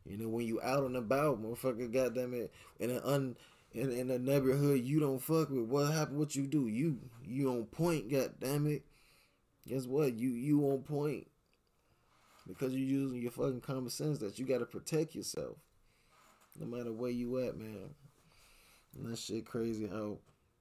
You 0.05 0.17
know, 0.17 0.29
when 0.29 0.45
you 0.45 0.61
out 0.61 0.83
and 0.83 0.95
about, 0.95 1.41
motherfucker, 1.41 1.91
goddamn 1.91 2.33
it, 2.33 2.53
in 2.79 2.91
an 2.91 3.01
un 3.03 3.35
in, 3.71 3.91
in 3.91 4.09
a 4.09 4.17
neighborhood 4.17 4.81
you 4.81 4.99
don't 4.99 5.21
fuck 5.21 5.49
with, 5.49 5.65
what 5.65 5.91
happened? 5.91 6.19
What 6.19 6.35
you 6.35 6.47
do? 6.47 6.67
You 6.67 6.99
you 7.23 7.49
on 7.49 7.65
point, 7.65 8.11
goddamn 8.11 8.67
it. 8.67 8.83
Guess 9.67 9.85
what? 9.85 10.13
You 10.13 10.29
you 10.29 10.61
on 10.71 10.83
point 10.83 11.27
because 12.47 12.73
you're 12.73 12.81
using 12.81 13.21
your 13.21 13.31
fucking 13.31 13.61
common 13.61 13.89
sense 13.89 14.17
that 14.19 14.39
you 14.39 14.45
got 14.45 14.57
to 14.59 14.65
protect 14.65 15.13
yourself, 15.13 15.57
no 16.59 16.65
matter 16.65 16.91
where 16.91 17.11
you 17.11 17.37
at, 17.39 17.57
man. 17.57 17.91
And 18.95 19.11
that 19.11 19.19
shit 19.19 19.45
crazy 19.45 19.87
how, 19.87 20.17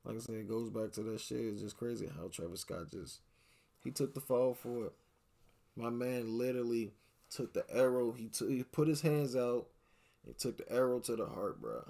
like 0.09 0.17
I 0.17 0.21
said, 0.21 0.37
it 0.37 0.49
goes 0.49 0.71
back 0.71 0.91
to 0.93 1.03
that 1.03 1.21
shit. 1.21 1.39
It's 1.39 1.61
just 1.61 1.77
crazy 1.77 2.09
how 2.17 2.29
Travis 2.29 2.61
Scott 2.61 2.91
just 2.91 3.21
he 3.85 3.91
took 3.91 4.15
the 4.15 4.21
fall 4.21 4.55
for 4.55 4.87
it. 4.87 4.93
My 5.77 5.91
man 5.91 6.39
literally 6.39 6.93
took 7.31 7.53
the 7.53 7.65
arrow. 7.71 8.13
He 8.13 8.29
took 8.29 8.49
he 8.49 8.63
put 8.63 8.89
his 8.89 9.03
hands 9.03 9.37
out 9.37 9.67
and 10.25 10.37
took 10.39 10.57
the 10.57 10.73
arrow 10.73 10.99
to 11.01 11.15
the 11.15 11.27
heart, 11.27 11.61
bro. 11.61 11.85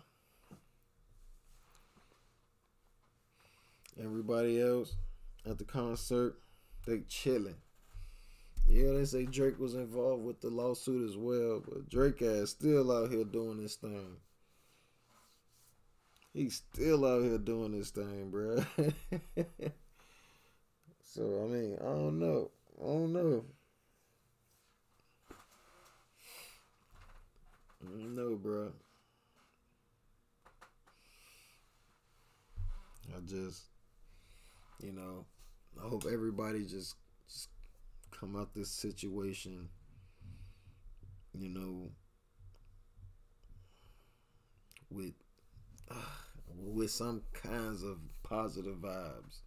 Everybody 4.02 4.60
else 4.60 4.94
at 5.48 5.58
the 5.58 5.64
concert, 5.64 6.36
they 6.86 7.02
chilling. 7.08 7.56
Yeah, 8.68 8.92
they 8.92 9.04
say 9.04 9.26
Drake 9.26 9.58
was 9.60 9.74
involved 9.74 10.24
with 10.24 10.40
the 10.40 10.50
lawsuit 10.50 11.08
as 11.08 11.16
well, 11.16 11.62
but 11.66 11.88
Drake 11.88 12.20
ass 12.20 12.50
still 12.50 12.92
out 12.92 13.10
here 13.10 13.24
doing 13.24 13.62
this 13.62 13.76
thing. 13.76 14.16
He's 16.34 16.62
still 16.72 17.04
out 17.06 17.22
here 17.22 17.38
doing 17.38 17.72
this 17.72 17.90
thing, 17.90 18.30
bro. 18.30 18.64
so 21.02 21.22
I 21.22 21.46
mean, 21.52 21.76
I 21.80 21.84
don't 21.84 22.18
know. 22.18 22.50
I 22.80 22.84
don't 22.84 23.12
know. 23.12 23.44
No, 27.96 28.36
bro. 28.36 28.72
I 33.16 33.20
just, 33.26 33.62
you 34.82 34.92
know, 34.92 35.24
I 35.82 35.88
hope 35.88 36.04
everybody 36.10 36.64
just, 36.64 36.96
just 37.28 37.48
come 38.10 38.36
out 38.36 38.54
this 38.54 38.70
situation, 38.70 39.68
you 41.38 41.48
know, 41.48 41.90
with 44.90 45.14
with 46.56 46.90
some 46.90 47.22
kinds 47.32 47.82
of 47.82 47.98
positive 48.22 48.76
vibes, 48.76 49.40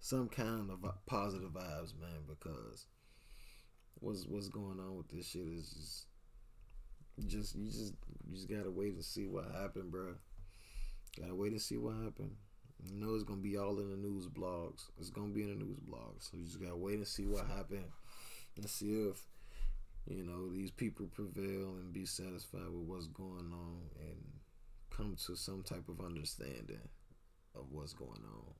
some 0.00 0.28
kind 0.28 0.70
of 0.70 0.78
positive 1.06 1.50
vibes, 1.50 1.98
man. 2.00 2.24
Because 2.28 2.86
what's 4.00 4.26
what's 4.26 4.48
going 4.48 4.78
on 4.80 4.96
with 4.96 5.08
this 5.08 5.28
shit 5.28 5.46
is 5.46 5.70
just. 5.70 6.06
Just 7.28 7.54
you 7.54 7.66
just 7.66 7.94
you 8.26 8.34
just 8.34 8.48
gotta 8.50 8.72
wait 8.72 8.94
and 8.94 9.04
see 9.04 9.24
what 9.24 9.44
happened, 9.52 9.92
bro. 9.92 10.16
Gotta 11.16 11.36
wait 11.36 11.52
and 11.52 11.60
see 11.62 11.76
what 11.76 11.94
happened. 11.94 12.34
You 12.84 12.96
know 12.96 13.14
it's 13.14 13.22
gonna 13.22 13.40
be 13.40 13.56
all 13.56 13.78
in 13.78 13.88
the 13.88 13.96
news 13.96 14.26
blogs. 14.26 14.90
It's 14.98 15.10
gonna 15.10 15.28
be 15.28 15.42
in 15.42 15.50
the 15.50 15.64
news 15.64 15.78
blogs. 15.78 16.28
So 16.28 16.36
you 16.36 16.44
just 16.44 16.60
gotta 16.60 16.74
wait 16.74 16.96
and 16.96 17.06
see 17.06 17.24
what 17.24 17.46
happened 17.46 17.86
and 18.56 18.68
see 18.68 18.94
if 19.08 19.22
you 20.08 20.24
know 20.24 20.52
these 20.52 20.72
people 20.72 21.06
prevail 21.06 21.76
and 21.76 21.92
be 21.92 22.04
satisfied 22.04 22.66
with 22.68 22.82
what's 22.88 23.06
going 23.06 23.52
on 23.52 23.78
and 24.00 24.18
come 24.96 25.16
to 25.26 25.36
some 25.36 25.62
type 25.62 25.88
of 25.88 26.04
understanding 26.04 26.88
of 27.54 27.64
what's 27.70 27.92
going 27.92 28.10
on. 28.10 28.54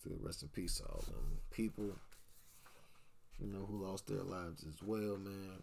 Still 0.00 0.16
rest 0.20 0.42
in 0.42 0.48
peace 0.48 0.80
all 0.88 1.04
them 1.06 1.38
people. 1.50 1.90
You 3.38 3.46
know 3.46 3.66
who 3.66 3.84
lost 3.84 4.06
their 4.06 4.22
lives 4.22 4.64
as 4.66 4.82
well, 4.82 5.16
man. 5.16 5.62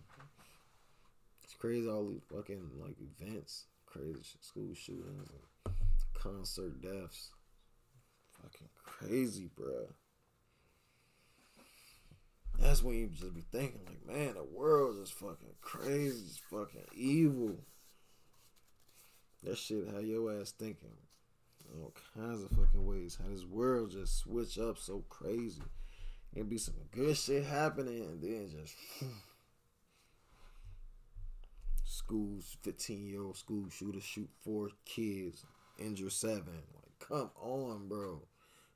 It's 1.43 1.53
crazy 1.53 1.89
all 1.89 2.07
these 2.07 2.21
fucking 2.33 2.69
like 2.81 2.95
events, 3.19 3.65
crazy 3.85 4.21
school 4.41 4.73
shootings, 4.73 5.29
concert 6.13 6.81
deaths. 6.81 7.31
Fucking 8.41 8.69
crazy, 8.83 9.49
bruh. 9.59 9.87
That's 12.59 12.81
when 12.81 12.95
you 12.95 13.07
just 13.07 13.33
be 13.33 13.43
thinking, 13.51 13.81
like, 13.85 14.05
man, 14.07 14.35
the 14.35 14.43
world 14.43 14.97
is 15.01 15.09
fucking 15.09 15.55
crazy, 15.61 16.23
it's 16.25 16.37
fucking 16.37 16.85
evil. 16.93 17.57
That 19.43 19.57
shit, 19.57 19.87
how 19.93 19.99
your 19.99 20.39
ass 20.39 20.51
thinking, 20.51 20.89
all 21.81 21.93
kinds 22.15 22.43
of 22.43 22.49
fucking 22.49 22.85
ways. 22.85 23.17
How 23.21 23.29
this 23.29 23.45
world 23.45 23.91
just 23.91 24.17
switch 24.19 24.57
up 24.57 24.77
so 24.77 25.03
crazy. 25.09 25.61
It'd 26.33 26.49
be 26.49 26.57
some 26.57 26.75
good 26.91 27.15
shit 27.15 27.45
happening, 27.45 28.03
and 28.03 28.21
then 28.21 28.49
just 28.49 28.75
schools, 31.85 32.57
fifteen 32.61 33.07
year 33.07 33.23
old 33.23 33.37
school 33.37 33.65
shooter 33.69 34.01
shoot 34.01 34.29
four 34.43 34.69
kids, 34.85 35.45
injure 35.77 36.09
seven. 36.09 36.63
Like, 36.73 36.99
come 37.07 37.31
on, 37.41 37.87
bro. 37.87 38.21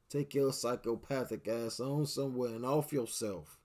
Take 0.10 0.34
your 0.34 0.52
psychopathic 0.52 1.48
ass 1.48 1.80
on 1.80 2.06
somewhere 2.06 2.50
and 2.50 2.66
off 2.66 2.92
yourself. 2.92 3.59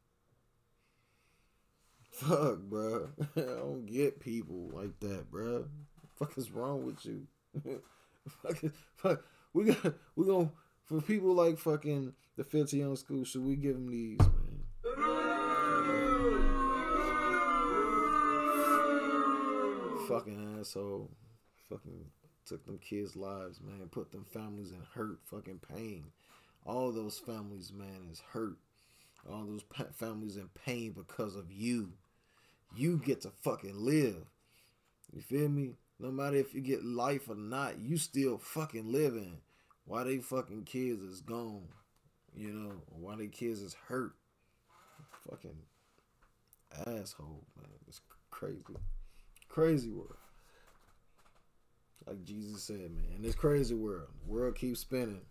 Fuck, 2.15 2.61
bro. 2.61 3.09
I 3.37 3.41
don't 3.41 3.87
get 3.87 4.21
people 4.21 4.71
like 4.73 5.01
that, 5.01 5.31
bro. 5.33 5.67
Fuck 6.17 6.39
is 6.39 6.53
wrong 6.53 6.87
with 6.87 7.05
you? 7.05 7.27
fuck, 8.29 8.57
fuck. 8.97 9.25
We 9.53 9.65
got 9.65 9.95
we 10.15 10.25
gonna 10.25 10.53
for 10.85 11.01
people 11.01 11.35
like 11.35 11.59
fucking 11.59 12.13
the 12.37 12.45
15 12.45 12.79
year 12.79 12.89
old 12.89 13.01
school. 13.01 13.25
Should 13.25 13.45
we 13.45 13.57
give 13.57 13.75
them 13.75 13.89
these, 13.89 14.19
man? 14.21 14.63
Fucking 20.07 20.59
asshole. 20.61 21.11
Fucking 21.69 22.05
took 22.47 22.65
them 22.65 22.79
kids' 22.79 23.17
lives, 23.17 23.61
man. 23.61 23.89
Put 23.91 24.13
them 24.13 24.25
families 24.25 24.71
in 24.71 24.83
hurt, 24.95 25.19
fucking 25.25 25.61
pain. 25.75 26.05
All 26.65 26.93
those 26.93 27.19
families, 27.19 27.73
man, 27.73 28.09
is 28.13 28.23
hurt. 28.33 28.59
All 29.29 29.45
those 29.45 29.65
pa- 29.65 29.93
families 29.93 30.37
in 30.37 30.49
pain 30.65 30.93
because 30.93 31.35
of 31.35 31.51
you. 31.51 31.93
You 32.77 33.01
get 33.05 33.23
to 33.23 33.31
fucking 33.43 33.77
live. 33.77 34.25
You 35.13 35.21
feel 35.23 35.49
me? 35.49 35.75
No 36.01 36.11
matter 36.11 36.37
if 36.37 36.55
you 36.55 36.61
get 36.61 36.85
life 36.85 37.29
or 37.29 37.37
not, 37.37 37.79
you 37.79 37.97
still 37.97 38.39
fucking 38.39 38.91
living. 38.91 39.39
Why 39.85 40.03
they 40.05 40.19
fucking 40.19 40.65
kids 40.65 41.03
is 41.03 41.21
gone? 41.21 41.69
You 42.35 42.53
know, 42.53 42.73
why 42.89 43.17
they 43.17 43.29
kids 43.29 43.61
is 43.61 43.77
hurt? 43.89 44.15
Fucking 45.31 45.57
asshole, 46.87 47.45
man. 47.57 47.71
It's 47.87 48.01
crazy. 48.31 48.61
Crazy 49.49 49.91
world. 49.91 50.17
Like 52.07 52.25
Jesus 52.25 52.65
said, 52.65 52.91
man, 52.91 53.05
in 53.17 53.23
this 53.23 53.35
crazy 53.35 53.75
world, 53.75 54.09
the 54.27 54.33
world 54.33 54.57
keeps 54.57 54.81
spinning. 54.81 55.23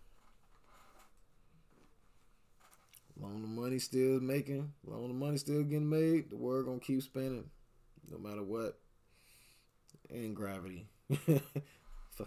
Long 3.20 3.42
the 3.42 3.48
money 3.48 3.78
still 3.78 4.20
making, 4.20 4.72
long 4.84 5.08
the 5.08 5.14
money 5.14 5.36
still 5.38 5.62
getting 5.62 5.88
made, 5.88 6.30
the 6.30 6.36
world 6.36 6.66
gonna 6.66 6.80
keep 6.80 7.02
spinning. 7.02 7.50
no 8.10 8.18
matter 8.18 8.42
what. 8.42 8.78
And 10.10 10.34
gravity. 10.34 10.88
Fucking 11.10 11.42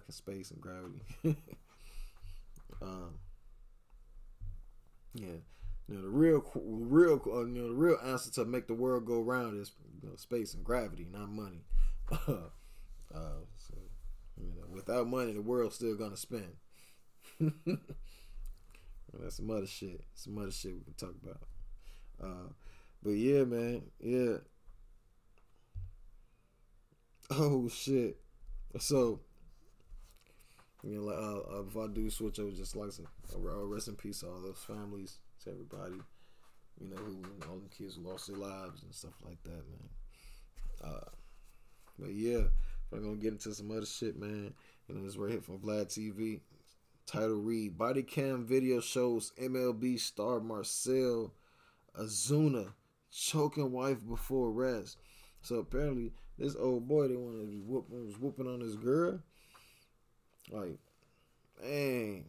space 0.09 0.51
and 0.51 0.61
gravity. 0.61 1.01
um, 2.81 3.19
yeah. 5.13 5.37
You 5.87 5.95
know 5.95 6.01
the 6.01 6.09
real, 6.09 6.43
real, 6.55 7.21
uh, 7.27 7.45
you 7.45 7.61
know 7.61 7.69
the 7.69 7.73
real 7.73 7.97
answer 8.03 8.29
to 8.31 8.45
make 8.45 8.67
the 8.67 8.73
world 8.73 9.05
go 9.05 9.21
round 9.21 9.59
is 9.59 9.71
you 10.01 10.09
know, 10.09 10.15
space 10.15 10.53
and 10.53 10.63
gravity, 10.63 11.07
not 11.09 11.29
money. 11.29 11.63
uh, 12.11 12.49
so, 13.13 13.75
you 14.37 14.53
know, 14.55 14.67
without 14.69 15.07
money, 15.07 15.33
the 15.33 15.41
world's 15.41 15.75
still 15.75 15.95
gonna 15.95 16.17
spin. 16.17 16.57
That's 19.13 19.37
some 19.37 19.49
other 19.49 19.67
shit. 19.67 20.01
Some 20.13 20.37
other 20.37 20.51
shit 20.51 20.75
we 20.75 20.83
can 20.83 20.93
talk 20.93 21.15
about. 21.23 21.41
Uh, 22.21 22.49
but 23.03 23.11
yeah, 23.11 23.43
man, 23.43 23.83
yeah. 23.99 24.37
Oh 27.29 27.67
shit. 27.67 28.17
So, 28.79 29.19
you 30.81 31.01
know, 31.01 31.09
uh, 31.09 31.57
uh, 31.57 31.63
if 31.67 31.75
I 31.75 31.87
do 31.93 32.09
switch 32.09 32.39
over, 32.39 32.51
just 32.51 32.75
like 32.75 32.91
some 32.93 33.07
uh, 33.35 33.65
rest 33.65 33.89
in 33.89 33.95
peace 33.95 34.21
to 34.21 34.27
all 34.27 34.39
those 34.39 34.63
families, 34.65 35.17
to 35.43 35.51
everybody, 35.51 36.01
you 36.79 36.89
know, 36.89 36.95
who 36.95 37.21
all 37.49 37.59
the 37.59 37.69
kids 37.69 37.95
who 37.95 38.09
lost 38.09 38.27
their 38.27 38.37
lives 38.37 38.83
and 38.83 38.93
stuff 38.93 39.15
like 39.25 39.43
that, 39.43 39.49
man. 39.51 39.89
Uh, 40.81 41.09
but 41.99 42.13
yeah, 42.13 42.37
if 42.39 42.93
I'm 42.93 43.03
gonna 43.03 43.15
get 43.15 43.33
into 43.33 43.53
some 43.53 43.71
other 43.71 43.85
shit, 43.85 44.17
man. 44.17 44.53
You 44.87 44.95
know, 44.95 45.03
this 45.03 45.17
right 45.17 45.31
here 45.31 45.41
from 45.41 45.59
Vlad 45.59 45.87
TV. 45.87 46.39
Title 47.07 47.35
read 47.35 47.77
Body 47.77 48.03
cam 48.03 48.45
video 48.45 48.81
shows 48.81 49.31
MLB 49.41 49.97
star 49.97 50.41
Marcell 50.41 51.33
Ozuna 51.97 52.73
choking 53.09 53.71
wife 53.71 54.05
before 54.05 54.49
arrest. 54.49 54.97
So 55.41 55.55
apparently 55.55 56.11
this 56.37 56.57
old 56.57 56.85
boy 56.85 57.07
that 57.07 57.17
wanted 57.17 57.49
to 57.51 57.61
whoop 57.65 57.85
was 57.89 58.19
whooping 58.19 58.45
on 58.45 58.59
his 58.59 58.75
girl. 58.75 59.21
Like, 60.51 60.79
man, 61.63 62.25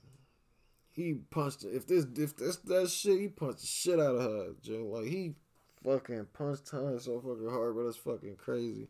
he 0.92 1.14
punched 1.28 1.64
Her. 1.64 1.70
if 1.70 1.88
this 1.88 2.06
if 2.14 2.36
this 2.36 2.56
that 2.58 2.88
shit, 2.88 3.18
he 3.18 3.26
punched 3.26 3.62
the 3.62 3.66
shit 3.66 3.98
out 3.98 4.14
of 4.14 4.22
her, 4.22 4.52
Joe. 4.62 4.92
Like 4.92 5.06
he 5.06 5.34
fucking 5.82 6.28
punched 6.32 6.68
her 6.68 7.00
so 7.00 7.18
fucking 7.20 7.50
hard, 7.50 7.74
but 7.74 7.82
that's 7.82 7.96
fucking 7.96 8.36
crazy. 8.36 8.86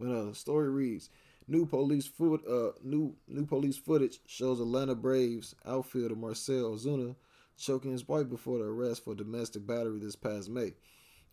But 0.00 0.08
uh, 0.08 0.24
the 0.24 0.34
story 0.34 0.70
reads. 0.70 1.08
New 1.50 1.66
police 1.66 2.06
foot, 2.06 2.46
uh, 2.48 2.70
new 2.84 3.16
new 3.26 3.44
police 3.44 3.76
footage 3.76 4.20
shows 4.24 4.60
Atlanta 4.60 4.94
Braves 4.94 5.56
outfielder 5.66 6.14
Marcell 6.14 6.76
Ozuna 6.76 7.16
choking 7.58 7.90
his 7.90 8.06
wife 8.06 8.28
before 8.28 8.58
the 8.58 8.66
arrest 8.66 9.02
for 9.02 9.16
domestic 9.16 9.66
battery 9.66 9.98
this 9.98 10.14
past 10.14 10.48
May. 10.48 10.74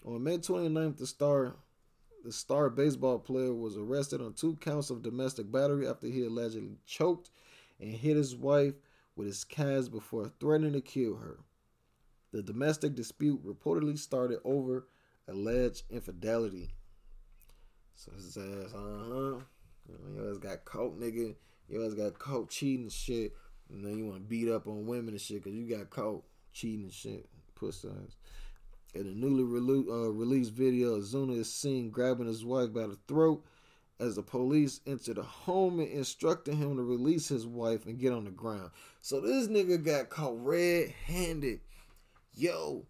On 0.04 0.24
May 0.24 0.40
29th, 0.40 0.98
the 0.98 1.06
star 1.06 1.58
the 2.26 2.32
star 2.32 2.72
baseball 2.72 3.20
player 3.20 3.54
was 3.54 3.78
arrested 3.78 4.20
on 4.20 4.34
two 4.34 4.56
counts 4.56 4.90
of 4.90 5.04
domestic 5.04 5.52
battery 5.52 5.88
after 5.88 6.08
he 6.08 6.26
allegedly 6.26 6.78
choked 6.88 7.30
and 7.80 7.92
hit 7.92 8.18
his 8.18 8.36
wife 8.36 8.74
with 9.16 9.28
his 9.28 9.44
calves 9.44 9.88
before 9.88 10.32
threatening 10.40 10.74
to 10.74 10.82
kill 10.82 11.18
her. 11.18 11.38
The 12.32 12.42
domestic 12.42 12.96
dispute 12.96 13.46
reportedly 13.46 14.00
started 14.00 14.40
over 14.44 14.88
alleged 15.28 15.84
infidelity. 15.92 16.72
So 17.94 18.14
his 18.14 18.36
ass, 18.36 18.74
uh 18.74 19.36
huh. 19.38 19.40
You 19.88 20.22
always 20.22 20.38
got 20.38 20.66
caught, 20.66 21.00
nigga. 21.00 21.36
You 21.70 21.80
always 21.80 21.94
got 21.94 22.20
caught 22.20 22.50
cheating 22.50 22.90
shit. 22.90 23.34
And 23.70 23.84
then 23.86 23.98
you 23.98 24.06
want 24.06 24.18
to 24.18 24.28
beat 24.28 24.50
up 24.50 24.68
on 24.68 24.86
women 24.86 25.10
and 25.10 25.22
shit 25.22 25.44
because 25.44 25.58
you 25.58 25.68
got 25.68 25.90
caught 25.90 26.24
cheating 26.54 26.90
shit. 26.90 27.28
Pussy 27.56 27.90
ass. 27.90 28.16
In 28.94 29.02
a 29.02 29.12
newly 29.12 29.44
rele- 29.44 29.90
uh, 29.90 30.12
released 30.12 30.54
video, 30.54 31.00
Zuna 31.00 31.38
is 31.38 31.52
seen 31.52 31.90
grabbing 31.90 32.28
his 32.28 32.46
wife 32.46 32.74
by 32.74 32.88
the 32.88 32.98
throat 33.08 33.44
as 34.00 34.16
the 34.16 34.24
police 34.24 34.80
enter 34.86 35.14
the 35.14 35.24
home 35.24 35.80
and 35.80 35.90
instructing 35.90 36.56
him 36.56 36.78
to 36.78 36.84
release 36.84 37.28
his 37.28 37.46
wife 37.46 37.86
and 37.86 38.00
get 38.00 38.14
on 38.14 38.26
the 38.26 38.32
ground. 38.32 38.72
So 39.02 39.20
this 39.20 39.48
nigga 39.48 39.84
got 39.84 40.10
caught 40.10 40.36
red-handed. 40.38 41.60
Yo, 42.34 42.86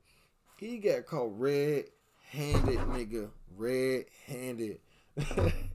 he 0.58 0.78
got 0.78 1.06
caught 1.06 1.32
red-handed, 1.38 2.80
nigga. 2.80 3.30
Red-handed. 3.56 4.80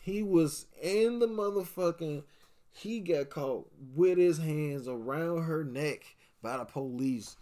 he 0.00 0.22
was 0.22 0.66
in 0.80 1.18
the 1.18 1.28
motherfucking 1.28 2.24
he 2.72 3.00
got 3.00 3.30
caught 3.30 3.68
with 3.94 4.18
his 4.18 4.38
hands 4.38 4.88
around 4.88 5.42
her 5.42 5.64
neck 5.64 6.04
by 6.42 6.56
the 6.56 6.64
police. 6.64 7.36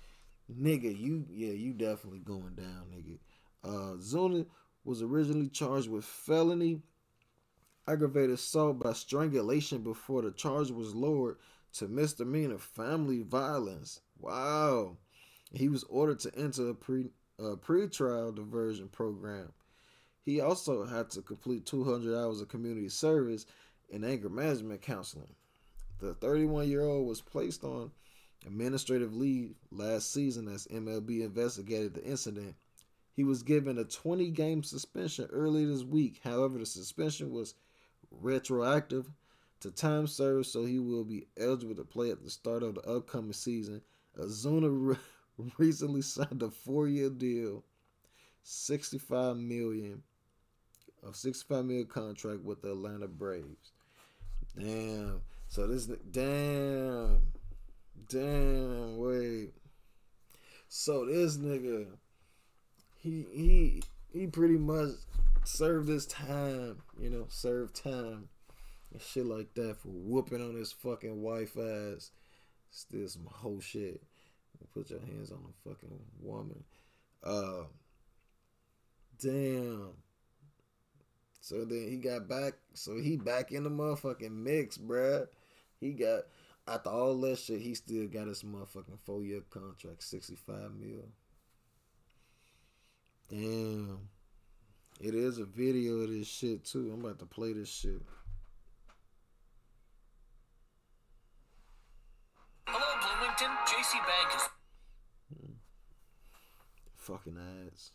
Nigga, 0.51 0.99
you 0.99 1.27
yeah, 1.31 1.53
you 1.53 1.73
definitely 1.73 2.21
going 2.21 2.55
down, 2.55 2.87
nigga. 2.95 3.19
Uh 3.65 3.97
Zuna 3.99 4.47
was 4.85 5.03
originally 5.03 5.49
charged 5.49 5.89
with 5.89 6.05
felony 6.05 6.81
aggravated 7.87 8.31
assault 8.31 8.79
by 8.79 8.93
strangulation 8.93 9.83
before 9.83 10.23
the 10.23 10.31
charge 10.31 10.71
was 10.71 10.95
lowered 10.95 11.37
to 11.73 11.89
misdemeanor 11.89 12.59
family 12.59 13.23
violence. 13.23 14.01
Wow. 14.19 14.97
He 15.53 15.69
was 15.69 15.85
ordered 15.85 16.19
to 16.21 16.35
enter 16.37 16.69
a 16.69 16.75
pre 16.75 17.11
a 17.39 17.57
pre-trial 17.57 18.33
diversion 18.33 18.89
program. 18.89 19.53
He 20.29 20.43
also 20.43 20.85
had 20.85 21.09
to 21.13 21.23
complete 21.23 21.65
200 21.65 22.15
hours 22.15 22.43
of 22.43 22.49
community 22.49 22.91
service 22.91 23.47
and 23.91 24.05
anger 24.05 24.29
management 24.29 24.83
counseling. 24.83 25.35
The 26.01 26.13
31 26.13 26.69
year 26.69 26.83
old 26.83 27.09
was 27.09 27.23
placed 27.23 27.65
on 27.65 27.93
administrative 28.47 29.15
leave 29.15 29.55
last 29.71 30.13
season 30.13 30.47
as 30.47 30.67
MLB 30.67 31.23
investigated 31.23 31.95
the 31.95 32.05
incident. 32.05 32.57
He 33.17 33.25
was 33.25 33.43
given 33.43 33.79
a 33.79 33.85
20 33.85 34.31
game 34.33 34.63
suspension 34.63 35.31
early 35.33 35.65
this 35.65 35.83
week. 35.83 36.21
However, 36.23 36.59
the 36.59 36.67
suspension 36.67 37.33
was 37.33 37.55
retroactive 38.11 39.11
to 39.61 39.71
time 39.71 40.07
served, 40.07 40.49
so 40.49 40.67
he 40.67 40.79
will 40.79 41.05
be 41.05 41.27
eligible 41.39 41.77
to 41.77 41.85
play 41.85 42.11
at 42.11 42.23
the 42.23 42.29
start 42.29 42.63
of 42.63 42.75
the 42.75 42.83
upcoming 42.83 43.33
season. 43.33 43.81
Ozuna 44.19 44.69
re- 44.71 45.51
recently 45.57 46.03
signed 46.03 46.43
a 46.43 46.51
four 46.51 46.87
year 46.87 47.09
deal, 47.09 47.65
65 48.43 49.39
million 49.39 50.03
of 51.07 51.17
65 51.17 51.65
million 51.65 51.87
contract 51.87 52.43
with 52.43 52.63
the 52.63 52.73
Atlanta 52.73 53.09
Braves. 53.09 53.73
Damn. 54.59 55.21
So 55.49 55.67
this 55.67 55.87
damn. 55.87 57.23
Damn, 58.09 58.99
wait. 58.99 59.53
So 60.69 61.07
this 61.07 61.37
nigga 61.37 61.87
he 62.99 63.27
he 63.33 63.83
he 64.13 64.27
pretty 64.27 64.59
much 64.59 64.91
served 65.45 65.89
his 65.89 66.07
time, 66.07 66.83
you 67.01 67.11
know, 67.11 67.27
served 67.29 67.75
time 67.75 68.29
and 68.93 69.01
shit 69.01 69.27
like 69.27 69.55
that 69.55 69.77
for 69.79 69.89
whooping 69.89 70.43
on 70.43 70.55
his 70.55 70.73
fucking 70.73 71.23
wife 71.23 71.57
ass. 71.57 72.11
Still 72.71 73.09
some 73.09 73.27
whole 73.31 73.61
shit. 73.61 74.03
Put 74.75 74.91
your 74.91 75.01
hands 75.01 75.31
on 75.31 75.39
a 75.39 75.69
fucking 75.69 75.99
woman. 76.21 76.65
Uh 77.23 77.65
damn. 79.21 79.93
So 81.49 81.65
then 81.65 81.89
he 81.89 81.97
got 81.97 82.29
back. 82.29 82.53
So 82.75 82.99
he 82.99 83.17
back 83.17 83.53
in 83.53 83.65
the 83.65 83.71
motherfucking 83.71 84.31
mix, 84.31 84.77
bruh. 84.77 85.27
He 85.81 85.93
got 85.93 86.25
after 86.67 86.91
all 86.91 87.19
that 87.23 87.39
shit, 87.39 87.63
he 87.63 87.75
still 87.75 88.07
got 88.07 88.27
his 88.27 88.43
motherfucking 88.43 88.99
four 89.07 89.23
year 89.23 89.41
contract, 89.49 90.03
sixty 90.03 90.37
five 90.37 90.73
mil. 90.79 91.09
Damn. 93.31 93.99
It 95.01 95.15
is 95.15 95.39
a 95.39 95.47
video 95.47 96.01
of 96.01 96.11
this 96.11 96.29
shit 96.29 96.67
too. 96.67 96.91
I'm 96.93 97.03
about 97.03 97.19
to 97.21 97.25
play 97.25 97.55
this 97.55 97.71
shit. 97.71 98.03
Hello, 102.67 103.01
Bloomington. 103.01 103.57
JC 103.67 103.93
Bank 104.05 104.37
is. 104.37 104.43
Hmm. 105.33 105.53
Fucking 106.99 107.39
ass. 107.73 107.93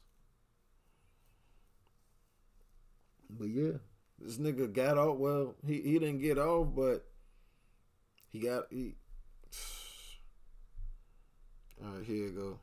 But 3.37 3.49
yeah, 3.49 3.73
this 4.19 4.37
nigga 4.37 4.71
got 4.71 4.97
off. 4.97 5.17
Well, 5.17 5.55
he, 5.65 5.81
he 5.81 5.99
didn't 5.99 6.19
get 6.19 6.37
off, 6.37 6.69
but 6.75 7.05
he 8.31 8.39
got 8.39 8.65
he. 8.69 8.95
All 11.83 11.95
right, 11.95 12.05
here 12.05 12.15
you 12.15 12.31
go. 12.31 12.59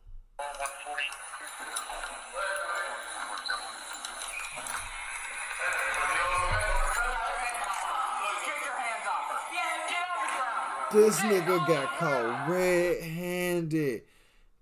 This 10.92 11.20
nigga 11.20 11.68
got 11.68 11.98
caught 11.98 12.48
red-handed. 12.48 14.02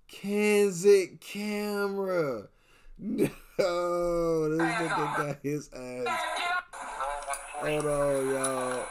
Kansas 0.08 1.08
camera. 1.20 2.48
No, 3.58 3.64
oh, 3.66 4.48
this 4.50 4.60
nigga 4.60 5.16
got 5.16 5.38
his 5.42 5.68
ass. 5.74 6.20
Hold 7.54 7.86
on, 7.86 8.28
y'all. 8.30 8.86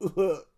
Look. 0.00 0.44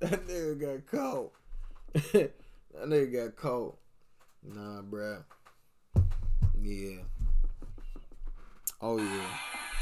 That 0.00 0.26
nigga 0.26 0.60
got 0.60 0.86
caught. 0.86 1.32
that 1.94 2.32
nigga 2.74 3.12
got 3.12 3.36
caught. 3.36 3.78
Nah, 4.44 4.82
bruh. 4.82 5.24
Yeah. 6.60 7.00
Oh 8.80 8.98
yeah. 8.98 9.28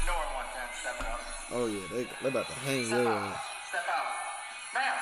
No 0.07 0.13
one 0.15 0.29
wants 0.39 0.55
that. 0.55 0.71
Step 0.79 0.99
up. 1.03 1.19
Oh 1.51 1.67
yeah. 1.67 1.83
They 1.91 2.07
they 2.21 2.29
about 2.29 2.47
to 2.47 2.53
hang 2.63 2.85
Step 2.85 3.03
your 3.03 3.11
out. 3.11 3.33
ass. 3.33 3.43
Step 3.69 3.87
out. 3.91 4.11
Ma'am. 4.73 4.95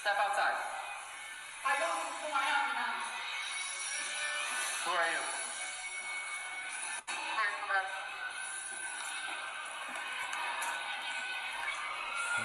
Step 0.00 0.16
outside. 0.18 0.58
I 1.66 1.72
don't 1.78 1.98
know 2.02 2.18
who 2.18 2.28
I 2.34 2.44
am 2.50 2.66
now. 2.74 2.94
Who 4.84 4.90
are 4.90 5.10
you? 5.14 5.22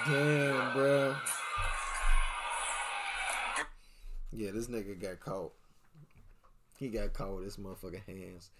Damn, 0.06 0.76
bruh. 0.76 1.16
Yeah, 4.32 4.50
this 4.50 4.66
nigga 4.66 5.00
got 5.00 5.20
caught. 5.20 5.52
He 6.78 6.88
got 6.88 7.12
caught 7.12 7.36
with 7.36 7.44
his 7.44 7.56
motherfucking 7.56 8.06
hands 8.06 8.50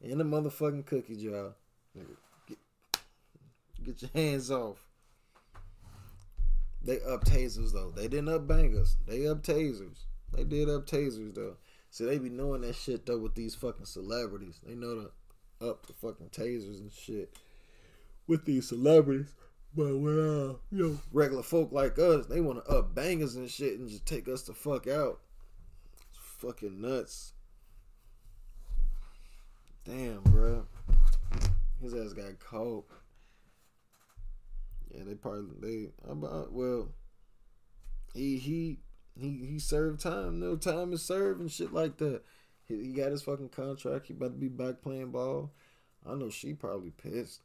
in 0.00 0.18
the 0.18 0.24
motherfucking 0.24 0.86
cookie 0.86 1.16
jar. 1.16 1.54
Get, 2.48 2.58
get 3.82 4.02
your 4.02 4.10
hands 4.14 4.50
off. 4.50 4.78
They 6.82 7.00
up 7.00 7.24
tasers 7.24 7.72
though. 7.72 7.92
They 7.94 8.08
didn't 8.08 8.28
up 8.28 8.46
bangers. 8.46 8.96
They 9.06 9.26
up 9.26 9.42
tasers. 9.42 10.04
They 10.32 10.44
did 10.44 10.68
up 10.68 10.86
tasers 10.86 11.34
though. 11.34 11.56
So 11.90 12.04
they 12.04 12.18
be 12.18 12.28
knowing 12.28 12.62
that 12.62 12.74
shit 12.74 13.06
though 13.06 13.18
with 13.18 13.34
these 13.34 13.54
fucking 13.54 13.86
celebrities. 13.86 14.60
They 14.66 14.74
know 14.74 14.94
to 15.60 15.68
up 15.70 15.86
the 15.86 15.94
fucking 15.94 16.30
tasers 16.30 16.80
and 16.80 16.92
shit 16.92 17.34
with 18.26 18.44
these 18.44 18.68
celebrities. 18.68 19.32
But 19.76 19.96
when 19.96 20.18
uh, 20.18 20.54
you 20.70 20.88
know, 20.88 20.98
regular 21.12 21.42
folk 21.42 21.72
like 21.72 21.98
us, 21.98 22.26
they 22.26 22.40
want 22.40 22.64
to 22.64 22.70
up 22.70 22.94
bangers 22.94 23.34
and 23.36 23.50
shit 23.50 23.78
and 23.78 23.88
just 23.88 24.06
take 24.06 24.28
us 24.28 24.42
the 24.42 24.52
fuck 24.52 24.86
out. 24.86 25.20
It's 26.10 26.18
fucking 26.38 26.80
nuts. 26.80 27.33
Damn, 29.84 30.22
bro. 30.22 30.66
His 31.82 31.92
ass 31.92 32.14
got 32.14 32.38
caught. 32.40 32.86
Yeah, 34.90 35.04
they 35.04 35.14
probably 35.14 35.44
they 35.60 36.10
about 36.10 36.52
well. 36.52 36.88
He 38.14 38.38
he 38.38 38.78
he 39.18 39.46
he 39.46 39.58
served 39.58 40.00
time. 40.00 40.40
No 40.40 40.56
time 40.56 40.92
is 40.94 41.02
served 41.02 41.40
and 41.40 41.52
shit 41.52 41.72
like 41.72 41.98
that. 41.98 42.22
He, 42.66 42.76
he 42.76 42.92
got 42.92 43.10
his 43.10 43.22
fucking 43.22 43.50
contract. 43.50 44.06
He 44.06 44.14
about 44.14 44.32
to 44.32 44.38
be 44.38 44.48
back 44.48 44.80
playing 44.82 45.10
ball. 45.10 45.52
I 46.06 46.14
know 46.14 46.30
she 46.30 46.54
probably 46.54 46.90
pissed. 46.90 47.42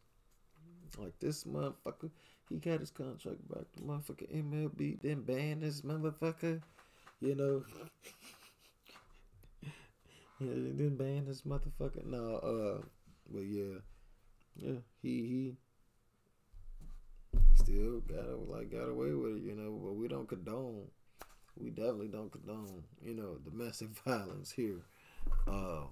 Like 0.98 1.20
this 1.20 1.44
motherfucker, 1.44 2.10
he 2.50 2.58
got 2.58 2.80
his 2.80 2.92
contract 2.92 3.48
back. 3.50 3.66
The 3.76 3.84
motherfucker 3.84 4.34
MLB 4.34 5.02
then 5.02 5.22
ban 5.22 5.60
this 5.60 5.82
motherfucker. 5.82 6.62
You 7.20 7.36
know. 7.36 7.64
Yeah, 10.40 10.54
they 10.54 10.72
didn't 10.72 10.98
ban 10.98 11.26
this 11.26 11.42
motherfucker. 11.42 12.06
No, 12.06 12.36
uh, 12.38 12.82
but 13.32 13.42
yeah, 13.42 13.80
yeah, 14.56 14.80
he 15.02 15.10
he 15.10 15.56
still 17.56 18.00
got 18.02 18.50
like 18.50 18.72
got 18.72 18.90
away 18.90 19.12
with 19.12 19.38
it, 19.38 19.44
you 19.44 19.56
know. 19.56 19.80
But 19.84 19.94
we 19.94 20.08
don't 20.08 20.28
condone. 20.28 20.88
We 21.58 21.72
definitely 21.72 22.08
don't 22.08 22.32
condone, 22.32 22.84
you 23.04 23.14
know, 23.16 23.38
domestic 23.44 23.90
violence 24.06 24.52
here. 24.52 24.82
Uh, 25.48 25.84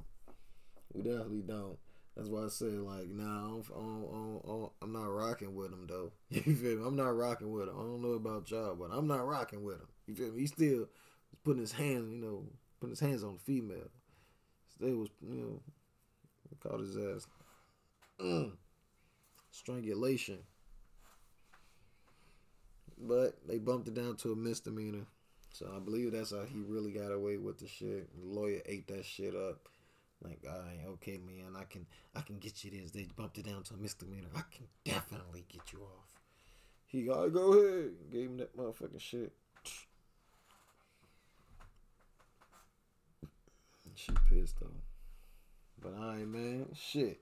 we 0.94 1.02
definitely 1.02 1.42
don't. 1.42 1.78
That's 2.16 2.30
why 2.30 2.46
I 2.46 2.48
say 2.48 2.66
like, 2.66 3.10
nah, 3.10 3.46
I 3.46 3.50
don't, 3.50 3.66
I 3.70 3.80
don't, 3.80 4.08
I 4.10 4.18
don't, 4.18 4.42
I 4.44 4.48
don't, 4.48 4.72
I'm 4.82 4.94
not 4.94 5.06
rocking 5.06 5.56
with 5.56 5.72
him 5.72 5.86
though. 5.88 6.12
You 6.30 6.56
feel 6.56 6.78
me? 6.78 6.88
I'm 6.88 6.96
not 6.96 7.16
rocking 7.16 7.52
with 7.52 7.68
him. 7.68 7.76
I 7.78 7.82
don't 7.82 8.02
know 8.02 8.14
about 8.14 8.50
y'all, 8.50 8.76
but 8.76 8.90
I'm 8.92 9.08
not 9.08 9.28
rocking 9.28 9.64
with 9.64 9.76
him. 9.76 9.88
You 10.08 10.16
feel 10.16 10.32
me? 10.32 10.42
He 10.42 10.48
still 10.48 10.88
putting 11.44 11.62
his 11.62 11.74
hands, 11.74 12.12
you 12.12 12.18
know, 12.18 12.44
putting 12.80 12.92
his 12.92 13.00
hands 13.00 13.24
on 13.24 13.34
the 13.34 13.40
female. 13.40 13.90
Still 14.78 14.96
was, 14.98 15.10
you 15.28 15.36
know, 15.36 15.60
caught 16.62 16.80
his 16.80 16.96
ass. 16.98 17.28
Mm. 18.22 18.52
Strangulation. 19.52 20.38
But 23.00 23.38
they 23.48 23.58
bumped 23.58 23.88
it 23.88 23.96
down 23.96 24.18
to 24.18 24.34
a 24.34 24.36
misdemeanor. 24.36 25.06
So 25.52 25.72
I 25.76 25.80
believe 25.80 26.12
that's 26.12 26.32
how 26.32 26.44
he 26.44 26.60
really 26.60 26.92
got 26.92 27.12
away 27.12 27.38
with 27.38 27.58
the 27.58 27.68
shit. 27.68 28.08
The 28.20 28.28
lawyer 28.28 28.62
ate 28.68 28.88
that 28.88 29.06
shit 29.06 29.36
up. 29.36 29.68
Like, 30.24 30.40
all 30.48 30.60
right, 30.60 30.80
okay, 30.94 31.18
man, 31.18 31.56
I 31.60 31.64
can, 31.64 31.86
I 32.16 32.22
can 32.22 32.38
get 32.38 32.64
you 32.64 32.72
this. 32.72 32.92
They 32.92 33.08
bumped 33.16 33.38
it 33.38 33.46
down 33.46 33.64
to 33.64 33.76
a 33.76 33.78
misdemeanor. 33.78 34.30
I 34.36 34.42
can 34.52 34.68
definitely 34.84 35.46
get 35.48 35.74
you 35.74 35.80
off. 35.80 36.14
He 36.86 37.04
gotta 37.04 37.30
go 37.30 37.54
ahead. 37.54 37.92
Gave 38.12 38.30
him 38.30 38.38
that 38.38 38.56
motherfucking 38.56 39.00
shit. 39.00 39.32
She 43.98 44.12
pissed 44.30 44.60
though. 44.60 44.68
But 45.82 45.96
all 46.00 46.10
right, 46.10 46.28
man, 46.28 46.68
shit. 46.76 47.20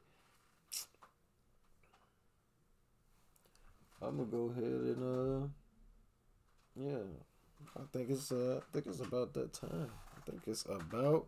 I'm 4.02 4.18
gonna 4.18 4.30
go 4.30 4.52
ahead 4.52 4.64
and 4.64 5.44
uh, 5.44 5.48
yeah. 6.76 7.78
I 7.78 7.82
think 7.94 8.10
it's 8.10 8.30
uh, 8.30 8.60
I 8.62 8.74
think 8.74 8.88
it's 8.88 9.00
about 9.00 9.34
that 9.36 9.54
time. 9.54 9.90
I 10.18 10.30
think 10.30 10.42
it's 10.48 10.66
about 10.66 11.28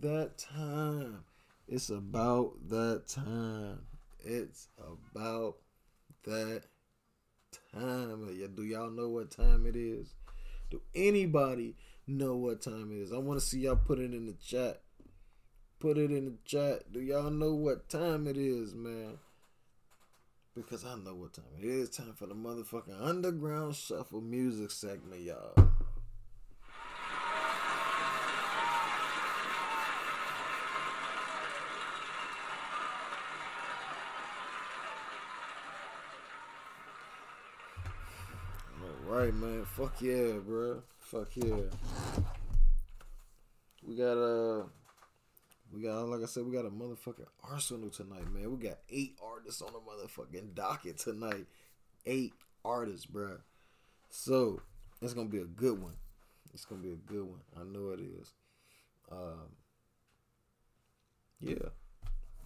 that 0.00 0.36
time. 0.38 1.22
It's 1.68 1.90
about 1.90 2.54
that 2.68 3.06
time. 3.06 3.86
It's 4.18 4.66
about 4.76 5.58
that 6.24 6.64
time. 7.72 8.26
Do 8.56 8.64
y'all 8.64 8.90
know 8.90 9.08
what 9.08 9.30
time 9.30 9.66
it 9.66 9.76
is? 9.76 10.14
Do 10.68 10.82
anybody 10.96 11.76
know 12.10 12.36
what 12.36 12.62
time 12.62 12.90
it 12.92 12.98
is? 12.98 13.12
I 13.12 13.18
want 13.18 13.40
to 13.40 13.46
see 13.46 13.60
y'all 13.60 13.76
put 13.76 13.98
it 13.98 14.12
in 14.12 14.26
the 14.26 14.34
chat. 14.34 14.82
Put 15.78 15.96
it 15.96 16.10
in 16.10 16.24
the 16.26 16.34
chat. 16.44 16.92
Do 16.92 17.00
y'all 17.00 17.30
know 17.30 17.54
what 17.54 17.88
time 17.88 18.26
it 18.26 18.36
is, 18.36 18.74
man? 18.74 19.18
Because 20.54 20.84
I 20.84 20.96
know 20.96 21.14
what 21.14 21.32
time 21.32 21.44
it 21.58 21.64
is. 21.64 21.88
Time 21.88 22.12
for 22.14 22.26
the 22.26 22.34
motherfucking 22.34 23.00
underground 23.00 23.76
shuffle 23.76 24.20
music 24.20 24.70
segment, 24.70 25.22
y'all. 25.22 25.54
All 39.10 39.16
right, 39.16 39.34
man. 39.34 39.64
Fuck 39.64 40.02
yeah, 40.02 40.32
bro. 40.46 40.82
Fuck 41.10 41.30
yeah. 41.34 41.56
We 43.84 43.96
got 43.96 44.16
uh 44.16 44.62
we 45.72 45.82
got 45.82 46.06
like 46.06 46.22
I 46.22 46.26
said, 46.26 46.44
we 46.46 46.52
got 46.52 46.66
a 46.66 46.70
motherfucking 46.70 47.26
arsenal 47.42 47.90
tonight, 47.90 48.32
man. 48.32 48.48
We 48.48 48.68
got 48.68 48.78
eight 48.88 49.16
artists 49.20 49.60
on 49.60 49.72
the 49.72 49.80
motherfucking 49.80 50.54
docket 50.54 50.98
tonight. 50.98 51.46
Eight 52.06 52.32
artists, 52.64 53.06
bro. 53.06 53.38
So 54.08 54.62
it's 55.02 55.12
gonna 55.12 55.28
be 55.28 55.38
a 55.38 55.46
good 55.46 55.82
one. 55.82 55.94
It's 56.54 56.64
gonna 56.64 56.80
be 56.80 56.92
a 56.92 57.12
good 57.12 57.24
one. 57.24 57.40
I 57.60 57.64
know 57.64 57.90
it 57.90 57.98
is. 57.98 58.32
Um 59.10 59.48
Yeah. 61.40 61.70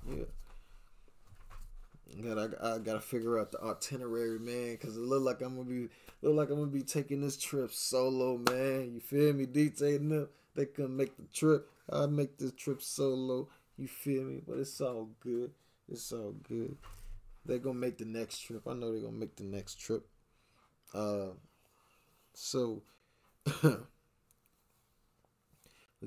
Yeah. 0.08 0.24
Got 2.22 2.38
I, 2.38 2.74
I 2.74 2.78
gotta 2.78 3.00
figure 3.00 3.38
out 3.38 3.50
the 3.50 3.62
itinerary, 3.62 4.38
man, 4.38 4.76
cause 4.76 4.96
it 4.96 5.02
look 5.02 5.22
like 5.22 5.40
I'm 5.40 5.56
gonna 5.56 5.68
be 5.68 5.88
look 6.22 6.34
like 6.34 6.48
I'm 6.50 6.56
gonna 6.56 6.66
be 6.70 6.82
taking 6.82 7.20
this 7.20 7.36
trip 7.36 7.72
solo, 7.72 8.38
man. 8.38 8.92
You 8.94 9.00
feel 9.00 9.32
me? 9.32 9.46
Detailing 9.46 10.10
them, 10.10 10.28
they 10.54 10.66
can 10.66 10.96
make 10.96 11.16
the 11.16 11.24
trip. 11.32 11.68
I 11.90 12.06
make 12.06 12.38
this 12.38 12.52
trip 12.52 12.82
solo. 12.82 13.48
You 13.76 13.88
feel 13.88 14.22
me? 14.22 14.40
But 14.46 14.58
it's 14.58 14.80
all 14.80 15.10
good. 15.20 15.50
It's 15.90 16.12
all 16.12 16.34
good. 16.48 16.76
They're 17.44 17.58
gonna 17.58 17.78
make 17.78 17.98
the 17.98 18.04
next 18.04 18.38
trip. 18.38 18.62
I 18.68 18.74
know 18.74 18.92
they're 18.92 19.02
gonna 19.02 19.16
make 19.16 19.36
the 19.36 19.44
next 19.44 19.80
trip. 19.80 20.06
Uh, 20.94 21.30
so 22.32 22.82
we 23.62 23.70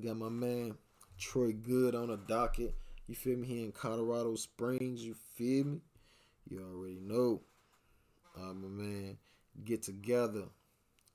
got 0.02 0.16
my 0.16 0.30
man 0.30 0.76
Troy 1.20 1.52
Good 1.52 1.96
on 1.96 2.10
a 2.12 2.18
docket. 2.18 2.76
You 3.08 3.16
feel 3.16 3.38
me? 3.38 3.48
He 3.48 3.64
in 3.64 3.72
Colorado 3.72 4.36
Springs. 4.36 5.04
You 5.04 5.16
feel 5.36 5.66
me? 5.66 5.82
You 6.50 6.66
already 6.74 7.00
know. 7.02 7.42
Uh, 8.36 8.54
my 8.54 8.68
man, 8.68 9.18
get 9.66 9.84
together 9.84 10.44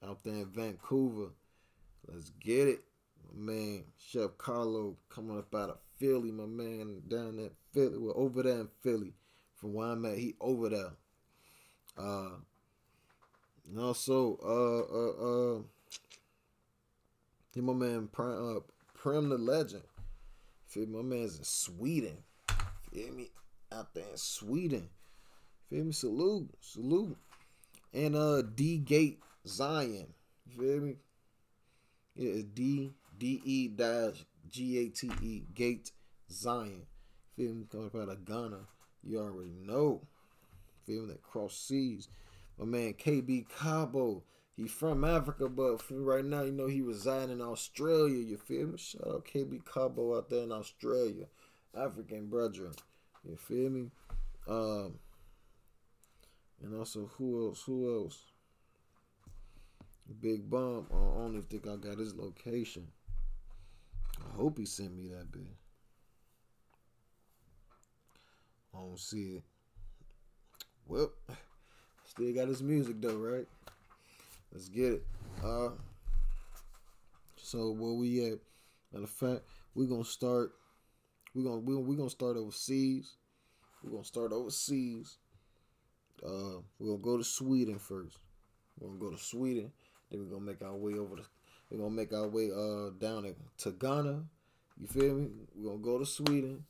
out 0.06 0.22
there 0.24 0.34
in 0.34 0.46
Vancouver. 0.46 1.30
Let's 2.06 2.30
get 2.40 2.68
it. 2.68 2.80
My 3.32 3.52
man, 3.52 3.84
Chef 3.98 4.30
Karllo 4.38 4.96
coming 5.08 5.38
up 5.38 5.54
out 5.54 5.70
of 5.70 5.78
Philly. 5.98 6.32
My 6.32 6.46
man 6.46 7.02
down 7.08 7.36
there, 7.36 7.50
Philly. 7.72 7.98
Well, 7.98 8.14
over 8.16 8.42
there 8.42 8.60
in 8.60 8.68
Philly. 8.82 9.14
From 9.54 9.74
where 9.74 9.88
I'm 9.88 10.04
at, 10.04 10.18
he 10.18 10.34
over 10.40 10.68
there. 10.68 10.90
Uh, 11.96 12.30
and 13.68 13.78
also, 13.78 14.38
uh, 14.42 14.94
uh, 14.96 15.56
uh, 15.56 15.62
he 17.54 17.60
my 17.60 17.72
man, 17.72 18.08
Prim, 18.10 18.56
uh, 18.56 18.60
Prim 18.94 19.28
the 19.28 19.38
Legend. 19.38 19.84
Feel? 20.66 20.88
My 20.88 21.02
man's 21.02 21.38
in 21.38 21.44
Sweden. 21.44 22.16
Feel 22.92 23.12
me? 23.12 23.30
Out 23.70 23.94
there 23.94 24.04
in 24.10 24.16
Sweden. 24.16 24.88
Feel 25.72 25.84
me? 25.84 25.92
Salute. 25.92 26.50
Salute. 26.60 27.16
And 27.94 28.14
uh 28.14 28.42
D 28.42 28.76
Gate 28.76 29.20
Zion. 29.46 30.08
Feel 30.54 30.80
me? 30.80 30.96
Yeah, 32.14 32.42
D 32.52 32.90
D 33.18 33.40
E 33.42 33.68
dash 33.68 34.26
G 34.50 34.78
A 34.80 34.88
T 34.90 35.10
E 35.22 35.44
Gate 35.54 35.90
Zion. 36.30 36.82
Feel 37.36 37.54
me? 37.54 37.64
Coming 37.72 37.90
out 37.94 38.10
of 38.10 38.22
Ghana. 38.26 38.58
You 39.02 39.20
already 39.20 39.54
know. 39.64 40.02
Feel 40.86 41.02
me? 41.02 41.08
That 41.08 41.22
cross 41.22 41.56
seas. 41.56 42.08
My 42.58 42.66
man 42.66 42.92
KB 42.92 43.46
Kabo. 43.48 44.20
He 44.54 44.68
from 44.68 45.04
Africa, 45.04 45.48
but 45.48 45.82
right 45.90 46.24
now, 46.24 46.42
you 46.42 46.52
know, 46.52 46.66
he 46.66 46.82
reside 46.82 47.30
in 47.30 47.40
Australia. 47.40 48.18
You 48.18 48.36
feel 48.36 48.66
me? 48.66 48.76
Shout 48.76 49.06
out 49.06 49.24
KB 49.24 49.64
Kabo 49.64 50.18
out 50.18 50.28
there 50.28 50.42
in 50.42 50.52
Australia. 50.52 51.24
African 51.74 52.26
brethren. 52.26 52.74
You 53.24 53.38
feel 53.38 53.70
me? 53.70 53.90
Um 54.46 54.98
and 56.62 56.78
also 56.78 57.10
who 57.18 57.48
else? 57.48 57.62
Who 57.64 58.02
else? 58.02 58.18
Big 60.20 60.48
Bump. 60.48 60.90
I 60.92 60.96
don't 60.96 61.30
even 61.30 61.42
think 61.42 61.66
I 61.66 61.76
got 61.76 61.98
his 61.98 62.14
location. 62.14 62.86
I 64.20 64.36
hope 64.36 64.58
he 64.58 64.66
sent 64.66 64.94
me 64.94 65.08
that 65.08 65.32
bit. 65.32 65.42
I 68.74 68.78
don't 68.78 68.98
see 68.98 69.36
it. 69.36 69.42
Well, 70.86 71.12
still 72.06 72.34
got 72.34 72.48
his 72.48 72.62
music 72.62 73.00
though, 73.00 73.16
right? 73.16 73.46
Let's 74.52 74.68
get 74.68 74.92
it. 74.92 75.06
Uh 75.42 75.70
so 77.36 77.72
where 77.72 77.92
we 77.92 78.24
at? 78.26 78.38
Matter 78.92 79.04
of 79.04 79.10
fact, 79.10 79.42
we're 79.74 79.86
gonna 79.86 80.04
start 80.04 80.52
we're 81.34 81.44
gonna 81.44 81.58
we're, 81.58 81.78
we 81.78 81.96
gonna 81.96 82.10
start 82.10 82.36
overseas. 82.36 83.16
We're 83.82 83.92
gonna 83.92 84.04
start 84.04 84.32
overseas. 84.32 85.18
Uh 86.24 86.60
we're 86.78 86.88
gonna 86.90 86.98
go 86.98 87.16
to 87.18 87.24
Sweden 87.24 87.78
first. 87.78 88.18
We're 88.78 88.88
gonna 88.88 89.00
go 89.00 89.10
to 89.10 89.22
Sweden. 89.22 89.72
Then 90.10 90.20
we're 90.20 90.34
gonna 90.34 90.46
make 90.46 90.62
our 90.62 90.76
way 90.76 90.94
over 90.94 91.16
to 91.16 91.22
we're 91.70 91.78
gonna 91.78 91.90
make 91.90 92.12
our 92.12 92.28
way 92.28 92.50
uh 92.50 92.90
down 92.98 93.34
to, 93.58 93.70
Ghana. 93.70 94.24
You 94.78 94.86
feel 94.86 95.14
me? 95.14 95.28
We're 95.54 95.70
gonna 95.70 95.82
go 95.82 95.98
to 95.98 96.06
Sweden. 96.06 96.64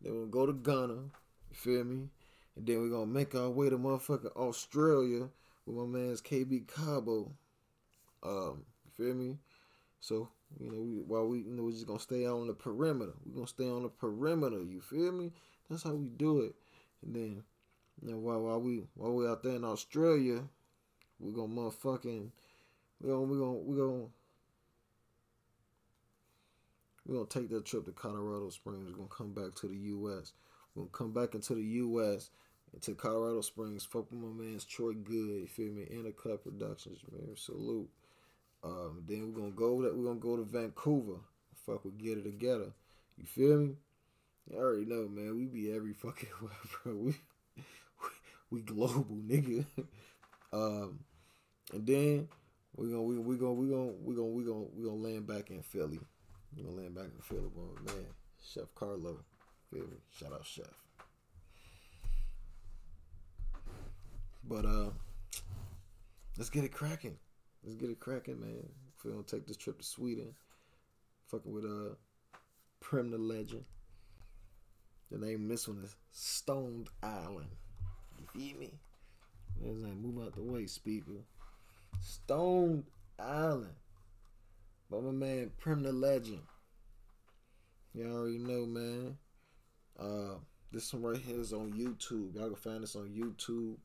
Then 0.00 0.12
we're 0.12 0.26
gonna 0.26 0.30
go 0.30 0.46
to 0.46 0.52
Ghana. 0.52 0.94
You 0.94 1.54
feel 1.54 1.84
me? 1.84 2.08
And 2.56 2.66
then 2.66 2.80
we're 2.80 2.90
gonna 2.90 3.06
make 3.06 3.34
our 3.34 3.50
way 3.50 3.70
to 3.70 3.78
motherfucking 3.78 4.36
Australia 4.36 5.28
with 5.66 5.76
my 5.76 5.86
man's 5.86 6.20
KB 6.20 6.66
Kabo. 6.66 7.30
Um, 8.22 8.64
you 8.84 8.90
feel 9.04 9.14
me? 9.14 9.38
So, 10.00 10.28
you 10.58 10.70
know, 10.70 10.80
we, 10.80 11.02
while 11.06 11.26
we 11.26 11.38
you 11.40 11.52
know 11.52 11.64
we're 11.64 11.72
just 11.72 11.86
gonna 11.86 12.00
stay 12.00 12.26
on 12.26 12.48
the 12.48 12.54
perimeter. 12.54 13.12
We're 13.24 13.34
gonna 13.34 13.46
stay 13.46 13.68
on 13.68 13.82
the 13.82 13.88
perimeter, 13.88 14.62
you 14.62 14.80
feel 14.80 15.12
me? 15.12 15.32
That's 15.68 15.84
how 15.84 15.94
we 15.94 16.08
do 16.08 16.40
it. 16.40 16.54
And 17.02 17.14
then 17.14 17.44
know 18.02 18.18
while 18.18 18.40
while 18.40 18.60
we 18.60 18.84
while 18.94 19.12
we 19.12 19.26
out 19.26 19.42
there 19.42 19.56
in 19.56 19.64
Australia, 19.64 20.42
we're 21.18 21.32
gonna 21.32 21.54
motherfucking 21.54 22.30
we're 23.00 23.12
gonna 23.12 23.22
we're 23.22 23.38
gonna 23.38 23.52
we're 23.52 23.76
gonna 23.76 24.06
we're 27.06 27.14
gonna 27.16 27.26
take 27.28 27.50
that 27.50 27.66
trip 27.66 27.84
to 27.86 27.92
Colorado 27.92 28.50
Springs. 28.50 28.90
We're 28.90 28.96
gonna 28.96 29.08
come 29.08 29.32
back 29.32 29.54
to 29.56 29.68
the 29.68 29.76
US. 29.76 30.32
We're 30.74 30.84
gonna 30.84 30.92
come 30.92 31.12
back 31.12 31.34
into 31.34 31.54
the 31.54 31.62
US 31.62 32.30
into 32.72 32.94
Colorado 32.94 33.40
Springs. 33.40 33.84
Fuck 33.84 34.10
with 34.10 34.20
my 34.20 34.44
man's 34.44 34.64
Troy 34.64 34.92
Good, 34.92 35.40
you 35.40 35.46
feel 35.46 35.72
me? 35.72 35.86
Intercut 35.90 36.44
Productions, 36.44 37.00
man. 37.10 37.36
Salute. 37.36 37.88
Um, 38.62 39.02
then 39.08 39.32
we're 39.32 39.40
gonna 39.40 39.52
go 39.52 39.82
that 39.82 39.96
we're 39.96 40.04
gonna 40.04 40.20
go 40.20 40.36
to 40.36 40.44
Vancouver. 40.44 41.18
Fuck 41.66 41.84
we 41.84 41.90
Get 41.92 42.18
It 42.18 42.24
Together. 42.24 42.72
You 43.16 43.26
feel 43.26 43.58
me? 43.58 43.74
You 44.48 44.58
already 44.58 44.84
know, 44.84 45.08
man. 45.08 45.36
We 45.36 45.46
be 45.46 45.72
every 45.72 45.92
fucking 45.92 46.28
where, 46.40 46.52
bro. 46.84 46.94
We, 46.94 47.14
we 48.50 48.62
global, 48.62 49.04
nigga. 49.26 49.64
um, 50.52 51.00
and 51.72 51.86
then 51.86 52.28
we 52.76 52.88
gonna 52.88 53.02
we 53.02 53.18
we 53.18 53.36
gonna 53.36 53.52
we 53.52 53.68
gonna 53.68 53.92
we 54.02 54.14
gonna 54.14 54.28
we 54.28 54.44
gonna 54.44 54.64
we 54.74 54.84
gonna 54.84 54.96
land 54.96 55.26
back 55.26 55.50
in 55.50 55.62
Philly. 55.62 56.00
We 56.56 56.62
gonna 56.62 56.76
land 56.76 56.94
back 56.94 57.06
in 57.14 57.20
Philly, 57.22 57.48
boy, 57.54 57.80
man. 57.84 58.06
Chef 58.42 58.64
Karllo, 58.74 59.18
feel 59.70 59.82
me? 59.82 59.98
Shout 60.18 60.32
out 60.32 60.46
Chef. 60.46 60.66
But 64.42 64.64
uh, 64.64 64.90
let's 66.38 66.50
get 66.50 66.64
it 66.64 66.72
cracking. 66.72 67.16
Let's 67.62 67.76
get 67.76 67.90
it 67.90 68.00
cracking, 68.00 68.40
man. 68.40 68.68
If 68.96 69.04
we 69.04 69.12
gonna 69.12 69.22
take 69.22 69.46
this 69.46 69.56
trip 69.56 69.78
to 69.78 69.84
Sweden, 69.84 70.34
fucking 71.26 71.52
with 71.52 71.64
uh, 71.64 71.94
Prim 72.80 73.10
the 73.10 73.18
Legend. 73.18 73.64
The 75.10 75.18
name 75.18 75.44
of 75.44 75.48
this 75.48 75.68
one 75.68 75.82
is 75.84 75.94
Stone 76.12 76.86
Island. 77.02 77.50
Feel 78.32 78.58
me? 78.58 78.72
There's 79.60 79.82
that 79.82 79.96
move 79.96 80.24
out 80.24 80.34
the 80.34 80.42
way, 80.42 80.66
speaker. 80.66 81.24
Stone 82.00 82.84
Island. 83.18 83.74
By 84.90 85.00
my 85.00 85.10
man 85.10 85.50
Prim 85.58 85.82
the 85.82 85.92
Legend. 85.92 86.42
Y'all 87.94 88.16
already 88.16 88.38
know, 88.38 88.66
man. 88.66 89.16
Uh, 89.98 90.38
this 90.72 90.92
one 90.94 91.02
right 91.02 91.20
here 91.20 91.40
is 91.40 91.52
on 91.52 91.72
YouTube. 91.72 92.34
Y'all 92.34 92.46
can 92.46 92.56
find 92.56 92.82
this 92.82 92.96
on 92.96 93.08
YouTube. 93.08 93.48
You 93.48 93.76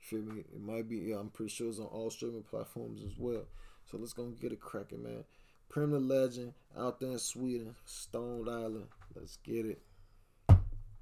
feel 0.00 0.22
me? 0.22 0.40
It 0.40 0.60
might 0.60 0.88
be, 0.88 0.96
yeah, 0.96 1.16
I'm 1.16 1.28
pretty 1.28 1.50
sure 1.50 1.68
it's 1.68 1.78
on 1.78 1.86
all 1.86 2.10
streaming 2.10 2.42
platforms 2.42 3.02
as 3.02 3.18
well. 3.18 3.44
So 3.90 3.98
let's 3.98 4.14
go 4.14 4.26
get 4.40 4.52
it 4.52 4.60
cracking, 4.60 5.02
man. 5.02 5.24
Prim 5.68 5.90
the 5.90 6.00
Legend 6.00 6.54
out 6.76 7.00
there 7.00 7.12
in 7.12 7.18
Sweden, 7.18 7.74
Stone 7.84 8.48
Island. 8.48 8.88
Let's 9.14 9.36
get 9.36 9.66
it. 9.66 9.82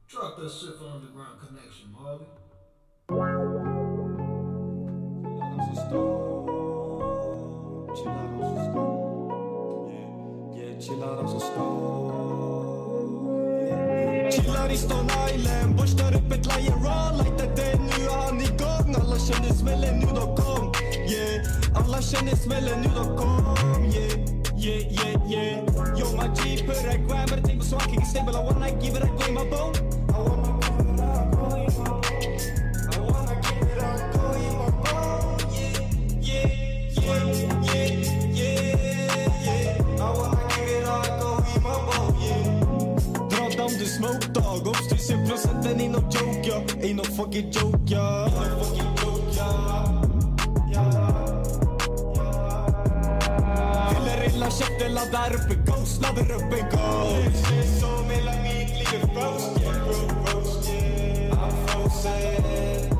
Drop 0.08 0.36
that 0.38 0.50
shit 0.50 0.76
for 0.78 0.86
Underground 0.86 1.38
Connection, 1.40 1.92
Marley. 1.92 2.26
stone, 5.89 6.47
chill 7.97 8.09
out 8.09 8.28
on 8.28 8.39
some 8.40 8.59
stone. 8.70 9.89
Yeah, 10.55 10.65
yeah 10.65 10.78
chill 10.78 11.05
out 11.05 11.19
on 11.19 11.28
some 11.28 11.40
stone. 11.40 12.09
Yeah. 13.66 14.31
Chiller 14.31 14.70
ist 14.70 14.93
on 14.93 15.09
island, 15.09 15.78
boşları 15.78 16.19
petlaye 16.28 16.70
raw 16.85 17.19
like 17.19 17.36
the 17.39 17.56
dead 17.56 17.81
new 17.81 18.09
honeycomb. 18.09 18.94
Allah 18.94 19.19
şen 19.19 19.43
ismele 19.43 20.01
new.com, 20.01 20.73
yeah. 21.09 21.44
Allah 21.77 22.02
şen 22.02 22.27
ismele 22.27 22.82
new.com, 22.82 23.85
yeah. 23.85 24.19
Yeah, 24.56 24.81
yeah, 24.90 25.15
yeah. 25.28 25.98
Yo, 25.98 26.06
my 26.16 26.28
G, 26.35 26.66
put 26.66 26.77
a 26.77 26.97
grind, 26.97 27.31
but 27.31 27.39
I 27.39 27.43
think 27.43 27.62
it's 27.62 27.73
walking 27.73 28.05
stable. 28.05 28.36
I 28.36 28.40
wanna 28.40 28.70
give 28.70 28.97
it 28.97 29.02
a 29.02 29.09
claim, 29.16 29.35
my 29.35 29.44
bone. 29.51 29.97
No 46.00 46.08
joke 46.10 46.46
yo. 46.46 46.64
Ain't 46.82 46.96
no 46.96 47.04
fucking 47.04 47.50
joke 47.50 47.80
yo. 47.86 48.24
Ain't 48.24 48.34
no 48.34 48.64
fucking 48.64 48.96
joke 48.96 49.18
ja 49.36 49.48
Fyller 53.90 54.24
illa 54.34 54.50
käften, 54.50 54.94
laddar 54.94 55.34
upp 55.34 55.50
en 55.50 55.64
ghost 55.64 56.02
Laddar 56.02 56.30
upp 56.30 56.52
en 56.52 56.70
ghost 56.70 57.16
Det 57.16 57.48
känns 57.48 57.80
som 57.80 58.10
hela 58.10 58.32
mitt 58.32 58.78
liv 58.78 58.88
är 58.94 59.06
frost 59.14 59.60
Yeah 59.62 59.84
bro, 59.84 60.00
roast 60.26 60.68
yeah 60.68 61.32
I'm 61.32 61.66
frozen 61.66 62.98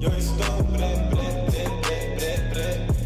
Jag 0.00 0.12
är 0.12 0.20
stoned, 0.20 0.68
bränd, 0.72 1.10
bränd, 1.10 1.50
bränd, 1.50 1.82
bränd, 1.82 2.18
bränd. 2.18 2.52
brett 2.52 2.96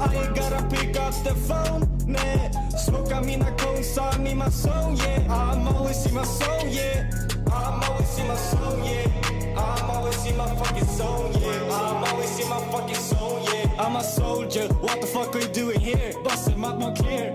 I 0.00 0.16
ain't 0.16 0.34
gotta 0.36 0.62
pick 0.70 0.96
up 0.96 1.14
the 1.24 1.34
phone, 1.34 1.86
nej. 2.06 2.57
Nah 2.90 2.98
Smoka 2.98 3.20
mina 3.24 3.50
cones, 3.56 3.98
I'm 3.98 4.26
in 4.26 4.38
my 4.38 4.48
soul, 4.48 4.94
yeah. 4.96 5.32
I'm 5.32 5.68
always 5.68 6.06
in 6.06 6.14
my 6.14 6.24
soul, 6.24 6.66
yeah. 6.66 7.10
I'm 7.46 7.82
always 7.82 8.18
in 8.18 8.26
my 8.28 8.36
soul, 8.36 8.78
yeah. 8.84 9.56
I'm 9.56 9.90
always 9.90 10.24
in 10.26 10.36
my 10.36 10.54
fucking 10.56 10.86
soul, 10.86 11.30
yeah. 11.40 11.62
I'm 11.70 12.04
always 12.04 12.38
in 12.38 12.48
my 12.48 12.60
fucking 12.72 12.94
soul, 12.94 13.44
yeah. 13.52 13.84
I'm 13.84 13.96
a 13.96 14.04
soldier, 14.04 14.68
what 14.80 15.00
the 15.00 15.06
fuck 15.06 15.34
are 15.34 15.40
you 15.40 15.48
doing 15.48 15.80
here? 15.80 15.96
Clear. 15.96 16.22
Bustin' 16.24 16.60
my 16.60 16.74
mouth 16.76 16.98
clear 16.98 17.32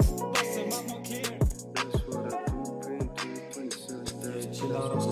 Chillar 4.54 4.94
också 4.96 5.12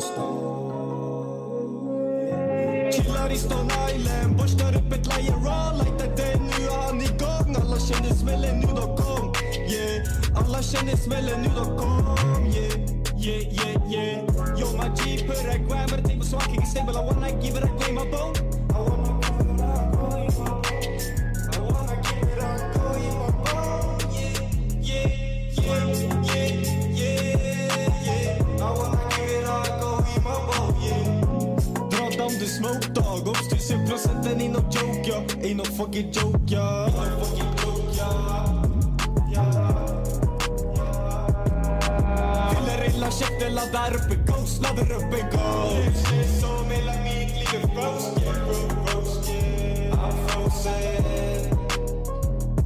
Chillar 2.92 3.32
i 3.32 3.38
Stone 3.38 3.74
Island, 3.96 4.38
borstar 4.38 4.76
upp 4.76 4.94
ett 4.94 5.18
lion 5.18 5.46
raw 5.46 5.74
Lightar 5.78 6.16
den, 6.18 6.44
nu 6.46 6.68
är 6.68 6.82
han 6.86 7.02
igång 7.02 7.56
Alla 7.62 7.80
känner 7.80 8.14
smällen, 8.14 8.60
nu 8.60 8.68
de 8.68 8.98
kom 8.98 9.02
Yeah, 9.02 9.11
Alla 10.36 10.62
känner 10.62 10.96
smällen 10.98 11.42
nu 11.42 11.50
de 11.56 11.78
kom 11.78 12.46
yeah 12.56 13.02
Yeah, 13.24 13.54
yeah, 13.54 13.92
yeah. 13.92 14.60
Yo 14.60 14.66
my 14.78 14.90
G 14.96 15.28
put 15.28 15.38
a 15.46 15.58
grammar 15.58 16.02
Tänk 16.08 16.20
på 16.20 16.26
svaking 16.26 16.66
stable 16.66 16.94
I 16.94 17.06
wanna 17.06 17.30
give 17.30 17.58
it 17.58 17.64
a 17.64 17.86
game 17.86 17.98
of 18.02 18.12
bone. 18.12 18.34
I 18.70 18.80
wanna 18.80 19.20
give 19.22 19.42
it 19.42 19.60
a 19.62 19.90
game 20.16 20.34
my 20.40 20.48
bone. 20.48 20.62
I 21.54 21.60
wanna 21.60 21.96
give 22.02 22.30
it 22.32 22.40
a 22.40 22.50
game 22.74 23.22
of 23.22 23.34
bone 23.44 24.00
Yeah, 24.12 24.40
yeah, 24.82 25.10
yeah, 25.54 26.10
yeah, 26.26 26.50
yeah, 26.98 27.36
yeah 28.06 28.66
I 28.66 28.72
wanna 28.78 29.10
give 29.10 29.30
it 29.30 29.46
a 29.46 29.62
game 30.08 30.28
of 30.28 30.42
bone 30.50 30.76
Yeah. 30.82 31.90
Dra 31.90 32.10
down 32.10 32.34
the 32.40 32.48
smoke 32.48 32.94
dog 32.94 33.28
Obs 33.28 33.48
tusen 33.48 33.86
procenten 33.86 34.42
ain't 34.42 34.72
joke 34.72 35.08
yeah. 35.08 35.46
Ain't 35.46 35.58
no 35.58 35.64
fucking 35.64 36.12
joke 36.12 36.42
yeah. 36.48 37.51
Håll 43.12 43.20
käften, 43.20 43.56
laddar 43.56 43.96
upp 43.96 44.12
en 44.12 44.26
ghost, 44.26 44.62
laddar 44.62 44.92
upp 44.92 45.14
en 45.14 45.30
ghost. 45.32 46.08
Det 46.10 46.20
är 46.20 46.40
som 46.40 46.72
hela 46.72 46.94
mitt 47.04 47.36
liv 47.36 47.48
är 47.56 47.68
frozen, 47.68 48.24
yeah, 48.24 48.36
bro, 48.46 48.54
frozen, 48.86 49.36
yeah. 49.36 50.04
I'm 50.04 50.28
frozen. 50.28 51.58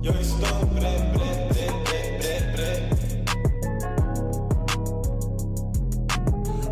Jag 0.02 0.16
är 0.16 0.24
stolt, 0.24 0.72
bränd, 0.72 1.18
bränd, 1.18 1.54
bränd, 1.54 1.86
bränd, 1.86 2.22
bränd, 2.22 2.56
bränd. 2.56 3.30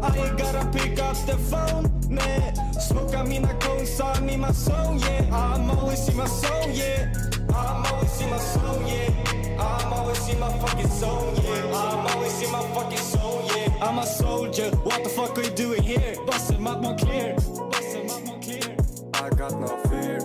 I 0.04 0.20
ain't 0.20 0.38
gotta 0.38 0.66
pick 0.72 1.00
up 1.00 1.18
the 1.26 1.38
phone, 1.50 1.90
nej 2.10 2.54
Smoka 2.90 3.24
mina 3.24 3.54
cones, 3.60 4.00
I'm 4.00 4.30
in 4.30 4.42
my 4.42 4.52
zone, 4.54 5.00
yeah 5.00 5.56
I'm 5.56 5.72
always 5.72 6.10
in 6.10 6.18
my 6.18 6.28
zone, 6.28 6.74
yeah 6.74 7.14
I'm 7.50 7.86
always 7.86 8.22
in 8.22 8.30
my 8.30 8.38
zone, 8.38 8.88
yeah 8.88 9.23
I'm 9.64 9.94
always 9.94 10.28
in 10.30 10.40
my 10.40 10.52
fucking 10.60 10.90
zone, 10.90 11.36
yeah. 11.44 11.66
I'm 11.66 12.08
always 12.08 12.42
in 12.42 12.52
my 12.52 12.62
fucking 12.74 12.98
zone, 12.98 13.46
yeah. 13.56 13.86
I'm 13.86 14.00
a 14.00 14.06
soldier, 14.06 14.70
what 14.84 15.04
the 15.04 15.10
fuck 15.10 15.38
are 15.38 15.44
you 15.44 15.50
doing 15.52 15.84
here? 15.84 16.16
Bustin' 16.26 16.62
mot 16.62 16.82
Montclair 16.82 17.36
Bustin' 17.36 18.08
mot 18.08 18.24
Montclair 18.26 18.76
I 19.16 19.30
got 19.30 19.60
no 19.60 19.68
fear. 19.90 20.20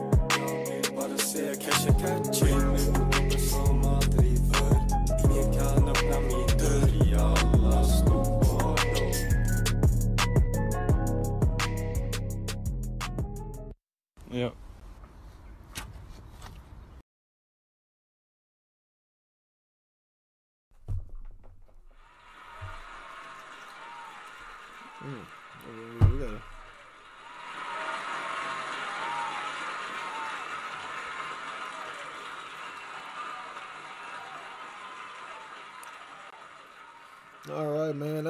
But 0.96 1.20
se 1.20 1.46
jag 1.46 1.60
kanske 1.60 1.92
kan 2.00 2.34
chill 2.34 2.56
med 2.56 2.97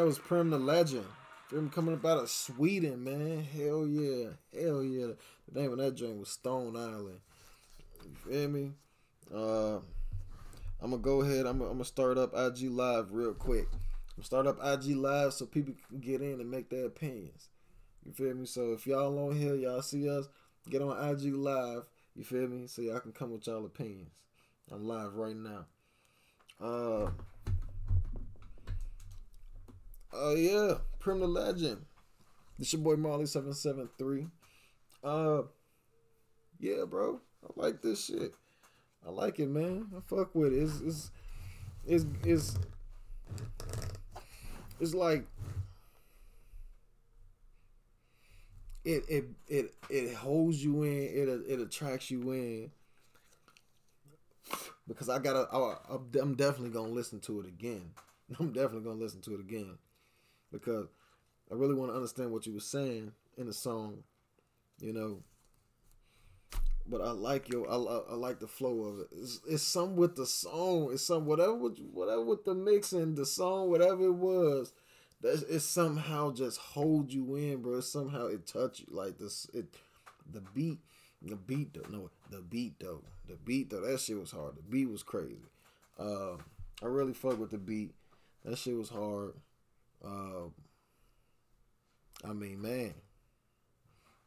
was 0.08 0.18
Prim 0.18 0.48
the 0.48 0.58
Legend. 0.58 1.04
Prim 1.50 1.68
coming 1.68 1.94
up 1.94 2.02
out 2.06 2.16
of 2.16 2.30
Sweden, 2.30 3.04
man. 3.04 3.46
Hell 3.54 3.86
yeah. 3.86 4.30
Hell 4.58 4.82
yeah. 4.82 5.08
The 5.52 5.60
name 5.60 5.72
of 5.72 5.76
that 5.80 5.96
joint 5.96 6.18
was 6.18 6.30
Stone 6.30 6.76
Island. 6.76 7.20
You 8.02 8.14
feel 8.14 8.48
me? 8.48 8.72
Uh, 9.30 9.76
I'm 10.80 10.92
gonna 10.92 10.96
go 10.96 11.20
ahead. 11.20 11.44
I'm, 11.44 11.60
I'm 11.60 11.72
gonna 11.72 11.84
start 11.84 12.16
up 12.16 12.32
IG 12.34 12.70
Live 12.70 13.12
real 13.12 13.34
quick. 13.34 13.68
I'm 14.16 14.22
start 14.22 14.46
up 14.46 14.56
IG 14.64 14.96
Live 14.96 15.34
so 15.34 15.44
people 15.44 15.74
can 15.90 16.00
get 16.00 16.22
in 16.22 16.40
and 16.40 16.50
make 16.50 16.70
their 16.70 16.86
opinions. 16.86 17.50
You 18.06 18.12
feel 18.12 18.32
me? 18.32 18.46
So 18.46 18.72
if 18.72 18.86
y'all 18.86 19.28
on 19.28 19.36
here, 19.36 19.56
y'all 19.56 19.82
see 19.82 20.08
us, 20.08 20.26
get 20.70 20.80
on 20.80 20.96
IG 21.06 21.34
Live. 21.34 21.82
You 22.16 22.24
feel 22.24 22.48
me? 22.48 22.66
So 22.66 22.80
y'all 22.80 23.00
can 23.00 23.12
come 23.12 23.32
with 23.32 23.46
y'all 23.46 23.66
opinions. 23.66 24.12
I'm 24.72 24.88
live 24.88 25.16
right 25.16 25.36
now. 25.36 25.66
Uh. 26.58 27.10
Oh 30.12 30.34
yeah, 30.34 30.74
Prim 30.98 31.20
the 31.20 31.26
Legend. 31.26 31.84
This 32.58 32.72
your 32.72 32.82
boy 32.82 32.96
Marley 32.96 33.26
seven 33.26 33.52
seven 33.52 33.88
three. 33.98 34.26
Uh, 35.04 35.42
yeah, 36.58 36.84
bro. 36.88 37.20
I 37.44 37.60
like 37.60 37.82
this 37.82 38.06
shit. 38.06 38.32
I 39.06 39.10
like 39.10 39.38
it, 39.38 39.48
man. 39.48 39.86
I 39.96 40.00
fuck 40.06 40.34
with 40.34 40.52
it. 40.52 40.62
It's 40.62 40.80
it's 40.80 41.10
it's 41.86 42.06
it's, 42.24 42.58
it's 44.80 44.94
like 44.94 45.24
it 48.84 49.04
it 49.08 49.24
it 49.46 49.74
it 49.90 50.14
holds 50.14 50.64
you 50.64 50.82
in. 50.84 51.02
It 51.02 51.28
it 51.48 51.60
attracts 51.60 52.10
you 52.10 52.32
in. 52.32 52.70
Because 54.88 55.10
I 55.10 55.18
gotta, 55.18 55.46
I, 55.54 55.74
I'm 56.18 56.34
definitely 56.34 56.70
gonna 56.70 56.88
listen 56.88 57.20
to 57.20 57.40
it 57.40 57.46
again. 57.46 57.90
I'm 58.40 58.54
definitely 58.54 58.84
gonna 58.84 58.98
listen 58.98 59.20
to 59.20 59.34
it 59.34 59.40
again 59.40 59.76
because 60.52 60.86
I 61.50 61.54
really 61.54 61.74
want 61.74 61.90
to 61.92 61.96
understand 61.96 62.30
what 62.30 62.46
you 62.46 62.54
were 62.54 62.60
saying 62.60 63.12
in 63.36 63.46
the 63.46 63.52
song, 63.52 64.02
you 64.80 64.92
know. 64.92 65.22
But 66.86 67.02
I 67.02 67.10
like 67.10 67.50
your, 67.50 67.70
I, 67.70 67.76
I, 67.76 68.12
I 68.12 68.14
like 68.14 68.40
the 68.40 68.46
flow 68.46 68.84
of 68.84 69.00
it. 69.00 69.08
It's, 69.12 69.40
it's 69.46 69.62
some 69.62 69.96
with 69.96 70.16
the 70.16 70.26
song. 70.26 70.90
It's 70.92 71.06
some 71.06 71.26
whatever, 71.26 71.54
with, 71.54 71.78
whatever 71.92 72.24
with 72.24 72.44
the 72.44 72.54
mixing, 72.54 73.14
the 73.14 73.26
song, 73.26 73.68
whatever 73.68 74.06
it 74.06 74.14
was. 74.14 74.72
That 75.20 75.44
it 75.50 75.60
somehow 75.60 76.32
just 76.32 76.58
hold 76.58 77.12
you 77.12 77.34
in, 77.34 77.60
bro. 77.60 77.80
Somehow 77.80 78.28
it 78.28 78.46
touch 78.46 78.80
you 78.80 78.86
like 78.90 79.18
this. 79.18 79.46
It, 79.52 79.66
the 80.32 80.40
beat, 80.40 80.78
the 81.20 81.36
beat 81.36 81.74
though. 81.74 81.90
No, 81.90 82.10
the 82.30 82.40
beat 82.40 82.78
though. 82.78 83.02
The 83.26 83.34
beat 83.34 83.70
though. 83.70 83.80
That 83.80 84.00
shit 84.00 84.18
was 84.18 84.30
hard. 84.30 84.56
The 84.56 84.62
beat 84.62 84.88
was 84.88 85.02
crazy. 85.02 85.36
Uh, 85.98 86.36
I 86.82 86.86
really 86.86 87.14
fuck 87.14 87.38
with 87.38 87.50
the 87.50 87.58
beat. 87.58 87.92
That 88.44 88.56
shit 88.56 88.76
was 88.76 88.88
hard. 88.88 89.34
Uh, 90.04 90.48
I 92.24 92.32
mean, 92.32 92.60
man. 92.60 92.94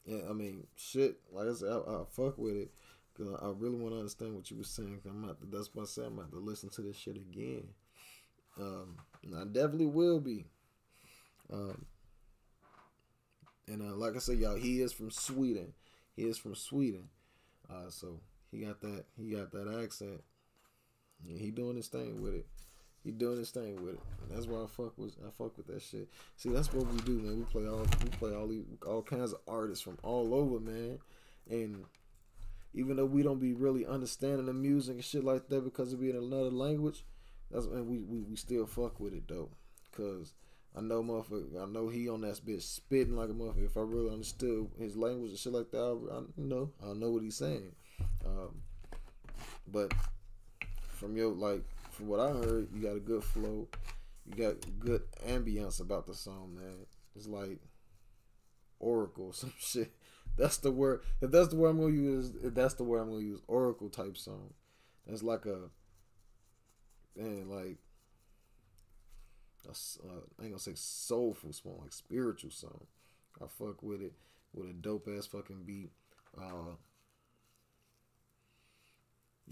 Yeah, 0.05 0.21
I 0.29 0.33
mean, 0.33 0.67
shit. 0.75 1.19
Like 1.31 1.47
I 1.47 1.53
said, 1.53 1.69
I, 1.69 1.77
I 1.77 2.03
fuck 2.09 2.37
with 2.37 2.55
it 2.55 2.71
because 3.13 3.33
I 3.41 3.47
really 3.57 3.77
want 3.77 3.93
to 3.93 3.99
understand 3.99 4.35
what 4.35 4.49
you 4.49 4.57
were 4.57 4.63
saying. 4.63 4.99
I'm 5.05 5.27
to, 5.27 5.35
that's 5.51 5.69
why 5.73 5.83
I 5.83 5.85
said 5.85 6.05
I'm 6.07 6.17
about 6.17 6.31
to 6.31 6.39
listen 6.39 6.69
to 6.69 6.81
this 6.81 6.97
shit 6.97 7.15
again. 7.17 7.67
Um, 8.59 8.97
I 9.37 9.43
definitely 9.45 9.87
will 9.87 10.19
be. 10.19 10.45
Um, 11.51 11.85
and 13.67 13.81
uh, 13.81 13.95
like 13.95 14.15
I 14.15 14.19
said, 14.19 14.39
y'all, 14.39 14.55
he 14.55 14.81
is 14.81 14.91
from 14.93 15.11
Sweden. 15.11 15.73
He 16.15 16.23
is 16.23 16.37
from 16.37 16.55
Sweden. 16.55 17.09
Uh, 17.69 17.89
so 17.89 18.19
he 18.51 18.59
got 18.59 18.81
that. 18.81 19.05
He 19.17 19.31
got 19.31 19.51
that 19.51 19.81
accent. 19.83 20.21
And 21.27 21.39
he 21.39 21.51
doing 21.51 21.75
his 21.75 21.87
thing 21.87 22.21
with 22.21 22.33
it. 22.33 22.47
He 23.03 23.11
doing 23.11 23.39
his 23.39 23.49
thing 23.49 23.83
with 23.83 23.95
it. 23.95 23.99
And 24.21 24.31
that's 24.31 24.45
why 24.45 24.63
I 24.63 24.67
fuck 24.67 24.97
with 24.97 25.15
I 25.25 25.31
fuck 25.31 25.57
with 25.57 25.67
that 25.67 25.81
shit. 25.81 26.07
See, 26.37 26.49
that's 26.49 26.71
what 26.73 26.87
we 26.87 26.99
do, 27.01 27.19
man. 27.19 27.39
We 27.39 27.45
play 27.45 27.67
all 27.67 27.85
we 28.03 28.09
play 28.09 28.35
all 28.35 28.51
all 28.85 29.01
kinds 29.01 29.33
of 29.33 29.39
artists 29.47 29.83
from 29.83 29.97
all 30.03 30.35
over, 30.35 30.59
man. 30.59 30.99
And 31.49 31.85
even 32.73 32.95
though 32.95 33.05
we 33.05 33.23
don't 33.23 33.39
be 33.41 33.53
really 33.53 33.85
understanding 33.85 34.45
the 34.45 34.53
music 34.53 34.95
and 34.95 35.03
shit 35.03 35.23
like 35.23 35.49
that 35.49 35.63
because 35.63 35.91
it 35.91 35.99
be 35.99 36.11
in 36.11 36.15
another 36.15 36.51
language, 36.51 37.03
that's 37.49 37.65
and 37.65 37.87
we, 37.87 37.99
we, 37.99 38.21
we 38.21 38.35
still 38.35 38.67
fuck 38.67 38.99
with 38.99 39.13
it 39.13 39.27
though. 39.27 39.49
Cause 39.91 40.33
I 40.77 40.81
know 40.81 41.03
motherfucker 41.03 41.61
I 41.61 41.65
know 41.65 41.89
he 41.89 42.07
on 42.07 42.21
that 42.21 42.35
bitch 42.45 42.61
spitting 42.61 43.15
like 43.15 43.29
a 43.29 43.33
motherfucker. 43.33 43.65
If 43.65 43.77
I 43.77 43.81
really 43.81 44.11
understood 44.11 44.69
his 44.77 44.95
language 44.95 45.31
and 45.31 45.39
shit 45.39 45.53
like 45.53 45.71
that, 45.71 45.79
I, 45.79 46.17
I 46.17 46.21
know, 46.37 46.69
I 46.83 46.93
know 46.93 47.09
what 47.09 47.23
he's 47.23 47.35
saying. 47.35 47.71
Um, 48.25 48.61
but 49.67 49.91
from 50.93 51.17
your 51.17 51.33
like 51.33 51.63
from 52.01 52.09
what 52.09 52.19
I 52.19 52.29
heard, 52.31 52.69
you 52.73 52.81
got 52.81 52.95
a 52.95 52.99
good 52.99 53.23
flow. 53.23 53.67
You 54.25 54.35
got 54.35 54.55
good 54.79 55.03
ambience 55.27 55.79
about 55.79 56.07
the 56.07 56.15
song, 56.15 56.55
man. 56.55 56.87
It's 57.15 57.27
like 57.27 57.59
Oracle, 58.79 59.33
some 59.33 59.53
shit. 59.59 59.91
That's 60.35 60.57
the 60.57 60.71
word. 60.71 61.01
If 61.21 61.29
that's 61.29 61.49
the 61.49 61.57
word 61.57 61.69
I'm 61.69 61.79
gonna 61.79 61.93
use, 61.93 62.31
if 62.43 62.55
that's 62.55 62.73
the 62.73 62.83
word 62.83 63.01
I'm 63.01 63.09
gonna 63.11 63.21
use. 63.21 63.41
Oracle 63.47 63.89
type 63.89 64.17
song. 64.17 64.53
That's 65.05 65.21
like 65.21 65.45
a 65.45 65.69
man, 67.15 67.49
like 67.49 67.77
a 69.67 69.71
uh, 69.71 70.21
I 70.39 70.43
ain't 70.43 70.51
gonna 70.53 70.59
say 70.59 70.71
soulful 70.73 71.53
song, 71.53 71.79
like 71.81 71.93
spiritual 71.93 72.51
song. 72.51 72.87
I 73.39 73.45
fuck 73.45 73.83
with 73.83 74.01
it 74.01 74.13
with 74.53 74.69
a 74.69 74.73
dope 74.73 75.07
ass 75.15 75.27
fucking 75.27 75.63
beat. 75.65 75.91
Uh, 76.35 76.77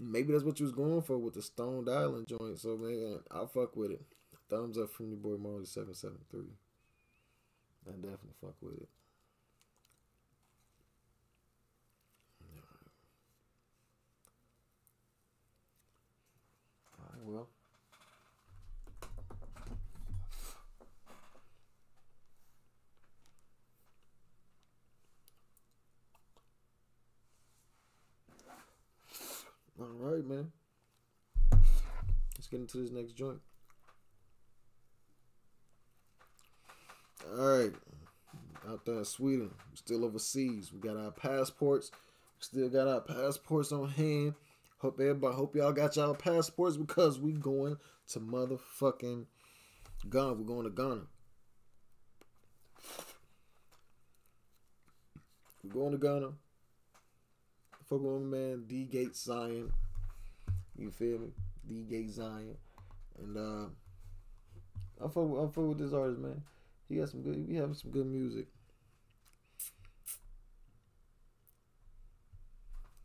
maybe 0.00 0.32
that's 0.32 0.44
what 0.44 0.58
you 0.58 0.64
was 0.64 0.74
going 0.74 1.02
for 1.02 1.18
with 1.18 1.34
the 1.34 1.42
Stone 1.42 1.88
Island 1.88 2.26
joint. 2.26 2.58
So 2.58 2.76
man, 2.76 3.20
I 3.30 3.46
fuck 3.46 3.76
with 3.76 3.92
it. 3.92 4.02
Thumbs 4.48 4.78
up 4.78 4.90
from 4.90 5.08
your 5.10 5.18
boy 5.18 5.36
Marley 5.36 5.66
seven 5.66 5.94
seven 5.94 6.18
three. 6.30 6.56
I 7.86 7.92
definitely 7.92 8.34
fuck 8.40 8.54
with 8.60 8.80
it. 8.80 8.88
Well. 17.22 17.48
All 29.80 29.86
right, 29.98 30.26
man. 30.26 30.52
Let's 31.52 32.48
get 32.50 32.60
into 32.60 32.78
this 32.78 32.90
next 32.90 33.12
joint. 33.12 33.40
All 37.32 37.58
right, 37.58 37.72
out 38.68 38.84
there 38.84 38.98
in 38.98 39.04
Sweden, 39.04 39.50
still 39.74 40.04
overseas. 40.04 40.70
We 40.72 40.80
got 40.80 40.98
our 40.98 41.10
passports. 41.10 41.90
Still 42.40 42.68
got 42.68 42.88
our 42.88 43.00
passports 43.00 43.72
on 43.72 43.88
hand. 43.88 44.34
Hope 44.78 45.00
everybody, 45.00 45.34
hope 45.34 45.56
y'all 45.56 45.72
got 45.72 45.96
y'all 45.96 46.14
passports 46.14 46.76
because 46.76 47.18
we 47.18 47.32
going 47.32 47.76
to 48.08 48.20
motherfucking 48.20 49.26
Ghana. 50.10 50.34
We're 50.34 50.44
going 50.44 50.64
to 50.64 50.70
Ghana. 50.70 51.02
We're 55.62 55.72
going 55.72 55.92
to 55.92 55.98
Ghana. 55.98 56.32
Fuck 57.90 58.02
with 58.02 58.22
my 58.22 58.38
man 58.38 58.64
D 58.68 58.84
Gate 58.84 59.16
Zion. 59.16 59.72
You 60.78 60.92
feel 60.92 61.18
me? 61.18 61.32
D 61.68 61.82
Gate 61.90 62.10
Zion. 62.10 62.56
And 63.18 63.36
uh 63.36 63.66
I 65.04 65.08
fuck 65.08 65.28
with, 65.28 65.40
I 65.40 65.46
fuck 65.46 65.68
with 65.68 65.78
this 65.78 65.92
artist, 65.92 66.20
man. 66.20 66.40
He 66.88 66.96
got 66.96 67.08
some 67.08 67.22
good. 67.22 67.44
He 67.48 67.56
having 67.56 67.74
some 67.74 67.90
good 67.90 68.06
music. 68.06 68.46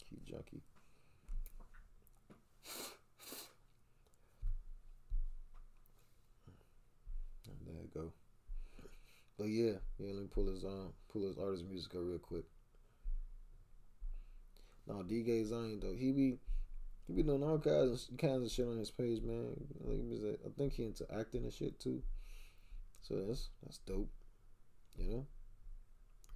Key 0.08 0.18
junkie. 0.24 0.62
There 7.66 7.74
you 7.74 7.90
go. 7.92 8.12
But 9.40 9.48
yeah, 9.48 9.80
yeah. 9.98 10.14
Let 10.14 10.22
me 10.22 10.28
pull 10.32 10.46
his 10.48 10.64
um 10.64 10.94
pull 11.12 11.24
his 11.28 11.40
artist 11.40 11.64
music 11.68 11.96
up 11.96 12.02
real 12.04 12.20
quick. 12.20 12.46
No, 14.88 15.04
D 15.04 15.24
Gay 15.24 15.44
Zion 15.44 15.80
though. 15.82 15.96
He 15.96 16.12
be 16.12 16.38
he 17.08 17.14
be 17.14 17.24
doing 17.24 17.44
all 17.44 17.60
kinds 17.60 18.10
of 18.10 18.18
kinds 18.18 18.46
of 18.46 18.52
shit 18.52 18.68
on 18.68 18.78
his 18.78 18.92
page, 18.92 19.22
man. 19.24 19.56
I 19.84 20.50
think, 20.58 20.74
he 20.74 20.84
into 20.84 21.06
acting 21.14 21.44
and 21.44 21.54
shit 21.54 21.80
too. 21.80 22.02
So 23.02 23.16
that's 23.28 23.50
that's 23.64 23.78
dope. 23.80 24.10
You 24.98 25.10
know? 25.10 25.28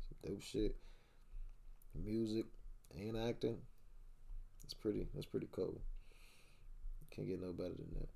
Some 0.07 0.31
dope 0.31 0.41
shit. 0.41 0.75
Music 1.95 2.45
and 2.97 3.17
acting. 3.17 3.57
It's 4.63 4.73
pretty 4.73 5.07
that's 5.13 5.25
pretty 5.25 5.47
cool. 5.51 5.81
Can't 7.11 7.27
get 7.27 7.41
no 7.41 7.51
better 7.51 7.69
than 7.69 7.95
that. 7.99 8.09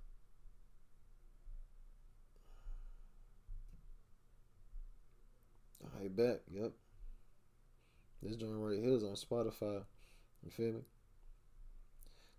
I 6.02 6.08
bet, 6.08 6.42
yep. 6.52 6.72
This 8.22 8.36
joint 8.36 8.54
right 8.56 8.80
here 8.80 8.96
is 8.96 9.04
on 9.04 9.16
Spotify. 9.16 9.84
You 10.44 10.52
feel 10.52 10.74
me? 10.74 10.82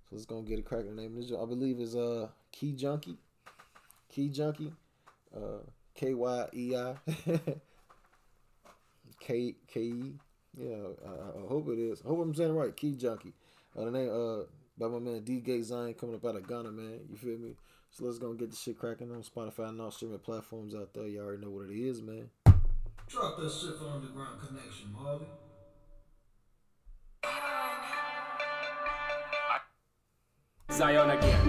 So 0.09 0.17
let's 0.17 0.27
go 0.27 0.39
and 0.39 0.47
get 0.47 0.59
it 0.59 0.65
cracking. 0.65 0.97
The 0.97 1.03
name 1.03 1.17
of 1.17 1.29
this 1.29 1.37
I 1.37 1.45
believe 1.45 1.81
is 1.81 1.97
uh 1.97 2.29
Key 2.53 2.73
Junkie. 2.73 3.17
Key 4.09 4.29
Junkie. 4.29 4.73
Uh 5.35 5.59
K 5.95 6.15
Y 6.15 6.47
E 6.55 6.77
I 6.77 6.95
K 9.21 9.55
K 9.67 9.81
E. 9.81 10.15
Yeah, 10.57 10.77
I, 11.07 11.11
I 11.39 11.49
hope 11.49 11.69
it 11.69 11.79
is. 11.79 12.03
I 12.05 12.09
hope 12.09 12.21
I'm 12.21 12.35
saying 12.35 12.55
right. 12.55 12.77
Key 12.77 12.95
Junkie. 12.95 13.33
Uh, 13.77 13.85
the 13.87 13.91
name 13.91 14.11
uh 14.11 14.45
by 14.79 14.89
my 14.89 14.99
man 14.99 15.23
D 15.23 15.41
Gay 15.41 15.63
Zion 15.63 15.95
coming 15.95 16.17
up 16.17 16.25
out 16.25 16.37
of 16.37 16.47
Ghana, 16.47 16.71
man. 16.71 17.01
You 17.11 17.17
feel 17.17 17.39
me? 17.39 17.57
So 17.91 18.05
let's 18.05 18.19
go 18.19 18.33
get 18.33 18.51
the 18.51 18.57
shit 18.57 18.79
cracking 18.79 19.13
on 19.13 19.23
Spotify 19.23 19.69
and 19.69 19.81
all 19.81 19.93
streaming 19.93 20.19
platforms 20.19 20.75
out 20.75 20.93
there. 20.95 21.07
You 21.07 21.23
already 21.23 21.43
know 21.43 21.51
what 21.51 21.71
it 21.71 21.79
is, 21.79 22.03
man. 22.03 22.29
Drop 23.07 23.37
that 23.39 23.53
shit 23.53 23.79
for 23.79 23.89
Underground 23.89 24.41
Connection, 24.41 24.93
Marley. 24.93 25.27
Zion 30.77 31.11
again. 31.11 31.41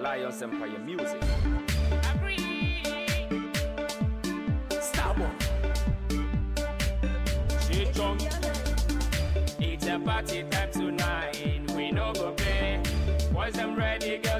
Lions 0.00 0.40
Empire 0.40 0.78
Music. 0.78 1.20
Starboy. 4.70 5.30
It's 9.58 9.86
a 9.88 9.98
party 9.98 10.44
time 10.44 10.70
tonight. 10.70 11.70
We 11.76 11.90
no 11.90 12.12
go 12.12 12.30
play. 12.32 12.80
Boys 13.32 13.54
them 13.54 13.74
ready, 13.74 14.18
girls 14.18 14.31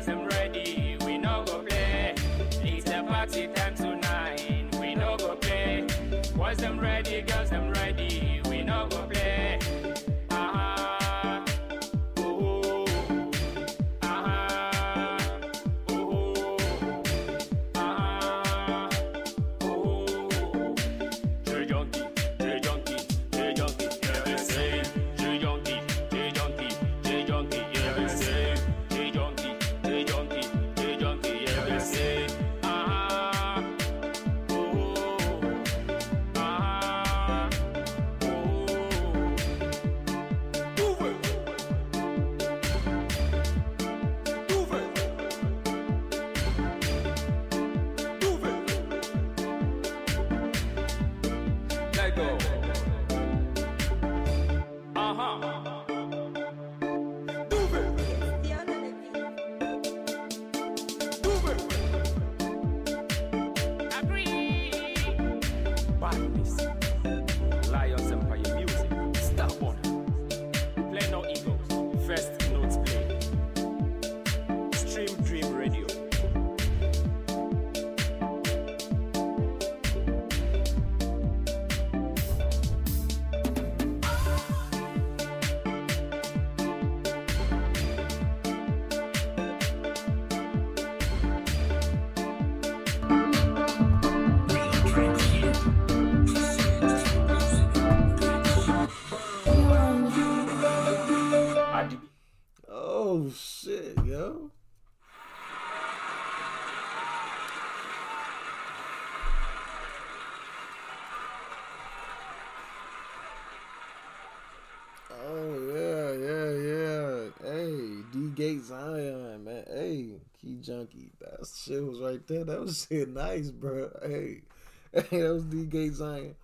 Zion, 118.62 119.44
man. 119.44 119.64
Hey, 119.66 120.20
Key 120.40 120.56
Junkie. 120.60 121.12
That 121.20 121.46
shit 121.46 121.84
was 121.84 122.00
right 122.00 122.26
there. 122.26 122.44
That 122.44 122.60
was 122.60 122.86
shit 122.90 123.08
nice, 123.08 123.50
bro. 123.50 123.90
Hey, 124.02 124.42
hey, 124.92 125.20
that 125.22 125.34
was 125.34 125.44
D 125.44 125.66
Gate 125.66 125.92
Zion. 125.92 126.34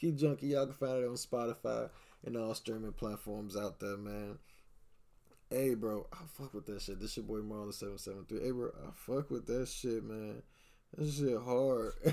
Key 0.00 0.12
Junkie. 0.12 0.48
Y'all 0.48 0.66
can 0.66 0.74
find 0.74 1.04
it 1.04 1.08
on 1.08 1.14
Spotify 1.14 1.88
and 2.24 2.36
all 2.36 2.54
streaming 2.54 2.92
platforms 2.92 3.56
out 3.56 3.80
there, 3.80 3.96
man. 3.96 4.38
Hey, 5.50 5.74
bro, 5.74 6.06
I 6.12 6.18
fuck 6.36 6.52
with 6.52 6.66
that 6.66 6.82
shit. 6.82 7.00
This 7.00 7.16
your 7.16 7.24
boy 7.24 7.38
Marlon 7.38 7.72
seven 7.72 7.98
seven 7.98 8.26
three. 8.28 8.42
Hey, 8.42 8.50
bro, 8.50 8.70
I 8.86 8.90
fuck 8.94 9.30
with 9.30 9.46
that 9.46 9.68
shit, 9.68 10.04
man. 10.04 10.42
That 10.96 11.10
shit 11.10 11.38
hard. 11.40 11.92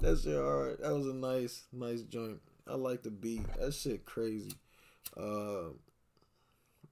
that 0.00 0.20
shit 0.22 0.36
hard. 0.36 0.78
That 0.80 0.94
was 0.94 1.06
a 1.06 1.14
nice, 1.14 1.64
nice 1.72 2.02
joint. 2.02 2.40
I 2.68 2.74
like 2.74 3.02
the 3.02 3.10
beat. 3.10 3.46
That 3.58 3.72
shit 3.74 4.04
crazy. 4.04 4.52
Uh, 5.16 5.70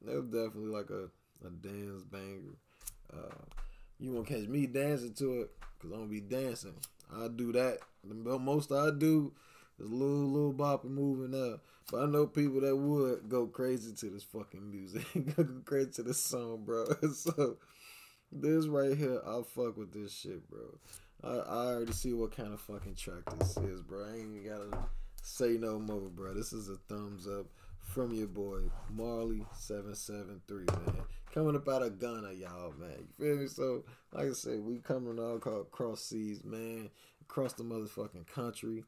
that 0.06 0.14
was 0.14 0.24
definitely 0.26 0.70
like 0.70 0.90
a, 0.90 1.09
a 1.47 1.51
dance 1.51 2.02
banger. 2.05 2.56
Uh, 3.12 3.44
you 3.98 4.12
won't 4.12 4.26
catch 4.26 4.47
me 4.48 4.66
dancing 4.66 5.14
to 5.14 5.43
it 5.43 5.51
because 5.78 5.93
I'm 5.93 6.01
gonna 6.01 6.10
be 6.10 6.20
dancing. 6.20 6.74
I 7.14 7.28
do 7.28 7.52
that. 7.52 7.78
The 8.05 8.39
most 8.39 8.72
I 8.72 8.90
do 8.90 9.32
is 9.78 9.90
little 9.90 10.28
little 10.28 10.52
bop 10.52 10.85
and 10.85 10.94
moving 10.94 11.35
up. 11.52 11.60
But 11.90 12.02
I 12.02 12.06
know 12.06 12.26
people 12.26 12.62
that 12.62 12.74
would 12.74 13.28
go 13.28 13.47
crazy 13.47 13.93
to 13.93 14.10
this 14.10 14.22
fucking 14.22 14.70
music, 14.70 15.05
go 15.36 15.47
crazy 15.64 15.90
to 15.93 16.02
this 16.02 16.20
song, 16.20 16.62
bro. 16.64 16.86
so 17.14 17.59
this 18.32 18.66
right 18.66 18.97
here, 18.97 19.20
I'll 19.26 19.44
fuck 19.44 19.76
with 19.76 19.93
this 19.93 20.14
shit, 20.14 20.48
bro. 20.48 20.78
I, 21.22 21.28
I 21.28 21.66
already 21.66 21.93
see 21.93 22.14
what 22.14 22.35
kind 22.35 22.55
of 22.55 22.60
fucking 22.60 22.94
track 22.94 23.22
this 23.39 23.56
is, 23.59 23.82
bro. 23.82 24.06
I 24.06 24.16
ain't 24.16 24.36
even 24.36 24.48
gotta 24.48 24.85
Say 25.26 25.56
no 25.56 25.78
more, 25.78 26.10
bro. 26.10 26.35
This 26.35 26.52
is 26.52 26.68
a 26.68 26.76
thumbs 26.86 27.26
up 27.26 27.47
from 27.85 28.12
your 28.12 28.27
boy 28.27 28.62
Marley 28.93 29.47
seven 29.52 29.94
seven 29.94 30.40
three, 30.48 30.66
man. 30.86 31.02
Coming 31.32 31.56
up 31.56 31.69
out 31.69 31.82
of 31.82 31.98
Ghana, 31.98 32.32
y'all, 32.32 32.73
man. 32.78 32.97
You 32.98 33.06
feel 33.19 33.36
me? 33.36 33.47
So, 33.47 33.85
like 34.12 34.27
I 34.28 34.32
said, 34.32 34.61
we 34.61 34.78
coming 34.78 35.19
all 35.19 35.39
called 35.39 35.66
across 35.66 36.02
seas, 36.02 36.44
man, 36.44 36.90
across 37.23 37.52
the 37.52 37.65
motherfucking 37.65 38.27
country. 38.27 38.85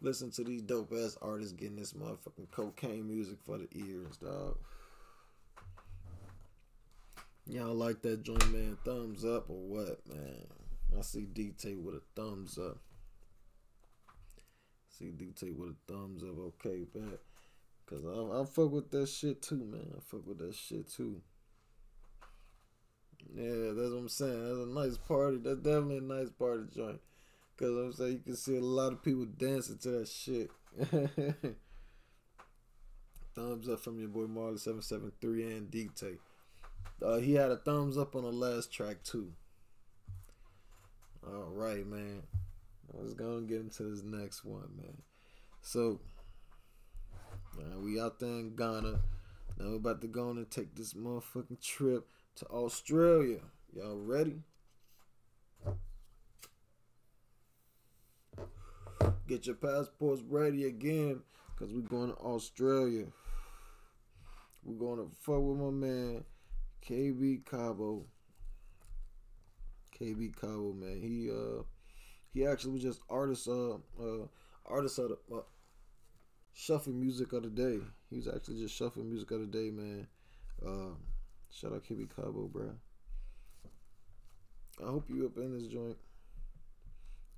Listen 0.00 0.30
to 0.32 0.44
these 0.44 0.62
dope 0.62 0.92
ass 0.92 1.18
artists 1.20 1.52
getting 1.52 1.76
this 1.76 1.92
motherfucking 1.92 2.50
cocaine 2.50 3.06
music 3.06 3.38
for 3.44 3.58
the 3.58 3.68
ears, 3.74 4.16
dog. 4.16 4.56
Y'all 7.46 7.74
like 7.74 8.02
that 8.02 8.22
joint, 8.22 8.52
man? 8.52 8.76
Thumbs 8.84 9.24
up 9.24 9.48
or 9.48 9.58
what, 9.58 10.06
man? 10.06 10.46
I 10.96 11.02
see 11.02 11.26
DT 11.32 11.82
with 11.82 11.94
a 11.94 12.02
thumbs 12.14 12.58
up. 12.58 12.78
See 14.88 15.06
DT 15.06 15.56
with 15.56 15.70
a 15.70 15.92
thumbs 15.92 16.22
up. 16.22 16.38
Okay, 16.38 16.84
bet. 16.92 17.20
Cause 17.88 18.04
I, 18.04 18.40
I 18.40 18.44
fuck 18.44 18.70
with 18.70 18.90
that 18.90 19.08
shit 19.08 19.40
too, 19.40 19.64
man. 19.64 19.94
I 19.96 20.00
fuck 20.04 20.26
with 20.26 20.38
that 20.38 20.54
shit 20.54 20.90
too. 20.92 21.22
Yeah, 23.34 23.72
that's 23.74 23.90
what 23.90 23.98
I'm 23.98 24.08
saying. 24.08 24.44
That's 24.44 24.58
a 24.58 24.66
nice 24.66 24.98
party. 24.98 25.38
That's 25.38 25.60
definitely 25.60 25.98
a 25.98 26.00
nice 26.02 26.30
party 26.30 26.64
joint. 26.74 27.00
Cause 27.56 27.68
I'm 27.70 27.92
saying 27.92 28.12
you 28.12 28.18
can 28.18 28.36
see 28.36 28.56
a 28.56 28.60
lot 28.60 28.92
of 28.92 29.02
people 29.02 29.24
dancing 29.24 29.78
to 29.78 29.90
that 29.90 30.08
shit. 30.08 30.50
thumbs 33.38 33.68
up 33.68 33.80
from 33.80 34.00
your 34.00 34.08
boy 34.08 34.26
Marley 34.26 34.58
seven 34.58 34.82
seven 34.82 35.12
three 35.20 35.44
and 35.44 35.70
DT. 35.70 36.18
Uh, 37.02 37.18
he 37.18 37.34
had 37.34 37.50
a 37.50 37.56
thumbs 37.56 37.96
up 37.96 38.16
on 38.16 38.22
the 38.22 38.32
last 38.32 38.72
track 38.72 39.02
too. 39.04 39.32
All 41.24 41.50
right, 41.52 41.86
man. 41.86 42.22
Let's 42.92 43.14
go 43.14 43.36
and 43.36 43.48
get 43.48 43.60
into 43.60 43.84
this 43.84 44.02
next 44.02 44.44
one, 44.44 44.68
man. 44.76 45.02
So, 45.62 46.00
we 47.88 48.00
out 48.00 48.18
there 48.18 48.28
in 48.28 48.54
Ghana. 48.54 49.00
Now 49.58 49.70
we're 49.70 49.76
about 49.76 50.00
to 50.02 50.06
go 50.06 50.30
on 50.30 50.38
and 50.38 50.50
take 50.50 50.74
this 50.74 50.94
motherfucking 50.94 51.62
trip 51.62 52.06
to 52.36 52.46
Australia. 52.46 53.40
Y'all 53.74 53.96
ready? 53.96 54.42
Get 59.26 59.46
your 59.46 59.56
passports 59.56 60.22
ready 60.28 60.64
again, 60.66 61.20
cause 61.58 61.68
we're 61.72 61.80
going 61.82 62.10
to 62.10 62.16
Australia. 62.18 63.06
We're 64.64 64.78
going 64.78 64.98
to 64.98 65.14
fuck 65.20 65.40
with 65.40 65.58
my 65.58 65.70
man 65.70 66.24
KB 66.86 67.44
Kabo. 67.44 68.04
KB 69.98 70.34
Kabo, 70.34 70.74
man. 70.74 71.00
He 71.00 71.30
uh 71.30 71.62
he 72.32 72.46
actually 72.46 72.72
was 72.72 72.82
just 72.82 73.00
artist 73.10 73.48
uh 73.48 73.74
uh 73.74 74.26
artist 74.66 74.98
of 74.98 75.10
the 75.10 75.36
uh, 75.36 75.40
shuffle 76.58 76.92
music 76.92 77.32
of 77.32 77.44
the 77.44 77.48
day. 77.48 77.78
He 78.10 78.16
was 78.16 78.26
actually 78.26 78.60
just 78.60 78.74
shuffling 78.74 79.08
music 79.08 79.30
of 79.30 79.40
the 79.40 79.46
day, 79.46 79.70
man. 79.70 80.08
Uh, 80.64 80.96
shout 81.52 81.72
out 81.72 81.84
KB 81.84 82.08
Kabo, 82.08 82.50
bro. 82.50 82.70
I 84.84 84.90
hope 84.90 85.08
you 85.08 85.26
up 85.26 85.36
in 85.36 85.56
this 85.56 85.68
joint. 85.68 85.96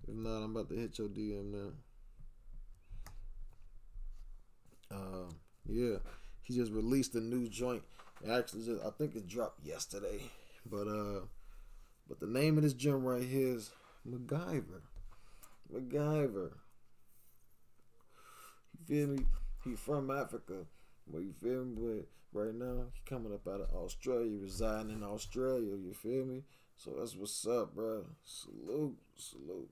If 0.09 0.15
not, 0.15 0.43
I'm 0.43 0.57
about 0.57 0.71
to 0.71 0.75
hit 0.75 0.99
your 0.99 1.09
DM 1.09 1.53
now. 1.53 1.73
Uh, 4.91 5.31
yeah, 5.67 5.97
he 6.43 6.55
just 6.55 6.73
released 6.73 7.15
a 7.15 7.21
new 7.21 7.47
joint. 7.49 7.83
It 8.25 8.31
actually, 8.31 8.65
just 8.65 8.83
I 8.85 8.91
think 8.91 9.15
it 9.15 9.29
dropped 9.29 9.65
yesterday, 9.65 10.21
but 10.65 10.89
uh, 10.89 11.21
but 12.09 12.21
the 12.21 12.27
name 12.27 12.57
of 12.57 12.63
this 12.63 12.73
joint 12.73 13.05
right 13.05 13.23
here 13.23 13.57
is 13.57 13.71
MacGyver. 14.09 14.81
MacGyver. 15.73 16.53
Feel 18.91 19.07
me? 19.07 19.25
He 19.63 19.77
from 19.77 20.11
Africa, 20.11 20.67
but 21.07 21.21
you 21.21 21.33
feel 21.33 21.65
me? 21.65 21.77
But 22.33 22.41
right 22.41 22.53
now 22.53 22.87
he 22.93 23.01
coming 23.09 23.33
up 23.33 23.47
out 23.47 23.61
of 23.61 23.73
Australia, 23.73 24.37
residing 24.37 24.91
in 24.91 25.05
Australia. 25.05 25.77
You 25.77 25.95
feel 25.95 26.25
me? 26.25 26.43
So 26.75 26.97
that's 26.99 27.15
what's 27.15 27.47
up, 27.47 27.73
bro. 27.73 28.05
Salute, 28.25 28.99
salute. 29.15 29.71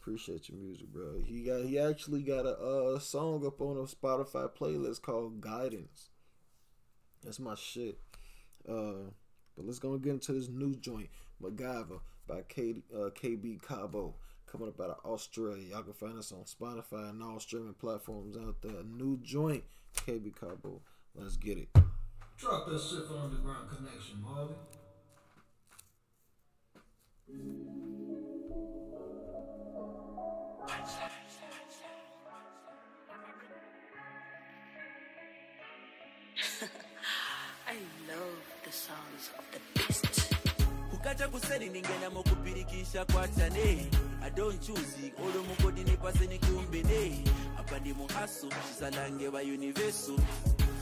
Appreciate 0.00 0.48
your 0.48 0.56
music, 0.56 0.86
bro. 0.86 1.20
He 1.22 1.42
got 1.42 1.66
he 1.66 1.78
actually 1.78 2.22
got 2.22 2.46
a 2.46 2.56
uh, 2.56 2.98
song 3.00 3.46
up 3.46 3.60
on 3.60 3.76
a 3.76 3.82
Spotify 3.82 4.48
playlist 4.48 5.02
called 5.02 5.42
Guidance. 5.42 6.08
That's 7.22 7.38
my 7.38 7.54
shit. 7.54 7.98
Uh, 8.66 9.10
but 9.54 9.66
let's 9.66 9.78
go 9.78 9.92
and 9.92 10.02
get 10.02 10.12
into 10.12 10.32
this 10.32 10.48
new 10.48 10.74
joint, 10.74 11.10
MacGyver 11.42 12.00
by 12.26 12.44
K, 12.48 12.76
uh, 12.94 13.10
KB 13.10 13.60
Kabo, 13.60 14.14
coming 14.50 14.68
up 14.68 14.80
out 14.80 14.90
of 14.90 15.04
Australia. 15.10 15.62
Y'all 15.70 15.82
can 15.82 15.92
find 15.92 16.18
us 16.18 16.32
on 16.32 16.44
Spotify 16.44 17.10
and 17.10 17.22
all 17.22 17.38
streaming 17.40 17.74
platforms 17.74 18.36
out 18.36 18.56
there. 18.62 18.82
New 18.84 19.18
joint, 19.18 19.64
KB 20.06 20.32
Kabo. 20.34 20.80
Let's 21.14 21.36
get 21.36 21.58
it. 21.58 21.68
Drop 22.36 22.66
that 22.66 22.80
shit 22.80 23.06
for 23.06 23.18
Underground 23.18 23.68
Connection, 23.68 24.22
Marley. 24.22 24.54
I 37.68 37.74
love 38.08 38.40
the 38.64 38.72
sounds 38.72 39.30
of 39.38 39.44
the 39.52 39.60
beast. 39.74 40.17
Kukacha 41.08 41.28
kuseni 41.28 41.66
ningena 41.68 42.10
mokupirikisha 42.10 43.04
kwachane 43.04 43.86
i 44.22 44.30
don't 44.36 44.60
choose 44.66 45.12
olo 45.24 45.42
mukodi 45.42 45.84
nipase 45.84 46.26
nikumbene 46.26 47.24
apa 47.58 47.78
ndi 47.78 47.92
muhaso 47.92 48.48
chisalange 48.48 49.28
va 49.28 49.38
universo. 49.40 50.12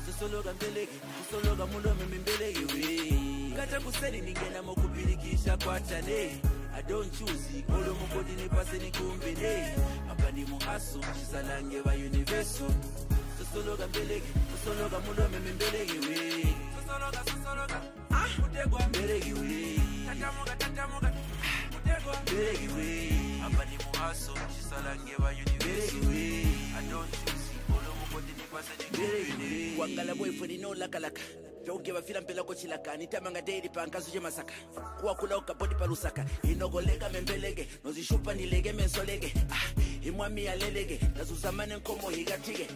Sosoloka 0.06 0.52
mbeleke 0.52 0.92
kusoloka 1.18 1.66
mulome 1.66 2.04
mimbeleke 2.10 2.64
we. 2.74 3.56
Kacha 3.56 3.80
kuseni 3.80 4.20
ningena 4.20 4.62
mokupirikisha 4.62 5.56
kwachane 5.56 6.40
i 6.78 6.82
don't 6.88 7.12
choose 7.18 7.64
olo 7.74 7.94
mukodi 7.94 8.32
nipase 8.42 8.78
nikumbene 8.78 9.74
apa 10.10 10.30
ndi 10.32 10.44
muhaso 10.44 10.98
chisalange 11.20 11.80
va 11.80 11.92
universo. 11.92 12.64
Sosoloka 13.38 13.86
mbeleke 13.86 14.26
kusoloka 14.52 15.00
mulome 15.00 15.38
mimbeleke 15.38 15.98
we. 16.08 16.42
Sosoloka 16.76 17.24
sosoloka 17.24 17.80
ah. 18.10 18.26
Kutegwa 18.42 18.88
mbeleke 18.88 19.32
we 19.32 19.85
mbeleke 21.84 22.68
we 22.76 23.10
apa 23.46 23.64
ndi 23.64 23.76
muhaso 23.84 24.32
chisalange 24.56 25.14
va 25.18 25.30
universo 25.30 25.96
we 26.08 26.42
i 26.78 26.82
don't 26.90 27.10
choose 27.10 27.46
olo 27.70 27.90
mukodi 28.00 28.32
nipase 28.32 28.70
nikumbene 28.78 29.78
wangala 29.78 30.14
boyfriend 30.14 30.60
no 30.62 30.74
lakalaka 30.74 31.22
vyauge 31.64 31.92
fila 32.02 32.20
mpela 32.20 32.42
kochilaka 32.44 32.96
nitamanga 32.96 33.42
daily 33.42 33.68
pankazo 33.68 34.10
chemasaka 34.10 34.54
kuwakula 35.00 35.38
ukapoti 35.38 35.74
palusaka 35.74 36.24
inogoleka 36.42 37.08
membeleke 37.08 37.68
nozishupa 37.84 38.34
ndileke 38.34 38.72
mensoleke 38.72 39.34
ah, 39.50 39.80
imwami 40.06 40.48
aleleke 40.48 41.00
nazuzamane 41.16 41.76
nkomo 41.76 42.10
hikatike 42.10 42.68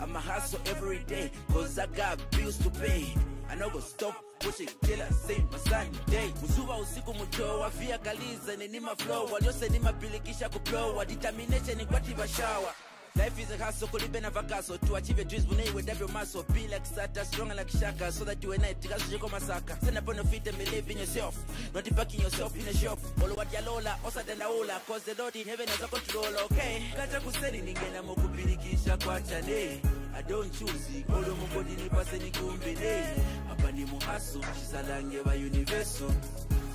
I'm 0.00 0.14
a 0.14 0.20
hustle 0.20 0.60
every 0.66 1.00
day, 1.08 1.28
cause 1.52 1.76
I 1.76 1.86
got 1.86 2.20
bills 2.30 2.56
to 2.58 2.70
pay. 2.70 3.02
I 3.50 3.54
no 3.54 3.70
go 3.70 3.80
stop 3.80 4.14
pushing 4.40 4.68
till 4.82 5.02
I 5.02 5.08
see 5.10 5.42
my 5.50 5.58
Sunday. 5.58 6.32
Musuba 6.42 6.76
usiku 6.76 7.14
mutoa, 7.14 7.70
via 7.70 7.98
kaliza 7.98 8.56
nini 8.58 8.80
ma 8.80 8.94
flow. 8.96 9.28
Waliose 9.32 9.68
ni 9.68 9.78
mapilikisha 9.78 10.48
kuplowa, 10.48 11.04
determination 11.04 11.86
kwati 11.86 12.14
bashawa. 12.14 12.74
Life 13.16 13.38
is 13.42 13.50
a 13.50 13.64
hustle, 13.64 13.88
kulibe 13.88 14.20
na 14.20 14.30
vakaso. 14.30 14.78
To 14.78 14.94
achieve 14.94 15.18
your 15.18 15.26
dreams, 15.28 15.44
bunei 15.46 15.74
with 15.74 15.88
every 15.88 16.06
muscle. 16.08 16.44
Be 16.54 16.68
like 16.68 16.84
Sata, 16.84 17.24
strong 17.24 17.48
like 17.48 17.68
Shaka 17.68 18.12
So 18.12 18.24
that 18.24 18.40
you 18.44 18.52
and 18.52 18.62
I, 18.64 18.74
tika 18.74 18.94
suche 18.94 19.18
koma 19.18 19.40
saka 19.40 19.76
Stand 19.82 19.98
up 19.98 20.08
on 20.08 20.14
your 20.16 20.24
feet 20.24 20.46
and 20.46 20.56
believe 20.56 20.88
in 20.88 20.98
yourself. 20.98 21.34
Not 21.74 21.96
backing 21.96 22.20
yourself 22.20 22.54
in 22.54 22.68
a 22.68 22.72
shop. 22.74 22.98
All 23.20 23.30
what 23.30 23.52
ya 23.52 23.60
lola, 23.66 23.96
osa 24.06 24.22
than 24.24 24.40
ola 24.42 24.80
Cause 24.86 25.02
the 25.02 25.20
Lord 25.20 25.34
in 25.34 25.48
heaven 25.48 25.66
has 25.66 25.82
a 25.82 25.88
control, 25.88 26.32
okay? 26.44 26.82
Kacha 26.96 27.20
kuseni 27.20 27.60
ningena 27.62 28.02
mokupirikisha 28.02 28.96
kwa 28.96 29.20
chane 29.20 29.80
I 30.18 30.22
don't 30.22 30.50
choose 30.52 30.88
it. 30.98 31.04
Olo 31.10 31.34
mukodi 31.36 31.74
nipase 31.82 32.18
nikumbine 32.18 33.14
Apa 33.52 33.70
ni 33.72 33.84
muhaso, 33.84 34.40
chisalange 34.54 35.22
va 35.24 35.30
universo 35.32 36.10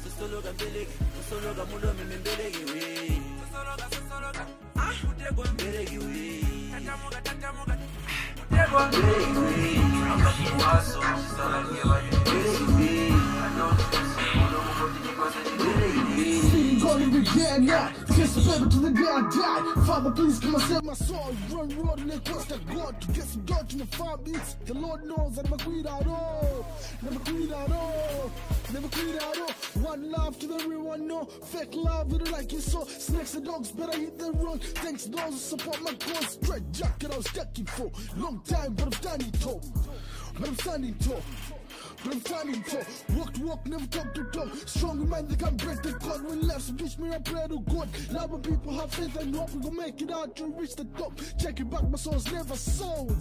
Sosologa 0.03 0.53
mbeleke, 0.53 0.91
sosologa 1.17 1.65
mulome 1.65 2.03
membeleke 2.09 2.63
we 2.71 3.19
Sosologa, 3.51 3.85
sosologa, 3.91 4.45
ah, 4.79 4.93
kutegwa 5.07 5.45
mbeleke 5.53 5.97
we 5.97 6.41
Tatamuka, 6.71 7.21
tatamuka, 7.21 7.77
kutegwa 8.49 8.87
mbeleke 8.87 9.39
we 9.39 9.77
Apa 10.13 10.31
ni 10.39 10.49
muhaso, 10.55 10.99
chisalange 11.19 11.81
va 11.83 11.99
universo 11.99 12.63
I 13.43 13.49
don't 13.57 13.77
choose 13.91 14.15
it 14.23 14.39
Olo 14.39 14.59
mukodi 14.67 14.99
nipase 15.03 15.39
nikumbine 15.43 16.62
City 16.93 17.05
calling 17.05 17.23
Rihanna 17.23 18.07
Kiss 18.15 18.35
the 18.35 18.41
baby 18.41 18.69
to 18.69 18.79
the 18.79 18.91
day 18.91 19.09
I 19.09 19.21
die. 19.21 19.85
Father, 19.85 20.11
please 20.11 20.39
come 20.39 20.55
and 20.55 20.63
save 20.63 20.83
my 20.83 20.93
soul. 20.93 21.35
Run 21.49 21.69
road 21.77 21.99
and 21.99 22.13
request 22.13 22.49
that 22.49 22.65
God 22.67 23.01
to 23.01 23.07
get 23.11 23.23
some 23.23 23.45
God 23.45 23.69
to 23.69 23.77
my 23.77 23.85
five 23.85 24.23
beats. 24.23 24.55
The 24.65 24.73
Lord 24.73 25.03
knows 25.05 25.39
I 25.39 25.41
never 25.43 25.57
quit 25.57 25.85
at 25.85 26.07
all. 26.07 26.65
Never 27.01 27.19
quit 27.19 27.51
at 27.51 27.71
all. 27.71 28.31
Never 28.73 28.87
quit 28.89 29.15
at 29.15 29.37
all. 29.39 29.51
One 29.81 30.11
love 30.11 30.39
to 30.39 30.53
everyone, 30.53 31.07
no 31.07 31.25
fake 31.25 31.73
love. 31.73 32.11
We 32.11 32.19
don't 32.19 32.31
like 32.31 32.53
it 32.53 32.61
so. 32.61 32.85
Snakes 32.85 33.33
and 33.33 33.45
dogs 33.45 33.71
better 33.71 33.97
hit 33.97 34.19
the 34.19 34.31
road. 34.31 34.63
Thanks 34.63 35.05
those 35.05 35.33
who 35.33 35.37
support 35.37 35.81
my 35.81 35.93
cause. 35.93 36.33
Straight 36.33 36.71
jacket 36.71 37.11
I 37.11 37.17
was 37.17 37.25
checking 37.27 37.65
for. 37.65 37.91
Long 38.15 38.41
time, 38.47 38.73
but 38.73 38.85
I'm 38.85 38.93
standing 38.93 39.31
tall. 39.31 39.61
But 40.39 40.47
I'm 40.49 40.55
standing 40.57 40.95
tall. 40.95 41.21
I'm 42.05 42.19
standing 42.19 42.63
tall. 42.63 42.83
Walk 43.15 43.33
to 43.33 43.41
walk, 43.45 43.65
never 43.65 43.85
talk 43.87 44.13
to 44.13 44.23
talk. 44.25 44.49
Strong 44.67 45.01
in 45.01 45.09
mind, 45.09 45.29
they 45.29 45.35
can 45.35 45.55
break 45.55 45.81
the 45.81 45.93
code. 45.93 46.23
When 46.23 46.47
left, 46.47 46.61
so 46.61 46.73
teach 46.73 46.97
me 46.97 47.11
I 47.11 47.19
pray 47.19 47.45
to 47.47 47.59
God. 47.59 47.87
Love 48.11 48.31
when 48.31 48.41
people 48.41 48.73
have 48.73 48.93
faith 48.93 49.15
and 49.17 49.35
hope 49.35 49.51
we 49.53 49.61
gon' 49.61 49.75
make 49.75 50.01
it 50.01 50.11
out 50.11 50.35
to 50.35 50.45
reach 50.45 50.75
the 50.75 50.85
top. 50.97 51.13
Check 51.39 51.59
it 51.59 51.69
back, 51.69 51.83
my 51.89 51.97
soul's 51.97 52.31
never 52.31 52.55
sold. 52.55 53.17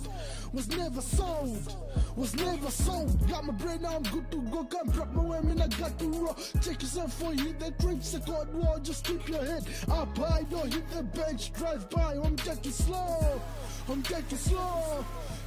Was 0.53 0.69
never 0.69 1.01
sold. 1.01 1.77
Was 2.17 2.35
never 2.35 2.71
sold. 2.71 3.29
Got 3.29 3.45
my 3.45 3.53
brain 3.53 3.83
now, 3.83 3.97
I'm 3.97 4.03
good 4.03 4.31
to 4.33 4.43
go. 4.51 4.65
Can't 4.65 4.93
drop 4.93 5.13
my 5.13 5.23
women, 5.23 5.61
I 5.61 5.69
got 5.69 5.99
to 5.99 6.07
roll. 6.07 6.37
Check 6.61 6.83
yourself 6.83 7.13
for 7.15 7.33
hit 7.33 7.61
the 7.61 7.71
trips, 7.83 8.13
the 8.13 8.19
God 8.21 8.53
war. 8.53 8.79
Just 8.83 9.05
keep 9.05 9.29
your 9.29 9.45
head 9.45 9.65
up 9.91 10.17
high, 10.19 10.45
don't 10.51 10.73
hit 10.73 10.89
the 10.91 11.03
bench. 11.03 11.53
Drive 11.53 11.89
by, 11.91 12.15
I'm 12.23 12.37
taking 12.37 12.73
slow. 12.73 13.41
I'm 13.89 14.03
taking 14.03 14.39
slow. 14.39 15.05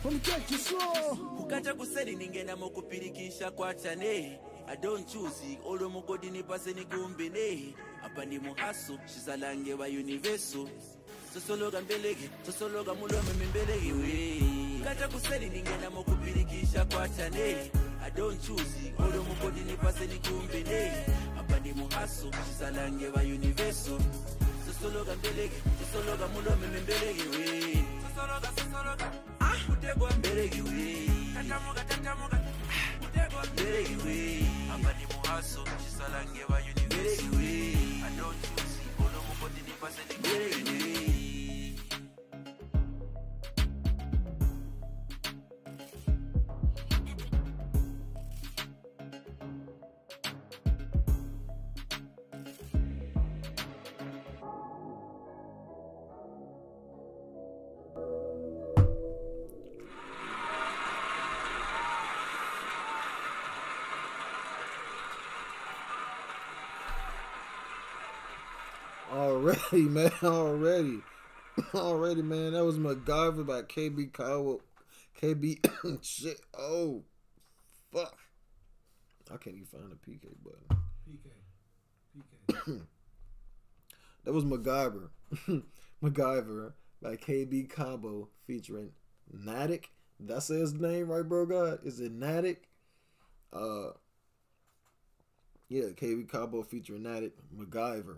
I'm 0.07 0.19
taking 0.19 0.57
slow. 0.57 1.15
kukacha 1.37 1.73
kuseri 1.73 2.15
ningena 2.15 2.55
mukupirikisha 2.55 3.51
kwachane 3.51 4.39
I 4.67 4.75
don't 4.81 5.05
choose 5.07 5.57
olo 5.65 5.89
mugodi 5.89 6.29
nipase 6.31 6.73
nigumbine 6.73 7.75
apa 8.05 8.25
ndi 8.25 8.39
muhaso 8.39 8.99
shizalange 9.05 9.73
wa 9.73 9.87
universo. 9.87 10.69
Sosologa 11.33 11.81
mbeleke 11.81 12.29
sosologa 12.45 12.93
mulome 12.93 13.33
mimbeleke 13.39 13.91
we. 13.93 14.41
Kukacha 14.79 15.07
kuseri 15.07 15.49
ningena 15.49 15.89
mukupirikisha 15.89 16.85
kwachane 16.85 17.71
I 18.05 18.09
don't 18.15 18.41
choose 18.47 18.93
olo 18.99 19.23
mugodi 19.23 19.59
nipase 19.61 20.05
nigumbine 20.07 20.91
apa 21.39 21.59
ndi 21.59 21.73
muhaso 21.73 22.31
shizalange 22.47 23.07
wa 23.07 23.21
universo. 23.21 23.99
Sosologa 24.67 25.15
mbeleke 25.15 25.55
sosologa 25.81 26.27
mulome 26.27 26.67
mimbeleke 26.67 27.23
we. 27.37 27.83
Sosologa 28.15 29.11
sosologa 29.99 30.61
ah 32.31 32.39
kutegwa 32.99 33.45
mbeleke 33.45 33.95
we 34.05 34.45
tatamuka 34.63 35.41
we 37.37 37.75
I 38.03 38.09
don't 38.17 38.41
nigumbine 39.55 41.14
Already, 69.71 69.89
man. 69.89 70.11
Already. 70.23 71.01
Already, 71.73 72.21
man. 72.21 72.53
That 72.53 72.65
was 72.65 72.77
MacGyver 72.77 73.45
by 73.45 73.61
KB 73.63 74.13
Cowell. 74.13 74.61
KB 75.19 76.03
shit. 76.03 76.39
Oh, 76.57 77.03
fuck. 77.93 78.17
I 79.31 79.37
can't 79.37 79.55
even 79.55 79.65
find 79.65 79.91
the 79.91 79.95
PK 79.95 80.27
button. 80.43 80.83
PK. 81.09 81.29
PK. 82.67 82.81
That 84.23 84.33
was 84.33 84.43
MacGyver. 84.43 85.09
MacGyver 86.03 86.73
by 87.01 87.15
KB 87.15 87.69
Combo 87.69 88.29
featuring 88.45 88.91
Natic. 89.35 89.85
That's 90.19 90.47
his 90.47 90.73
name, 90.73 91.09
right, 91.09 91.27
bro? 91.27 91.45
God, 91.45 91.79
is 91.83 91.99
it 91.99 92.17
Natic? 92.17 92.57
Uh, 93.51 93.91
yeah, 95.69 95.85
KB 95.95 96.27
Combo 96.29 96.61
featuring 96.63 97.03
Natic. 97.03 97.31
MacGyver. 97.55 98.17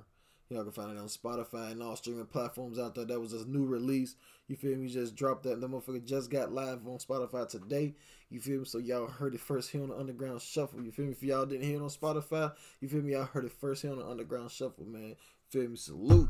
Y'all 0.49 0.63
can 0.63 0.71
find 0.71 0.91
it 0.91 0.97
on 0.97 1.07
Spotify 1.07 1.71
and 1.71 1.83
all 1.83 1.97
streaming 1.97 2.25
platforms 2.25 2.79
out 2.79 2.95
there. 2.95 3.03
That 3.03 3.19
was 3.19 3.33
a 3.33 3.45
new 3.45 3.65
release. 3.65 4.15
You 4.47 4.55
feel 4.55 4.77
me? 4.77 4.87
Just 4.87 5.13
dropped 5.15 5.43
that. 5.43 5.59
The 5.59 5.67
motherfucker 5.67 6.05
just 6.05 6.31
got 6.31 6.53
live 6.53 6.87
on 6.87 6.99
Spotify 6.99 7.49
today. 7.49 7.95
You 8.29 8.39
feel 8.39 8.59
me? 8.59 8.65
So 8.65 8.77
y'all 8.77 9.07
heard 9.07 9.35
it 9.35 9.41
first 9.41 9.71
here 9.71 9.83
on 9.83 9.89
the 9.89 9.97
Underground 9.97 10.41
Shuffle. 10.41 10.81
You 10.81 10.91
feel 10.91 11.05
me? 11.05 11.11
If 11.11 11.21
y'all 11.21 11.45
didn't 11.45 11.65
hear 11.65 11.77
it 11.77 11.83
on 11.83 11.89
Spotify, 11.89 12.53
you 12.79 12.87
feel 12.87 13.01
me? 13.01 13.11
Y'all 13.11 13.25
heard 13.25 13.43
it 13.43 13.51
first 13.51 13.81
here 13.81 13.91
on 13.91 13.99
the 13.99 14.07
Underground 14.07 14.49
Shuffle, 14.49 14.85
man. 14.85 15.15
Feel 15.49 15.67
me? 15.67 15.75
Salute. 15.75 16.29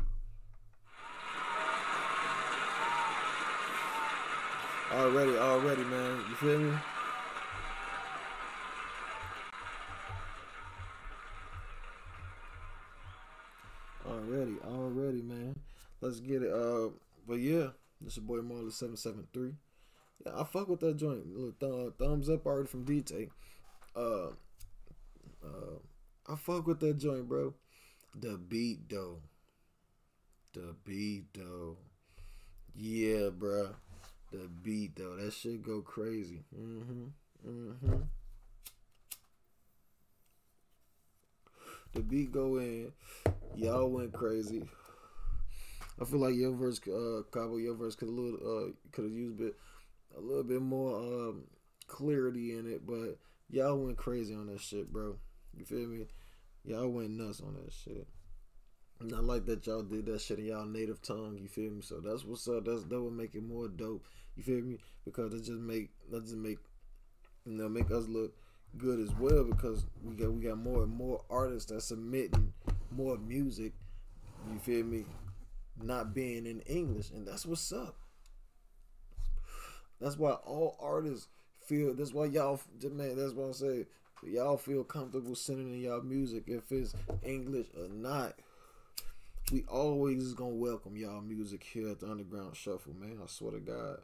Already, 4.92 5.36
already, 5.36 5.84
man. 5.84 6.24
You 6.28 6.34
feel 6.34 6.58
me? 6.58 6.72
Let's 16.00 16.20
get 16.20 16.42
it. 16.42 16.52
Uh, 16.52 16.90
but 17.26 17.40
yeah, 17.40 17.68
this 18.00 18.16
your 18.16 18.24
boy 18.24 18.42
Marley 18.42 18.70
seven 18.70 18.96
seven 18.96 19.26
three. 19.32 19.54
Yeah, 20.24 20.40
I 20.40 20.44
fuck 20.44 20.68
with 20.68 20.80
that 20.80 20.96
joint. 20.96 21.24
Th- 21.60 21.92
thumbs 21.98 22.28
up 22.28 22.46
already 22.46 22.68
from 22.68 22.84
DT. 22.84 23.30
Uh, 23.94 24.28
uh, 25.44 25.78
I 26.26 26.36
fuck 26.36 26.66
with 26.66 26.80
that 26.80 26.98
joint, 26.98 27.28
bro. 27.28 27.54
The 28.18 28.36
beat 28.36 28.88
though. 28.88 29.18
The 30.52 30.74
beat 30.84 31.26
though. 31.34 31.76
Yeah, 32.74 33.30
bro. 33.30 33.74
The 34.32 34.48
beat 34.62 34.96
though. 34.96 35.16
That 35.16 35.32
shit 35.32 35.62
go 35.62 35.80
crazy. 35.80 36.44
Mm-hmm. 36.56 37.48
Mm-hmm. 37.48 37.96
The 41.94 42.00
beat 42.00 42.32
go 42.32 42.58
in. 42.58 42.92
Y'all 43.56 43.88
went 43.88 44.12
crazy. 44.12 44.62
I 46.00 46.04
feel 46.04 46.20
like 46.20 46.34
your 46.34 46.52
verse, 46.52 46.80
uh, 46.86 47.22
Kabo, 47.30 47.62
your 47.62 47.74
verse 47.74 47.96
could 47.96 48.08
a 48.08 48.12
little, 48.12 48.38
uh, 48.38 48.70
could 48.92 49.04
have 49.04 49.12
used 49.12 49.40
a 49.40 49.42
bit, 49.44 49.56
a 50.16 50.20
little 50.20 50.44
bit 50.44 50.62
more 50.62 50.96
um 50.96 51.44
clarity 51.86 52.56
in 52.56 52.70
it, 52.70 52.86
but 52.86 53.18
y'all 53.50 53.76
went 53.76 53.96
crazy 53.96 54.34
on 54.34 54.46
that 54.46 54.60
shit, 54.60 54.92
bro. 54.92 55.16
You 55.56 55.64
feel 55.64 55.88
me? 55.88 56.06
Y'all 56.64 56.88
went 56.88 57.10
nuts 57.10 57.40
on 57.40 57.54
that 57.54 57.72
shit. 57.72 58.06
And 59.00 59.14
I 59.14 59.20
like 59.20 59.46
that 59.46 59.66
y'all 59.66 59.82
did 59.82 60.06
that 60.06 60.20
shit 60.20 60.38
in 60.38 60.46
y'all 60.46 60.66
native 60.66 61.00
tongue. 61.02 61.38
You 61.40 61.48
feel 61.48 61.70
me? 61.70 61.82
So 61.82 62.00
that's 62.00 62.24
what's 62.24 62.46
up. 62.48 62.64
That's 62.64 62.84
that 62.84 63.00
would 63.00 63.12
make 63.12 63.34
it 63.34 63.42
more 63.42 63.68
dope. 63.68 64.04
You 64.36 64.42
feel 64.42 64.60
me? 64.60 64.78
Because 65.04 65.32
it 65.34 65.44
just 65.44 65.60
make 65.60 65.90
that 66.10 66.24
just 66.24 66.36
make 66.36 66.58
you 67.46 67.52
know 67.52 67.68
make 67.68 67.90
us 67.90 68.06
look 68.08 68.32
good 68.76 69.00
as 69.00 69.12
well 69.14 69.44
because 69.44 69.86
we 70.04 70.14
got 70.14 70.32
we 70.32 70.42
got 70.42 70.58
more 70.58 70.82
and 70.82 70.92
more 70.92 71.22
artists 71.30 71.70
that 71.70 71.82
submitting 71.82 72.52
more 72.90 73.16
music. 73.18 73.72
You 74.52 74.58
feel 74.58 74.84
me? 74.84 75.04
Not 75.82 76.14
being 76.14 76.46
in 76.46 76.60
English, 76.60 77.10
and 77.10 77.26
that's 77.26 77.46
what's 77.46 77.72
up. 77.72 77.96
That's 80.00 80.16
why 80.16 80.32
all 80.32 80.76
artists 80.80 81.28
feel. 81.64 81.94
That's 81.94 82.12
why 82.12 82.26
y'all, 82.26 82.60
man. 82.92 83.16
That's 83.16 83.32
why 83.32 83.48
I 83.48 83.52
say 83.52 83.86
y'all 84.22 84.56
feel 84.56 84.84
comfortable 84.84 85.34
sending 85.34 85.72
in 85.72 85.80
y'all 85.80 86.02
music 86.02 86.44
if 86.46 86.70
it's 86.72 86.94
English 87.22 87.66
or 87.76 87.88
not. 87.88 88.34
We 89.52 89.64
always 89.68 90.34
gonna 90.34 90.50
welcome 90.50 90.96
y'all 90.96 91.22
music 91.22 91.64
here 91.64 91.88
at 91.88 92.00
the 92.00 92.10
Underground 92.10 92.54
Shuffle, 92.56 92.94
man. 92.94 93.18
I 93.22 93.26
swear 93.26 93.52
to 93.52 93.60
God, 93.60 93.98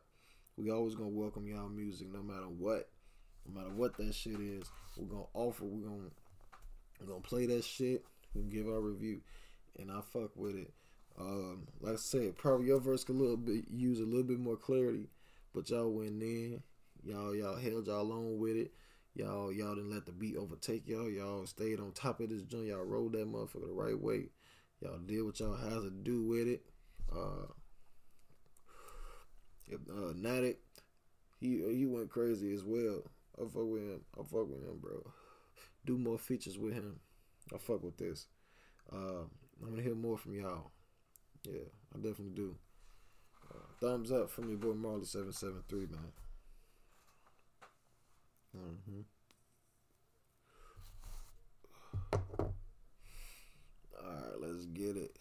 we 0.57 0.71
always 0.71 0.95
gonna 0.95 1.11
welcome 1.11 1.47
y'all 1.47 1.69
music 1.69 2.09
no 2.13 2.23
matter 2.23 2.49
what, 2.49 2.89
no 3.47 3.61
matter 3.61 3.75
what 3.75 3.97
that 3.99 4.15
shit 4.15 4.41
is. 4.41 4.71
We're 4.97 5.07
gonna 5.07 5.25
offer. 5.35 5.65
We're 5.65 5.89
gonna 5.89 6.11
we're 7.01 7.09
gonna 7.09 7.21
play 7.21 7.47
that 7.47 7.65
shit 7.65 8.05
and 8.35 8.51
give 8.51 8.69
our 8.69 8.81
review, 8.81 9.21
and 9.79 9.91
I 9.91 10.01
fuck 10.13 10.31
with 10.37 10.57
it. 10.57 10.73
Um, 11.19 11.69
like 11.81 11.95
I 11.95 11.97
said, 11.97 12.37
probably 12.37 12.67
your 12.67 12.81
verse 12.81 13.05
could 13.05 13.17
little 13.17 13.37
bit 13.37 13.65
use 13.71 14.01
a 14.01 14.05
little 14.05 14.25
bit 14.25 14.41
more 14.41 14.57
clarity, 14.57 15.09
but 15.55 15.71
y'all 15.71 15.91
went 15.91 16.23
in. 16.23 16.63
Y'all 17.05 17.35
y'all 17.35 17.57
held 17.57 17.87
y'all 17.87 18.11
on 18.13 18.39
with 18.39 18.57
it. 18.57 18.73
Y'all 19.15 19.53
y'all 19.53 19.75
didn't 19.77 19.93
let 19.93 20.07
the 20.07 20.13
beat 20.13 20.37
overtake 20.37 20.89
y'all. 20.89 21.09
Y'all 21.09 21.47
stayed 21.47 21.79
on 21.79 21.93
top 21.93 22.21
of 22.21 22.31
this 22.31 22.43
joint. 22.43 22.67
Y'all 22.67 22.83
rolled 22.85 23.13
that 23.13 23.31
motherfucker 23.31 23.67
the 23.67 23.73
right 23.73 23.99
way. 23.99 24.31
Y'all 24.81 24.99
did 24.99 25.23
what 25.23 25.39
y'all 25.39 25.55
had 25.57 25.83
to 25.83 25.91
do 25.91 26.25
with 26.25 26.49
it. 26.49 26.63
Uh, 27.13 27.47
if, 29.69 29.81
uh, 29.89 30.13
Natic, 30.15 30.57
he 31.39 31.63
he 31.77 31.87
went 31.87 32.11
crazy 32.11 32.53
as 32.53 32.65
well. 32.65 33.03
I 33.39 33.45
fuck 33.45 33.67
with 33.67 33.83
him. 33.83 34.01
I 34.15 34.23
fuck 34.23 34.49
with 34.49 34.65
him, 34.65 34.79
bro. 34.81 35.13
Do 35.87 35.97
more 35.97 36.19
features 36.19 36.59
with 36.59 36.75
him. 36.75 36.99
I 37.53 37.59
fuck 37.59 37.85
with 37.85 37.97
this. 37.99 38.27
Uh, 38.93 39.27
I'm 39.63 39.71
gonna 39.71 39.83
hear 39.83 39.95
more 39.95 40.19
from 40.19 40.35
y'all. 40.35 40.73
Yeah, 41.45 41.69
I 41.95 41.97
definitely 41.99 42.35
do. 42.35 42.57
Uh, 43.51 43.59
thumbs 43.81 44.13
up 44.13 44.31
from 44.31 44.49
your 44.51 44.59
boy 44.59 44.75
Marley 44.75 45.05
seven 45.07 45.33
seven 45.33 45.63
three, 45.69 45.87
man. 45.87 46.13
hmm 48.53 49.01
All 53.99 54.11
right, 54.11 54.41
let's 54.41 54.67
get 54.67 54.97
it. 54.97 55.17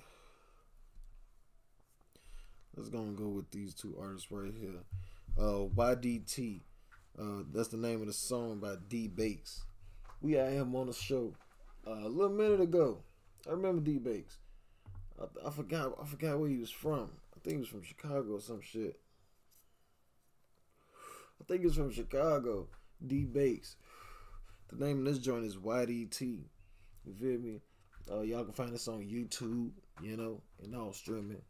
Let's 2.76 2.90
go 2.90 3.00
and 3.00 3.16
go 3.18 3.28
with 3.30 3.52
these 3.52 3.74
two 3.74 3.96
artists 4.00 4.32
right 4.32 4.54
here. 4.60 4.84
Uh, 5.38 5.66
YDT. 5.76 6.62
Uh, 7.18 7.44
that's 7.54 7.68
the 7.70 7.78
name 7.78 8.02
of 8.02 8.08
the 8.08 8.14
song 8.14 8.60
by 8.60 8.76
D 8.90 9.08
Bakes. 9.08 9.64
We 10.22 10.34
had 10.34 10.54
him 10.54 10.76
on 10.76 10.88
the 10.88 10.94
show 10.94 11.34
uh, 11.88 11.92
a 11.92 12.10
little 12.10 12.36
minute 12.36 12.62
ago. 12.62 13.00
I 13.48 13.52
remember 13.52 13.82
D 13.82 14.00
Bakes. 14.00 14.38
I, 15.24 15.48
I 15.48 15.52
forgot. 15.52 15.94
I 16.02 16.06
forgot 16.06 16.40
where 16.40 16.50
he 16.50 16.58
was 16.58 16.72
from. 16.72 17.10
I 17.36 17.40
think 17.44 17.56
he 17.56 17.60
was 17.60 17.70
from 17.70 17.84
Chicago 17.84 18.36
or 18.36 18.42
some 18.42 18.62
shit. 18.62 19.00
I 21.42 21.44
think 21.46 21.64
he's 21.64 21.76
from 21.76 21.92
Chicago. 21.92 22.68
D 23.06 23.26
Bakes. 23.26 23.76
The 24.72 24.86
name 24.86 25.00
of 25.00 25.06
this 25.06 25.24
joint 25.24 25.46
is 25.46 25.58
YDT. 25.58 26.22
You 27.06 27.14
feel 27.14 27.40
me? 27.40 27.62
Uh, 28.10 28.22
y'all 28.22 28.44
can 28.44 28.54
find 28.54 28.74
this 28.74 28.88
on 28.88 29.02
YouTube, 29.02 29.72
you 30.02 30.18
know, 30.18 30.42
and 30.62 30.76
all 30.76 30.94
streaming. 30.94 31.42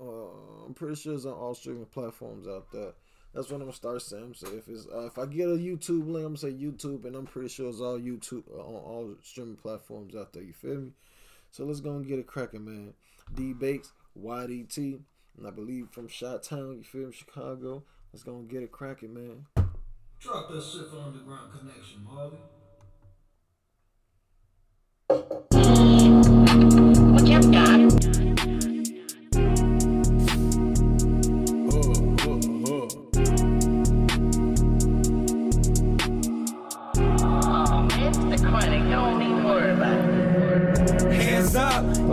Uh, 0.00 0.64
I'm 0.66 0.74
pretty 0.74 0.94
sure 0.94 1.14
it's 1.14 1.26
on 1.26 1.32
all 1.32 1.54
streaming 1.54 1.86
platforms 1.86 2.46
out 2.46 2.70
there. 2.72 2.92
That's 3.34 3.48
what 3.48 3.56
I'm 3.56 3.62
gonna 3.62 3.72
start 3.72 4.02
saying. 4.02 4.34
So 4.36 4.48
if 4.48 4.68
it's 4.68 4.86
uh, 4.92 5.06
if 5.06 5.18
I 5.18 5.26
get 5.26 5.48
a 5.48 5.52
YouTube 5.52 6.06
link, 6.08 6.26
I'm 6.26 6.34
gonna 6.34 6.38
say 6.38 6.52
YouTube, 6.52 7.04
and 7.04 7.14
I'm 7.14 7.26
pretty 7.26 7.48
sure 7.48 7.68
it's 7.68 7.80
all 7.80 7.98
YouTube 7.98 8.44
uh, 8.52 8.60
on 8.60 8.74
all 8.74 9.14
streaming 9.22 9.56
platforms 9.56 10.16
out 10.16 10.32
there. 10.32 10.42
You 10.42 10.52
feel 10.52 10.76
me? 10.76 10.92
So 11.50 11.64
let's 11.64 11.80
go 11.80 11.96
and 11.96 12.06
get 12.06 12.18
it 12.18 12.26
cracking, 12.26 12.64
man. 12.64 12.94
D 13.34 13.52
Bakes, 13.52 13.92
YDT, 14.18 15.00
and 15.36 15.46
I 15.46 15.50
believe 15.50 15.88
from 15.90 16.08
Shot 16.08 16.42
Town. 16.42 16.76
You 16.78 16.84
feel 16.84 17.08
me? 17.08 17.12
Chicago. 17.12 17.84
Let's 18.12 18.22
go 18.22 18.36
and 18.36 18.48
get 18.48 18.62
it 18.62 18.72
cracking, 18.72 19.14
man. 19.14 19.46
Drop 20.18 20.48
that 20.50 20.62
shit 20.62 20.88
for 20.90 20.98
Underground 20.98 21.52
Connection, 21.52 22.04
Marley. 22.04 22.38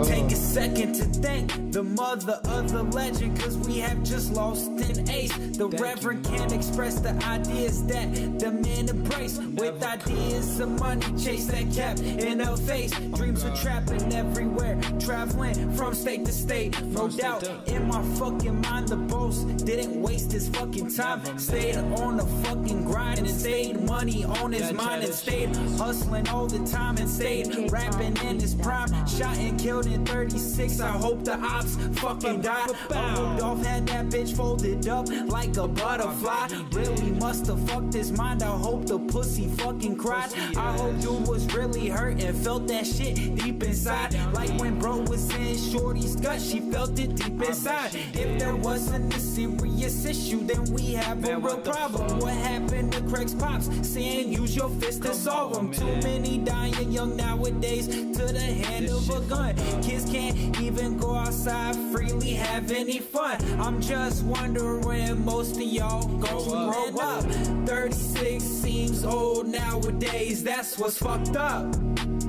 Take 0.04 0.30
a 0.30 0.36
second 0.36 0.94
to 0.94 1.04
thank 1.04 1.72
the 1.72 1.82
mother 1.82 2.40
of 2.44 2.72
the 2.72 2.82
legend, 2.82 3.38
cause 3.40 3.56
we 3.58 3.78
have 3.78 4.02
just 4.02 4.32
lost 4.32 4.68
an 4.68 5.08
ace. 5.10 5.36
The 5.36 5.68
Reverend 5.68 6.24
can't 6.24 6.52
express 6.52 7.00
the 7.00 7.12
ideas 7.24 7.84
that 7.86 8.38
the 8.38 8.50
man 8.50 8.88
embraced. 8.88 9.42
With 9.42 9.82
ideas 9.82 10.60
of 10.60 10.78
money 10.78 11.06
chase 11.18 11.46
that 11.46 11.72
kept 11.74 12.00
in 12.00 12.40
her 12.40 12.56
face. 12.56 12.92
Dreams 13.16 13.44
were 13.44 13.54
trapping 13.56 14.12
everywhere, 14.14 14.80
traveling 15.00 15.72
from 15.72 15.94
state 15.94 16.24
to 16.26 16.32
state. 16.32 16.80
No 16.86 17.08
doubt, 17.08 17.48
in 17.66 17.88
my 17.88 18.02
fucking 18.16 18.60
mind, 18.60 18.88
the 18.88 18.96
boss 19.18 19.38
didn't 19.68 20.00
waste 20.00 20.32
his 20.32 20.48
fucking 20.48 20.90
time. 20.90 21.20
Stayed 21.38 21.76
on 21.76 22.16
the 22.16 22.26
fucking 22.44 22.84
grind 22.84 23.18
and 23.18 23.30
stayed 23.30 23.80
money 23.82 24.24
on 24.24 24.52
his 24.52 24.72
mind 24.72 25.02
and 25.04 25.12
stayed 25.12 25.54
hustling 25.76 26.28
all 26.28 26.46
the 26.46 26.64
time 26.70 26.96
and 26.96 27.08
stayed 27.08 27.46
rapping 27.70 28.16
in 28.28 28.38
his 28.40 28.54
prime. 28.54 28.90
Shot 29.06 29.36
and 29.38 29.58
killed 29.58 29.86
in 29.86 30.04
36. 30.06 30.80
I 30.80 30.90
hope 30.90 31.24
the 31.24 31.36
ops 31.38 31.76
fucking 32.00 32.40
die. 32.42 32.66
I 32.90 33.08
hope 33.16 33.38
Dolph 33.38 33.64
had 33.64 33.86
that 33.88 34.06
bitch 34.06 34.36
folded 34.36 34.88
up 34.88 35.08
like 35.26 35.56
a 35.56 35.66
butterfly. 35.68 36.48
Really 36.72 37.10
must 37.12 37.46
have 37.46 37.60
fucked 37.68 37.94
his 37.94 38.12
mind. 38.12 38.42
I 38.42 38.56
hope 38.66 38.86
the 38.86 38.98
pussy 38.98 39.48
fucking 39.48 39.96
cried. 39.96 40.30
I 40.56 40.76
hope 40.78 41.00
dude 41.00 41.26
was 41.26 41.44
really 41.54 41.88
hurt 41.88 42.22
and 42.22 42.36
felt 42.36 42.66
that 42.68 42.86
shit 42.86 43.16
deep 43.36 43.62
inside. 43.62 44.14
Like 44.32 44.50
when 44.60 44.78
bro 44.78 44.98
was 45.02 45.34
in 45.34 45.56
Shorty's 45.56 46.16
gut, 46.16 46.40
she 46.40 46.60
felt 46.60 46.98
it 46.98 47.16
deep 47.16 47.42
inside. 47.42 47.94
If 48.14 48.38
there 48.38 48.56
wasn't 48.56 49.07
a 49.14 49.20
serious 49.20 50.04
issue, 50.04 50.44
then 50.44 50.64
we 50.72 50.92
have 50.92 51.24
a 51.28 51.38
real 51.38 51.58
problem. 51.58 52.18
What 52.18 52.34
happened 52.34 52.92
to 52.92 53.00
Craig's 53.02 53.34
pops? 53.34 53.68
Saying 53.88 54.32
use 54.32 54.56
your 54.56 54.68
fist 54.70 55.02
to 55.02 55.14
solve 55.14 55.54
them. 55.54 55.72
Too 55.72 55.96
many 56.02 56.38
dying 56.38 56.92
young 56.92 57.16
nowadays 57.16 57.86
to 57.88 58.24
the 58.26 58.40
hand 58.40 58.88
of 58.88 59.08
a 59.10 59.20
gun. 59.22 59.54
Kids 59.82 60.10
can't 60.10 60.60
even 60.60 60.98
go 60.98 61.14
outside 61.14 61.76
freely, 61.92 62.34
have 62.34 62.70
any 62.70 62.98
fun. 62.98 63.38
I'm 63.60 63.80
just 63.80 64.24
wondering 64.24 65.24
most 65.24 65.56
of 65.56 65.62
y'all 65.62 66.06
grow 66.18 66.94
up. 67.00 67.24
36 67.66 68.42
seems 68.42 69.04
old 69.04 69.46
nowadays, 69.46 70.42
that's 70.42 70.78
what's 70.78 70.98
fucked 70.98 71.36
up. 71.36 71.74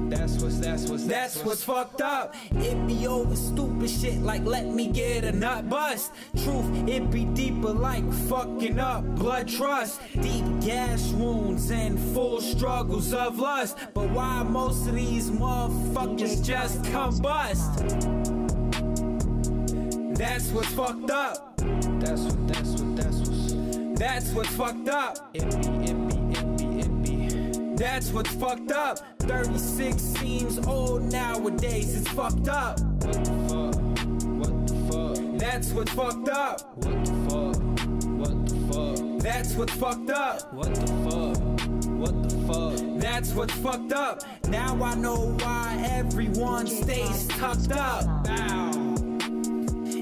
That's 0.10 0.42
what's 0.42 0.58
that's 0.58 0.90
what's 0.90 1.06
that's 1.06 1.38
what's 1.44 1.64
fucked 1.64 2.02
up. 2.02 2.36
It 2.56 2.88
be 2.88 3.06
over 3.06 3.36
stupid 3.36 3.90
shit 3.90 4.20
like 4.22 4.44
let 4.44 4.66
me 4.66 4.88
get 4.88 5.24
a 5.24 5.32
nut 5.32 5.70
bust. 5.70 6.12
Truth, 6.44 6.90
it 6.90 7.12
be 7.12 7.26
deeper 7.26 7.70
like 7.70 8.12
fucking 8.28 8.80
up 8.80 9.06
blood 9.16 9.48
trust. 9.48 10.02
Deep 10.20 10.46
gas 10.62 11.12
wounds 11.12 11.70
and 11.70 12.00
full 12.14 12.42
struggles 12.42 13.14
of 13.14 13.38
lust. 13.38 13.78
But 13.94 14.10
why 14.10 14.42
most 14.44 14.88
of 14.88 14.96
these 14.96 15.30
motherfuckers 15.30 16.44
just 16.44 16.82
combust? 16.84 17.86
That's 20.18 20.50
what's 20.50 20.68
fucked 20.70 21.12
up. 21.12 21.56
That's 21.58 22.22
what 22.22 22.48
that's 22.48 22.70
what 22.82 22.96
that's 22.96 23.18
what's 23.20 24.00
That's 24.00 24.32
what's 24.32 24.50
fucked 24.50 24.90
up. 24.90 25.30
It 25.36 25.44
be 25.62 25.70
it 25.86 25.86
be 25.86 25.86
it 25.86 25.88
be 25.88 25.92
it 25.92 26.08
be 26.08 26.09
That's 27.80 28.12
what's 28.12 28.30
fucked 28.32 28.74
up. 28.74 29.00
36 29.20 30.02
seems 30.02 30.68
old 30.68 31.10
nowadays. 31.14 31.96
It's 31.96 32.10
fucked 32.10 32.50
up. 32.50 32.78
What 32.82 33.24
the 33.24 33.34
fuck? 33.48 33.76
What 34.38 34.68
the 34.68 34.76
fuck? 34.92 35.40
That's 35.40 35.72
what's 35.72 35.92
fucked 35.94 36.28
up. 36.28 36.76
What 36.76 37.06
the 37.06 37.14
fuck? 37.30 37.56
What 38.20 38.48
the 38.50 38.56
fuck? 38.68 39.22
That's 39.22 39.54
what's 39.54 39.74
fucked 39.76 40.10
up. 40.10 40.54
What 40.54 40.76
the 40.76 40.88
fuck? 41.10 41.38
What 41.88 42.30
the 42.30 42.36
fuck? 42.48 43.00
That's 43.00 43.32
what's 43.32 43.54
fucked 43.54 43.94
up. 43.94 44.24
Now 44.50 44.84
I 44.84 44.96
know 44.96 45.38
why 45.40 45.78
everyone 45.90 46.68
stays 46.68 47.30
tucked 47.30 47.72
up. 47.72 48.26
Bow. 48.26 48.89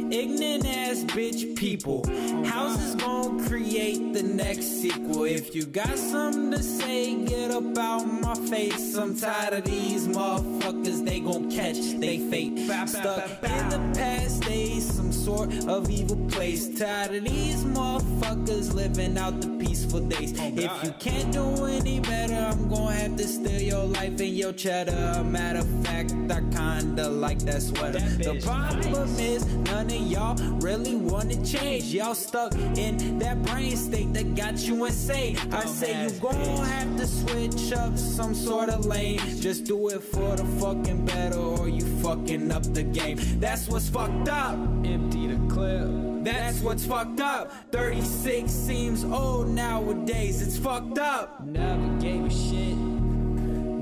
Ignorant 0.09 0.65
ass 0.65 1.03
bitch 1.03 1.55
people. 1.57 2.05
How's 2.45 2.77
this 2.77 2.95
gonna 2.95 3.45
create 3.47 4.13
the 4.13 4.23
next 4.23 4.81
sequel? 4.81 5.25
If 5.25 5.53
you 5.53 5.65
got 5.65 5.97
something 5.97 6.51
to 6.51 6.63
say, 6.63 7.25
get 7.25 7.51
up 7.51 7.77
out 7.77 8.05
my 8.05 8.35
face. 8.35 8.95
I'm 8.95 9.17
tired 9.17 9.53
of 9.53 9.63
these 9.65 10.07
motherfuckers, 10.07 11.05
they 11.05 11.19
gon' 11.19 11.51
catch 11.51 11.77
they 11.99 12.19
fate. 12.29 12.57
Stuck 12.87 13.43
in 13.43 13.69
the 13.69 13.91
past 13.97 14.43
days, 14.43 14.95
some 14.95 15.11
sort 15.11 15.53
of 15.67 15.89
evil 15.89 16.17
place. 16.29 16.79
Tired 16.79 17.15
of 17.15 17.23
these 17.25 17.65
motherfuckers 17.65 18.73
living 18.73 19.17
out 19.17 19.41
the 19.41 19.49
peaceful 19.57 19.99
days. 19.99 20.31
If 20.39 20.83
you 20.83 20.91
can't 20.99 21.33
do 21.33 21.65
any 21.65 21.99
better, 21.99 22.33
I'm 22.33 22.69
gonna 22.69 22.93
have 22.93 23.17
to 23.17 23.27
steal 23.27 23.61
your 23.61 23.83
life 23.83 24.19
and 24.19 24.37
your 24.37 24.53
cheddar. 24.53 25.23
Matter 25.25 25.59
of 25.59 25.85
fact, 25.85 26.13
I 26.31 26.39
kinda 26.55 27.09
like 27.09 27.39
that 27.39 27.61
sweater. 27.61 27.99
The 27.99 28.39
problem 28.41 29.19
is, 29.19 29.45
none 29.45 29.87
of 29.87 29.96
y'all 29.99 30.35
really 30.59 30.95
wanna 30.95 31.43
change. 31.45 31.85
Y'all 31.85 32.15
stuck 32.15 32.53
in 32.77 33.19
that 33.19 33.41
brain 33.43 33.75
state 33.77 34.13
that 34.13 34.35
got 34.35 34.57
you 34.59 34.85
insane. 34.85 35.37
I 35.51 35.65
say 35.65 36.03
you 36.03 36.11
gon' 36.19 36.33
have 36.33 36.97
to 36.97 37.07
switch 37.07 37.71
up 37.73 37.97
some 37.97 38.33
sort 38.33 38.69
of 38.69 38.85
lane. 38.85 39.19
Just 39.39 39.65
do 39.65 39.89
it 39.89 40.01
for 40.01 40.35
the 40.35 40.45
fucking 40.59 41.05
better, 41.05 41.39
or 41.39 41.67
you 41.69 41.85
fucking 42.01 42.51
up 42.51 42.63
the 42.73 42.83
game. 42.83 43.17
That's 43.39 43.67
what's 43.67 43.89
fucked 43.89 44.29
up. 44.29 44.55
Empty 44.85 45.27
the 45.27 45.53
clip. 45.53 46.23
That's 46.23 46.59
what's 46.59 46.85
fucked 46.85 47.21
up. 47.21 47.53
36 47.71 48.51
seems 48.51 49.03
old 49.05 49.47
nowadays. 49.47 50.41
It's 50.41 50.57
fucked 50.57 50.97
up. 50.97 51.45
Never 51.45 51.87
gave 51.99 52.25
a 52.25 52.29
shit. 52.29 52.46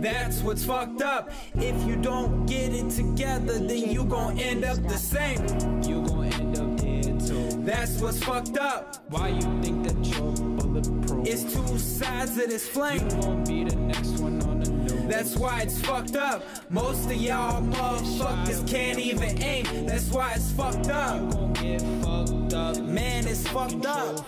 That's 0.05 0.43
what's 0.43 0.63
fucked 0.63 1.01
up. 1.01 1.31
If 1.55 1.83
you 1.83 1.95
don't 1.95 2.45
get 2.45 2.71
it 2.71 2.91
together, 2.91 3.57
then 3.57 3.89
you 3.89 4.03
gon' 4.05 4.37
end 4.37 4.63
up 4.63 4.77
the 4.83 4.99
same. 4.99 5.41
You 5.81 6.05
gon' 6.05 6.25
end 6.25 6.59
up 6.59 6.77
dead 6.77 7.19
too. 7.19 7.49
That's 7.63 7.99
what's 7.99 8.23
fucked 8.23 8.59
up. 8.59 8.97
Why 9.09 9.29
you 9.29 9.41
think 9.63 9.83
that 9.87 9.97
you're 10.05 10.31
bulletproof? 10.31 11.27
It's 11.27 11.51
two 11.51 11.79
sides 11.79 12.37
of 12.37 12.49
this 12.49 12.67
flame. 12.67 13.01
You 13.01 13.21
gon' 13.21 13.43
be 13.45 13.63
the 13.63 13.75
next 13.77 14.19
one 14.19 14.39
on 14.43 14.59
the 14.59 14.69
news. 14.69 15.07
That's 15.07 15.35
why 15.37 15.61
it's 15.61 15.81
fucked 15.81 16.15
up. 16.15 16.43
Most 16.69 17.05
of 17.05 17.15
y'all 17.15 17.63
motherfuckers 17.63 18.67
can't 18.69 18.99
even 18.99 19.41
aim. 19.41 19.87
That's 19.87 20.11
why 20.11 20.33
it's 20.35 20.51
fucked 20.51 20.89
up. 20.89 21.19
You 21.19 21.31
gon' 21.31 21.53
get 21.53 21.81
fucked 22.03 22.53
up. 22.53 22.77
Man, 22.77 23.27
it's 23.27 23.47
fucked 23.47 23.87
up. 23.87 24.23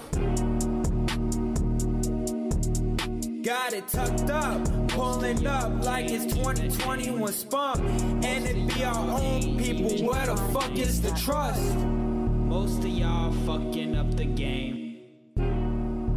Got 3.48 3.72
it 3.72 3.88
tucked 3.88 4.30
up. 4.30 4.90
pulling 4.90 5.48
up 5.48 5.86
like 5.86 6.12
it's 6.12 6.26
2021 6.36 7.32
spunk. 7.32 7.80
And 8.26 8.46
it 8.46 8.76
be 8.76 8.84
our 8.84 9.22
own 9.22 9.58
people, 9.58 10.06
where 10.06 10.26
the 10.26 10.36
fuck 10.52 10.78
is 10.78 11.02
the 11.02 11.12
trust? 11.12 11.78
Most 11.78 12.80
of 12.80 12.88
y'all 12.88 13.32
fucking 13.46 13.96
up 13.96 14.14
the 14.18 14.26
game. 14.26 14.98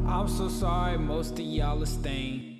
I'm 0.09 0.27
so 0.27 0.48
sorry, 0.48 0.98
most 0.98 1.35
of 1.35 1.44
y'all 1.44 1.81
are 1.81 1.86
staying. 1.86 2.60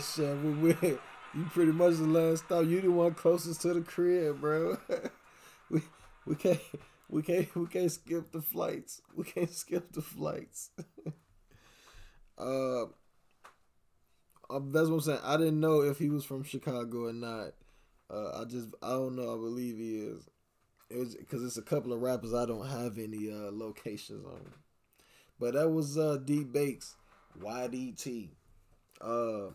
Shit, 0.00 0.36
we, 0.38 0.76
you 1.34 1.44
pretty 1.50 1.72
much 1.72 1.96
the 1.96 2.04
last 2.04 2.44
stop. 2.44 2.64
You 2.66 2.80
the 2.80 2.90
one 2.90 3.14
closest 3.14 3.62
to 3.62 3.74
the 3.74 3.80
crib, 3.80 4.40
bro. 4.40 4.78
we 5.70 5.82
we 6.26 6.34
can't 6.34 6.60
we 7.08 7.22
can't 7.22 7.54
we 7.54 7.66
can't 7.66 7.92
skip 7.92 8.32
the 8.32 8.42
flights. 8.42 9.00
We 9.14 9.24
can't 9.24 9.50
skip 9.50 9.92
the 9.92 10.02
flights. 10.02 10.70
uh, 12.38 12.84
um, 14.50 14.72
that's 14.72 14.88
what 14.88 14.96
I'm 14.96 15.00
saying. 15.00 15.20
I 15.22 15.36
didn't 15.36 15.60
know 15.60 15.82
if 15.82 15.98
he 15.98 16.08
was 16.08 16.24
from 16.24 16.42
Chicago 16.42 17.06
or 17.06 17.12
not. 17.12 17.52
Uh, 18.12 18.40
I 18.40 18.44
just 18.44 18.68
I 18.82 18.90
don't 18.90 19.16
know. 19.16 19.34
I 19.34 19.36
believe 19.36 19.76
he 19.76 19.98
is. 19.98 20.28
It 20.90 20.98
was 20.98 21.14
because 21.14 21.44
it's 21.44 21.56
a 21.56 21.62
couple 21.62 21.92
of 21.92 22.00
rappers 22.00 22.34
I 22.34 22.46
don't 22.46 22.66
have 22.66 22.98
any 22.98 23.30
uh, 23.30 23.50
locations 23.52 24.26
on. 24.26 24.52
But 25.38 25.54
that 25.54 25.70
was 25.70 25.96
uh, 25.96 26.18
D 26.22 26.42
Bakes, 26.42 26.96
YDT. 27.40 28.30
Uh, 29.00 29.52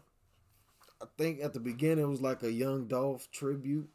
I 1.01 1.05
think 1.17 1.41
at 1.41 1.53
the 1.53 1.59
beginning 1.59 2.05
it 2.05 2.07
was 2.07 2.21
like 2.21 2.43
a 2.43 2.51
Young 2.51 2.87
Dolph 2.87 3.29
tribute, 3.31 3.89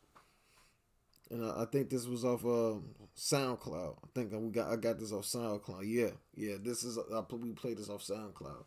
and 1.31 1.44
I, 1.44 1.62
I 1.62 1.64
think 1.64 1.90
this 1.90 2.06
was 2.06 2.24
off 2.24 2.44
um, 2.44 2.85
SoundCloud. 3.16 3.97
I 4.05 4.06
think 4.14 4.32
we 4.32 4.51
got 4.51 4.70
I 4.70 4.77
got 4.77 4.98
this 4.98 5.12
off 5.12 5.24
SoundCloud. 5.24 5.82
Yeah, 5.85 6.10
yeah. 6.35 6.56
This 6.62 6.85
is 6.85 6.98
I 6.98 7.22
we 7.35 7.52
played 7.52 7.78
this 7.78 7.89
off 7.89 8.02
SoundCloud. 8.02 8.64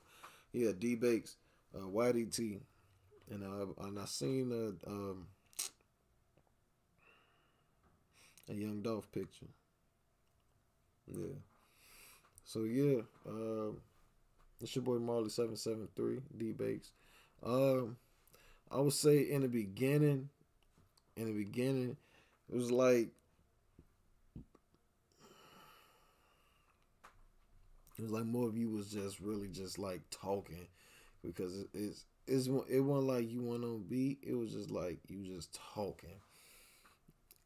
Yeah, 0.51 0.71
D 0.77 0.95
Bakes, 0.95 1.35
uh, 1.75 1.79
YDT, 1.79 2.59
and 3.31 3.43
I 3.43 3.85
and 3.85 3.99
I 3.99 4.05
seen 4.05 4.51
a 4.51 4.89
um, 4.89 5.27
a 8.49 8.53
Young 8.53 8.81
Dolph 8.81 9.11
picture. 9.11 9.47
Yeah. 11.07 11.35
So 12.45 12.63
yeah, 12.63 13.01
um, 13.27 13.77
it's 14.61 14.75
your 14.75 14.83
boy 14.83 14.99
Marley 14.99 15.29
seven 15.29 15.55
seven 15.55 15.87
three 15.95 16.19
D 16.37 16.51
Bakes. 16.51 16.91
Um, 17.43 17.97
I 18.73 18.79
would 18.79 18.93
say 18.93 19.19
in 19.19 19.41
the 19.41 19.47
beginning, 19.47 20.29
in 21.15 21.25
the 21.25 21.33
beginning, 21.33 21.95
it 22.51 22.55
was 22.55 22.71
like 22.71 23.09
it 27.97 28.01
was 28.01 28.11
like 28.11 28.25
more 28.25 28.47
of 28.47 28.57
you 28.57 28.69
was 28.69 28.87
just 28.87 29.19
really 29.19 29.47
just 29.47 29.77
like 29.77 30.01
talking 30.09 30.67
because 31.23 31.65
it's 31.73 32.05
it's 32.27 32.47
it 32.69 32.79
wasn't 32.79 33.07
like 33.07 33.29
you 33.29 33.43
went 33.43 33.63
on 33.63 33.83
beat. 33.87 34.19
It 34.23 34.33
was 34.33 34.53
just 34.53 34.71
like 34.71 34.99
you 35.07 35.35
just 35.35 35.57
talking. 35.75 36.19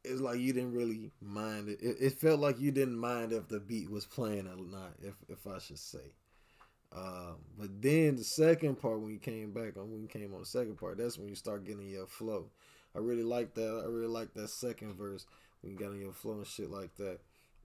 It's 0.04 0.20
like 0.20 0.38
you 0.38 0.52
didn't 0.54 0.72
really 0.72 1.10
mind 1.20 1.68
it. 1.68 1.80
It, 1.82 1.96
it 2.00 2.12
felt 2.14 2.40
like 2.40 2.58
you 2.58 2.70
didn't 2.70 2.98
mind 2.98 3.32
if 3.32 3.48
the 3.48 3.60
beat 3.60 3.90
was 3.90 4.06
playing 4.06 4.46
or 4.46 4.56
not, 4.56 4.94
if 5.02 5.14
if 5.28 5.46
I 5.46 5.58
should 5.58 5.78
say. 5.78 6.14
Um, 6.94 7.36
but 7.58 7.82
then 7.82 8.16
the 8.16 8.24
second 8.24 8.80
part 8.80 9.00
when 9.00 9.10
you 9.10 9.18
came 9.18 9.52
back 9.52 9.76
on 9.76 9.90
when 9.90 10.00
you 10.00 10.08
came 10.08 10.32
on 10.32 10.40
the 10.40 10.46
second 10.46 10.76
part, 10.78 10.98
that's 10.98 11.18
when 11.18 11.28
you 11.28 11.34
start 11.34 11.64
getting 11.64 11.88
your 11.88 12.06
flow. 12.06 12.46
I 12.94 13.00
really 13.00 13.22
like 13.22 13.54
that. 13.54 13.82
I 13.84 13.88
really 13.88 14.06
like 14.08 14.32
that 14.34 14.48
second 14.48 14.94
verse 14.94 15.26
when 15.60 15.72
you 15.72 15.78
got 15.78 15.92
in 15.92 16.00
your 16.00 16.12
flow 16.12 16.34
and 16.34 16.46
shit 16.46 16.70
like 16.70 16.94
that. 16.96 17.18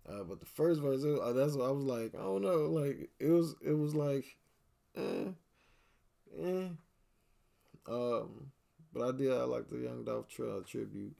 Uh, 0.08 0.24
but 0.24 0.42
the 0.42 0.46
first 0.46 0.82
verse, 0.82 1.04
uh, 1.06 1.32
that's 1.32 1.56
what 1.56 1.70
I 1.70 1.72
was 1.72 1.86
like. 1.86 2.14
I 2.16 2.24
don't 2.24 2.42
know, 2.42 2.66
like 2.66 3.10
it 3.20 3.30
was, 3.30 3.56
it 3.66 3.72
was 3.72 3.96
like, 3.96 4.26
eh, 4.98 5.30
eh. 6.42 6.68
Um, 7.88 8.52
but 8.94 9.08
I 9.08 9.18
did. 9.18 9.32
I 9.32 9.44
like 9.44 9.70
the 9.70 9.78
Young 9.78 10.04
Dolph 10.04 10.28
tri- 10.28 10.60
tribute. 10.68 11.16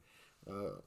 Uh, 0.48 0.80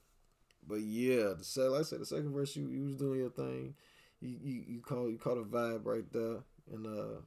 but 0.66 0.80
yeah, 0.80 1.34
the 1.36 1.68
like 1.70 1.80
I 1.80 1.82
said, 1.84 2.00
the 2.00 2.06
second 2.06 2.32
verse, 2.32 2.54
you, 2.56 2.68
you 2.68 2.84
was 2.84 2.96
doing 2.96 3.20
your 3.20 3.30
thing. 3.30 3.74
You 4.20 4.36
you 4.42 4.64
you 4.68 4.80
caught 4.80 5.08
you 5.08 5.18
caught 5.18 5.38
a 5.38 5.42
vibe 5.42 5.86
right 5.86 6.10
there, 6.12 6.38
and 6.72 6.86
uh, 6.86 7.20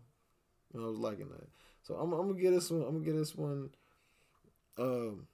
and 0.73 0.84
I 0.84 0.88
was 0.88 0.97
liking 0.97 1.30
that. 1.30 1.47
So 1.84 1.95
I'm 1.95 2.13
I'm 2.13 2.27
gonna 2.27 2.41
get 2.41 2.51
this 2.51 2.69
one. 2.72 2.81
I'm 2.81 2.93
gonna 2.93 3.05
get 3.05 3.15
this 3.15 3.35
one. 3.35 3.69
Um, 4.77 5.27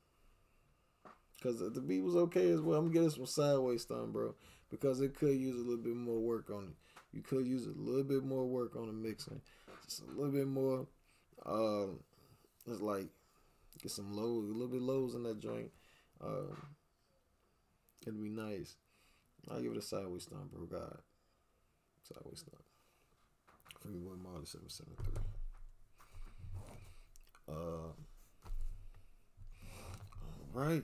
cause 1.41 1.59
the 1.59 1.81
beat 1.81 2.01
was 2.01 2.15
okay 2.15 2.49
as 2.49 2.61
well. 2.61 2.79
I'm 2.79 2.85
gonna 2.85 2.93
get 2.93 3.03
this 3.03 3.17
one 3.17 3.27
sideways 3.27 3.83
thumb, 3.85 4.11
bro, 4.11 4.35
because 4.69 5.01
it 5.01 5.15
could 5.15 5.37
use 5.37 5.55
a 5.55 5.63
little 5.63 5.83
bit 5.83 5.95
more 5.95 6.19
work 6.19 6.49
on 6.49 6.63
it. 6.63 7.15
You 7.15 7.21
could 7.21 7.45
use 7.45 7.65
a 7.65 7.79
little 7.79 8.03
bit 8.03 8.23
more 8.23 8.45
work 8.45 8.75
on 8.75 8.87
the 8.87 8.93
mixing, 8.93 9.41
just 9.85 10.01
a 10.01 10.05
little 10.05 10.31
bit 10.31 10.47
more. 10.47 10.87
Um, 11.45 11.99
it's 12.65 12.81
like 12.81 13.07
get 13.81 13.91
some 13.91 14.11
low, 14.15 14.25
a 14.25 14.51
little 14.51 14.67
bit 14.67 14.81
lows 14.81 15.15
in 15.15 15.23
that 15.23 15.39
joint. 15.39 15.71
Um, 16.21 16.57
it'd 18.01 18.21
be 18.21 18.29
nice. 18.29 18.75
I'll 19.49 19.61
give 19.61 19.71
it 19.71 19.77
a 19.77 19.81
sideways 19.81 20.25
thumb, 20.25 20.49
bro. 20.51 20.65
God, 20.65 20.97
sideways 22.03 22.43
thumb. 22.43 22.66
Seven 24.47 24.69
seven 24.69 24.93
three. 25.03 25.13
Uh, 27.49 27.53
all 27.53 27.95
right. 30.53 30.83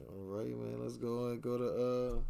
All 0.00 0.24
right, 0.24 0.48
man. 0.48 0.82
Let's 0.82 0.96
go 0.96 1.26
and 1.26 1.40
go 1.40 1.58
to 1.58 1.64
uh. 1.64 2.20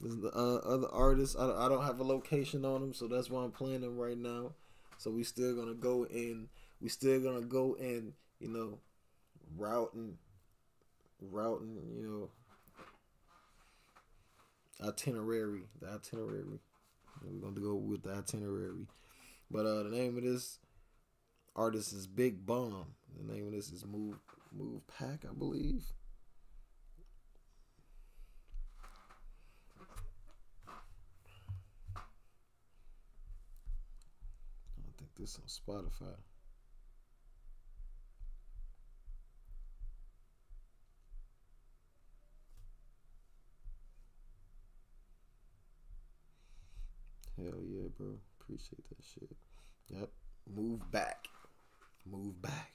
This 0.00 0.12
is 0.12 0.20
the 0.20 0.28
uh, 0.28 0.58
other 0.58 0.88
artists. 0.92 1.36
I, 1.36 1.50
I 1.66 1.68
don't 1.68 1.84
have 1.84 2.00
a 2.00 2.04
location 2.04 2.64
on 2.64 2.80
them, 2.80 2.94
so 2.94 3.08
that's 3.08 3.30
why 3.30 3.42
I'm 3.42 3.50
playing 3.50 3.80
them 3.80 3.96
right 3.96 4.18
now. 4.18 4.52
So 4.98 5.10
we 5.10 5.24
still 5.24 5.54
gonna 5.56 5.74
go 5.74 6.04
in. 6.04 6.48
We 6.80 6.88
still 6.88 7.20
gonna 7.20 7.40
go 7.40 7.76
in. 7.80 8.12
You 8.38 8.48
know, 8.48 8.78
routing, 9.56 10.18
routing. 11.20 11.78
You 11.96 12.02
know, 12.02 12.30
itinerary. 14.82 15.62
The 15.80 15.88
itinerary. 15.88 16.60
We're 17.24 17.40
gonna 17.40 17.60
go 17.60 17.74
with 17.74 18.02
the 18.02 18.14
itinerary. 18.14 18.86
But 19.50 19.66
uh, 19.66 19.82
the 19.84 19.90
name 19.90 20.16
of 20.16 20.24
this 20.24 20.58
artist 21.54 21.92
is 21.92 22.06
Big 22.06 22.46
Bomb. 22.46 22.94
The 23.16 23.32
name 23.32 23.46
of 23.46 23.52
this 23.52 23.70
is 23.70 23.84
Move 23.84 24.16
Move 24.50 24.86
Pack, 24.86 25.24
I 25.28 25.34
believe. 25.34 25.84
I 31.96 32.00
think 34.98 35.10
this 35.18 35.38
on 35.38 35.46
Spotify. 35.46 36.16
Hell 47.36 47.60
yeah, 47.66 47.88
bro. 47.96 48.18
Appreciate 48.40 48.88
that 48.88 49.04
shit. 49.14 49.30
Yep. 49.88 50.10
Move 50.54 50.90
back. 50.90 51.28
Move 52.04 52.40
back. 52.42 52.72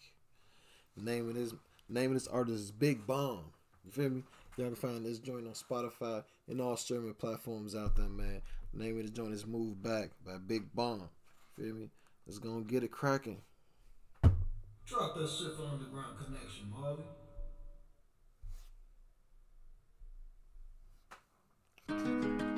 The 0.95 1.03
name 1.03 1.29
of 1.29 1.35
this 1.35 1.53
name 1.89 2.11
of 2.11 2.15
this 2.15 2.27
artist 2.27 2.59
is 2.63 2.71
Big 2.71 3.05
Bomb. 3.05 3.51
You 3.85 3.91
feel 3.91 4.09
me? 4.09 4.23
Y'all 4.57 4.67
can 4.67 4.75
find 4.75 5.05
this 5.05 5.19
joint 5.19 5.45
on 5.45 5.53
Spotify 5.53 6.23
and 6.47 6.59
all 6.59 6.75
streaming 6.75 7.13
platforms 7.13 7.75
out 7.75 7.95
there, 7.95 8.09
man. 8.09 8.41
The 8.73 8.83
name 8.83 8.97
of 8.99 9.05
the 9.05 9.11
joint 9.11 9.33
is 9.33 9.45
Move 9.45 9.81
Back 9.81 10.09
by 10.25 10.37
Big 10.37 10.73
Bomb. 10.73 11.09
Feel 11.55 11.75
me? 11.75 11.89
Let's 12.25 12.39
go 12.39 12.49
and 12.55 12.67
get 12.67 12.83
it 12.83 12.91
cracking. 12.91 13.41
Drop 14.85 15.15
that 15.15 15.29
shit 15.29 15.55
for 15.55 15.63
Underground 15.63 16.17
Connection, 16.17 16.69
Marley. 16.71 17.03
Keep 21.89 22.56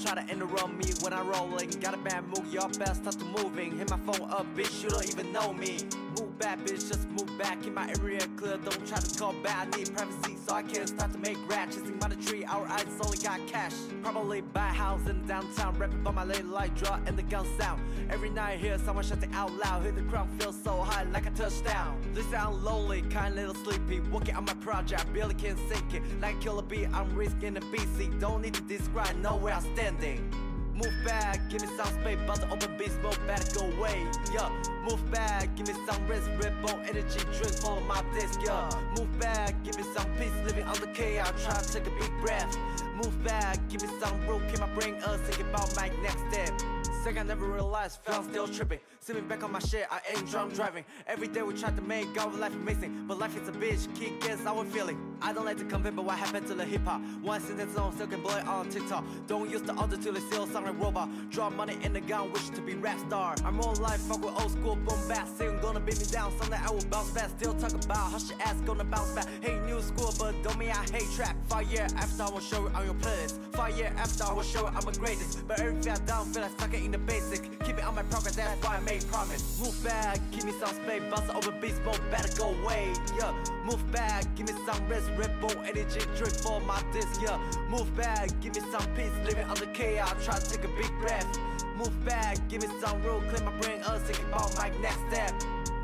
try 0.00 0.14
to 0.14 0.32
interrupt 0.32 0.72
me 0.78 0.92
when 1.02 1.12
I'm 1.12 1.28
rolling. 1.28 1.70
Got 1.80 1.94
a 1.94 1.98
bad 1.98 2.26
mood, 2.28 2.46
y'all 2.52 2.68
best 2.78 3.02
start 3.02 3.18
to 3.18 3.24
moving. 3.24 3.76
Hit 3.76 3.90
my 3.90 3.98
phone 3.98 4.30
up, 4.30 4.46
bitch, 4.56 4.82
you 4.82 4.88
don't 4.88 5.06
even 5.06 5.32
know 5.32 5.52
me. 5.52 5.78
Move 6.20 6.38
back, 6.38 6.58
bitch, 6.60 6.88
just 6.88 7.08
move 7.10 7.38
back. 7.38 7.62
Keep 7.62 7.74
my 7.74 7.88
area 8.00 8.20
clear, 8.36 8.56
don't 8.58 8.86
try 8.86 8.98
to 8.98 9.18
call 9.18 9.32
back. 9.42 9.68
I 9.72 9.78
need 9.78 9.94
privacy, 9.94 10.36
so 10.46 10.54
I 10.54 10.62
can't 10.62 10.88
start 10.88 11.12
to 11.12 11.18
make 11.18 11.38
rap. 11.48 11.70
Chasing 11.70 11.98
monetary, 11.98 12.44
our 12.44 12.66
eyes 12.68 12.86
only 13.02 13.18
got 13.18 13.46
cash. 13.46 13.74
Probably 14.02 14.42
buy 14.42 14.68
a 14.68 14.72
house 14.72 15.06
in 15.08 15.24
downtown, 15.26 15.78
rapping 15.78 16.02
by 16.02 16.10
my 16.10 16.24
late 16.24 16.44
light 16.44 16.74
draw 16.76 16.98
and 17.06 17.16
the 17.16 17.22
gun 17.22 17.46
sound. 17.58 17.80
Every 18.10 18.30
night 18.30 18.58
hear 18.58 18.78
someone 18.78 19.04
shouting 19.04 19.32
out 19.34 19.52
loud, 19.64 19.82
hear 19.82 19.92
the 19.92 20.02
crowd 20.02 20.28
feel 20.38 20.52
so 20.52 20.82
high 20.82 21.04
like 21.04 21.26
a 21.26 21.30
touchdown. 21.30 22.00
Listen, 22.14 22.34
I'm 22.34 22.62
lonely, 22.62 23.02
kind 23.02 23.34
little 23.34 23.54
sleepy. 23.54 24.00
Working 24.00 24.36
on 24.36 24.44
my 24.44 24.54
project, 24.54 25.12
barely 25.14 25.34
can 25.34 25.56
sink 25.68 25.94
it. 25.94 26.02
Like 26.20 26.36
a 26.36 26.38
killer 26.38 26.62
bee, 26.62 26.86
I'm 26.86 27.14
risking 27.14 27.54
the 27.54 27.60
BC. 27.60 28.20
Don't 28.20 28.42
need 28.42 28.54
to 28.54 28.62
describe, 28.62 29.16
know 29.16 29.36
where 29.36 29.54
I'm 29.54 29.62
standing. 29.74 30.49
Move 30.82 30.94
back, 31.04 31.40
give 31.50 31.60
me 31.60 31.68
some 31.76 31.92
space, 32.00 32.18
the 32.26 32.48
open 32.50 32.76
beast 32.78 32.98
smoke 33.00 33.18
better 33.26 33.54
go 33.54 33.66
away. 33.76 34.06
Yeah, 34.32 34.48
move 34.88 35.10
back, 35.10 35.54
give 35.54 35.68
me 35.68 35.74
some 35.86 36.06
rest, 36.06 36.30
rip 36.38 36.54
on 36.72 36.80
energy 36.88 37.20
drink, 37.36 37.52
follow 37.60 37.80
my 37.82 38.02
disc. 38.14 38.40
Yeah, 38.42 38.70
move 38.96 39.18
back, 39.18 39.62
give 39.62 39.76
me 39.76 39.84
some 39.94 40.06
peace, 40.16 40.32
living 40.46 40.64
the 40.64 40.86
chaos, 40.94 41.32
try 41.44 41.60
to 41.60 41.72
take 41.72 41.86
a 41.86 41.90
big 42.00 42.10
breath. 42.22 42.56
Move 42.96 43.22
back, 43.22 43.58
give 43.68 43.82
me 43.82 43.88
some 44.00 44.26
room, 44.26 44.42
keep 44.50 44.60
my 44.60 44.72
brain 44.74 44.94
up, 45.04 45.20
think 45.20 45.40
about 45.48 45.74
my 45.76 45.90
next 46.02 46.22
step. 46.30 46.58
Second, 47.04 47.30
I 47.30 47.34
never 47.34 47.46
realized, 47.46 47.98
felt 48.02 48.24
still 48.24 48.48
tripping. 48.48 48.80
See 49.02 49.14
me 49.14 49.22
back 49.22 49.42
on 49.42 49.50
my 49.50 49.60
shit, 49.60 49.86
I 49.90 49.98
ain't 50.10 50.30
drunk 50.30 50.52
driving. 50.52 50.84
Every 51.06 51.26
day 51.26 51.40
we 51.40 51.54
try 51.54 51.70
to 51.70 51.80
make 51.80 52.20
our 52.20 52.30
life 52.36 52.52
amazing, 52.52 53.06
but 53.08 53.18
life 53.18 53.34
is 53.34 53.48
a 53.48 53.52
bitch, 53.52 53.88
kick 53.98 54.20
gets 54.20 54.44
our 54.44 54.62
feeling. 54.66 54.98
I 55.22 55.32
don't 55.32 55.46
like 55.46 55.56
to 55.56 55.64
compare, 55.64 55.90
but 55.90 56.04
what 56.04 56.18
happened 56.18 56.46
to 56.48 56.54
the 56.54 56.66
hip 56.66 56.84
hop? 56.84 57.00
One 57.22 57.40
sentence 57.40 57.78
on 57.78 57.94
still 57.94 58.08
can 58.08 58.20
blow 58.20 58.36
it 58.36 58.46
on 58.46 58.68
TikTok. 58.68 59.02
Don't 59.26 59.48
use 59.48 59.62
the 59.62 59.72
auto 59.72 59.96
till 59.96 60.12
they 60.12 60.20
still 60.20 60.46
sound 60.46 60.66
like 60.66 60.78
robot. 60.78 61.08
Drop 61.30 61.54
money 61.54 61.78
in 61.82 61.94
the 61.94 62.02
gun, 62.02 62.30
wish 62.30 62.50
to 62.50 62.60
be 62.60 62.74
rap 62.74 62.98
star. 63.06 63.36
I'm 63.42 63.54
more 63.54 63.72
life, 63.76 64.00
fuck 64.02 64.22
with 64.22 64.38
old 64.38 64.52
school 64.52 64.76
bombast. 64.76 65.38
Soon 65.38 65.58
gonna 65.60 65.80
beat 65.80 65.98
me 65.98 66.04
down, 66.04 66.30
someday 66.38 66.58
I 66.62 66.70
will 66.70 66.84
bounce 66.90 67.10
back. 67.12 67.30
Still 67.30 67.54
talk 67.54 67.72
about 67.72 68.12
how 68.12 68.18
shit 68.18 68.38
ass 68.46 68.60
gonna 68.66 68.84
bounce 68.84 69.12
back. 69.12 69.26
Hey, 69.40 69.58
new 69.60 69.80
school, 69.80 70.12
but 70.18 70.34
don't 70.42 70.58
mean 70.58 70.72
I 70.72 70.84
hate 70.92 71.08
trap. 71.16 71.36
Five 71.48 71.72
year 71.72 71.86
after 71.96 72.24
I 72.24 72.28
will 72.28 72.40
show 72.40 72.66
it 72.66 72.74
on 72.74 72.84
your 72.84 72.94
playlist. 72.96 73.38
Five 73.54 73.78
year 73.78 73.94
after 73.96 74.24
I 74.24 74.32
will 74.34 74.42
show 74.42 74.66
it 74.66 74.74
I'm 74.74 74.84
the 74.84 74.98
greatest. 74.98 75.48
But 75.48 75.58
everything 75.60 75.92
I 75.92 75.96
done 76.04 76.26
feel 76.26 76.42
like 76.42 76.52
stuck 76.52 76.74
in 76.74 76.90
the 76.90 76.98
basic. 76.98 77.42
Keep 77.64 77.78
it 77.78 77.84
on 77.84 77.94
my 77.94 78.02
progress, 78.02 78.36
that's 78.36 78.62
why 78.62 78.76
I 78.76 78.89
made 78.90 79.06
promise. 79.06 79.60
Move 79.60 79.84
back, 79.84 80.18
give 80.32 80.44
me 80.44 80.52
some 80.52 80.74
space, 80.74 81.02
bounce 81.10 81.30
over 81.30 81.52
beats, 81.60 81.80
but 81.84 82.00
better 82.10 82.30
go 82.36 82.48
away. 82.62 82.92
Yeah, 83.18 83.32
move 83.64 83.82
back, 83.92 84.24
give 84.34 84.48
me 84.48 84.54
some 84.66 84.88
rest, 84.88 85.08
Bull 85.40 85.54
energy 85.64 86.00
drink 86.16 86.34
for 86.34 86.60
my 86.62 86.82
disc. 86.92 87.20
Yeah, 87.22 87.38
move 87.68 87.94
back, 87.96 88.28
give 88.40 88.54
me 88.56 88.62
some 88.72 88.86
peace, 88.96 89.14
living 89.24 89.44
on 89.44 89.56
the 89.56 89.66
chaos, 89.66 90.14
try 90.24 90.38
to 90.38 90.50
take 90.50 90.64
a 90.64 90.72
big 90.76 90.90
breath. 91.00 91.28
Move 91.76 91.94
back, 92.04 92.36
give 92.48 92.62
me 92.62 92.68
some 92.80 93.00
room, 93.02 93.22
clear 93.28 93.44
my 93.44 93.56
brain 93.60 93.80
up, 93.84 94.00
think 94.02 94.20
about 94.28 94.54
my 94.56 94.70
next 94.80 95.00
step. 95.08 95.32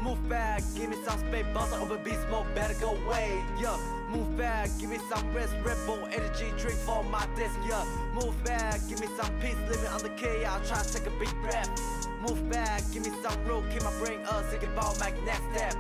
Move 0.00 0.20
back, 0.28 0.62
give 0.74 0.90
me 0.90 0.96
some 1.04 1.18
space, 1.18 1.46
bounce 1.54 1.72
over 1.74 1.98
beats, 1.98 2.22
smoke, 2.28 2.46
better 2.54 2.74
go 2.80 2.90
away. 3.04 3.42
Yeah, 3.60 3.78
move 4.10 4.36
back, 4.36 4.68
give 4.80 4.90
me 4.90 4.98
some 5.08 5.32
rest, 5.32 5.54
Bull 5.86 6.08
energy 6.10 6.52
drink 6.58 6.78
for 6.80 7.04
my 7.04 7.24
disc. 7.36 7.56
Yeah, 7.68 7.84
move 8.14 8.34
back, 8.42 8.80
give 8.88 9.00
me 9.00 9.06
some 9.16 9.32
peace, 9.38 9.60
living 9.68 9.92
on 9.94 10.02
the 10.02 10.10
chaos, 10.10 10.68
try 10.68 10.82
to 10.82 10.92
take 10.92 11.06
a 11.06 11.18
big 11.18 11.34
breath. 11.42 12.05
Move 12.20 12.50
back, 12.50 12.82
give 12.92 13.04
me 13.04 13.12
some 13.22 13.44
room, 13.44 13.64
keep 13.70 13.82
my 13.82 13.92
brain 13.98 14.18
up, 14.28 14.44
think 14.46 14.62
about 14.62 14.98
my 14.98 15.12
next 15.24 15.42
step. 15.54 15.76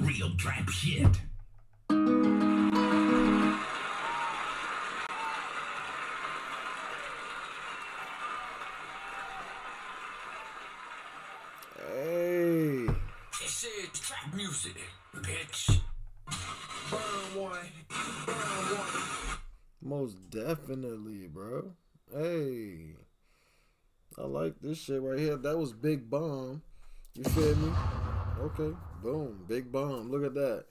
Real 0.00 0.30
trap 0.36 0.68
shit. 0.70 1.27
Music, 14.64 14.82
bitch. 15.16 15.80
Burn 16.90 17.42
one. 17.42 17.58
Burn 18.26 18.34
one. 18.76 19.38
Most 19.82 20.30
definitely, 20.30 21.28
bro. 21.28 21.72
Hey. 22.12 22.94
I 24.16 24.22
like 24.22 24.54
this 24.60 24.78
shit 24.78 25.00
right 25.00 25.18
here. 25.18 25.36
That 25.36 25.56
was 25.56 25.72
Big 25.72 26.10
Bomb. 26.10 26.62
You 27.14 27.24
feel 27.24 27.54
me? 27.56 27.72
Okay. 28.40 28.76
Boom. 29.02 29.44
Big 29.46 29.70
Bomb. 29.70 30.10
Look 30.10 30.24
at 30.24 30.34
that. 30.34 30.64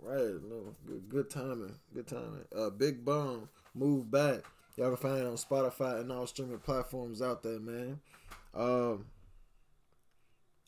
Right. 0.00 0.42
No, 0.48 0.74
good, 0.86 1.08
good 1.08 1.30
timing. 1.30 1.74
Good 1.94 2.08
timing. 2.08 2.44
Uh, 2.56 2.70
Big 2.70 3.04
Bomb. 3.04 3.48
Move 3.74 4.10
back. 4.10 4.40
Y'all 4.76 4.88
can 4.88 4.96
find 4.96 5.18
it 5.18 5.26
on 5.26 5.34
Spotify 5.34 6.00
and 6.00 6.10
all 6.10 6.26
streaming 6.26 6.58
platforms 6.58 7.22
out 7.22 7.42
there, 7.42 7.60
man. 7.60 8.00
Um. 8.54 9.04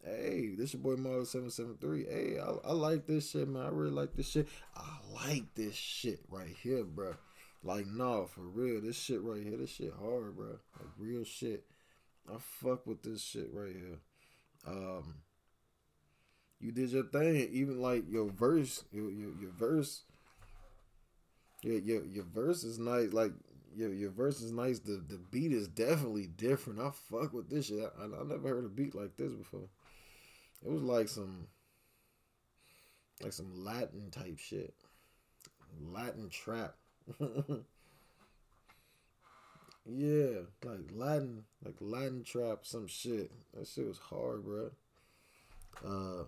Hey, 0.04 0.54
this 0.56 0.72
your 0.72 0.82
boy 0.82 0.96
Marlon 0.96 1.26
seven 1.26 1.50
seven 1.50 1.76
three. 1.78 2.06
Hey, 2.06 2.38
I, 2.38 2.68
I 2.68 2.72
like 2.72 3.06
this 3.06 3.30
shit, 3.30 3.48
man. 3.48 3.66
I 3.66 3.68
really 3.68 3.90
like 3.90 4.14
this 4.14 4.28
shit. 4.28 4.48
I 4.74 4.98
like 5.12 5.54
this 5.54 5.74
shit 5.74 6.20
right 6.30 6.54
here, 6.62 6.84
bro. 6.84 7.16
Like, 7.62 7.86
nah, 7.86 8.24
for 8.24 8.40
real. 8.40 8.80
This 8.80 8.98
shit 8.98 9.20
right 9.20 9.42
here, 9.42 9.58
this 9.58 9.70
shit 9.70 9.92
hard, 10.00 10.36
bro. 10.36 10.58
Like 10.78 10.88
real 10.96 11.24
shit. 11.24 11.64
I 12.28 12.36
fuck 12.38 12.86
with 12.86 13.02
this 13.02 13.22
shit 13.22 13.50
right 13.52 13.74
here. 13.74 13.98
Um, 14.66 15.16
you 16.60 16.72
did 16.72 16.90
your 16.90 17.04
thing. 17.04 17.48
Even 17.52 17.82
like 17.82 18.04
your 18.10 18.30
verse, 18.30 18.84
your 18.92 19.10
your, 19.10 19.30
your 19.38 19.52
verse, 19.52 20.04
your, 21.62 21.78
your 21.78 22.04
your 22.06 22.24
verse 22.24 22.64
is 22.64 22.78
nice. 22.78 23.12
Like 23.12 23.32
your 23.76 23.92
your 23.92 24.10
verse 24.10 24.40
is 24.40 24.52
nice. 24.52 24.78
The 24.78 25.02
the 25.06 25.20
beat 25.30 25.52
is 25.52 25.68
definitely 25.68 26.26
different. 26.26 26.80
I 26.80 26.90
fuck 26.90 27.34
with 27.34 27.50
this 27.50 27.66
shit. 27.66 27.84
I, 27.98 28.04
I 28.04 28.24
never 28.24 28.48
heard 28.48 28.64
a 28.64 28.68
beat 28.68 28.94
like 28.94 29.18
this 29.18 29.32
before. 29.32 29.68
It 30.64 30.70
was 30.70 30.82
like 30.82 31.08
some 31.08 31.46
like 33.22 33.32
some 33.32 33.64
Latin 33.64 34.10
type 34.10 34.38
shit. 34.38 34.74
Latin 35.80 36.28
trap. 36.30 36.74
yeah, 39.86 40.40
like 40.64 40.90
Latin, 40.92 41.44
like 41.64 41.76
Latin 41.80 42.24
trap, 42.24 42.60
some 42.62 42.86
shit. 42.86 43.30
That 43.54 43.66
shit 43.66 43.86
was 43.86 43.98
hard, 43.98 44.44
bro. 44.44 44.70
Uh, 45.84 46.24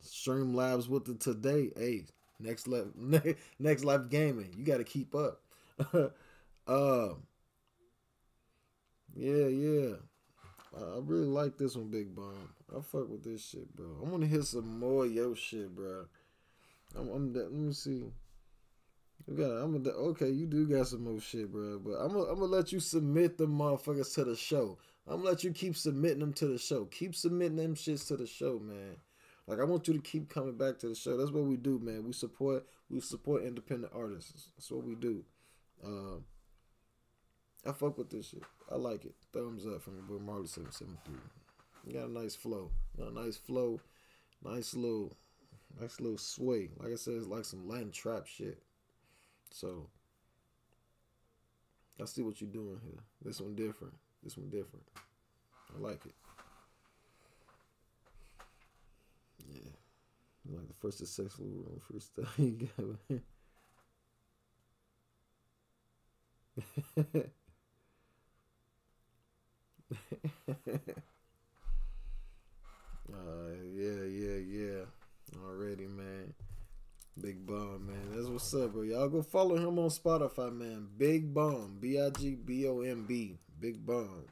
Stream 0.00 0.52
Streamlabs 0.54 0.88
with 0.88 1.04
the 1.04 1.14
today. 1.14 1.70
Hey, 1.76 2.04
next 2.38 2.66
level, 2.68 2.92
next 3.58 3.84
life 3.84 4.08
gaming. 4.08 4.54
You 4.56 4.64
got 4.64 4.78
to 4.78 4.84
keep 4.84 5.14
up. 5.14 5.42
uh, 6.66 7.08
yeah, 9.14 9.46
yeah. 9.46 9.94
I 10.74 11.00
really 11.02 11.26
like 11.26 11.58
this 11.58 11.76
one, 11.76 11.90
Big 11.90 12.14
Bomb. 12.14 12.48
I 12.74 12.80
fuck 12.80 13.08
with 13.08 13.22
this 13.22 13.44
shit, 13.44 13.74
bro. 13.74 13.98
I 14.00 14.08
want 14.08 14.22
to 14.22 14.28
hear 14.28 14.42
some 14.42 14.78
more 14.78 15.06
yo 15.06 15.34
shit, 15.34 15.74
bro. 15.74 16.06
I'm, 16.96 17.08
I'm 17.08 17.32
let 17.34 17.52
me 17.52 17.72
see. 17.72 18.04
You 19.26 19.36
got, 19.36 19.50
I'm 19.50 19.82
gonna, 19.82 19.96
okay, 19.96 20.30
you 20.30 20.46
do 20.46 20.66
got 20.66 20.88
some 20.88 21.04
more 21.04 21.20
shit, 21.20 21.52
bro. 21.52 21.78
But 21.78 21.92
I'm 21.92 22.08
gonna, 22.12 22.24
I'm 22.24 22.40
gonna 22.40 22.46
let 22.46 22.72
you 22.72 22.80
submit 22.80 23.38
them 23.38 23.58
motherfuckers 23.58 24.14
to 24.14 24.24
the 24.24 24.36
show. 24.36 24.78
I'm 25.06 25.18
gonna 25.18 25.30
let 25.30 25.44
you 25.44 25.52
keep 25.52 25.76
submitting 25.76 26.20
them 26.20 26.32
to 26.34 26.46
the 26.46 26.58
show. 26.58 26.86
Keep 26.86 27.14
submitting 27.14 27.56
them 27.56 27.74
shits 27.74 28.06
to 28.08 28.16
the 28.16 28.26
show, 28.26 28.58
man. 28.58 28.96
Like 29.46 29.60
I 29.60 29.64
want 29.64 29.86
you 29.86 29.94
to 29.94 30.00
keep 30.00 30.32
coming 30.32 30.56
back 30.56 30.78
to 30.78 30.88
the 30.88 30.94
show. 30.94 31.16
That's 31.16 31.30
what 31.30 31.44
we 31.44 31.56
do, 31.56 31.78
man. 31.78 32.04
We 32.04 32.12
support, 32.12 32.66
we 32.88 33.00
support 33.00 33.44
independent 33.44 33.92
artists. 33.94 34.50
That's 34.56 34.70
what 34.70 34.84
we 34.84 34.94
do. 34.94 35.24
Um, 35.84 36.24
I 37.66 37.72
fuck 37.72 37.98
with 37.98 38.10
this 38.10 38.30
shit. 38.30 38.42
I 38.70 38.76
like 38.76 39.04
it. 39.04 39.14
Thumbs 39.32 39.66
up 39.66 39.82
from 39.82 39.96
your 39.96 40.04
boy 40.04 40.24
Marley 40.24 40.46
seven 40.46 40.72
seven 40.72 40.96
three. 41.04 41.16
You 41.86 41.94
got 41.94 42.08
a 42.08 42.12
nice 42.12 42.34
flow. 42.34 42.70
You 42.96 43.04
got 43.04 43.12
a 43.12 43.24
nice 43.24 43.36
flow. 43.36 43.80
Nice 44.44 44.74
little, 44.74 45.16
nice 45.80 46.00
little 46.00 46.18
sway. 46.18 46.70
Like 46.78 46.92
I 46.92 46.96
said, 46.96 47.14
it's 47.14 47.26
like 47.26 47.44
some 47.44 47.68
Latin 47.68 47.92
trap 47.92 48.26
shit. 48.26 48.62
So 49.50 49.88
I 52.00 52.06
see 52.06 52.22
what 52.22 52.40
you're 52.40 52.50
doing 52.50 52.80
here. 52.84 53.00
This 53.24 53.40
one 53.40 53.54
different. 53.54 53.94
This 54.22 54.36
one 54.36 54.48
different. 54.48 54.84
I 55.74 55.78
like 55.78 56.04
it. 56.06 56.14
Yeah. 59.52 60.56
Like 60.56 60.68
the 60.68 60.74
first 60.74 60.98
successful 60.98 61.46
room 61.46 61.80
time 62.16 62.26
you 62.38 62.68
got. 62.76 63.18
uh, 73.12 73.52
yeah, 73.72 74.04
yeah, 74.04 74.36
yeah. 74.36 74.84
Already, 75.44 75.86
man. 75.86 76.34
Big 77.22 77.46
Bomb, 77.46 77.86
man. 77.86 78.10
That's 78.12 78.26
what's 78.26 78.52
up, 78.52 78.72
bro. 78.72 78.82
Y'all 78.82 79.08
go 79.08 79.22
follow 79.22 79.56
him 79.56 79.78
on 79.78 79.90
Spotify, 79.90 80.52
man. 80.52 80.88
Big 80.98 81.32
Bomb. 81.32 81.78
B 81.80 82.00
I 82.00 82.10
G 82.10 82.34
B 82.34 82.66
O 82.66 82.80
M 82.80 83.04
B. 83.06 83.38
Big 83.60 83.86
Bomb. 83.86 84.24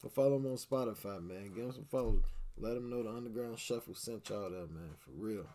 Go 0.00 0.08
follow 0.08 0.36
him 0.36 0.46
on 0.46 0.56
Spotify, 0.56 1.20
man. 1.20 1.52
Give 1.52 1.64
him 1.64 1.72
some 1.72 1.86
follow. 1.90 2.22
Let 2.56 2.76
him 2.76 2.90
know 2.90 3.02
the 3.02 3.10
Underground 3.10 3.58
Shuffle 3.58 3.94
sent 3.94 4.28
y'all 4.28 4.50
that, 4.50 4.70
man. 4.70 4.94
For 4.98 5.10
real. 5.16 5.46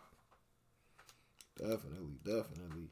Definitely, 1.56 2.18
definitely. 2.22 2.88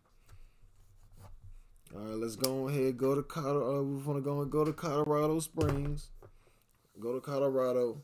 All 1.95 2.01
right, 2.01 2.17
let's 2.17 2.37
go 2.37 2.69
ahead. 2.69 2.97
Go 2.97 3.15
to 3.15 3.23
Colorado. 3.23 3.81
Uh, 3.81 3.83
we 3.83 4.03
want 4.03 4.17
to 4.17 4.23
go 4.23 4.41
and 4.41 4.51
go 4.51 4.65
to 4.65 4.73
Colorado 4.73 5.39
Springs. 5.41 6.09
Go 6.99 7.13
to 7.13 7.21
Colorado. 7.21 8.01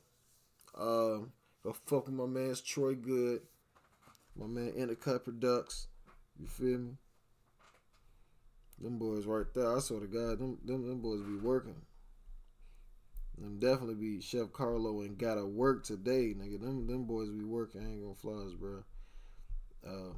Um, 0.78 1.32
go 1.62 1.74
fuck 1.86 2.06
with 2.06 2.14
my 2.14 2.26
man's 2.26 2.60
Troy 2.60 2.94
Good. 2.94 3.40
My 4.38 4.46
man 4.46 4.72
Intercut 4.78 5.24
Products. 5.24 5.88
You 6.38 6.46
feel 6.46 6.78
me? 6.78 6.92
Them 8.80 8.98
boys 8.98 9.26
right 9.26 9.46
there. 9.52 9.76
I 9.76 9.80
swear 9.80 10.00
to 10.00 10.06
God, 10.06 10.38
them 10.38 10.58
them, 10.64 10.86
them 10.86 11.00
boys 11.00 11.20
be 11.22 11.34
working. 11.34 11.74
Them 13.36 13.58
definitely 13.58 13.96
be 13.96 14.20
Chef 14.20 14.48
Karllo 14.48 15.04
and 15.04 15.18
gotta 15.18 15.44
work 15.44 15.82
today, 15.82 16.34
nigga. 16.38 16.60
Them 16.60 16.86
them 16.86 17.04
boys 17.04 17.30
be 17.30 17.42
working. 17.42 17.80
I 17.80 17.90
ain't 17.90 18.02
gonna 18.02 18.14
flies, 18.14 18.54
bro. 18.54 18.84
Uh, 19.84 20.12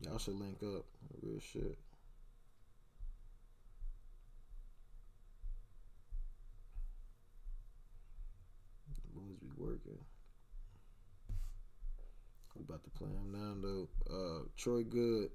y'all 0.00 0.18
should 0.18 0.34
link 0.34 0.58
up. 0.62 0.84
Real 1.20 1.40
shit. 1.40 1.76
The 9.02 9.20
boys 9.20 9.36
be 9.40 9.50
working. 9.56 10.05
About 12.68 12.82
to 12.82 12.90
play 12.90 13.08
him 13.08 13.30
now 13.30 13.54
though. 13.62 13.88
Uh, 14.10 14.42
Troy 14.56 14.82
Good. 14.82 15.30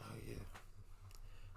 Oh 0.00 0.16
yeah, 0.26 0.34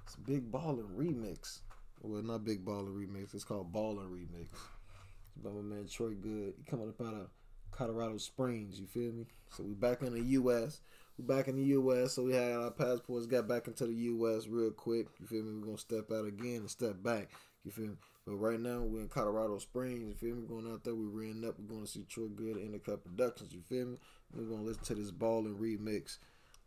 it's 0.03 0.15
a 0.15 0.19
big 0.19 0.51
ballin' 0.51 0.89
remix. 0.97 1.61
Well, 2.01 2.21
not 2.21 2.43
big 2.43 2.65
ballin' 2.65 2.87
remix. 2.87 3.33
It's 3.33 3.45
called 3.45 3.71
ballin' 3.71 4.09
remix. 4.09 4.47
It's 4.51 5.43
by 5.43 5.51
my 5.51 5.61
man 5.61 5.87
Troy 5.87 6.15
Good. 6.15 6.55
He 6.57 6.63
coming 6.69 6.89
up 6.89 6.99
out 6.99 7.13
of 7.13 7.29
Colorado 7.71 8.17
Springs. 8.17 8.81
You 8.81 8.87
feel 8.87 9.13
me? 9.13 9.27
So 9.49 9.63
we 9.63 9.75
back 9.75 10.01
in 10.01 10.13
the 10.13 10.21
U.S. 10.21 10.81
Back 11.17 11.47
in 11.47 11.55
the 11.55 11.63
U.S. 11.63 12.13
So 12.13 12.23
we 12.23 12.33
had 12.33 12.51
our 12.51 12.71
passports. 12.71 13.25
Got 13.25 13.47
back 13.47 13.67
into 13.67 13.85
the 13.85 13.93
U.S. 13.93 14.47
real 14.47 14.71
quick. 14.71 15.07
You 15.19 15.27
feel 15.27 15.43
me? 15.43 15.59
We're 15.59 15.65
gonna 15.65 15.77
step 15.77 16.11
out 16.11 16.27
again 16.27 16.57
and 16.57 16.69
step 16.69 17.01
back. 17.01 17.29
You 17.63 17.71
feel 17.71 17.87
me? 17.87 17.95
But 18.25 18.35
right 18.35 18.59
now 18.59 18.79
we're 18.79 19.01
in 19.01 19.07
Colorado 19.07 19.59
Springs. 19.59 20.07
You 20.07 20.13
feel 20.13 20.35
me? 20.35 20.47
Going 20.47 20.71
out 20.71 20.83
there, 20.83 20.95
we're 20.95 21.05
reading 21.05 21.45
up. 21.47 21.55
We're 21.59 21.73
going 21.73 21.85
to 21.85 21.91
see 21.91 22.05
Troy 22.09 22.27
Good 22.27 22.57
and 22.57 22.73
the 22.73 22.79
Cut 22.79 23.03
Productions. 23.03 23.53
You 23.53 23.61
feel 23.61 23.85
me? 23.85 23.97
We're 24.33 24.43
gonna 24.43 24.63
listen 24.63 24.83
to 24.83 24.95
this 24.95 25.11
ballin' 25.11 25.55
remix. 25.55 26.17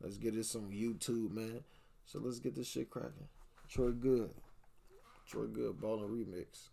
Let's 0.01 0.16
get 0.16 0.35
this 0.35 0.55
on 0.55 0.70
YouTube, 0.70 1.33
man. 1.33 1.65
So 2.07 2.20
let's 2.20 2.39
get 2.39 2.55
this 2.55 2.69
shit 2.69 2.91
cracking. 2.91 3.29
Troy 3.69 3.91
Good. 3.91 4.31
Troy 5.29 5.47
Good 5.47 5.81
Ballin' 5.81 6.09
Remix. 6.09 6.70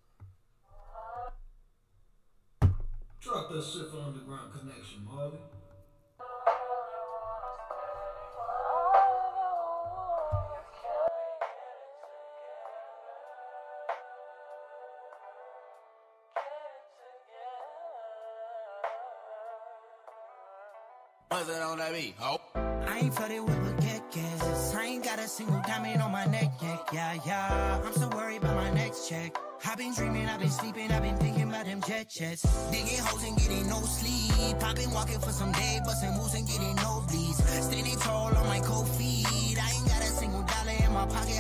Drop 3.19 3.51
that 3.51 3.63
shit 3.63 3.89
for 3.89 3.97
Underground 3.97 4.53
Connection, 4.53 5.03
Marley. 5.03 5.39
Buzzing 21.35 21.61
on 21.63 21.77
that 21.79 21.91
beat. 21.91 22.15
I 22.23 22.99
ain't 22.99 23.13
flooded 23.13 23.43
with 23.43 23.77
baguettes. 23.83 24.73
I 24.73 24.85
ain't 24.85 25.03
got 25.03 25.19
a 25.19 25.27
single 25.27 25.61
diamond 25.67 26.01
on 26.01 26.09
my 26.09 26.23
neck 26.27 26.49
yet. 26.61 26.79
Yeah, 26.93 27.17
yeah. 27.25 27.81
I'm 27.83 27.91
so 27.91 28.07
worried 28.07 28.37
about 28.37 28.55
my 28.55 28.71
next 28.71 29.09
check. 29.09 29.35
I've 29.65 29.77
been 29.77 29.93
dreaming, 29.93 30.27
I've 30.27 30.39
been 30.39 30.49
sleeping, 30.49 30.89
I've 30.93 31.01
been 31.03 31.17
thinking 31.17 31.49
about 31.49 31.65
them 31.65 31.81
jet 31.85 32.07
jets. 32.07 32.43
Digging 32.71 32.99
holes 32.99 33.25
and 33.25 33.35
getting 33.35 33.67
no 33.67 33.81
sleep. 33.81 34.63
I've 34.63 34.77
been 34.77 34.91
walking 34.91 35.19
for 35.19 35.31
some 35.31 35.51
day, 35.51 35.81
busting 35.83 36.13
moves 36.13 36.35
and 36.35 36.47
getting 36.47 36.73
nosebleeds. 36.77 37.43
Standing 37.63 37.99
tall 37.99 38.33
on 38.33 38.47
my 38.47 38.61
cold 38.61 38.87
feet. 38.95 39.27
I 39.61 39.71
ain't 39.75 39.87
got 39.89 39.99
a 40.03 40.11
single 40.15 40.43
dollar 40.43 40.77
in 40.85 40.93
my 40.93 41.05
pocket, 41.05 41.35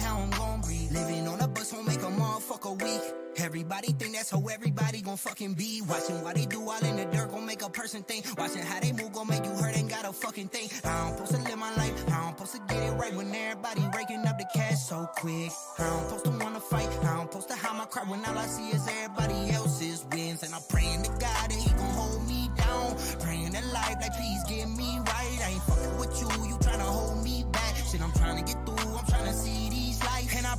make 2.49 2.65
a 2.65 2.73
week. 2.73 3.01
Everybody 3.37 3.87
think 3.91 4.13
that's 4.13 4.29
how 4.29 4.41
everybody 4.47 5.01
gon' 5.01 5.17
fucking 5.17 5.53
be. 5.55 5.81
Watching 5.81 6.21
what 6.23 6.35
they 6.35 6.45
do 6.45 6.61
all 6.69 6.85
in 6.85 6.95
the 6.95 7.05
dirt 7.05 7.31
gon' 7.31 7.45
make 7.45 7.61
a 7.61 7.69
person 7.69 8.03
think. 8.03 8.25
Watching 8.37 8.61
how 8.61 8.79
they 8.79 8.91
move 8.91 9.13
gon' 9.13 9.27
make 9.27 9.43
you 9.43 9.51
hurt, 9.51 9.77
ain't 9.77 9.89
got 9.89 10.05
a 10.05 10.13
fucking 10.13 10.47
thing. 10.49 10.69
I 10.85 11.03
don't 11.03 11.17
supposed 11.17 11.35
to 11.35 11.49
live 11.49 11.59
my 11.59 11.75
life, 11.75 11.93
I 12.07 12.23
don't 12.23 12.37
supposed 12.37 12.53
to 12.53 12.73
get 12.73 12.83
it 12.83 12.91
right 12.93 13.13
when 13.13 13.33
everybody 13.33 13.81
raking 13.95 14.25
up 14.25 14.37
the 14.37 14.45
cash 14.53 14.79
so 14.87 15.09
quick. 15.17 15.51
I 15.79 15.83
don't 15.89 16.07
supposed 16.07 16.25
to 16.25 16.31
wanna 16.43 16.59
fight, 16.61 16.87
I 17.03 17.17
don't 17.17 17.31
supposed 17.31 17.49
to 17.49 17.55
hide 17.55 17.77
my 17.77 17.85
cry 17.85 18.03
when 18.03 18.23
all 18.25 18.37
I 18.37 18.45
see 18.45 18.69
is 18.69 18.87
everybody 18.87 19.51
else's 19.51 20.05
wins. 20.11 20.43
And 20.43 20.53
I'm 20.53 20.61
praying 20.69 21.03
to 21.03 21.09
God 21.11 21.49
that 21.49 21.51
He 21.51 21.69
gon' 21.71 21.93
hold 21.93 22.27
me 22.27 22.49
down. 22.55 22.95
Praying 23.19 23.51
to 23.51 23.65
life, 23.73 23.97
like 23.99 24.13
please 24.13 24.43
get 24.47 24.69
me 24.69 24.99
right. 24.99 25.39
I 25.43 25.49
ain't 25.51 25.63
fucking 25.63 25.97
with 25.97 26.13
you, 26.21 26.27
you 26.47 26.55
tryna 26.59 26.87
hold 26.87 27.23
me 27.23 27.43
back. 27.51 27.75
Shit, 27.91 28.01
I'm 28.01 28.11
tryna 28.11 28.45
get 28.45 28.65
through, 28.65 28.95
I'm 28.95 29.05
see 29.33 29.49
these 29.49 29.55
lights. 29.55 29.64
And 29.64 29.64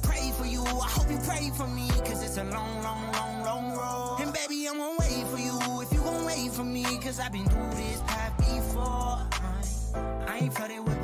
Pray 0.03 0.31
for 0.39 0.47
you, 0.47 0.63
I 0.65 0.89
hope 0.89 1.11
you 1.11 1.19
pray 1.25 1.51
for 1.57 1.67
me, 1.67 1.89
cause 2.05 2.23
it's 2.23 2.37
a 2.39 2.45
long, 2.45 2.83
long, 2.83 3.13
long, 3.13 3.43
long 3.45 3.73
road. 3.77 4.19
And 4.21 4.33
baby, 4.33 4.67
I'm 4.69 4.79
gonna 4.79 4.97
wait 4.99 5.27
for 5.29 5.39
you 5.39 5.83
if 5.83 5.93
you 5.93 6.01
gon' 6.01 6.25
wait 6.25 6.51
for 6.53 6.65
me, 6.65 6.85
cause 6.99 7.19
I've 7.21 7.33
been 7.33 7.47
through 7.47 7.71
this 7.71 8.01
path 8.03 8.37
before. 8.39 9.19
I, 9.33 10.33
I 10.33 10.39
ain't 10.39 10.55
flooded 10.55 10.85
with 10.85 10.97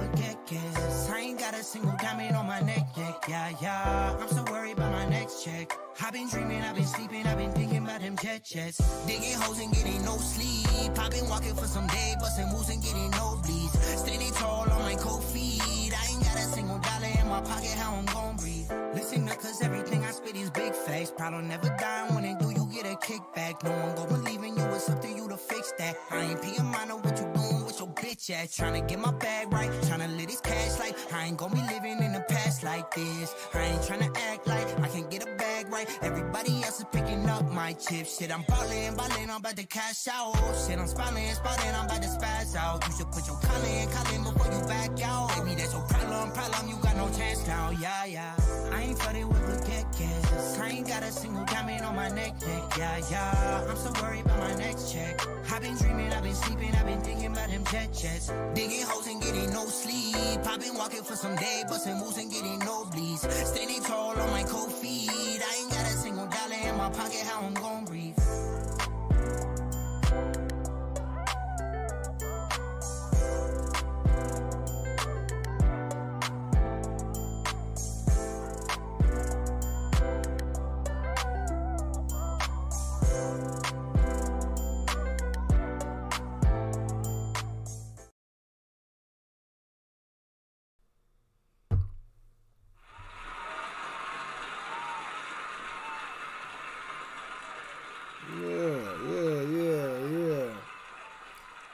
baguettes. 0.53 1.11
I 1.11 1.19
ain't 1.21 1.39
got 1.39 1.55
a 1.55 1.63
single 1.63 1.95
diamond 1.99 2.37
on 2.37 2.47
my 2.47 2.61
neck 2.61 2.87
yet. 2.97 3.25
Yeah, 3.29 3.53
yeah. 3.61 4.17
I'm 4.21 4.29
so 4.29 4.45
worried 4.51 4.73
about 4.73 4.93
my 4.93 5.07
next 5.09 5.45
check. 5.45 5.73
I've 6.01 6.13
been 6.13 6.29
dreaming, 6.29 6.63
I've 6.63 6.75
been 6.75 6.87
sleeping, 6.87 7.27
I've 7.27 7.39
been 7.39 7.53
thinking 7.53 7.85
about 7.85 8.01
them 8.01 8.17
jet 8.17 8.45
jets. 8.45 8.79
Digging 9.07 9.35
holes 9.35 9.59
and 9.61 9.73
getting 9.73 10.05
no 10.05 10.17
sleep. 10.17 10.99
I've 10.99 11.11
been 11.11 11.29
walking 11.29 11.55
for 11.55 11.67
some 11.67 11.87
day, 11.87 12.15
busting 12.19 12.49
moves 12.49 12.71
and 12.71 12.83
getting 12.83 13.11
nosebleeds. 13.13 13.75
Standing 13.99 14.33
tall 14.33 14.71
on 14.71 14.83
my 14.83 14.95
cold 14.97 15.25
feet. 15.25 15.72
My 17.33 17.41
pocket, 17.41 17.71
how 17.71 17.95
I'm 17.95 18.05
gon' 18.05 18.37
breathe. 18.37 18.71
Cause 19.13 19.61
everything 19.61 20.03
I 20.05 20.11
spit 20.13 20.37
is 20.37 20.49
big 20.49 20.73
facts. 20.73 21.11
Problem 21.11 21.47
never 21.47 21.69
die 21.79 22.07
when 22.15 22.23
they 22.23 22.35
do, 22.41 22.51
you 22.51 22.67
get 22.73 22.87
a 22.87 22.97
kickback. 22.97 23.63
No 23.63 23.71
one 23.71 23.95
gon' 23.95 24.09
believe 24.09 24.43
in 24.43 24.57
you, 24.57 24.65
it's 24.73 24.89
up 24.89 25.03
to 25.03 25.09
you 25.09 25.29
to 25.29 25.37
fix 25.37 25.71
that. 25.79 25.97
I 26.11 26.23
ain't 26.31 26.41
paying 26.41 26.65
mind 26.65 26.91
on 26.91 27.03
what 27.03 27.19
you 27.19 27.25
doing 27.35 27.65
with 27.67 27.79
your 27.79 27.89
bitch 27.89 28.31
ass. 28.31 28.57
Tryna 28.57 28.89
get 28.89 28.99
my 28.99 29.13
bag 29.13 29.53
right, 29.53 29.71
tryna 29.83 30.17
live 30.17 30.29
this 30.29 30.41
cash 30.41 30.79
life. 30.79 31.13
I 31.13 31.27
ain't 31.27 31.37
gon' 31.37 31.51
be 31.53 31.61
living 31.61 31.99
in 31.99 32.15
the 32.15 32.25
past 32.31 32.63
like 32.63 32.95
this. 32.95 33.35
I 33.53 33.65
ain't 33.65 33.83
tryna 33.83 34.17
act 34.17 34.47
like 34.47 34.81
I 34.81 34.89
can't 34.89 35.11
get 35.11 35.23
a 35.29 35.37
bag 35.37 35.69
right. 35.69 35.87
Everybody 36.01 36.63
else 36.63 36.79
is 36.79 36.87
picking 36.91 37.29
up 37.29 37.51
my 37.53 37.75
chips. 37.75 38.17
Shit, 38.17 38.33
I'm 38.33 38.45
ballin', 38.49 38.97
ballin', 38.97 39.29
I'm 39.29 39.41
about 39.41 39.57
to 39.57 39.67
cash 39.67 40.09
out. 40.09 40.35
Shit, 40.67 40.79
I'm 40.79 40.87
spallin', 40.87 41.37
spallin', 41.37 41.79
I'm 41.79 41.85
about 41.85 42.01
to 42.01 42.09
spaz 42.09 42.57
out. 42.57 42.83
You 42.89 42.95
should 42.97 43.13
put 43.13 43.27
your 43.27 43.37
collar 43.37 43.67
in, 43.67 43.91
collar 43.91 44.33
before 44.33 44.51
you 44.51 44.67
back 44.67 45.03
out. 45.03 45.37
Baby, 45.37 45.57
that's 45.57 45.75
your 45.75 45.83
problem, 45.83 46.33
problem, 46.33 46.69
you 46.71 46.77
got 46.81 46.97
no 46.97 47.11
chance 47.11 47.47
now. 47.47 47.71
Yeah, 47.73 48.07
yeah. 48.07 48.35
I 48.73 48.83
ain't 48.85 49.02
flooded 49.03 49.29
with 49.29 49.67
baguettes. 49.67 50.61
I 50.61 50.69
ain't 50.69 50.87
got 50.87 51.03
a 51.03 51.13
single 51.13 51.45
diamond 51.45 51.85
on 51.85 51.97
my 51.97 52.09
neck 52.11 52.35
yet. 52.41 52.79
Yeah, 52.79 53.01
yeah. 53.11 53.67
I'm 53.69 53.77
so 53.77 53.93
worried 54.01 54.25
about 54.25 54.39
my 54.39 54.55
next 54.55 54.93
check. 54.93 55.21
I've 55.51 55.61
been 55.61 55.77
dreaming, 55.77 56.13
I've 56.13 56.23
been 56.23 56.35
sleeping, 56.35 56.75
I've 56.75 56.87
been 56.87 57.01
thinking 57.01 57.33
about 57.33 57.49
them 57.51 57.65
jet 57.71 57.93
jets. 57.93 58.33
Digging 58.55 58.83
holes 58.83 59.07
and 59.07 59.21
getting 59.21 59.51
no 59.53 59.67
sleep. 59.67 60.41
I've 60.47 60.61
been 60.61 60.75
walking 60.75 61.03
for 61.03 61.17
some 61.17 61.37
day, 61.37 61.63
busting 61.69 61.99
moves 61.99 62.19
and 62.19 62.31
getting 62.31 62.59
nosebleeds. 62.61 63.31
Standing 63.31 63.83
tall 63.83 64.19
on 64.19 64.31
my 64.31 64.45
cold 64.45 64.73
feet. 64.73 65.11
I 65.11 65.61
ain't 65.61 65.71
got 65.71 65.85
a 65.85 65.95
single 66.05 66.27
dollar 66.27 66.61
in 66.69 66.77
my 66.77 66.91
pocket, 66.91 67.23
how 67.27 67.43
I'm 67.43 67.55
gonna 67.55 67.87
breathe. 67.87 68.22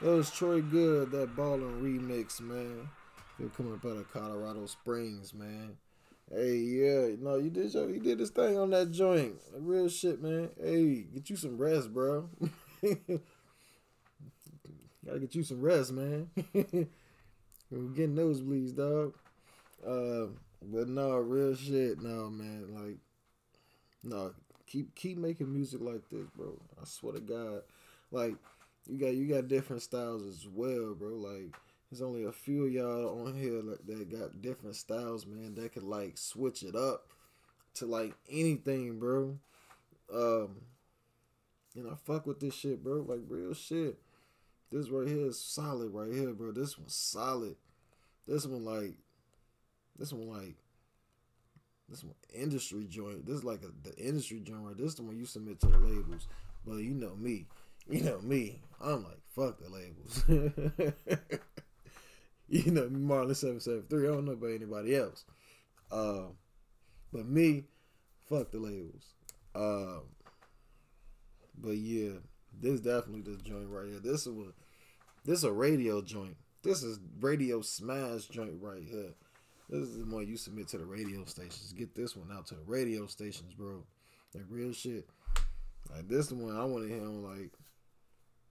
That 0.08 0.16
was 0.16 0.30
Troy 0.30 0.62
Good, 0.62 1.10
that 1.10 1.36
ballin' 1.36 1.82
remix, 1.82 2.40
man. 2.40 2.88
They're 3.38 3.50
coming 3.50 3.74
up 3.74 3.84
out 3.84 3.98
of 3.98 4.10
Colorado 4.10 4.64
Springs, 4.64 5.34
man. 5.34 5.76
Hey, 6.32 6.56
yeah, 6.56 7.08
no, 7.20 7.36
you 7.36 7.50
did 7.50 7.74
your, 7.74 7.90
you 7.90 8.00
did 8.00 8.16
this 8.16 8.30
thing 8.30 8.56
on 8.56 8.70
that 8.70 8.90
joint. 8.90 9.34
Like, 9.52 9.60
real 9.62 9.90
shit, 9.90 10.22
man. 10.22 10.48
Hey, 10.58 11.04
get 11.12 11.28
you 11.28 11.36
some 11.36 11.58
rest, 11.58 11.92
bro. 11.92 12.26
Gotta 15.04 15.18
get 15.20 15.34
you 15.34 15.42
some 15.42 15.60
rest, 15.60 15.92
man. 15.92 16.30
We're 16.54 16.88
getting 17.94 18.16
nosebleeds, 18.16 18.74
dog. 18.74 19.12
Uh, 19.86 20.28
But 20.62 20.88
no, 20.88 21.18
real 21.18 21.54
shit. 21.54 22.00
No, 22.00 22.30
man. 22.30 22.68
Like, 22.70 22.96
no, 24.02 24.32
keep 24.66 24.94
keep 24.94 25.18
making 25.18 25.52
music 25.52 25.82
like 25.82 26.08
this, 26.08 26.30
bro. 26.34 26.58
I 26.80 26.86
swear 26.86 27.12
to 27.12 27.20
God. 27.20 27.60
Like, 28.10 28.36
you 28.88 28.98
got 28.98 29.14
you 29.14 29.26
got 29.26 29.48
different 29.48 29.82
styles 29.82 30.22
as 30.22 30.46
well, 30.48 30.94
bro. 30.94 31.10
Like, 31.10 31.54
there's 31.90 32.02
only 32.02 32.24
a 32.24 32.32
few 32.32 32.66
y'all 32.66 33.26
on 33.26 33.34
here 33.34 33.60
like, 33.62 33.86
that 33.86 34.10
got 34.10 34.42
different 34.42 34.76
styles, 34.76 35.26
man. 35.26 35.54
That 35.54 35.72
could 35.72 35.84
like 35.84 36.18
switch 36.18 36.62
it 36.62 36.74
up 36.74 37.06
to 37.74 37.86
like 37.86 38.14
anything, 38.30 38.98
bro. 38.98 39.38
Um, 40.12 40.62
and 41.76 41.88
I 41.88 41.94
fuck 42.06 42.26
with 42.26 42.40
this 42.40 42.54
shit, 42.54 42.82
bro. 42.82 43.04
Like 43.06 43.20
real 43.28 43.54
shit. 43.54 43.98
This 44.70 44.90
right 44.90 45.08
here 45.08 45.26
is 45.26 45.40
solid, 45.40 45.90
right 45.94 46.12
here, 46.12 46.32
bro. 46.32 46.52
This 46.52 46.76
one's 46.76 46.94
solid. 46.94 47.56
This 48.26 48.44
one 48.46 48.64
like, 48.64 48.96
this 49.98 50.12
one 50.12 50.28
like, 50.28 50.56
this 51.88 52.04
one 52.04 52.14
industry 52.34 52.86
joint. 52.86 53.24
This 53.24 53.36
is 53.36 53.44
like 53.44 53.62
a, 53.62 53.88
the 53.88 53.96
industry 53.96 54.40
joint, 54.40 54.60
right? 54.62 54.76
This 54.76 54.88
is 54.88 54.94
the 54.96 55.04
one 55.04 55.16
you 55.16 55.24
submit 55.24 55.60
to 55.60 55.68
the 55.68 55.78
labels. 55.78 56.28
But 56.66 56.76
you 56.76 56.92
know 56.92 57.16
me, 57.16 57.46
you 57.88 58.02
know 58.02 58.20
me. 58.20 58.60
I'm 58.80 59.04
like 59.04 59.20
fuck 59.34 59.58
the 59.60 59.68
labels. 59.68 60.24
you 62.48 62.70
know 62.70 62.88
Marley 62.90 63.34
seven 63.34 63.60
seven 63.60 63.84
three. 63.88 64.08
I 64.08 64.12
don't 64.12 64.24
know 64.24 64.32
about 64.32 64.50
anybody 64.50 64.96
else. 64.96 65.24
Um, 65.90 66.34
but 67.12 67.26
me, 67.26 67.64
fuck 68.28 68.50
the 68.50 68.58
labels. 68.58 69.14
Um, 69.54 70.02
but 71.56 71.76
yeah, 71.76 72.18
this 72.60 72.80
definitely 72.80 73.22
this 73.22 73.42
joint 73.42 73.68
right 73.68 73.88
here. 73.88 74.00
This 74.00 74.26
is 74.26 74.36
a 74.36 74.52
this 75.24 75.42
a 75.42 75.52
radio 75.52 76.02
joint. 76.02 76.36
This 76.62 76.82
is 76.82 76.98
radio 77.20 77.62
smash 77.62 78.26
joint 78.26 78.54
right 78.60 78.82
here. 78.82 79.14
This 79.68 79.80
is 79.80 79.98
the 79.98 80.04
one 80.04 80.26
you 80.26 80.36
submit 80.36 80.68
to 80.68 80.78
the 80.78 80.86
radio 80.86 81.24
stations. 81.24 81.72
Get 81.72 81.94
this 81.94 82.16
one 82.16 82.30
out 82.32 82.46
to 82.46 82.54
the 82.54 82.62
radio 82.66 83.06
stations, 83.06 83.52
bro. 83.54 83.84
Like 84.34 84.44
real 84.48 84.72
shit. 84.72 85.08
Like 85.94 86.08
this 86.08 86.32
one 86.32 86.56
I 86.56 86.64
want 86.64 86.88
to 86.88 86.94
hear 86.94 87.02
like 87.02 87.52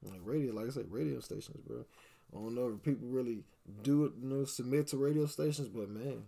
like 0.03 0.19
radio. 0.23 0.53
Like 0.53 0.67
I 0.67 0.69
said, 0.69 0.85
radio 0.89 1.19
stations, 1.19 1.59
bro. 1.65 1.85
I 2.33 2.37
don't 2.37 2.55
know 2.55 2.73
if 2.75 2.83
people 2.83 3.07
really 3.07 3.43
do 3.83 4.05
it, 4.05 4.13
you 4.21 4.27
know, 4.27 4.45
submit 4.45 4.87
to 4.87 4.97
radio 4.97 5.25
stations, 5.27 5.69
but 5.69 5.89
man, 5.89 6.23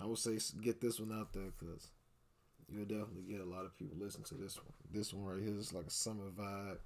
I 0.00 0.06
would 0.06 0.18
say 0.18 0.38
get 0.60 0.80
this 0.80 1.00
one 1.00 1.12
out 1.18 1.32
there 1.32 1.50
because 1.58 1.88
you'll 2.68 2.84
definitely 2.84 3.24
get 3.28 3.40
a 3.40 3.44
lot 3.44 3.64
of 3.64 3.76
people 3.78 3.96
listening 3.98 4.24
to 4.24 4.34
this 4.34 4.56
one. 4.56 4.72
This 4.92 5.12
one 5.12 5.24
right 5.24 5.42
here 5.42 5.58
is 5.58 5.72
like 5.72 5.86
a 5.86 5.90
summer 5.90 6.30
vibe. 6.30 6.78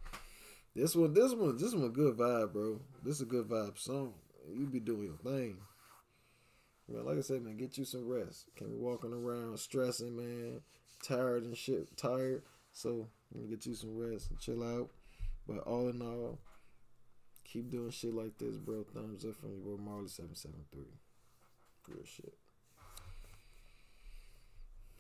This 0.75 0.95
one, 0.95 1.15
this 1.15 1.33
one, 1.33 1.57
this 1.57 1.75
one, 1.75 1.85
a 1.85 1.89
good 1.89 2.17
vibe, 2.17 2.53
bro. 2.53 2.81
This 3.03 3.17
is 3.17 3.23
a 3.23 3.27
good 3.27 3.49
vibe 3.49 3.79
song. 3.79 4.15
You 4.55 4.67
be 4.67 4.81
doing 4.81 5.05
your 5.05 5.33
thing. 5.33 5.59
Well, 6.89 7.05
like 7.05 7.19
I 7.19 7.23
said, 7.23 7.43
man, 7.43 7.57
get 7.57 7.79
you 7.79 7.85
some 7.85 8.09
rest. 8.09 8.47
Can't 8.57 8.71
be 8.71 8.77
walking 8.77 9.13
around 9.13 9.59
stressing, 9.59 10.17
man, 10.17 10.61
tired 11.03 11.43
and 11.43 11.57
shit, 11.57 11.97
tired. 11.97 12.43
So 12.73 13.09
you 13.33 13.41
know, 13.41 13.49
get 13.49 13.67
you 13.67 13.75
some 13.75 13.97
rest 13.97 14.31
and 14.31 14.39
chill 14.39 14.63
out. 14.63 14.91
But 15.47 15.59
all 15.59 15.89
in 15.89 16.03
all, 16.03 16.39
keep 17.45 17.71
doing 17.71 17.91
shit 17.91 18.15
like 18.15 18.37
this, 18.39 18.57
bro. 18.57 18.85
Thumbs 18.93 19.25
up 19.25 19.37
from 19.37 19.51
your 19.51 19.77
boy 19.77 19.83
Marley 19.83 20.09
seven 20.09 20.35
seven 20.35 20.65
three. 20.73 20.99
Real 21.89 22.05
shit. 22.05 22.35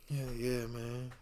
Yeah, 0.08 0.30
yeah, 0.36 0.66
man. 0.66 1.12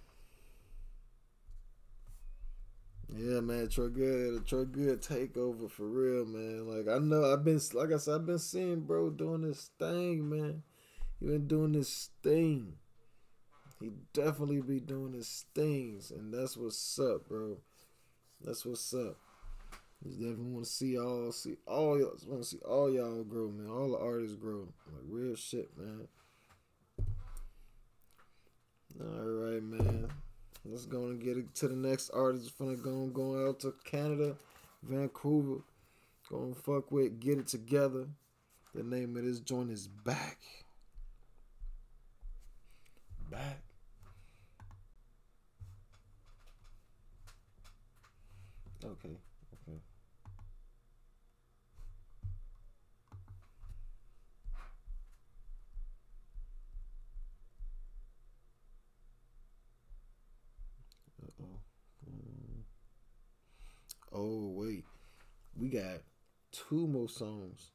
Yeah, 3.17 3.41
man, 3.41 3.69
Troy 3.69 3.89
Good, 3.89 4.47
Troy 4.47 4.65
Good 4.65 5.01
takeover 5.01 5.71
for 5.71 5.87
real, 5.87 6.25
man. 6.27 6.67
Like 6.67 6.89
I 6.89 6.99
know 6.99 7.33
I've 7.33 7.45
been, 7.45 7.61
like 7.73 7.93
I 7.93 7.97
said, 7.97 8.15
I've 8.17 8.27
been 8.27 8.39
seeing 8.39 8.81
bro 8.81 9.11
doing 9.11 9.43
this 9.43 9.71
thing, 9.79 10.29
man. 10.29 10.63
He 11.21 11.27
been 11.27 11.47
doing 11.47 11.73
this 11.73 12.11
thing. 12.23 12.75
He 13.81 13.91
definitely 14.13 14.61
be 14.61 14.81
doing 14.81 15.13
his 15.13 15.45
things, 15.55 16.11
and 16.11 16.33
that's 16.33 16.57
what's 16.57 16.99
up, 16.99 17.29
bro. 17.29 17.59
That's 18.43 18.65
what's 18.65 18.95
up. 18.95 19.17
Just 20.03 20.19
definitely 20.19 20.53
want 20.53 20.67
to 20.67 20.71
see 20.71 20.99
all, 20.99 21.33
see 21.33 21.57
all 21.67 21.99
y'all, 21.99 22.17
want 22.27 22.43
to 22.43 22.49
see 22.49 22.59
all 22.59 22.93
y'all 22.93 23.25
grow, 23.25 23.49
man. 23.49 23.71
All 23.71 23.91
the 23.91 23.99
artists 23.99 24.37
grow, 24.37 24.69
like 24.87 25.05
real 25.09 25.35
shit, 25.35 25.71
man. 25.77 26.09
All 29.01 29.27
right, 29.27 29.63
man. 29.63 30.09
Let's 30.65 30.87
go 30.87 31.05
and 31.07 31.23
get 31.23 31.37
it 31.37 31.55
to 31.57 31.69
the 31.69 31.77
next 31.77 32.11
artist. 32.11 32.57
Gonna 32.59 32.77
go 32.77 33.07
going 33.07 33.47
out 33.49 33.61
to 33.61 33.75
Canada, 33.85 34.37
Vancouver. 34.83 35.63
Gonna 36.31 36.55
fuck 36.55 36.91
with 36.91 37.21
Get 37.21 37.39
It 37.39 37.49
Together. 37.49 38.07
The 38.75 38.83
name 38.83 39.17
of 39.17 39.25
this 39.25 39.41
joint 39.41 39.71
is 39.71 39.89
Back. 39.89 40.39
Back. 43.31 43.64
Okay, 48.85 49.17
okay. 49.55 49.79
Uh-oh. 61.23 61.61
Mm. 62.11 62.63
Oh 64.13 64.51
wait, 64.51 64.85
we 65.57 65.71
got 65.71 66.03
two 66.53 66.87
more 66.87 67.09
songs. 67.09 67.71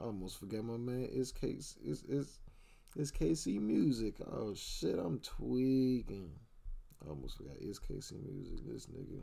I 0.00 0.04
almost 0.04 0.40
forgot 0.40 0.64
my 0.64 0.78
man 0.78 1.08
is 1.12 1.30
case 1.30 1.76
is 1.84 2.02
is 2.04 2.38
is 2.96 3.12
KC 3.12 3.60
music. 3.60 4.14
Oh 4.26 4.54
shit, 4.54 4.98
I'm 4.98 5.20
tweaking. 5.20 6.30
I 7.06 7.10
almost 7.10 7.36
forgot 7.36 7.56
is 7.60 7.78
KC 7.78 8.12
music. 8.24 8.60
This 8.66 8.86
nigga. 8.86 9.22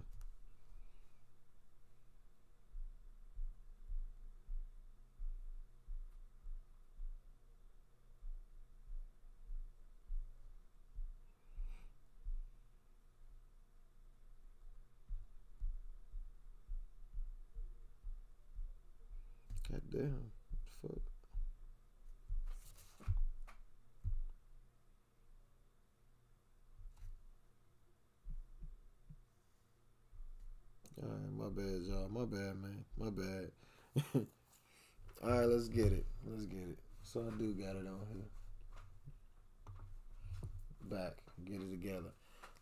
God 19.71 19.81
damn. 19.89 20.31
Fuck. 20.81 21.01
All 31.01 31.09
right, 31.09 31.31
my 31.33 31.49
bad, 31.49 31.81
y'all. 31.83 32.09
My 32.09 32.25
bad, 32.25 32.55
man. 32.61 32.85
My 32.97 33.09
bad. 33.09 33.51
All 35.23 35.29
right, 35.29 35.45
let's 35.45 35.67
get 35.67 35.87
it. 35.87 36.05
Let's 36.25 36.45
get 36.45 36.61
it. 36.61 36.79
So 37.03 37.21
I 37.21 37.37
do 37.37 37.53
got 37.53 37.75
it 37.75 37.85
on 37.87 37.99
here. 38.11 38.29
Back, 40.89 41.17
get 41.45 41.61
it 41.61 41.69
together. 41.69 42.11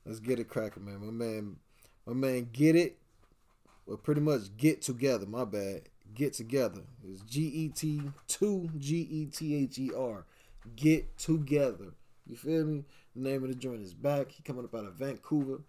Let's 0.05 0.19
get 0.19 0.39
it 0.39 0.49
cracking, 0.49 0.85
man. 0.85 1.05
My 1.05 1.11
man, 1.11 1.55
my 2.05 2.13
man, 2.13 2.49
get 2.51 2.75
it. 2.75 2.97
Well, 3.85 3.97
pretty 3.97 4.21
much 4.21 4.55
get 4.57 4.81
together. 4.81 5.25
My 5.25 5.45
bad. 5.45 5.83
Get 6.13 6.33
together. 6.33 6.81
It's 7.07 7.21
G 7.21 7.41
E 7.41 7.69
T 7.69 8.01
two 8.27 8.69
G 8.77 9.07
E 9.09 9.25
T 9.27 9.55
H 9.55 9.77
E 9.79 9.91
R. 9.95 10.25
Get 10.75 11.17
together. 11.17 11.93
You 12.27 12.35
feel 12.35 12.65
me? 12.65 12.83
The 13.15 13.21
name 13.21 13.43
of 13.43 13.49
the 13.49 13.55
joint 13.55 13.81
is 13.81 13.93
back. 13.93 14.31
He 14.31 14.43
coming 14.43 14.65
up 14.65 14.75
out 14.75 14.85
of 14.85 14.95
Vancouver. 14.95 15.61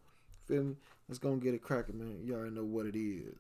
Feel 0.46 0.64
me? 0.64 0.76
Let's 1.08 1.18
go 1.18 1.32
and 1.32 1.42
get 1.42 1.54
it 1.54 1.62
cracking, 1.62 1.98
man. 1.98 2.20
You 2.24 2.34
already 2.34 2.54
know 2.54 2.64
what 2.64 2.86
it 2.86 2.96
is. 2.96 3.38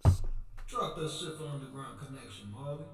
Drop 0.66 0.96
that 0.96 1.10
shit 1.10 1.36
for 1.36 1.48
underground 1.48 1.98
connection, 1.98 2.52
Marley. 2.52 2.84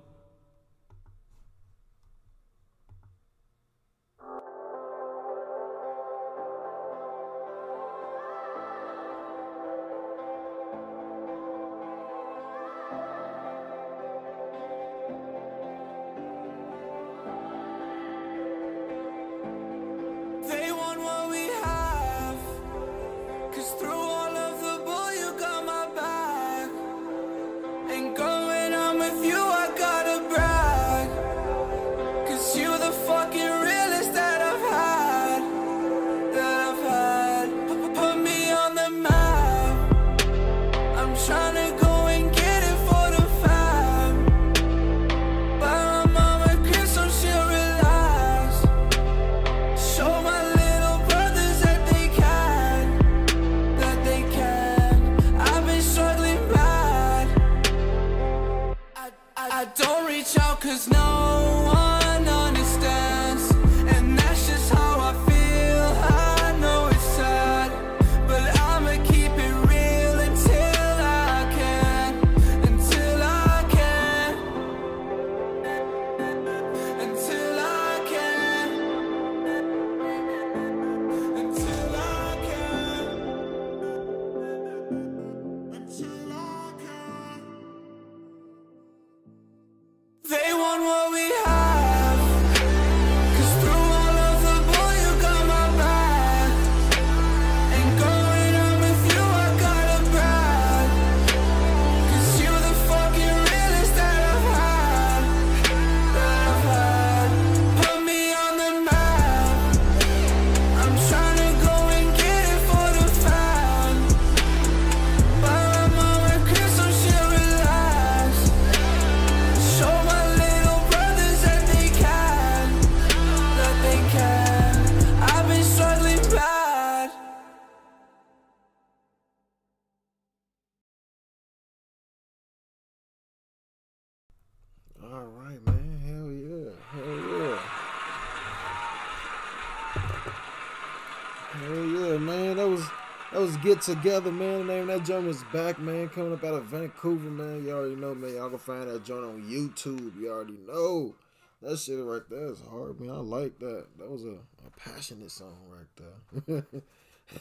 Get 143.67 143.83
together, 143.83 144.31
man. 144.31 144.65
The 144.69 144.75
name 144.75 144.83
of 144.83 144.87
that 144.99 145.05
joint 145.05 145.27
was 145.27 145.43
back, 145.53 145.81
man. 145.81 146.09
Coming 146.09 146.35
up 146.35 146.45
out 146.45 146.55
of 146.55 146.67
Vancouver, 146.67 147.29
man. 147.29 147.65
You 147.65 147.73
all 147.73 147.79
already 147.79 147.97
know, 147.97 148.15
man. 148.15 148.37
Y'all 148.37 148.49
can 148.49 148.59
find 148.59 148.89
that 148.89 149.05
joint 149.05 149.25
on 149.25 149.43
YouTube. 149.43 150.17
You 150.21 150.31
already 150.31 150.57
know. 150.69 151.17
That 151.63 151.77
shit 151.77 151.99
right 151.99 152.23
there 152.31 152.47
is 152.47 152.61
hard, 152.61 153.01
man. 153.01 153.11
I 153.11 153.19
like 153.19 153.59
that. 153.59 153.87
That 153.99 154.09
was 154.09 154.25
a, 154.25 154.35
a 154.35 154.71
passionate 154.77 155.33
song 155.33 155.57
right 155.69 156.45
there. 156.47 156.65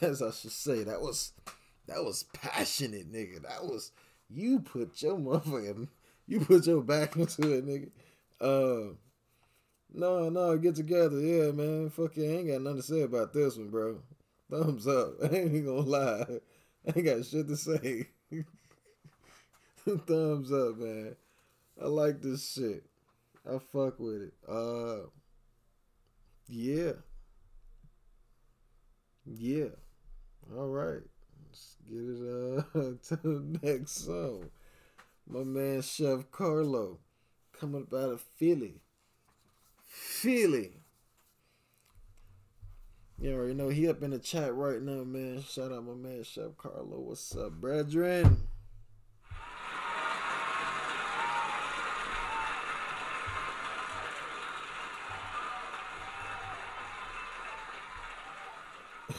As 0.00 0.20
I 0.20 0.32
should 0.32 0.50
say, 0.50 0.82
that 0.82 1.00
was 1.00 1.32
that 1.86 2.02
was 2.02 2.24
passionate, 2.32 3.12
nigga. 3.12 3.42
That 3.42 3.62
was 3.62 3.92
you 4.28 4.58
put 4.58 5.00
your 5.00 5.18
motherfucking 5.18 5.86
you 6.26 6.40
put 6.40 6.66
your 6.66 6.82
back 6.82 7.14
into 7.14 7.52
it, 7.52 7.64
nigga. 7.64 7.90
Uh 8.40 8.94
no, 9.94 10.28
no, 10.28 10.58
get 10.58 10.74
together, 10.74 11.20
yeah, 11.20 11.52
man. 11.52 11.88
Fuck 11.90 12.18
I 12.18 12.22
ain't 12.22 12.48
got 12.48 12.62
nothing 12.62 12.78
to 12.78 12.82
say 12.82 13.02
about 13.02 13.32
this 13.32 13.56
one, 13.56 13.68
bro. 13.70 14.00
Thumbs 14.50 14.86
up. 14.86 15.14
I 15.22 15.26
ain't 15.34 15.66
gonna 15.66 15.80
lie. 15.80 16.26
I 16.86 16.92
ain't 16.94 17.04
got 17.04 17.24
shit 17.24 17.48
to 17.48 17.56
say. 17.56 18.08
Thumbs 20.06 20.52
up, 20.52 20.78
man. 20.78 21.16
I 21.82 21.86
like 21.86 22.22
this 22.22 22.52
shit. 22.52 22.84
I 23.48 23.58
fuck 23.58 23.98
with 23.98 24.22
it. 24.22 24.34
Uh 24.48 25.08
yeah. 26.48 26.92
Yeah. 29.24 29.68
All 30.56 30.68
right. 30.68 31.02
Let's 31.44 31.76
get 31.88 31.98
it 31.98 32.64
uh 32.74 32.80
to 33.08 33.16
the 33.22 33.58
next 33.62 34.04
song. 34.04 34.50
My 35.28 35.42
man 35.42 35.82
Chef 35.82 36.30
Karllo 36.30 36.98
coming 37.52 37.82
up 37.82 37.92
out 37.92 38.12
of 38.12 38.20
Philly. 38.20 38.80
Philly. 39.86 40.85
You 43.18 43.34
already 43.34 43.54
know 43.54 43.70
he 43.70 43.88
up 43.88 44.02
in 44.02 44.10
the 44.10 44.18
chat 44.18 44.54
right 44.54 44.82
now, 44.82 45.02
man. 45.02 45.42
Shout 45.42 45.72
out 45.72 45.86
my 45.86 45.94
man 45.94 46.22
Chef 46.22 46.50
Karllo. 46.58 47.00
What's 47.00 47.34
up, 47.34 47.52
brethren? 47.52 48.46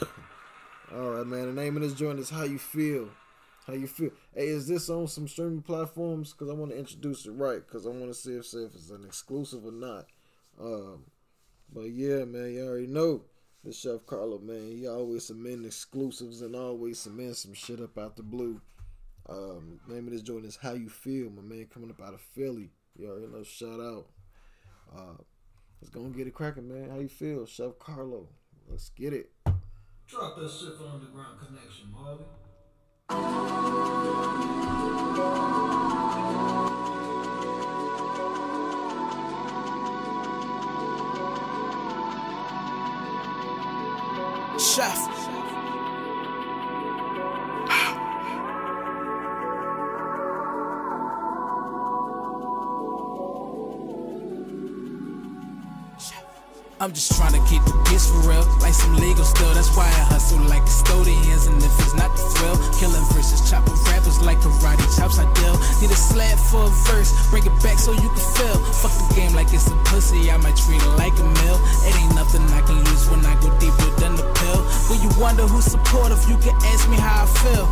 All 0.94 1.10
right, 1.10 1.26
man. 1.26 1.46
The 1.46 1.60
name 1.60 1.74
of 1.76 1.82
this 1.82 1.94
joint 1.94 2.20
is 2.20 2.30
How 2.30 2.44
You 2.44 2.60
Feel. 2.60 3.08
How 3.66 3.72
you 3.72 3.88
feel? 3.88 4.12
Hey, 4.32 4.46
is 4.46 4.68
this 4.68 4.88
on 4.88 5.08
some 5.08 5.26
streaming 5.26 5.62
platforms? 5.62 6.32
Because 6.32 6.48
I 6.48 6.54
want 6.54 6.70
to 6.70 6.78
introduce 6.78 7.26
it 7.26 7.32
right. 7.32 7.60
Because 7.66 7.84
I 7.84 7.90
want 7.90 8.06
to 8.06 8.14
see 8.14 8.34
if, 8.34 8.46
if 8.54 8.74
it's 8.76 8.90
an 8.90 9.04
exclusive 9.04 9.66
or 9.66 9.72
not. 9.72 10.06
Um, 10.58 11.06
but 11.74 11.90
yeah, 11.90 12.24
man, 12.24 12.54
you 12.54 12.64
already 12.64 12.86
know 12.86 13.24
the 13.64 13.72
Chef 13.72 14.00
Karllo, 14.06 14.42
man. 14.42 14.70
He 14.70 14.86
always 14.86 15.26
submitting 15.26 15.64
exclusives 15.64 16.42
and 16.42 16.54
always 16.54 16.98
submitting 16.98 17.34
some 17.34 17.54
shit 17.54 17.80
up 17.80 17.98
out 17.98 18.16
the 18.16 18.22
blue. 18.22 18.60
Um, 19.28 19.80
name 19.88 20.06
of 20.06 20.12
this 20.12 20.22
joint 20.22 20.46
is 20.46 20.56
How 20.56 20.72
You 20.72 20.88
Feel, 20.88 21.30
my 21.30 21.42
man, 21.42 21.66
coming 21.72 21.90
up 21.90 22.00
out 22.00 22.14
of 22.14 22.20
Philly. 22.20 22.70
You 22.98 23.30
know, 23.32 23.42
shout 23.42 23.80
out. 23.80 24.06
Uh, 24.96 25.22
let's 25.80 25.90
go 25.90 26.00
and 26.00 26.16
get 26.16 26.26
it 26.26 26.34
cracking, 26.34 26.68
man. 26.68 26.90
How 26.90 26.98
you 26.98 27.08
feel, 27.08 27.46
Chef 27.46 27.72
Karllo? 27.78 28.26
Let's 28.68 28.90
get 28.90 29.12
it. 29.12 29.30
Drop 30.06 30.36
that 30.36 30.50
shit 30.50 30.76
for 30.78 30.84
Underground 30.84 31.38
Connection, 31.38 31.92
Marley. 31.92 32.24
Chef. 44.58 45.37
I'm 56.80 56.92
just 56.94 57.10
trying 57.18 57.34
to 57.34 57.42
keep 57.50 57.58
the 57.66 57.74
peace 57.90 58.06
for 58.06 58.22
real, 58.22 58.46
like 58.62 58.70
some 58.72 58.94
legal 58.94 59.26
still. 59.26 59.50
That's 59.50 59.74
why 59.74 59.90
I 59.90 60.14
hustle 60.14 60.38
like 60.46 60.62
custodians, 60.62 61.50
and 61.50 61.58
if 61.58 61.74
it's 61.82 61.94
not 61.98 62.14
the 62.14 62.22
thrill, 62.38 62.54
killing 62.78 63.02
versus 63.10 63.42
chopping 63.50 63.74
rappers 63.90 64.22
like 64.22 64.38
karate 64.38 64.86
chops. 64.94 65.18
I 65.18 65.26
deal. 65.34 65.58
Need 65.82 65.90
a 65.90 65.98
slab 65.98 66.38
for 66.38 66.70
a 66.70 66.72
verse, 66.86 67.10
bring 67.34 67.42
it 67.42 67.56
back 67.66 67.82
so 67.82 67.90
you 67.90 68.06
can 68.06 68.26
feel. 68.38 68.58
Fuck 68.78 68.94
the 68.94 69.10
game 69.18 69.34
like 69.34 69.50
it's 69.50 69.66
a 69.66 69.74
pussy, 69.90 70.30
I 70.30 70.38
might 70.38 70.54
treat 70.54 70.78
it 70.78 70.94
like 70.94 71.18
a 71.18 71.26
meal. 71.42 71.58
It 71.82 71.98
ain't 71.98 72.14
nothing 72.14 72.46
I 72.54 72.62
can 72.62 72.78
lose 72.78 73.10
when 73.10 73.26
I 73.26 73.34
go 73.42 73.50
deeper 73.58 73.90
than 73.98 74.14
the 74.14 74.26
pill. 74.38 74.62
When 74.86 75.02
you 75.02 75.10
wonder 75.18 75.50
who's 75.50 75.66
supportive, 75.66 76.22
you 76.30 76.38
can 76.38 76.54
ask 76.62 76.86
me 76.86 76.94
how 76.94 77.26
I 77.26 77.28
feel. 77.42 77.66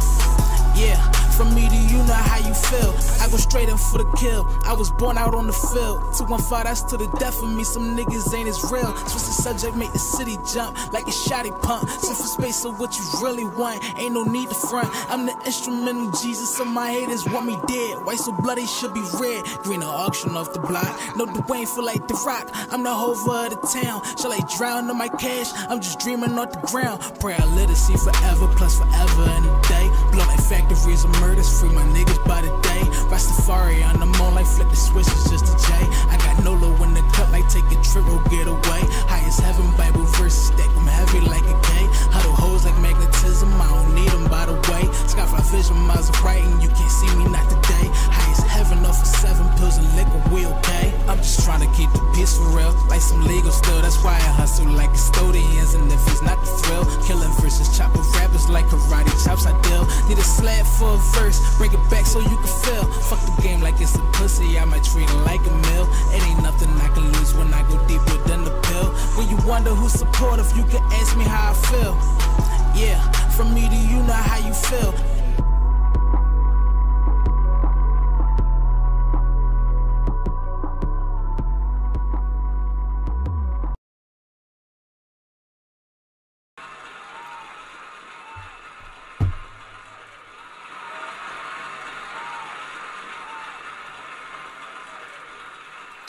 Yeah, 0.74 0.98
from 1.36 1.54
me 1.54 1.68
to 1.68 1.76
you 1.76 1.98
know 1.98 2.20
how 2.30 2.38
you 2.38 2.54
feel. 2.54 2.92
I 3.20 3.28
go 3.30 3.36
straight 3.36 3.68
in 3.68 3.76
for 3.76 3.98
the 3.98 4.10
kill. 4.16 4.48
I 4.64 4.72
was 4.72 4.90
born 4.90 5.18
out 5.18 5.34
on 5.34 5.46
the 5.46 5.52
field. 5.52 6.00
215, 6.16 6.64
that's 6.64 6.82
to 6.90 6.96
the 6.96 7.08
death 7.18 7.42
of 7.42 7.50
me. 7.52 7.62
Some 7.62 7.96
niggas 7.96 8.34
ain't 8.34 8.48
as 8.48 8.62
real. 8.72 8.96
Switch 8.96 9.26
the 9.28 9.36
subject, 9.44 9.76
make 9.76 9.92
the 9.92 9.98
city 9.98 10.38
jump 10.52 10.76
like 10.92 11.06
a 11.06 11.16
shotty 11.24 11.52
pump. 11.62 11.88
Send 11.88 12.16
for 12.16 12.24
space 12.24 12.64
of 12.64 12.80
what 12.80 12.96
you 12.98 13.04
really 13.22 13.44
want. 13.44 13.84
Ain't 13.98 14.14
no 14.14 14.24
need 14.24 14.48
to 14.48 14.54
front. 14.54 14.88
I'm 15.10 15.26
the 15.26 15.36
instrumental 15.44 16.10
Jesus, 16.22 16.56
so 16.56 16.64
my 16.64 16.90
haters 16.90 17.24
want 17.26 17.46
me 17.46 17.56
dead. 17.68 18.04
White 18.04 18.18
so 18.18 18.32
bloody 18.32 18.66
should 18.66 18.94
be 18.94 19.04
red. 19.20 19.44
Green 19.62 19.82
auction 19.82 20.30
off 20.36 20.52
the 20.52 20.60
block. 20.60 21.16
No 21.16 21.26
Dwayne 21.26 21.68
feel 21.68 21.84
like 21.84 22.08
the 22.08 22.14
rock. 22.26 22.48
I'm 22.72 22.82
the 22.82 22.94
hover 22.94 23.46
of 23.46 23.50
the 23.50 23.60
town. 23.80 24.02
Shall 24.16 24.32
I 24.32 24.40
drown 24.56 24.88
in 24.88 24.96
my 24.96 25.08
cash? 25.08 25.52
I'm 25.68 25.80
just 25.80 26.00
dreaming 26.00 26.38
off 26.38 26.52
the 26.52 26.66
ground. 26.66 27.00
Pray 27.20 27.36
Prayer 27.36 27.46
literacy 27.56 27.96
forever, 27.96 28.46
plus 28.56 28.78
forever 28.78 29.22
in 29.36 29.44
a 29.44 29.62
day. 29.68 29.75
Blow 30.16 30.24
like 30.28 30.40
factories 30.40 31.04
of 31.04 31.10
murders. 31.20 31.60
Free 31.60 31.68
my 31.68 31.82
niggas 31.92 32.24
by 32.24 32.40
the 32.40 32.48
day. 32.64 32.80
Rastafari 33.12 33.84
on 33.84 34.00
the 34.00 34.06
moon 34.06 34.34
like 34.34 34.46
flip 34.46 34.70
the 34.70 34.76
switch, 34.76 35.04
switches 35.04 35.28
just 35.28 35.52
a 35.52 35.56
J. 35.68 35.74
I 36.08 36.16
got 36.16 36.42
Nolo 36.42 36.72
in 36.84 36.94
the 36.94 37.02
cup 37.12 37.30
like 37.32 37.46
take 37.50 37.68
a 37.68 37.76
trip 37.84 38.08
or 38.08 38.22
get 38.32 38.48
away. 38.48 38.80
High 39.12 39.28
as 39.28 39.38
heaven, 39.38 39.68
Bible 39.76 40.08
verses 40.16 40.48
stack 40.48 40.72
them 40.72 40.86
heavy 40.86 41.20
like 41.20 41.44
a 41.44 41.56
K. 41.68 41.84
Huddle 42.16 42.32
hoes 42.32 42.64
like 42.64 42.78
I 43.26 43.82
don't 43.82 43.94
need 43.94 44.08
them 44.10 44.28
by 44.30 44.46
the 44.46 44.54
way. 44.70 44.86
Skyfly 45.10 45.42
vision, 45.50 45.74
miles 45.82 46.08
of 46.08 46.22
writing, 46.22 46.60
you 46.62 46.68
can't 46.70 46.90
see 46.90 47.10
me 47.18 47.26
not 47.26 47.42
today. 47.50 47.90
High 48.14 48.30
as 48.30 48.38
heaven, 48.46 48.86
off 48.86 49.02
of 49.02 49.06
seven 49.06 49.50
pills 49.58 49.78
and 49.78 49.88
liquor, 49.98 50.22
we 50.30 50.46
okay. 50.46 50.94
I'm 51.10 51.18
just 51.18 51.42
trying 51.42 51.58
to 51.66 51.70
keep 51.74 51.90
the 51.90 51.98
peace 52.14 52.38
for 52.38 52.46
real, 52.54 52.70
like 52.86 53.02
some 53.02 53.26
legal 53.26 53.50
still. 53.50 53.82
That's 53.82 53.98
why 54.04 54.14
I 54.14 54.30
hustle 54.38 54.70
like 54.70 54.90
custodians, 54.90 55.74
and 55.74 55.90
if 55.90 55.98
it's 56.06 56.22
not 56.22 56.38
the 56.38 56.46
thrill, 56.62 56.86
killing 57.02 57.32
versus 57.42 57.66
chopping 57.76 58.06
rappers 58.14 58.48
like 58.48 58.66
karate 58.66 59.10
chops, 59.26 59.44
I 59.44 59.58
deal. 59.66 59.82
Need 60.06 60.18
a 60.18 60.22
slab 60.22 60.64
for 60.78 60.94
a 60.94 60.98
verse, 61.18 61.42
bring 61.58 61.74
it 61.74 61.82
back 61.90 62.06
so 62.06 62.20
you 62.22 62.38
can 62.38 62.54
feel. 62.62 62.84
Fuck 63.10 63.26
the 63.26 63.34
game 63.42 63.60
like 63.60 63.80
it's 63.82 63.98
a 63.98 64.02
pussy, 64.14 64.54
I 64.54 64.64
might 64.64 64.84
treat 64.86 65.10
it 65.10 65.20
like 65.26 65.42
a 65.42 65.54
meal. 65.74 65.90
It 66.14 66.22
ain't 66.22 66.46
nothing 66.46 66.70
I 66.78 66.94
can 66.94 67.10
lose 67.10 67.34
when 67.34 67.52
I 67.52 67.66
go 67.66 67.74
deeper 67.90 68.22
than 68.30 68.44
the 68.46 68.54
pill. 68.70 68.94
When 69.18 69.26
you 69.28 69.36
wonder 69.42 69.74
who's 69.74 69.98
supportive, 69.98 70.46
you 70.56 70.62
can 70.70 70.82
ask 70.94 71.16
me 71.18 71.24
how 71.24 71.50
I 71.50 71.54
feel. 71.74 72.55
Yeah, 72.76 73.00
from 73.30 73.54
me 73.54 73.66
to 73.66 73.74
you 73.74 74.02
know 74.02 74.12
how 74.12 74.36
you 74.46 74.52
feel. 74.52 74.94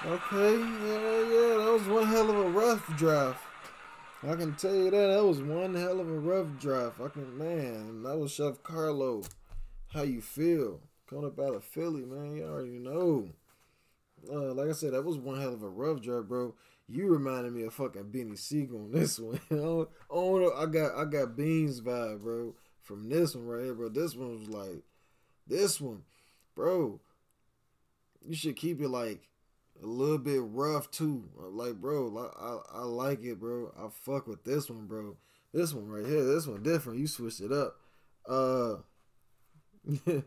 Okay, 0.05 0.59
yeah, 0.59 1.19
yeah, 1.31 1.63
that 1.63 1.71
was 1.71 1.87
one 1.87 2.07
hell 2.07 2.29
of 2.29 2.35
a 2.35 2.49
rough 2.49 2.97
draft. 2.97 3.46
I 4.23 4.33
can 4.35 4.55
tell 4.55 4.73
you 4.75 4.89
that 4.89 5.07
that 5.13 5.23
was 5.23 5.41
one 5.43 5.75
hell 5.75 5.99
of 5.99 6.09
a 6.09 6.19
rough 6.19 6.47
drive. 6.59 6.95
Can, 7.13 7.37
man, 7.37 8.01
that 8.01 8.17
was 8.17 8.31
Chef 8.31 8.63
Karllo. 8.63 9.27
How 9.93 10.01
you 10.01 10.21
feel? 10.21 10.81
Coming 11.07 11.25
up 11.25 11.39
out 11.39 11.55
of 11.55 11.63
Philly, 11.63 12.03
man, 12.03 12.35
you 12.35 12.43
already 12.43 12.79
know. 12.79 13.29
Uh, 14.29 14.53
like 14.53 14.69
I 14.69 14.73
said, 14.73 14.93
that 14.93 15.05
was 15.05 15.17
one 15.17 15.39
hell 15.39 15.53
of 15.53 15.61
a 15.61 15.69
rough 15.69 16.01
drive, 16.01 16.27
bro. 16.27 16.55
You 16.87 17.07
reminded 17.07 17.53
me 17.53 17.63
of 17.63 17.73
fucking 17.75 18.05
Beanie 18.05 18.37
Sigel 18.37 18.79
on 18.79 18.91
this 18.91 19.19
one. 19.19 19.39
oh, 20.09 20.53
I 20.57 20.65
got 20.65 20.95
I 20.95 21.05
got 21.05 21.37
Beans 21.37 21.79
vibe, 21.81 22.21
bro, 22.21 22.55
from 22.81 23.09
this 23.09 23.35
one 23.35 23.45
right 23.45 23.65
here, 23.65 23.75
bro. 23.75 23.89
This 23.89 24.15
one 24.15 24.39
was 24.39 24.49
like, 24.49 24.83
this 25.45 25.79
one, 25.79 26.01
bro. 26.55 26.99
You 28.27 28.35
should 28.35 28.55
keep 28.55 28.81
it 28.81 28.89
like 28.89 29.29
a 29.81 29.85
little 29.85 30.17
bit 30.17 30.41
rough 30.41 30.89
too. 30.91 31.29
Like, 31.35 31.75
bro, 31.75 32.07
like, 32.07 32.31
I 32.39 32.79
I 32.79 32.83
like 32.83 33.23
it, 33.23 33.39
bro. 33.39 33.71
I 33.77 33.87
fuck 33.89 34.27
with 34.27 34.43
this 34.43 34.69
one, 34.69 34.85
bro. 34.87 35.17
This 35.53 35.73
one 35.73 35.87
right 35.87 36.05
here, 36.05 36.23
this 36.23 36.47
one 36.47 36.63
different. 36.63 36.99
You 36.99 37.07
switched 37.07 37.41
it 37.41 37.51
up, 37.51 37.77
uh, 38.27 38.75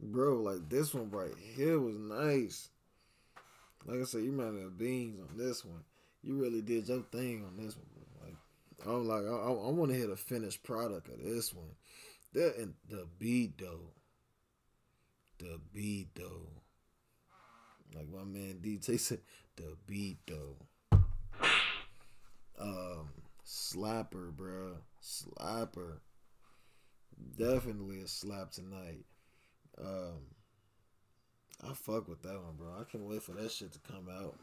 bro. 0.00 0.42
Like 0.42 0.68
this 0.68 0.94
one 0.94 1.10
right 1.10 1.34
here 1.56 1.78
was 1.78 1.96
nice. 1.96 2.70
Like 3.86 4.00
I 4.00 4.04
said, 4.04 4.22
you 4.22 4.32
might 4.32 4.46
have 4.60 4.78
beans 4.78 5.20
on 5.20 5.36
this 5.36 5.64
one. 5.64 5.84
You 6.22 6.36
really 6.36 6.62
did 6.62 6.88
your 6.88 7.02
thing 7.12 7.44
on 7.44 7.56
this 7.62 7.76
one. 7.76 7.86
Bro. 7.94 8.04
Like, 8.26 8.36
I'm 8.86 9.06
like, 9.08 9.24
I, 9.24 9.68
I 9.68 9.70
want 9.70 9.90
to 9.90 9.96
hear 9.96 10.08
the 10.08 10.16
finished 10.16 10.62
product 10.62 11.08
of 11.08 11.22
this 11.22 11.52
one. 11.52 11.76
The 12.32 12.54
and 12.58 12.74
the 12.88 13.06
beat 13.18 13.58
though, 13.58 13.92
the 15.38 15.60
beat 15.72 16.08
though. 16.14 16.48
Like 17.94 18.08
my 18.10 18.24
man 18.24 18.58
DJ 18.62 18.98
said, 18.98 19.20
the 19.56 19.76
beat 19.86 20.18
though. 20.26 20.56
Um, 22.60 23.08
slapper, 23.46 24.32
bro, 24.34 24.76
slapper. 25.02 25.98
Definitely 27.36 28.00
a 28.00 28.08
slap 28.08 28.50
tonight. 28.50 29.04
Um, 29.80 30.34
I 31.64 31.72
fuck 31.72 32.08
with 32.08 32.22
that 32.22 32.34
one, 32.34 32.56
bro. 32.56 32.68
I 32.80 32.84
can't 32.84 33.04
wait 33.04 33.22
for 33.22 33.32
that 33.32 33.50
shit 33.50 33.72
to 33.72 33.78
come 33.80 34.08
out. 34.10 34.36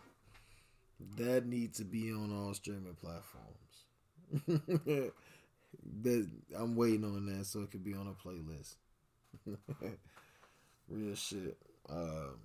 That 1.17 1.45
needs 1.45 1.77
to 1.79 1.85
be 1.85 2.11
on 2.11 2.31
all 2.31 2.53
streaming 2.53 2.95
platforms. 2.95 3.51
that 6.01 6.29
I'm 6.57 6.75
waiting 6.75 7.03
on 7.03 7.25
that 7.27 7.45
so 7.45 7.61
it 7.61 7.71
could 7.71 7.83
be 7.83 7.93
on 7.93 8.07
a 8.07 8.27
playlist. 8.27 8.75
Real 10.89 11.15
shit. 11.15 11.57
Um, 11.89 12.39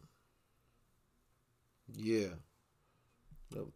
yeah. 1.96 2.28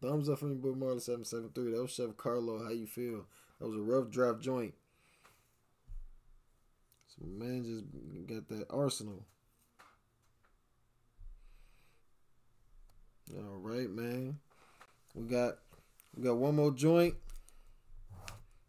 Thumbs 0.00 0.28
up 0.28 0.38
from 0.38 0.50
your 0.50 0.58
boy 0.58 0.78
Marley 0.78 1.00
seven 1.00 1.24
seven 1.24 1.50
three. 1.54 1.72
That 1.72 1.82
was 1.82 1.92
Chef 1.92 2.10
Karllo. 2.10 2.62
How 2.62 2.70
you 2.70 2.86
feel? 2.86 3.26
That 3.58 3.66
was 3.66 3.76
a 3.76 3.80
rough 3.80 4.10
draft 4.10 4.40
joint. 4.40 4.74
So 7.08 7.26
man 7.26 7.64
just 7.64 8.26
got 8.26 8.48
that 8.48 8.66
arsenal. 8.70 9.24
All 13.36 13.58
right, 13.58 13.90
man. 13.90 14.38
We 15.14 15.24
got 15.24 15.54
we 16.16 16.22
got 16.24 16.36
one 16.36 16.56
more 16.56 16.70
joint. 16.70 17.14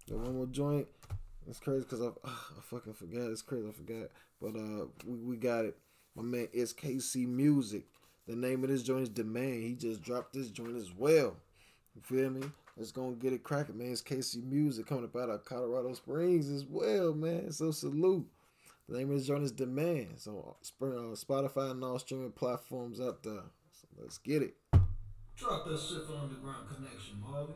Got 0.10 0.20
one 0.20 0.36
more 0.36 0.46
joint. 0.48 0.88
It's 1.48 1.60
crazy 1.60 1.82
because 1.82 2.02
I, 2.02 2.08
I 2.28 2.62
fucking 2.64 2.94
forgot. 2.94 3.30
It's 3.30 3.42
crazy 3.42 3.68
I 3.68 3.72
forgot. 3.72 4.10
But 4.42 4.56
uh, 4.56 4.86
we, 5.06 5.18
we 5.18 5.38
got 5.38 5.66
it. 5.66 5.78
My 6.16 6.24
man 6.24 6.48
is 6.54 6.74
KC 6.74 7.28
Music. 7.28 7.86
The 8.28 8.36
name 8.36 8.64
of 8.64 8.70
this 8.70 8.82
joint 8.82 9.04
is 9.04 9.10
Demand. 9.10 9.64
He 9.64 9.74
just 9.74 10.02
dropped 10.02 10.34
this 10.34 10.50
joint 10.50 10.76
as 10.76 10.92
well. 10.92 11.36
You 11.96 12.02
feel 12.02 12.32
me? 12.32 12.42
Let's 12.76 12.92
go 12.92 13.04
and 13.08 13.20
get 13.20 13.34
it 13.34 13.44
cracking, 13.44 13.78
man. 13.78 13.92
It's 13.92 14.02
KC 14.02 14.44
Music 14.44 14.88
coming 14.88 15.06
up 15.06 15.16
out 15.16 15.30
of 15.30 15.46
Colorado 15.46 15.94
Springs 15.94 16.50
as 16.50 16.66
well, 16.66 17.14
man. 17.14 17.52
So 17.52 17.72
salute. 17.72 18.28
The 18.90 18.98
name 18.98 19.12
of 19.12 19.18
this 19.18 19.28
joint 19.28 19.44
is 19.44 19.52
Demand. 19.52 20.16
So 20.18 20.58
uh, 20.82 20.86
Spotify 21.16 21.72
and 21.72 21.84
all 21.84 22.00
streaming 22.00 22.32
platforms 22.32 23.00
out 23.00 23.22
there. 23.24 23.44
So 23.72 23.88
let's 24.00 24.18
get 24.18 24.42
it. 24.42 24.56
Drop 25.38 25.66
that 25.66 25.80
shit 25.80 26.06
for 26.06 26.18
Underground 26.18 26.68
Connection, 26.68 27.22
Marley. 27.22 27.54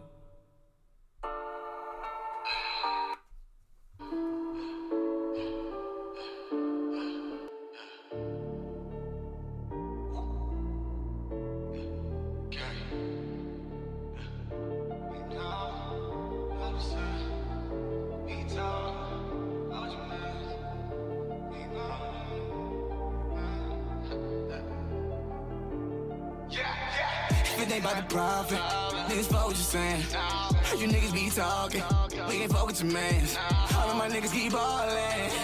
All 32.82 33.90
of 33.90 33.98
my 33.98 34.08
niggas 34.08 34.32
keep 34.32 34.54
ballin', 34.54 34.96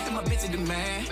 and 0.06 0.16
my 0.16 0.24
bitch 0.24 0.48
a 0.48 0.52
demand. 0.52 1.08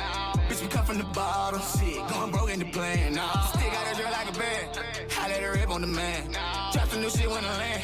Bitch, 0.47 0.61
we 0.61 0.69
come 0.69 0.85
from 0.85 0.97
the 0.97 1.03
bottom, 1.03 1.59
shit, 1.59 2.07
going 2.07 2.31
broke 2.31 2.49
in 2.49 2.59
the 2.59 2.65
plan. 2.65 3.15
Nah, 3.15 3.41
still 3.47 3.69
got 3.69 3.91
a 3.91 3.95
drill 3.97 4.09
like 4.09 4.29
a 4.29 4.39
band, 4.39 4.79
I 5.19 5.27
let 5.27 5.43
her 5.43 5.51
rip 5.51 5.69
on 5.69 5.81
the 5.81 5.87
man. 5.87 6.31
Drop 6.71 6.87
some 6.87 7.01
new 7.01 7.09
shit 7.09 7.29
when 7.29 7.43
I 7.43 7.57
land, 7.57 7.83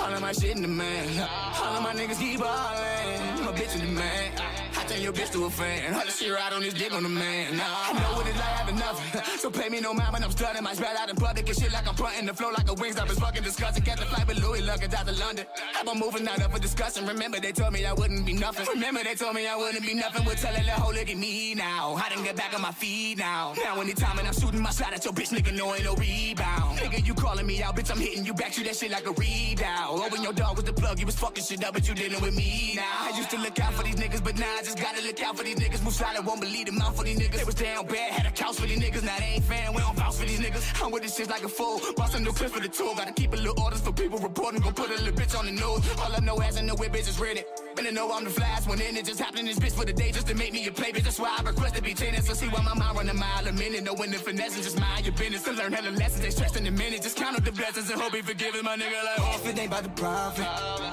all 0.00 0.12
of 0.12 0.20
my 0.20 0.32
shit 0.32 0.56
in 0.56 0.62
the 0.62 0.68
man. 0.68 1.28
All 1.60 1.76
of 1.76 1.82
my 1.84 1.94
niggas 1.94 2.18
keep 2.18 2.40
ballin', 2.40 3.44
my 3.44 3.52
bitch 3.52 3.80
in 3.80 3.86
the 3.86 3.92
man. 3.92 4.65
Turn 4.88 5.02
your 5.02 5.12
bitch 5.12 5.32
to 5.32 5.44
a 5.44 5.50
fan. 5.50 5.94
All 5.94 6.04
the 6.04 6.12
shit 6.12 6.32
ride 6.32 6.52
on 6.52 6.60
this 6.60 6.74
dick 6.74 6.92
on 6.92 7.02
the 7.02 7.08
man. 7.08 7.56
Nah, 7.56 7.64
I 7.64 7.92
know 7.92 8.16
what 8.16 8.26
it's 8.26 8.38
like 8.38 8.54
having 8.60 8.76
nothing. 8.76 9.22
So 9.46 9.50
pay 9.50 9.68
me 9.68 9.80
no 9.80 9.92
mind 9.92 10.12
when 10.12 10.24
I'm 10.24 10.30
stunning. 10.30 10.62
My 10.62 10.74
spread 10.74 10.96
out 10.96 11.10
in 11.10 11.16
public 11.16 11.46
and 11.48 11.58
shit 11.58 11.72
like 11.72 11.86
I'm 11.86 11.94
frontin' 11.94 12.26
the 12.26 12.34
flow 12.34 12.50
like 12.50 12.68
a 12.68 12.74
wings 12.74 12.96
up. 12.96 13.08
It's 13.10 13.18
fucking 13.18 13.42
disgusting. 13.42 13.84
Catch 13.84 14.00
the 14.00 14.06
flight 14.06 14.26
with 14.26 14.42
Louis 14.42 14.62
luggage 14.62 14.94
out 14.94 15.06
to 15.06 15.12
London. 15.12 15.46
I've 15.78 15.84
been 15.84 15.98
moving 15.98 16.26
out 16.26 16.40
up 16.40 16.52
for 16.52 16.58
discussion. 16.58 17.06
Remember 17.06 17.38
they 17.38 17.52
told 17.52 17.72
me 17.72 17.84
I 17.84 17.92
wouldn't 17.92 18.24
be 18.24 18.32
nothing. 18.32 18.66
Remember 18.66 19.02
they 19.04 19.14
told 19.14 19.34
me 19.34 19.46
I 19.46 19.56
wouldn't 19.56 19.84
be 19.84 19.94
nothing. 19.94 20.24
We're 20.24 20.34
telling 20.34 20.64
the 20.64 20.72
whole 20.72 20.94
look 20.94 21.10
at 21.10 21.16
me 21.16 21.54
now. 21.54 21.94
I 21.94 22.08
didn't 22.08 22.24
get 22.24 22.36
back 22.36 22.54
on 22.54 22.62
my 22.62 22.72
feet 22.72 23.18
now. 23.18 23.54
Now 23.62 23.80
anytime 23.80 24.18
and 24.18 24.26
I'm 24.26 24.34
shooting 24.34 24.60
my 24.60 24.70
shot 24.70 24.92
at 24.92 25.04
your 25.04 25.12
bitch, 25.12 25.30
nigga, 25.30 25.52
no 25.52 25.74
ain't 25.74 25.84
no 25.84 25.94
rebound. 25.94 26.78
Nigga, 26.78 27.06
you 27.06 27.14
calling 27.14 27.46
me 27.46 27.62
out, 27.62 27.76
bitch, 27.76 27.90
I'm 27.90 27.98
hitting 27.98 28.24
you 28.24 28.34
back. 28.34 28.52
Shoot 28.52 28.64
that 28.64 28.76
shit 28.76 28.90
like 28.90 29.06
a 29.06 29.12
readout. 29.12 29.88
Open 29.88 30.18
oh, 30.18 30.22
your 30.22 30.32
door 30.32 30.54
with 30.54 30.66
the 30.66 30.72
plug. 30.72 30.98
You 30.98 31.06
was 31.06 31.16
fucking 31.16 31.44
shit 31.44 31.64
up, 31.64 31.74
but 31.74 31.86
you 31.88 31.94
dealing 31.94 32.20
with 32.20 32.34
me 32.34 32.74
now. 32.76 32.82
I 33.00 33.16
used 33.16 33.30
to 33.30 33.38
look 33.38 33.58
out 33.60 33.74
for 33.74 33.82
these 33.82 33.96
niggas, 33.96 34.24
but 34.24 34.38
now 34.38 34.52
I 34.58 34.62
just 34.62 34.75
gotta 34.76 35.02
look 35.02 35.22
out 35.22 35.36
for 35.36 35.44
these 35.44 35.56
niggas. 35.56 35.82
Move 35.82 35.94
solid, 35.94 36.24
won't 36.24 36.40
believe 36.40 36.66
the 36.66 36.72
mouth 36.72 36.96
for 36.96 37.04
these 37.04 37.18
niggas. 37.18 37.38
They 37.38 37.44
was 37.44 37.54
down 37.54 37.86
bad, 37.86 38.10
had 38.12 38.26
a 38.26 38.30
couch 38.30 38.56
for 38.56 38.66
these 38.66 38.78
niggas. 38.78 39.02
Now 39.02 39.16
they 39.18 39.36
ain't 39.36 39.44
fan, 39.44 39.74
we 39.74 39.80
don't 39.80 39.96
vouch 39.96 40.16
for 40.16 40.26
these 40.26 40.40
niggas. 40.40 40.84
I'm 40.84 40.90
with 40.92 41.02
this 41.02 41.16
shit 41.16 41.28
like 41.28 41.44
a 41.44 41.48
fool. 41.48 41.80
Bought 41.96 42.10
some 42.10 42.22
new 42.24 42.32
clips 42.32 42.52
for 42.52 42.60
the 42.60 42.68
tour. 42.68 42.94
Gotta 42.96 43.12
keep 43.12 43.32
a 43.32 43.36
little 43.36 43.60
orders 43.62 43.80
for 43.80 43.92
people 43.92 44.18
reporting. 44.18 44.60
Go 44.60 44.70
put 44.70 44.90
a 44.90 44.94
little 45.02 45.12
bitch 45.12 45.38
on 45.38 45.46
the 45.46 45.52
news. 45.52 45.80
All 46.00 46.12
I 46.14 46.20
know 46.20 46.40
ass 46.42 46.56
and 46.58 46.66
know 46.66 46.74
where 46.74 46.90
bitches 46.90 47.20
ready. 47.20 47.42
Better 47.74 47.92
know 47.92 48.10
I'm 48.12 48.24
the 48.24 48.30
flash 48.30 48.66
when 48.66 48.80
in 48.80 48.96
it 48.96 49.04
just 49.04 49.20
happening 49.20 49.46
this 49.46 49.58
bitch 49.58 49.72
for 49.72 49.84
the 49.84 49.92
day 49.92 50.10
just 50.10 50.26
to 50.28 50.34
make 50.34 50.52
me 50.52 50.66
a 50.66 50.72
play 50.72 50.92
bitch. 50.92 51.04
That's 51.04 51.18
why 51.18 51.36
I 51.38 51.42
request 51.42 51.74
to 51.76 51.82
be 51.82 51.94
changed. 51.94 52.24
So 52.24 52.34
see 52.34 52.48
why 52.48 52.62
my 52.62 52.74
mind 52.74 52.96
run 52.96 53.08
a 53.08 53.14
mile 53.14 53.46
a 53.46 53.52
minute. 53.52 53.84
Know 53.84 53.94
when 53.94 54.10
the 54.10 54.18
finesse 54.18 54.54
and 54.54 54.62
just 54.62 54.78
mind 54.80 55.04
your 55.04 55.14
business. 55.14 55.44
To 55.44 55.52
learn 55.52 55.72
hella 55.72 55.90
lessons, 55.90 56.22
they 56.22 56.30
stressed 56.30 56.56
in 56.56 56.66
a 56.66 56.70
minute. 56.70 57.02
Just 57.02 57.16
count 57.16 57.36
up 57.36 57.44
the 57.44 57.52
blessings 57.52 57.90
and 57.90 58.00
hope 58.00 58.14
he 58.14 58.22
forgiving 58.22 58.64
my 58.64 58.76
nigga 58.76 58.98
like 59.04 59.20
oh. 59.20 59.40
If 59.42 59.46
it 59.46 59.58
ain't 59.58 59.68
about 59.68 59.82
the 59.84 59.90
profit, 59.90 60.44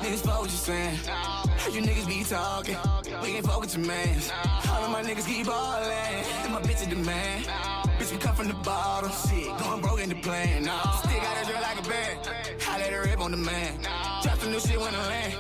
niggas 0.04 0.24
fuck 0.26 0.42
what 0.42 0.52
you 0.52 0.58
saying. 0.58 0.98
Heard 1.64 1.74
you 1.74 1.82
niggas 1.82 2.08
be 2.08 2.24
talking, 2.24 2.78
we 3.22 3.38
ain't 3.38 3.46
fuck 3.46 3.62
mans. 3.78 4.32
All 4.70 4.84
of 4.84 4.92
my 4.92 5.02
niggas 5.04 5.28
keep 5.28 5.46
ballin', 5.46 5.92
and 6.44 6.54
my 6.54 6.62
bitch 6.62 6.84
in 6.84 6.90
demand. 6.90 7.46
Bitch, 7.98 8.12
we 8.12 8.18
come 8.18 8.36
from 8.36 8.48
the 8.48 8.54
bottom, 8.56 9.12
shit, 9.12 9.58
going 9.60 9.82
broke 9.82 10.02
in 10.02 10.10
the 10.10 10.16
plan. 10.16 10.66
Nah, 10.66 10.98
still 10.98 11.22
got 11.22 11.42
a 11.42 11.46
drill 11.46 11.62
like 11.62 11.80
a 11.80 11.90
band, 11.90 12.20
I 12.68 12.78
let 12.80 12.94
her 12.94 13.04
rip 13.04 13.20
on 13.20 13.32
the 13.32 13.38
man. 13.38 13.80
Drop 14.24 14.38
some 14.40 14.52
new 14.52 14.60
shit 14.60 14.80
when 14.80 14.94
I 14.94 15.08
land, 15.08 15.34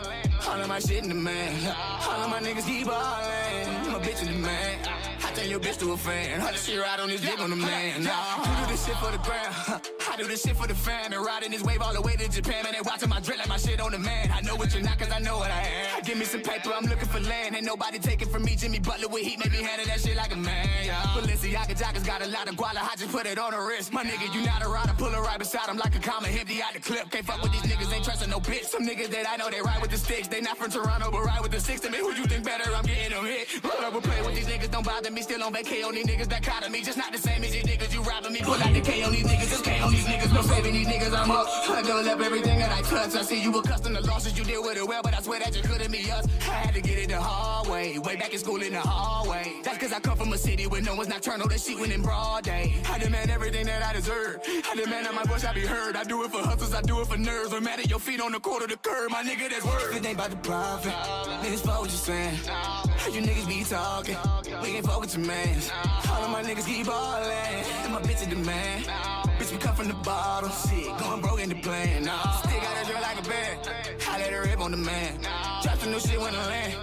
all 0.47 0.61
of 0.61 0.67
my 0.67 0.79
shit 0.79 1.03
in 1.03 1.09
the 1.09 1.15
man. 1.15 1.75
All 2.07 2.23
of 2.23 2.29
my 2.29 2.39
niggas 2.39 2.65
keep 2.65 2.87
ballin', 2.87 3.91
my 3.91 3.99
bitch 3.99 4.21
in 4.25 4.33
the 4.33 4.39
man. 4.39 5.12
I 5.33 5.35
turn 5.35 5.49
your 5.49 5.59
bitch 5.59 5.79
to 5.79 5.91
a 5.93 5.97
fan. 5.97 6.41
The 6.41 6.53
shit 6.53 6.79
ride 6.79 6.99
on 6.99 7.09
this 7.09 7.21
dick 7.21 7.39
on 7.39 7.49
the 7.49 7.55
man. 7.55 8.03
Nah, 8.03 8.45
you 8.45 8.65
do 8.65 8.71
this 8.71 8.85
shit 8.85 8.95
for 8.97 9.09
the 9.09 9.17
gram. 9.17 9.81
I 10.13 10.15
do 10.15 10.27
this 10.27 10.43
shit 10.43 10.55
for 10.55 10.67
the 10.67 10.75
fam. 10.75 11.11
And 11.11 11.25
riding 11.25 11.49
this 11.49 11.63
wave 11.63 11.81
all 11.81 11.91
the 11.91 12.01
way 12.01 12.15
to 12.15 12.29
Japan. 12.29 12.63
Man, 12.63 12.73
they 12.73 12.81
watching 12.85 13.09
my 13.09 13.19
drip 13.19 13.39
like 13.39 13.49
my 13.49 13.57
shit 13.57 13.81
on 13.81 13.93
the 13.93 13.97
man. 13.97 14.29
I 14.31 14.41
know 14.41 14.55
what 14.55 14.71
you're 14.75 14.83
not, 14.83 14.99
cause 14.99 15.11
I 15.11 15.17
know 15.17 15.39
what 15.39 15.49
I 15.49 15.61
am. 15.61 16.03
Give 16.03 16.19
me 16.19 16.25
some 16.25 16.41
paper, 16.41 16.69
I'm 16.71 16.85
looking 16.85 17.07
for 17.07 17.19
land. 17.19 17.55
Ain't 17.55 17.65
nobody 17.65 17.97
taking 17.97 18.29
from 18.29 18.43
me. 18.43 18.55
Jimmy 18.55 18.77
Butler 18.77 19.07
with 19.07 19.23
heat, 19.23 19.39
made 19.39 19.51
me 19.51 19.63
handle 19.63 19.87
that 19.87 20.01
shit 20.01 20.15
like 20.15 20.31
a 20.31 20.37
man. 20.37 20.67
Yeah. 20.85 21.01
Balenciaga 21.17 21.73
joggers 21.73 22.05
got 22.05 22.21
a 22.21 22.27
lot 22.27 22.47
of 22.47 22.55
guala. 22.55 22.85
I 22.85 22.93
just 22.95 23.11
put 23.11 23.25
it 23.25 23.39
on 23.39 23.53
the 23.53 23.59
wrist. 23.59 23.91
My 23.91 24.03
nigga, 24.03 24.31
you 24.35 24.45
not 24.45 24.63
a 24.63 24.69
rider. 24.69 24.93
Pull 24.99 25.09
her 25.09 25.21
right 25.23 25.39
beside 25.39 25.67
him 25.67 25.77
like 25.77 25.95
a 25.95 25.99
comma. 25.99 26.27
Empty 26.27 26.61
out 26.61 26.73
the 26.73 26.79
clip. 26.79 27.09
Can't 27.09 27.25
fuck 27.25 27.41
with 27.41 27.53
these 27.53 27.63
niggas, 27.63 27.91
ain't 27.91 28.05
trusting 28.05 28.29
no 28.29 28.39
bitch. 28.39 28.65
Some 28.65 28.85
niggas 28.85 29.09
that 29.09 29.27
I 29.27 29.37
know, 29.37 29.49
they 29.49 29.61
ride 29.61 29.81
with 29.81 29.89
the 29.89 29.97
sticks. 29.97 30.27
They 30.27 30.41
not 30.41 30.57
from 30.57 30.69
Toronto, 30.69 31.09
but 31.09 31.23
ride 31.23 31.41
with 31.41 31.51
the 31.51 31.59
six. 31.59 31.81
To 31.81 31.89
me, 31.89 31.97
who 31.97 32.13
you 32.13 32.25
think 32.25 32.45
better? 32.45 32.69
I'm 32.75 32.85
getting 32.85 33.17
them 33.17 33.25
hit. 33.25 33.47
Up 33.65 33.91
and 33.91 34.03
play 34.03 34.21
with 34.21 34.35
these 34.35 34.45
niggas, 34.45 34.69
don't 34.69 34.85
bother 34.85 35.09
me. 35.09 35.22
Still 35.23 35.41
on 35.41 35.53
vacay 35.53 35.85
on 35.85 35.95
these 35.95 36.05
niggas 36.05 36.27
that 36.27 36.43
caught 36.43 36.69
me. 36.69 36.81
Just 36.81 36.97
not 36.97 37.13
the 37.13 37.17
same 37.17 37.41
as 37.45 37.51
these 37.53 37.63
niggas. 37.63 37.93
You 37.93 38.01
robbing 38.01 38.33
me. 38.33 38.41
Pull 38.41 38.55
out 38.55 38.73
the 38.73 38.81
K 38.81 39.03
on 39.03 39.13
these 39.13 39.23
niggas. 39.23 39.49
Just 39.49 39.63
K 39.63 39.79
on 39.79 39.89
these 39.89 40.03
niggas. 40.03 40.33
No 40.33 40.41
saving 40.41 40.73
these 40.73 40.85
niggas. 40.85 41.17
I'm 41.17 41.31
up. 41.31 41.47
I 41.69 41.81
double 41.81 42.09
up 42.09 42.19
everything 42.19 42.59
that 42.59 42.69
I 42.69 42.81
touch. 42.81 43.15
I 43.15 43.21
see 43.21 43.41
you 43.41 43.57
accustomed 43.57 43.95
to 43.95 44.03
losses. 44.03 44.37
You 44.37 44.43
deal 44.43 44.61
with 44.61 44.75
it 44.75 44.85
well, 44.85 45.01
but 45.01 45.13
I 45.13 45.21
swear 45.21 45.39
that 45.39 45.55
you 45.55 45.61
couldn't 45.61 45.93
be 45.93 46.11
us. 46.11 46.27
I 46.41 46.55
had 46.65 46.73
to 46.75 46.81
get 46.81 46.97
it 46.97 47.07
the 47.07 47.21
hard 47.21 47.69
way. 47.69 47.97
Way 47.99 48.17
back 48.17 48.33
in 48.33 48.39
school 48.39 48.61
in 48.61 48.73
the 48.73 48.81
hallway. 48.81 49.61
That's 49.63 49.77
cause 49.77 49.93
I 49.93 50.01
come 50.01 50.17
from 50.17 50.33
a 50.33 50.37
city 50.37 50.67
where 50.67 50.81
no 50.81 50.93
one's 50.93 51.07
nocturnal. 51.07 51.47
That 51.47 51.61
shit 51.61 51.79
went 51.79 51.93
in 51.93 52.01
broad 52.01 52.43
day. 52.43 52.75
I 52.89 52.99
demand 52.99 53.31
everything 53.31 53.65
that 53.67 53.81
I 53.81 53.93
deserve. 53.93 54.41
I 54.45 54.75
demand 54.75 55.05
that 55.05 55.13
my 55.13 55.23
voice 55.23 55.45
I 55.45 55.53
be 55.53 55.61
heard. 55.61 55.95
I 55.95 56.03
do 56.03 56.25
it 56.25 56.31
for 56.31 56.39
hustles. 56.39 56.73
I 56.73 56.81
do 56.81 56.99
it 56.99 57.07
for 57.07 57.17
nerves. 57.17 57.53
I'm 57.53 57.63
mad 57.63 57.79
at 57.79 57.89
your 57.89 57.99
feet 57.99 58.19
on 58.19 58.33
the 58.33 58.41
quarter 58.41 58.67
the 58.67 58.75
curb. 58.75 59.09
My 59.09 59.23
nigga, 59.23 59.49
that's 59.49 59.63
word. 59.63 59.91
If 59.91 60.01
it 60.01 60.05
ain't 60.05 60.15
about 60.15 60.31
the 60.31 60.35
profit, 60.35 60.91
niggas 61.43 61.65
what 61.65 61.83
you 61.83 61.91
saying. 61.91 62.35
Heard 62.35 63.13
you 63.13 63.21
niggas 63.21 63.47
be 63.47 63.63
talking. 63.63 64.17
We 64.61 64.75
ain't 64.75 64.85
fuck 64.85 65.01
with 65.15 65.27
your 65.27 65.35
mans. 65.35 65.71
All 66.09 66.23
of 66.23 66.31
my 66.31 66.43
niggas 66.43 66.65
keep 66.65 66.85
ballin'. 66.85 67.31
And 67.83 67.93
my 67.93 68.01
bitch 68.01 68.23
in 68.23 68.29
demand. 68.29 68.85
Bitch, 69.37 69.51
we 69.51 69.57
come 69.57 69.75
from 69.75 69.87
the 69.87 69.93
bottom. 69.95 70.49
Shit, 70.49 70.97
going 70.97 71.21
broke 71.21 71.39
in 71.39 71.49
the 71.49 71.55
plan. 71.55 72.03
Nah, 72.03 72.37
still 72.37 72.59
got 72.59 72.83
a 72.83 72.85
drill 72.85 73.01
like 73.01 73.19
a 73.19 73.29
band. 73.29 73.59
Let 74.19 74.31
her 74.31 74.41
rip 74.43 74.59
on 74.59 74.71
the 74.71 74.77
man. 74.77 75.19
Drop 75.61 75.77
some 75.77 75.91
new 75.91 75.99
shit 75.99 76.19
when 76.19 76.35
I 76.35 76.47
land. 76.47 76.73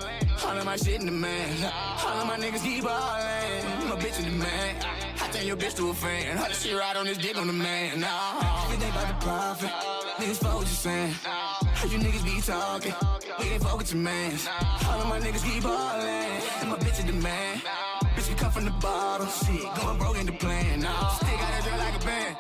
All 0.45 0.57
of 0.57 0.65
my 0.65 0.77
shit 0.77 1.01
in 1.01 1.07
the 1.07 1.13
man. 1.13 1.73
All 2.05 2.21
of 2.21 2.27
my 2.27 2.37
niggas 2.37 2.63
keep 2.63 2.85
ballin'. 2.85 3.89
My 3.89 3.97
bitch 3.97 4.19
in 4.19 4.25
the 4.25 4.45
man. 4.45 4.77
I 5.23 5.29
turn 5.33 5.47
your 5.47 5.57
bitch 5.57 5.77
to 5.77 5.91
a 5.91 5.95
fan. 5.95 6.39
All 6.39 6.49
the 6.49 6.55
shit 6.55 6.77
ride 6.77 6.97
on 6.97 7.07
this 7.07 7.19
dick 7.19 7.37
on 7.37 7.47
the 7.47 7.53
man. 7.53 8.01
Nah, 8.01 8.73
it 8.73 8.77
about 8.77 9.09
the 9.09 9.27
profit, 9.27 9.71
niggas 10.19 10.39
fuck 10.39 10.55
what 10.55 10.63
you 10.63 10.75
saying. 10.75 11.13
Heard 11.13 11.93
you 11.93 11.99
niggas 11.99 12.25
be 12.25 12.41
talking. 12.41 12.95
We 13.39 13.51
ain't 13.53 13.63
fuck 13.63 13.79
with 13.79 13.93
your 13.93 14.03
mans. 14.03 14.49
All 14.89 15.01
of 15.01 15.09
my 15.09 15.21
niggas 15.21 15.45
keep 15.45 15.63
ballin'. 15.63 16.43
And 16.61 16.71
my 16.71 16.77
bitch 16.77 17.01
in 17.01 17.07
demand. 17.07 17.61
Bitch, 17.63 18.10
come 18.51 18.63
from 18.63 18.73
the 18.73 18.81
bottom. 18.81 19.29
Shit, 19.29 19.75
going 19.75 19.99
broke 19.99 20.19
in 20.19 20.27
the 20.27 20.33
plan. 20.33 20.81
Nah, 20.81 21.09
stick 21.15 21.29
out 21.29 21.51
that 21.53 21.63
drill 21.65 21.79
like 21.79 22.03
a 22.03 22.05
band. 22.05 22.37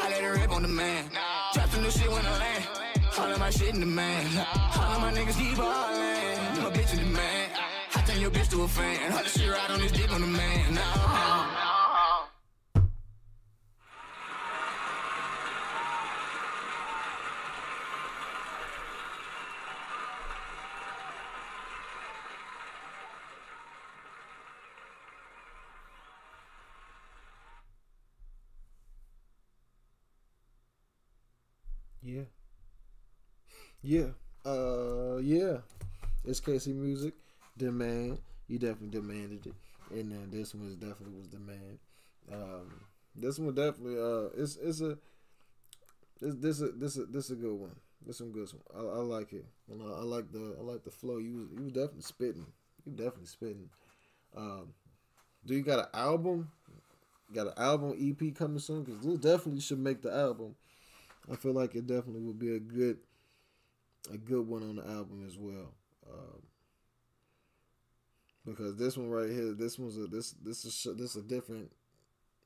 I 0.00 0.10
let 0.10 0.24
it 0.24 0.40
rip 0.40 0.50
on 0.50 0.62
the 0.62 0.68
man. 0.68 1.04
Drop 1.54 1.70
the 1.70 1.80
new 1.80 1.90
shit 1.90 2.10
when 2.10 2.26
I 2.26 2.38
land. 2.38 2.64
All 3.18 3.32
of 3.32 3.38
my 3.38 3.50
shit 3.50 3.74
in 3.74 3.80
the 3.80 3.86
man. 3.86 4.26
All 4.76 4.92
of 4.94 5.00
my 5.00 5.12
niggas 5.12 5.38
keep 5.38 5.56
ballin'. 5.56 6.62
My 6.62 6.70
bitch 6.70 6.92
in 6.92 6.98
demand. 7.04 7.52
I 7.94 8.00
turn 8.02 8.20
your 8.20 8.30
bitch 8.30 8.50
to 8.50 8.62
a 8.62 8.68
fan. 8.68 9.12
All 9.12 9.22
the 9.22 9.28
shit 9.28 9.50
right 9.50 9.70
on 9.70 9.80
this 9.80 9.92
dick 9.92 10.12
on 10.12 10.20
the 10.20 10.26
man. 10.26 10.74
Nah. 10.74 11.83
Yeah. 32.04 32.24
Yeah. 33.82 34.08
Uh 34.44 35.16
yeah. 35.22 35.58
It's 36.24 36.40
KC 36.40 36.74
Music. 36.74 37.14
Demand. 37.56 38.18
You 38.46 38.58
definitely 38.58 38.88
demanded 39.00 39.46
it. 39.46 39.54
And 39.90 40.12
then 40.12 40.28
this 40.30 40.54
one 40.54 40.66
was 40.66 40.76
definitely 40.76 41.16
was 41.16 41.28
demand. 41.28 41.78
Um 42.30 42.84
this 43.16 43.38
one 43.38 43.54
definitely 43.54 43.98
uh 43.98 44.28
it's 44.36 44.56
it's 44.56 44.82
a 44.82 44.98
this 46.20 46.34
this 46.34 46.60
a 46.60 46.68
this 46.72 46.96
a 46.98 47.06
this 47.06 47.24
is 47.26 47.30
a 47.30 47.36
good 47.36 47.54
one. 47.54 47.76
This 48.06 48.20
one 48.20 48.32
good 48.32 48.50
one. 48.52 48.84
I, 48.84 48.98
I 48.98 49.00
like 49.00 49.32
it. 49.32 49.46
And 49.70 49.82
I, 49.82 50.00
I 50.00 50.02
like 50.02 50.30
the 50.30 50.56
I 50.58 50.62
like 50.62 50.84
the 50.84 50.90
flow. 50.90 51.16
You 51.16 51.36
was 51.36 51.48
you 51.56 51.64
was 51.64 51.72
definitely 51.72 52.02
spitting. 52.02 52.46
You 52.84 52.92
definitely 52.92 53.26
spitting. 53.26 53.70
Um 54.36 54.74
do 55.46 55.54
you 55.54 55.62
got 55.62 55.78
an 55.78 55.86
album? 55.94 56.50
Got 57.32 57.46
an 57.46 57.54
album 57.56 57.94
EP 57.98 58.34
coming 58.34 58.58
soon? 58.58 58.82
Because 58.82 59.00
this 59.00 59.18
definitely 59.18 59.60
should 59.60 59.78
make 59.78 60.02
the 60.02 60.14
album. 60.14 60.54
I 61.30 61.36
feel 61.36 61.52
like 61.52 61.74
it 61.74 61.86
definitely 61.86 62.22
would 62.22 62.38
be 62.38 62.54
a 62.54 62.60
good 62.60 62.98
a 64.12 64.18
good 64.18 64.46
one 64.46 64.62
on 64.62 64.76
the 64.76 64.86
album 64.86 65.24
as 65.26 65.38
well. 65.38 65.72
Um, 66.06 66.42
because 68.44 68.76
this 68.76 68.96
one 68.96 69.08
right 69.08 69.30
here, 69.30 69.52
this 69.52 69.78
one's 69.78 69.96
a 69.96 70.06
this 70.06 70.32
this 70.42 70.64
is 70.64 70.86
this 70.96 71.16
a 71.16 71.22
different 71.22 71.72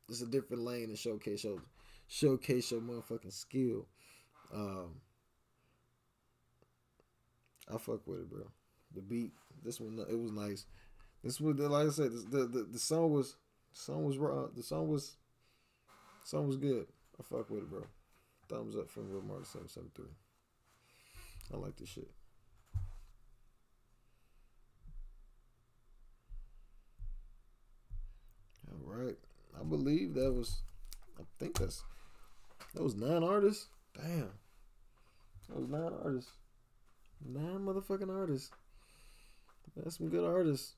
this 0.08 0.22
a 0.22 0.26
different 0.26 0.62
lane 0.62 0.88
to 0.88 0.96
showcase 0.96 1.44
your 1.44 1.58
showcase 2.06 2.70
your 2.70 2.80
motherfucking 2.80 3.32
skill. 3.32 3.86
Um, 4.54 5.00
I 7.72 7.78
fuck 7.78 8.06
with 8.06 8.20
it, 8.20 8.30
bro. 8.30 8.44
The 8.94 9.02
beat, 9.02 9.32
this 9.62 9.80
one, 9.80 9.98
it 10.08 10.18
was 10.18 10.32
nice. 10.32 10.64
This 11.22 11.40
was 11.40 11.56
like 11.58 11.88
I 11.88 11.90
said, 11.90 12.12
the 12.30 12.46
the, 12.46 12.68
the 12.72 12.78
song 12.78 13.12
was 13.12 13.36
the 13.72 13.78
song 13.78 14.04
was 14.04 14.18
raw. 14.18 14.46
The 14.54 14.62
song 14.62 14.88
was 14.88 15.16
song 16.24 16.46
was 16.46 16.56
good. 16.56 16.86
I 17.18 17.22
fuck 17.22 17.50
with 17.50 17.64
it, 17.64 17.70
bro. 17.70 17.84
Thumbs 18.48 18.76
up 18.76 18.90
from 18.90 19.10
Real 19.10 19.22
Mark 19.22 19.44
773. 19.44 20.06
I 21.52 21.56
like 21.56 21.76
this 21.76 21.88
shit. 21.88 22.08
All 28.70 28.80
right. 28.94 29.16
I 29.58 29.64
believe 29.64 30.14
that 30.14 30.32
was, 30.32 30.62
I 31.18 31.22
think 31.38 31.58
that's, 31.58 31.84
that 32.74 32.82
was 32.82 32.94
nine 32.94 33.22
artists. 33.22 33.66
Damn. 33.94 34.30
That 35.48 35.58
was 35.58 35.68
nine 35.68 35.92
artists. 36.02 36.32
Nine 37.26 37.60
motherfucking 37.60 38.14
artists. 38.14 38.50
That's 39.76 39.98
some 39.98 40.08
good 40.08 40.24
artists. 40.24 40.74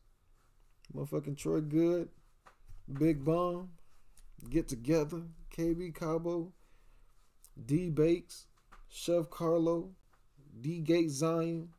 Motherfucking 0.95 1.37
Troy 1.37 1.61
Good, 1.61 2.09
Big 2.93 3.25
Bomb, 3.25 3.71
Get 4.49 4.69
Together, 4.69 5.23
KB 5.57 5.93
Kabo, 5.93 6.51
D 7.67 7.91
Bakes, 7.91 8.47
Chef 8.89 9.29
Karllo, 9.31 9.91
D 10.61 10.81
Gate 10.81 11.11
Zion, 11.11 11.71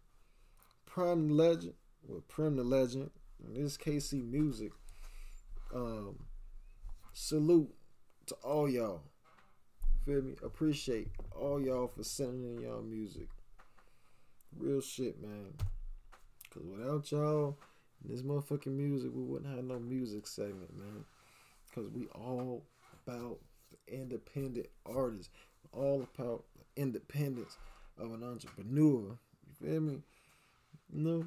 Prime 0.85 1.29
the 1.29 1.33
Legend, 1.33 1.73
well, 2.07 2.23
Prime 2.27 2.55
the 2.55 2.63
Legend, 2.63 3.11
and 3.45 3.55
this 3.55 3.77
KC 3.77 4.23
Music. 4.29 4.71
Um, 5.73 6.25
salute 7.13 7.73
to 8.27 8.35
all 8.43 8.69
y'all. 8.69 9.03
Feel 10.05 10.21
me? 10.21 10.35
Appreciate 10.43 11.09
all 11.35 11.61
y'all 11.61 11.87
for 11.87 12.03
sending 12.03 12.57
in 12.57 12.63
y'all 12.63 12.81
music. 12.81 13.27
Real 14.57 14.81
shit, 14.81 15.21
man. 15.21 15.53
Cause 16.53 16.63
without 16.63 17.09
y'all, 17.11 17.57
this 18.03 18.21
motherfucking 18.21 18.67
music, 18.67 19.11
we 19.13 19.23
wouldn't 19.23 19.55
have 19.55 19.63
no 19.63 19.79
music 19.79 20.27
segment, 20.27 20.75
man. 20.77 21.05
Cause 21.73 21.87
we 21.93 22.07
all 22.07 22.63
about 23.05 23.37
independent 23.87 24.67
artists 24.85 25.31
all 25.73 26.07
about 26.15 26.43
the 26.55 26.81
independence 26.81 27.57
of 27.97 28.13
an 28.13 28.23
entrepreneur. 28.23 29.17
You 29.47 29.53
feel 29.59 29.81
me? 29.81 30.01
You 30.93 31.01
know, 31.01 31.25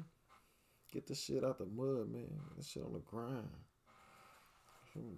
get 0.91 1.07
the 1.07 1.15
shit 1.15 1.43
out 1.43 1.57
the 1.57 1.65
mud, 1.65 2.11
man. 2.11 2.39
That 2.55 2.65
shit 2.65 2.83
on 2.83 2.93
the 2.93 2.99
grind. 2.99 3.49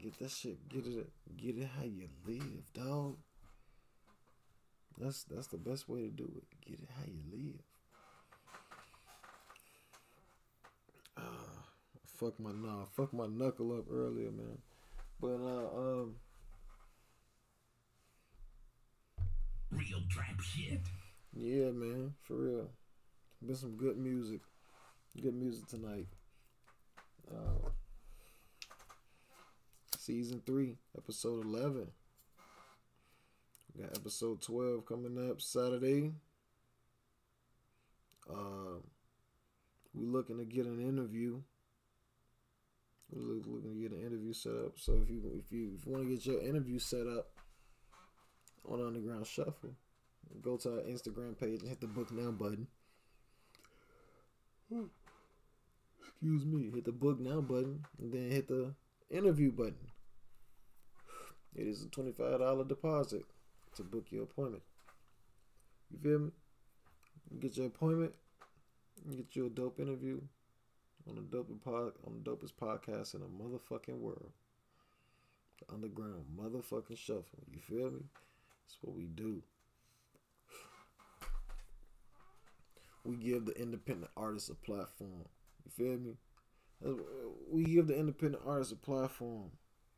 Get 0.02 0.18
that 0.20 0.32
shit, 0.32 0.68
get 0.70 0.88
it, 0.88 1.08
get 1.38 1.56
it 1.56 1.70
how 1.78 1.84
you 1.84 2.10
live, 2.26 2.74
dog. 2.74 3.18
That's 4.98 5.24
that's 5.24 5.48
the 5.48 5.58
best 5.58 5.88
way 5.88 6.02
to 6.02 6.10
do 6.10 6.32
it. 6.36 6.44
Get 6.68 6.80
it 6.80 6.90
how 6.98 7.06
you 7.06 7.22
live. 7.32 7.62
Ah, 11.16 11.64
fuck 12.06 12.40
my 12.40 12.52
nah, 12.52 12.86
fuck 12.96 13.14
my 13.14 13.28
knuckle 13.28 13.78
up 13.78 13.86
earlier, 13.92 14.32
man. 14.32 14.58
But 15.22 15.36
uh, 15.36 15.80
um. 15.80 16.16
Real 19.90 20.02
trap 20.10 20.42
shit. 20.42 20.82
Yeah, 21.34 21.72
man, 21.72 22.14
for 22.24 22.36
real. 22.36 22.70
Been 23.46 23.56
some 23.56 23.78
good 23.78 23.98
music. 23.98 24.42
Good 25.22 25.36
music 25.36 25.68
tonight. 25.68 26.08
Uh, 27.32 27.70
season 29.98 30.42
3, 30.46 30.76
episode 30.98 31.46
11. 31.46 31.88
We 33.76 33.84
got 33.84 33.96
episode 33.96 34.42
12 34.42 34.86
coming 34.86 35.30
up 35.30 35.42
Saturday. 35.42 36.12
Uh, 38.30 38.80
we 39.94 40.06
looking 40.06 40.38
to 40.40 40.46
get 40.46 40.66
an 40.66 40.82
interview. 40.82 41.40
We're 43.10 43.22
looking 43.22 43.74
to 43.74 43.82
get 43.82 43.98
an 43.98 44.06
interview 44.06 44.34
set 44.34 44.52
up. 44.52 44.74
So 44.78 45.00
if 45.02 45.10
you 45.10 45.22
if 45.40 45.52
you 45.52 45.72
if 45.78 45.86
you 45.86 45.92
want 45.94 46.04
to 46.04 46.10
get 46.10 46.26
your 46.26 46.42
interview 46.42 46.78
set 46.78 47.08
up 47.08 47.30
on 48.68 48.86
Underground 48.86 49.26
Shuffle, 49.26 49.76
go 50.42 50.58
to 50.58 50.76
our 50.76 50.82
Instagram 50.82 51.40
page 51.40 51.62
and 51.62 51.70
hit 51.70 51.82
the 51.82 51.88
book 51.88 52.12
now 52.12 52.32
button. 52.32 52.68
Excuse 56.02 56.46
me. 56.46 56.72
Hit 56.74 56.86
the 56.86 56.92
book 56.92 57.20
now 57.20 57.42
button 57.42 57.86
and 58.00 58.12
then 58.12 58.30
hit 58.30 58.48
the 58.48 58.74
interview 59.10 59.52
button. 59.52 59.92
It 61.56 61.68
is 61.68 61.84
a 61.84 61.88
twenty-five 61.88 62.40
dollar 62.40 62.66
deposit 62.66 63.24
to 63.76 63.84
book 63.84 64.06
your 64.10 64.24
appointment. 64.24 64.64
You 65.90 66.00
feel 66.00 66.20
me? 66.20 66.32
Get 67.40 67.58
your 67.58 67.68
appointment. 67.68 68.14
Get 69.10 69.36
you 69.36 69.46
a 69.46 69.50
dope 69.50 69.80
interview 69.80 70.22
on 71.08 71.16
the 71.16 71.22
dopest 71.22 71.64
pod 71.64 71.94
on 72.06 72.22
the 72.22 72.30
dopest 72.30 72.54
podcast 72.62 73.14
in 73.16 73.22
the 73.22 73.28
motherfucking 73.28 74.00
world. 74.00 74.32
The 75.60 75.74
underground 75.74 76.26
motherfucking 76.38 76.98
shuffle. 76.98 77.44
You 77.52 77.60
feel 77.60 77.92
me? 77.92 78.04
That's 78.68 78.78
what 78.82 78.96
we 78.96 79.06
do. 79.06 79.42
We 83.04 83.16
give 83.16 83.46
the 83.46 83.54
independent 83.54 84.12
artists 84.18 84.50
a 84.50 84.56
platform. 84.56 85.26
You 85.64 85.72
feel 85.72 85.98
me? 85.98 86.18
We 87.50 87.64
give 87.64 87.88
the 87.88 87.98
independent 87.98 88.44
artists 88.46 88.74
a 88.74 88.76
platform. 88.76 89.52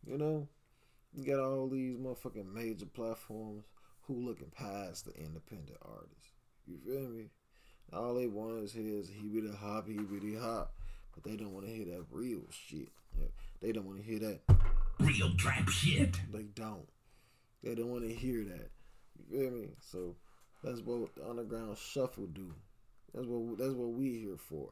You 0.05 0.17
know? 0.17 0.47
You 1.13 1.25
got 1.25 1.43
all 1.43 1.67
these 1.67 1.97
motherfucking 1.97 2.53
major 2.53 2.85
platforms 2.85 3.65
who 4.03 4.21
looking 4.21 4.51
past 4.55 5.05
the 5.05 5.13
independent 5.13 5.77
artists. 5.81 6.29
You 6.67 6.77
feel 6.85 7.09
me? 7.09 7.31
All 7.91 8.13
they 8.13 8.27
want 8.27 8.63
is 8.63 8.73
his 8.73 9.09
he 9.09 9.27
be 9.27 9.41
the 9.41 9.57
hop, 9.57 9.87
he 9.87 9.93
be 9.97 10.19
the 10.19 10.39
hop. 10.39 10.75
But 11.15 11.23
they 11.23 11.35
don't 11.35 11.53
want 11.53 11.65
to 11.65 11.73
hear 11.73 11.85
that 11.85 12.05
real 12.11 12.43
shit. 12.51 12.91
They 13.59 13.71
don't 13.71 13.85
want 13.85 13.97
to 13.97 14.03
hear 14.03 14.19
that 14.19 14.41
real 14.99 15.35
trap 15.35 15.67
shit. 15.69 16.19
They 16.31 16.43
don't. 16.43 16.87
They 17.63 17.75
don't 17.75 17.89
want 17.89 18.03
to 18.03 18.13
hear 18.13 18.43
that. 18.45 18.69
You 19.17 19.39
feel 19.39 19.51
me? 19.51 19.69
So 19.81 20.15
that's 20.63 20.81
what 20.81 21.15
the 21.15 21.27
underground 21.27 21.77
shuffle 21.77 22.27
do. 22.27 22.53
That's 23.13 23.27
what 23.27 23.57
that's 23.57 23.73
what 23.73 23.91
we 23.91 24.19
here 24.19 24.37
for. 24.37 24.69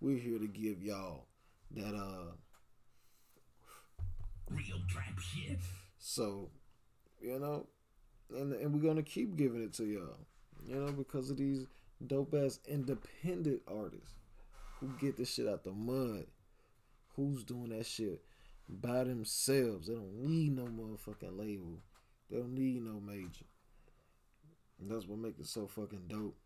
We're 0.00 0.18
here 0.18 0.38
to 0.38 0.46
give 0.46 0.82
y'all 0.82 1.26
that 1.72 1.94
uh 1.94 2.32
real 4.50 4.80
trap 4.88 5.18
shit. 5.18 5.58
So, 5.98 6.50
you 7.20 7.38
know, 7.38 7.66
and 8.30 8.52
and 8.52 8.74
we're 8.74 8.86
gonna 8.86 9.02
keep 9.02 9.36
giving 9.36 9.62
it 9.62 9.72
to 9.74 9.84
y'all. 9.84 10.18
You 10.66 10.76
know, 10.76 10.92
because 10.92 11.30
of 11.30 11.36
these 11.36 11.66
dope 12.06 12.34
ass 12.34 12.58
independent 12.68 13.62
artists 13.66 14.14
who 14.80 14.88
get 15.00 15.16
this 15.16 15.32
shit 15.32 15.48
out 15.48 15.64
the 15.64 15.72
mud. 15.72 16.26
Who's 17.16 17.44
doing 17.44 17.68
that 17.68 17.86
shit 17.86 18.24
by 18.68 19.04
themselves? 19.04 19.86
They 19.86 19.94
don't 19.94 20.14
need 20.14 20.56
no 20.56 20.64
motherfucking 20.64 21.38
label. 21.38 21.78
They 22.30 22.38
don't 22.38 22.54
need 22.54 22.82
no 22.82 23.00
major. 23.00 23.44
And 24.80 24.90
that's 24.90 25.06
what 25.06 25.18
makes 25.18 25.38
it 25.38 25.46
so 25.46 25.66
fucking 25.66 26.04
dope. 26.08 26.36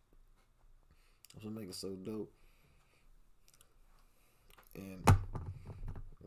That's 1.32 1.44
what 1.44 1.54
makes 1.54 1.76
it 1.76 1.78
so 1.78 1.90
dope. 1.90 2.32
And 4.74 5.02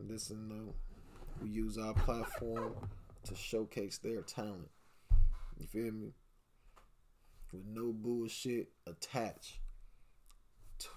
listen, 0.07 0.49
though, 0.49 0.73
we 1.41 1.49
use 1.49 1.77
our 1.77 1.93
platform 1.93 2.75
to 3.23 3.35
showcase 3.35 3.97
their 3.97 4.21
talent. 4.21 4.69
You 5.59 5.67
feel 5.67 5.91
me? 5.91 6.13
With 7.53 7.65
no 7.65 7.91
bullshit 7.93 8.69
attached 8.87 9.59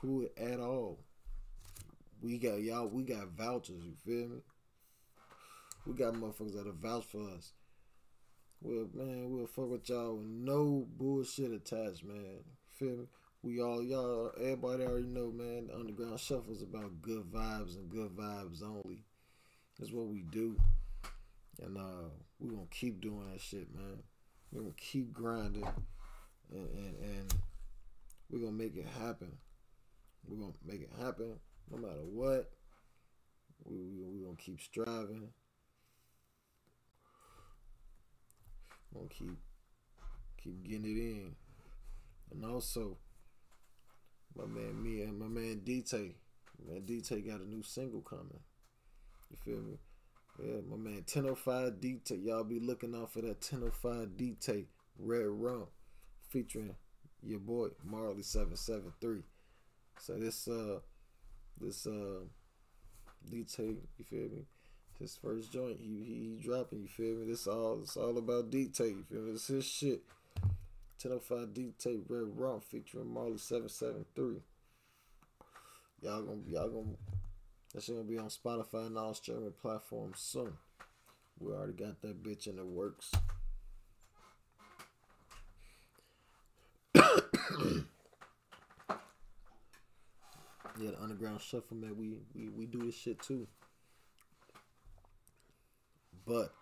to 0.03 0.23
it 0.23 0.39
at 0.41 0.61
all. 0.61 1.01
We 2.23 2.39
got 2.39 2.63
y'all, 2.63 2.89
we 2.89 3.03
got 3.03 3.29
vouchers, 3.37 3.83
you 3.85 3.95
feel 4.05 4.29
me? 4.29 4.39
We 5.87 5.93
got 5.95 6.15
motherfuckers 6.15 6.55
that'll 6.57 6.73
vouch 6.73 7.05
for 7.05 7.29
us. 7.37 7.53
Well, 8.67 8.89
man, 8.95 9.31
we'll 9.31 9.47
fuck 9.47 9.69
with 9.69 9.91
y'all 9.91 10.15
with 10.15 10.27
no 10.27 10.87
bullshit 10.97 11.53
attached, 11.53 12.03
man. 12.03 12.39
Feel 12.71 12.97
me? 12.97 13.09
We 13.43 13.61
all 13.61 13.83
y'all, 13.83 14.33
everybody 14.41 14.85
already 14.85 15.07
know, 15.07 15.31
man. 15.31 15.67
The 15.67 15.75
Underground 15.75 16.19
Shuffle 16.19 16.55
is 16.55 16.63
about 16.63 17.03
good 17.03 17.25
vibes 17.31 17.77
and 17.77 17.91
good 17.91 18.17
vibes 18.17 18.63
only. 18.63 19.05
That's 19.79 19.93
what 19.93 20.07
we 20.07 20.23
do, 20.23 20.57
and 21.63 21.77
uh, 21.77 22.09
we 22.39 22.49
gonna 22.49 22.63
keep 22.71 23.03
doing 23.03 23.31
that 23.31 23.43
shit, 23.43 23.69
man. 23.75 23.99
We 24.51 24.61
gonna 24.61 24.73
keep 24.79 25.13
grinding, 25.13 25.69
and 26.51 26.71
and, 26.71 26.97
and 27.05 27.35
we 28.31 28.41
gonna 28.41 28.53
make 28.53 28.79
it 28.79 28.87
happen. 28.99 29.37
We 30.27 30.39
gonna 30.39 30.55
make 30.65 30.81
it 30.81 30.93
happen 30.99 31.35
no 31.71 31.77
matter 31.77 32.03
what. 32.03 32.51
We 33.63 33.77
we, 33.77 34.07
we 34.09 34.25
gonna 34.25 34.37
keep 34.39 34.63
striving. 34.63 35.29
Gonna 38.95 39.09
keep 39.09 39.37
keep 40.43 40.63
getting 40.63 40.85
it 40.85 40.99
in, 40.99 41.35
and 42.33 42.45
also 42.45 42.97
my 44.37 44.47
man 44.47 44.83
me 44.83 45.03
and 45.03 45.19
my 45.19 45.27
man 45.27 45.63
DT, 45.65 46.13
man 46.67 46.83
DT 46.87 47.27
got 47.27 47.41
a 47.41 47.49
new 47.49 47.63
single 47.63 48.01
coming. 48.01 48.41
You 49.31 49.37
feel 49.45 49.63
me? 49.63 49.79
Yeah, 50.43 50.61
my 50.69 50.77
man 50.77 51.05
1005 51.07 51.75
DT. 51.75 52.25
Y'all 52.25 52.45
be 52.45 52.61
looking 52.61 52.95
out 52.95 53.13
for 53.13 53.21
that 53.23 53.41
1005 53.41 54.09
DT 54.17 54.67
Red 54.99 55.27
Rum 55.27 55.67
featuring 56.29 56.75
your 57.23 57.41
boy 57.41 57.69
Marley 57.85 58.23
773. 58.23 59.23
So 59.99 60.15
this 60.15 60.49
uh 60.49 60.81
this 61.61 61.87
uh 61.87 62.25
DT, 63.31 63.77
you 63.99 64.05
feel 64.05 64.29
me? 64.29 64.45
His 65.01 65.17
first 65.17 65.53
joint, 65.53 65.79
he 65.81 66.05
he, 66.05 66.37
he 66.39 66.39
dropping, 66.43 66.83
you 66.83 66.89
feel 66.89 67.17
me? 67.17 67.27
This 67.27 67.47
all 67.47 67.81
it's 67.83 67.97
all 67.97 68.17
about 68.17 68.51
DT, 68.51 68.81
you 68.81 69.05
feel 69.11 69.23
me? 69.23 69.33
It's 69.33 69.49
his 69.49 69.65
shit. 69.65 70.03
1005 71.03 71.49
DT 71.49 72.03
Red 72.09 72.39
Rum 72.39 72.61
featuring 72.61 73.13
Marley 73.13 73.37
773. 73.37 74.37
Y'all 76.01 76.23
gonna 76.23 76.41
y'all 76.47 76.69
gonna 76.69 76.97
that 77.75 77.83
shit 77.83 77.97
gonna 77.97 78.09
be 78.09 78.19
on 78.19 78.29
Spotify 78.29 78.87
and 78.87 78.97
all 78.97 79.15
streaming 79.15 79.53
platforms 79.61 80.21
soon. 80.21 80.53
We 81.41 81.53
already 81.53 81.73
got 81.73 82.01
that 82.03 82.23
bitch 82.23 82.47
in 82.47 82.57
the 82.57 82.65
works. 82.65 83.11
yeah, 86.95 87.03
the 90.79 91.03
underground 91.03 91.41
shuffle, 91.41 91.77
man. 91.77 91.97
We 91.99 92.15
we 92.35 92.49
we 92.49 92.67
do 92.67 92.87
this 92.87 92.95
shit 92.95 93.21
too. 93.21 93.49
But 96.27 96.53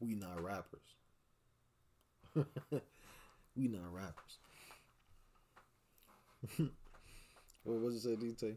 we 0.00 0.14
not 0.14 0.42
rappers. 0.42 0.80
we 3.56 3.68
not 3.68 3.92
rappers. 3.92 4.38
what 7.64 7.80
was 7.80 7.94
it 7.94 8.00
say, 8.00 8.16
DT? 8.16 8.56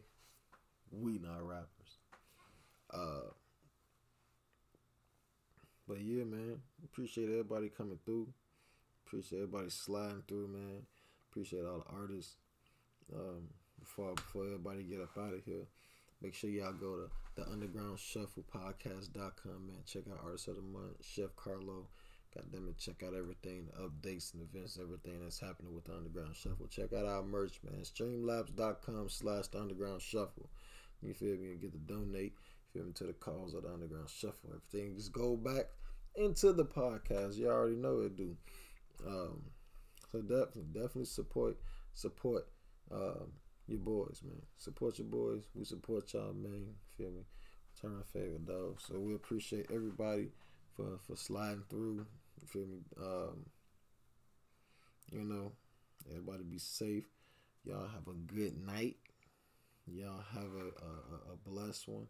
We 0.90 1.18
not 1.18 1.46
rappers. 1.46 1.98
Uh 2.92 3.30
but 5.88 6.00
yeah, 6.00 6.24
man. 6.24 6.60
Appreciate 6.84 7.28
everybody 7.30 7.68
coming 7.68 7.98
through. 8.04 8.26
Appreciate 9.06 9.38
everybody 9.42 9.70
sliding 9.70 10.24
through, 10.26 10.48
man. 10.48 10.82
Appreciate 11.30 11.64
all 11.64 11.84
the 11.86 11.96
artists. 11.96 12.34
Um, 13.14 13.48
before 13.78 14.14
before 14.14 14.46
everybody 14.46 14.82
get 14.82 15.00
up 15.00 15.16
out 15.16 15.34
of 15.34 15.44
here, 15.44 15.66
make 16.20 16.34
sure 16.34 16.50
y'all 16.50 16.72
go 16.72 16.96
to 16.96 17.10
the 17.36 17.46
Underground 17.50 17.98
Shuffle 17.98 18.44
Podcast.com, 18.52 19.66
man. 19.66 19.76
Check 19.86 20.04
out 20.10 20.20
Artists 20.24 20.48
of 20.48 20.56
the 20.56 20.62
Month, 20.62 21.04
Chef 21.04 21.36
Karllo. 21.36 21.84
God 22.34 22.44
damn 22.50 22.68
it, 22.68 22.78
check 22.78 23.02
out 23.06 23.14
everything, 23.14 23.68
updates 23.80 24.32
and 24.34 24.42
events, 24.42 24.78
everything 24.80 25.22
that's 25.22 25.38
happening 25.38 25.74
with 25.74 25.84
the 25.84 25.94
Underground 25.94 26.34
Shuffle. 26.34 26.66
Check 26.66 26.92
out 26.92 27.06
our 27.06 27.22
merch, 27.22 27.60
man. 27.62 27.82
Streamlabs.com 27.82 29.08
slash 29.10 29.48
the 29.48 29.60
Underground 29.60 30.00
Shuffle. 30.00 30.48
You 31.02 31.12
feel 31.12 31.36
me? 31.36 31.52
And 31.52 31.60
get 31.60 31.72
to 31.72 31.78
donate, 31.78 32.32
you 32.74 32.80
feel 32.80 32.84
me, 32.84 32.92
to 32.94 33.04
the 33.04 33.12
cause 33.12 33.54
of 33.54 33.62
the 33.64 33.72
Underground 33.72 34.08
Shuffle. 34.08 34.50
Everything 34.54 34.96
just 34.96 35.12
go 35.12 35.36
back 35.36 35.66
into 36.14 36.52
the 36.52 36.64
podcast. 36.64 37.36
You 37.36 37.50
already 37.50 37.76
know 37.76 38.00
it 38.00 38.16
do. 38.16 38.34
Um, 39.06 39.42
so 40.10 40.22
definitely, 40.22 40.64
definitely 40.72 41.04
support, 41.04 41.58
support 41.92 42.46
um, 42.90 43.32
your 43.66 43.78
boys, 43.78 44.20
man. 44.24 44.42
Support 44.56 44.98
your 44.98 45.08
boys. 45.08 45.44
We 45.54 45.64
support 45.64 46.12
y'all, 46.12 46.32
man. 46.32 46.74
Feel 46.96 47.10
me? 47.10 47.22
Turn 47.80 47.96
our 47.96 48.04
favor, 48.04 48.38
dog. 48.38 48.80
So 48.80 48.98
we 48.98 49.14
appreciate 49.14 49.66
everybody 49.72 50.28
for 50.76 50.98
for 51.06 51.16
sliding 51.16 51.64
through. 51.68 52.06
Feel 52.46 52.66
me? 52.66 52.78
Um, 53.00 53.46
you 55.12 55.24
know, 55.24 55.52
everybody 56.10 56.44
be 56.44 56.58
safe. 56.58 57.04
Y'all 57.64 57.88
have 57.88 58.06
a 58.08 58.32
good 58.32 58.56
night. 58.64 58.96
Y'all 59.86 60.22
have 60.34 60.44
a, 60.44 60.84
a, 60.84 61.32
a 61.32 61.36
blessed 61.50 61.88
one. 61.88 62.06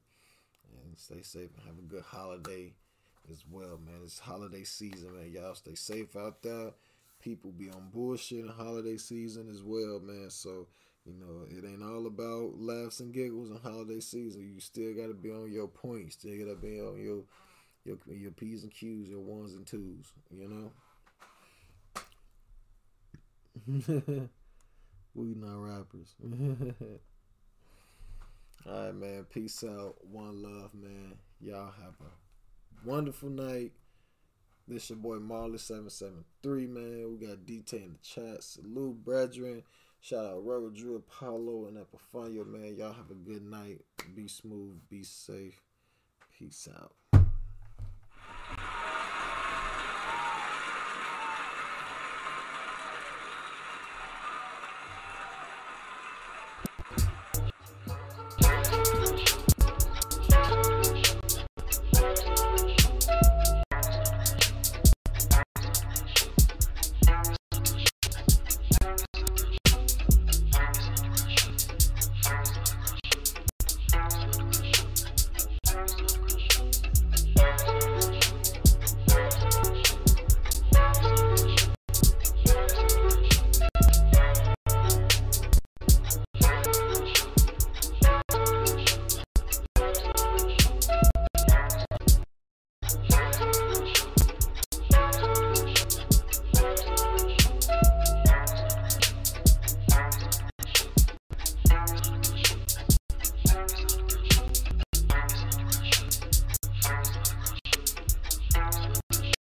And 0.84 0.98
stay 0.98 1.22
safe 1.22 1.50
and 1.56 1.66
have 1.66 1.78
a 1.78 1.88
good 1.88 2.02
holiday 2.02 2.72
as 3.30 3.44
well, 3.50 3.78
man. 3.84 4.00
It's 4.04 4.18
holiday 4.18 4.64
season, 4.64 5.14
man. 5.14 5.30
Y'all 5.32 5.54
stay 5.54 5.74
safe 5.74 6.16
out 6.16 6.42
there. 6.42 6.72
People 7.20 7.50
be 7.52 7.70
on 7.70 7.88
bullshit 7.92 8.40
in 8.44 8.48
holiday 8.48 8.96
season 8.96 9.48
as 9.50 9.62
well, 9.62 10.00
man. 10.00 10.30
So, 10.30 10.66
you 11.06 11.14
know, 11.14 11.46
it 11.48 11.64
ain't 11.64 11.82
all 11.82 12.06
about 12.06 12.58
laughs 12.58 13.00
and 13.00 13.14
giggles 13.14 13.50
in 13.50 13.58
holiday 13.58 14.00
season. 14.00 14.42
You 14.42 14.60
still 14.60 14.92
gotta 14.94 15.14
be 15.14 15.30
on 15.30 15.52
your 15.52 15.68
point. 15.68 16.12
Still 16.12 16.36
gotta 16.38 16.56
be 16.56 16.80
on 16.80 17.00
your 17.00 17.22
your 17.84 17.96
your 18.08 18.32
P's 18.32 18.64
and 18.64 18.72
Q's, 18.72 19.08
your 19.08 19.20
ones 19.20 19.54
and 19.54 19.66
twos, 19.66 20.12
you 20.30 20.48
know? 20.48 20.72
we 25.14 25.34
not 25.34 25.62
rappers. 25.62 26.14
Alright 28.66 28.94
man, 28.96 29.24
peace 29.32 29.62
out. 29.62 29.94
One 30.10 30.42
love, 30.42 30.74
man. 30.74 31.14
Y'all 31.40 31.72
have 31.80 31.94
a 32.00 32.10
wonderful 32.88 33.30
night. 33.30 33.72
This 34.66 34.90
your 34.90 34.98
boy 34.98 35.18
Marley773, 35.18 36.68
man. 36.68 37.12
We 37.12 37.24
got 37.24 37.46
DT 37.46 37.72
in 37.74 37.92
the 37.92 37.98
chat. 38.02 38.42
Salute, 38.42 39.04
brethren. 39.04 39.62
Shout 40.08 40.24
out 40.24 40.34
Aurora 40.34 40.70
Drew, 40.70 40.94
Apollo, 40.94 41.66
and 41.66 41.78
Epifanio, 41.78 42.46
man. 42.46 42.76
Y'all 42.76 42.92
have 42.92 43.10
a 43.10 43.14
good 43.14 43.42
night. 43.42 43.80
Be 44.14 44.28
smooth, 44.28 44.76
be 44.88 45.02
safe. 45.02 45.60
Peace 46.38 46.68
out. 46.72 46.92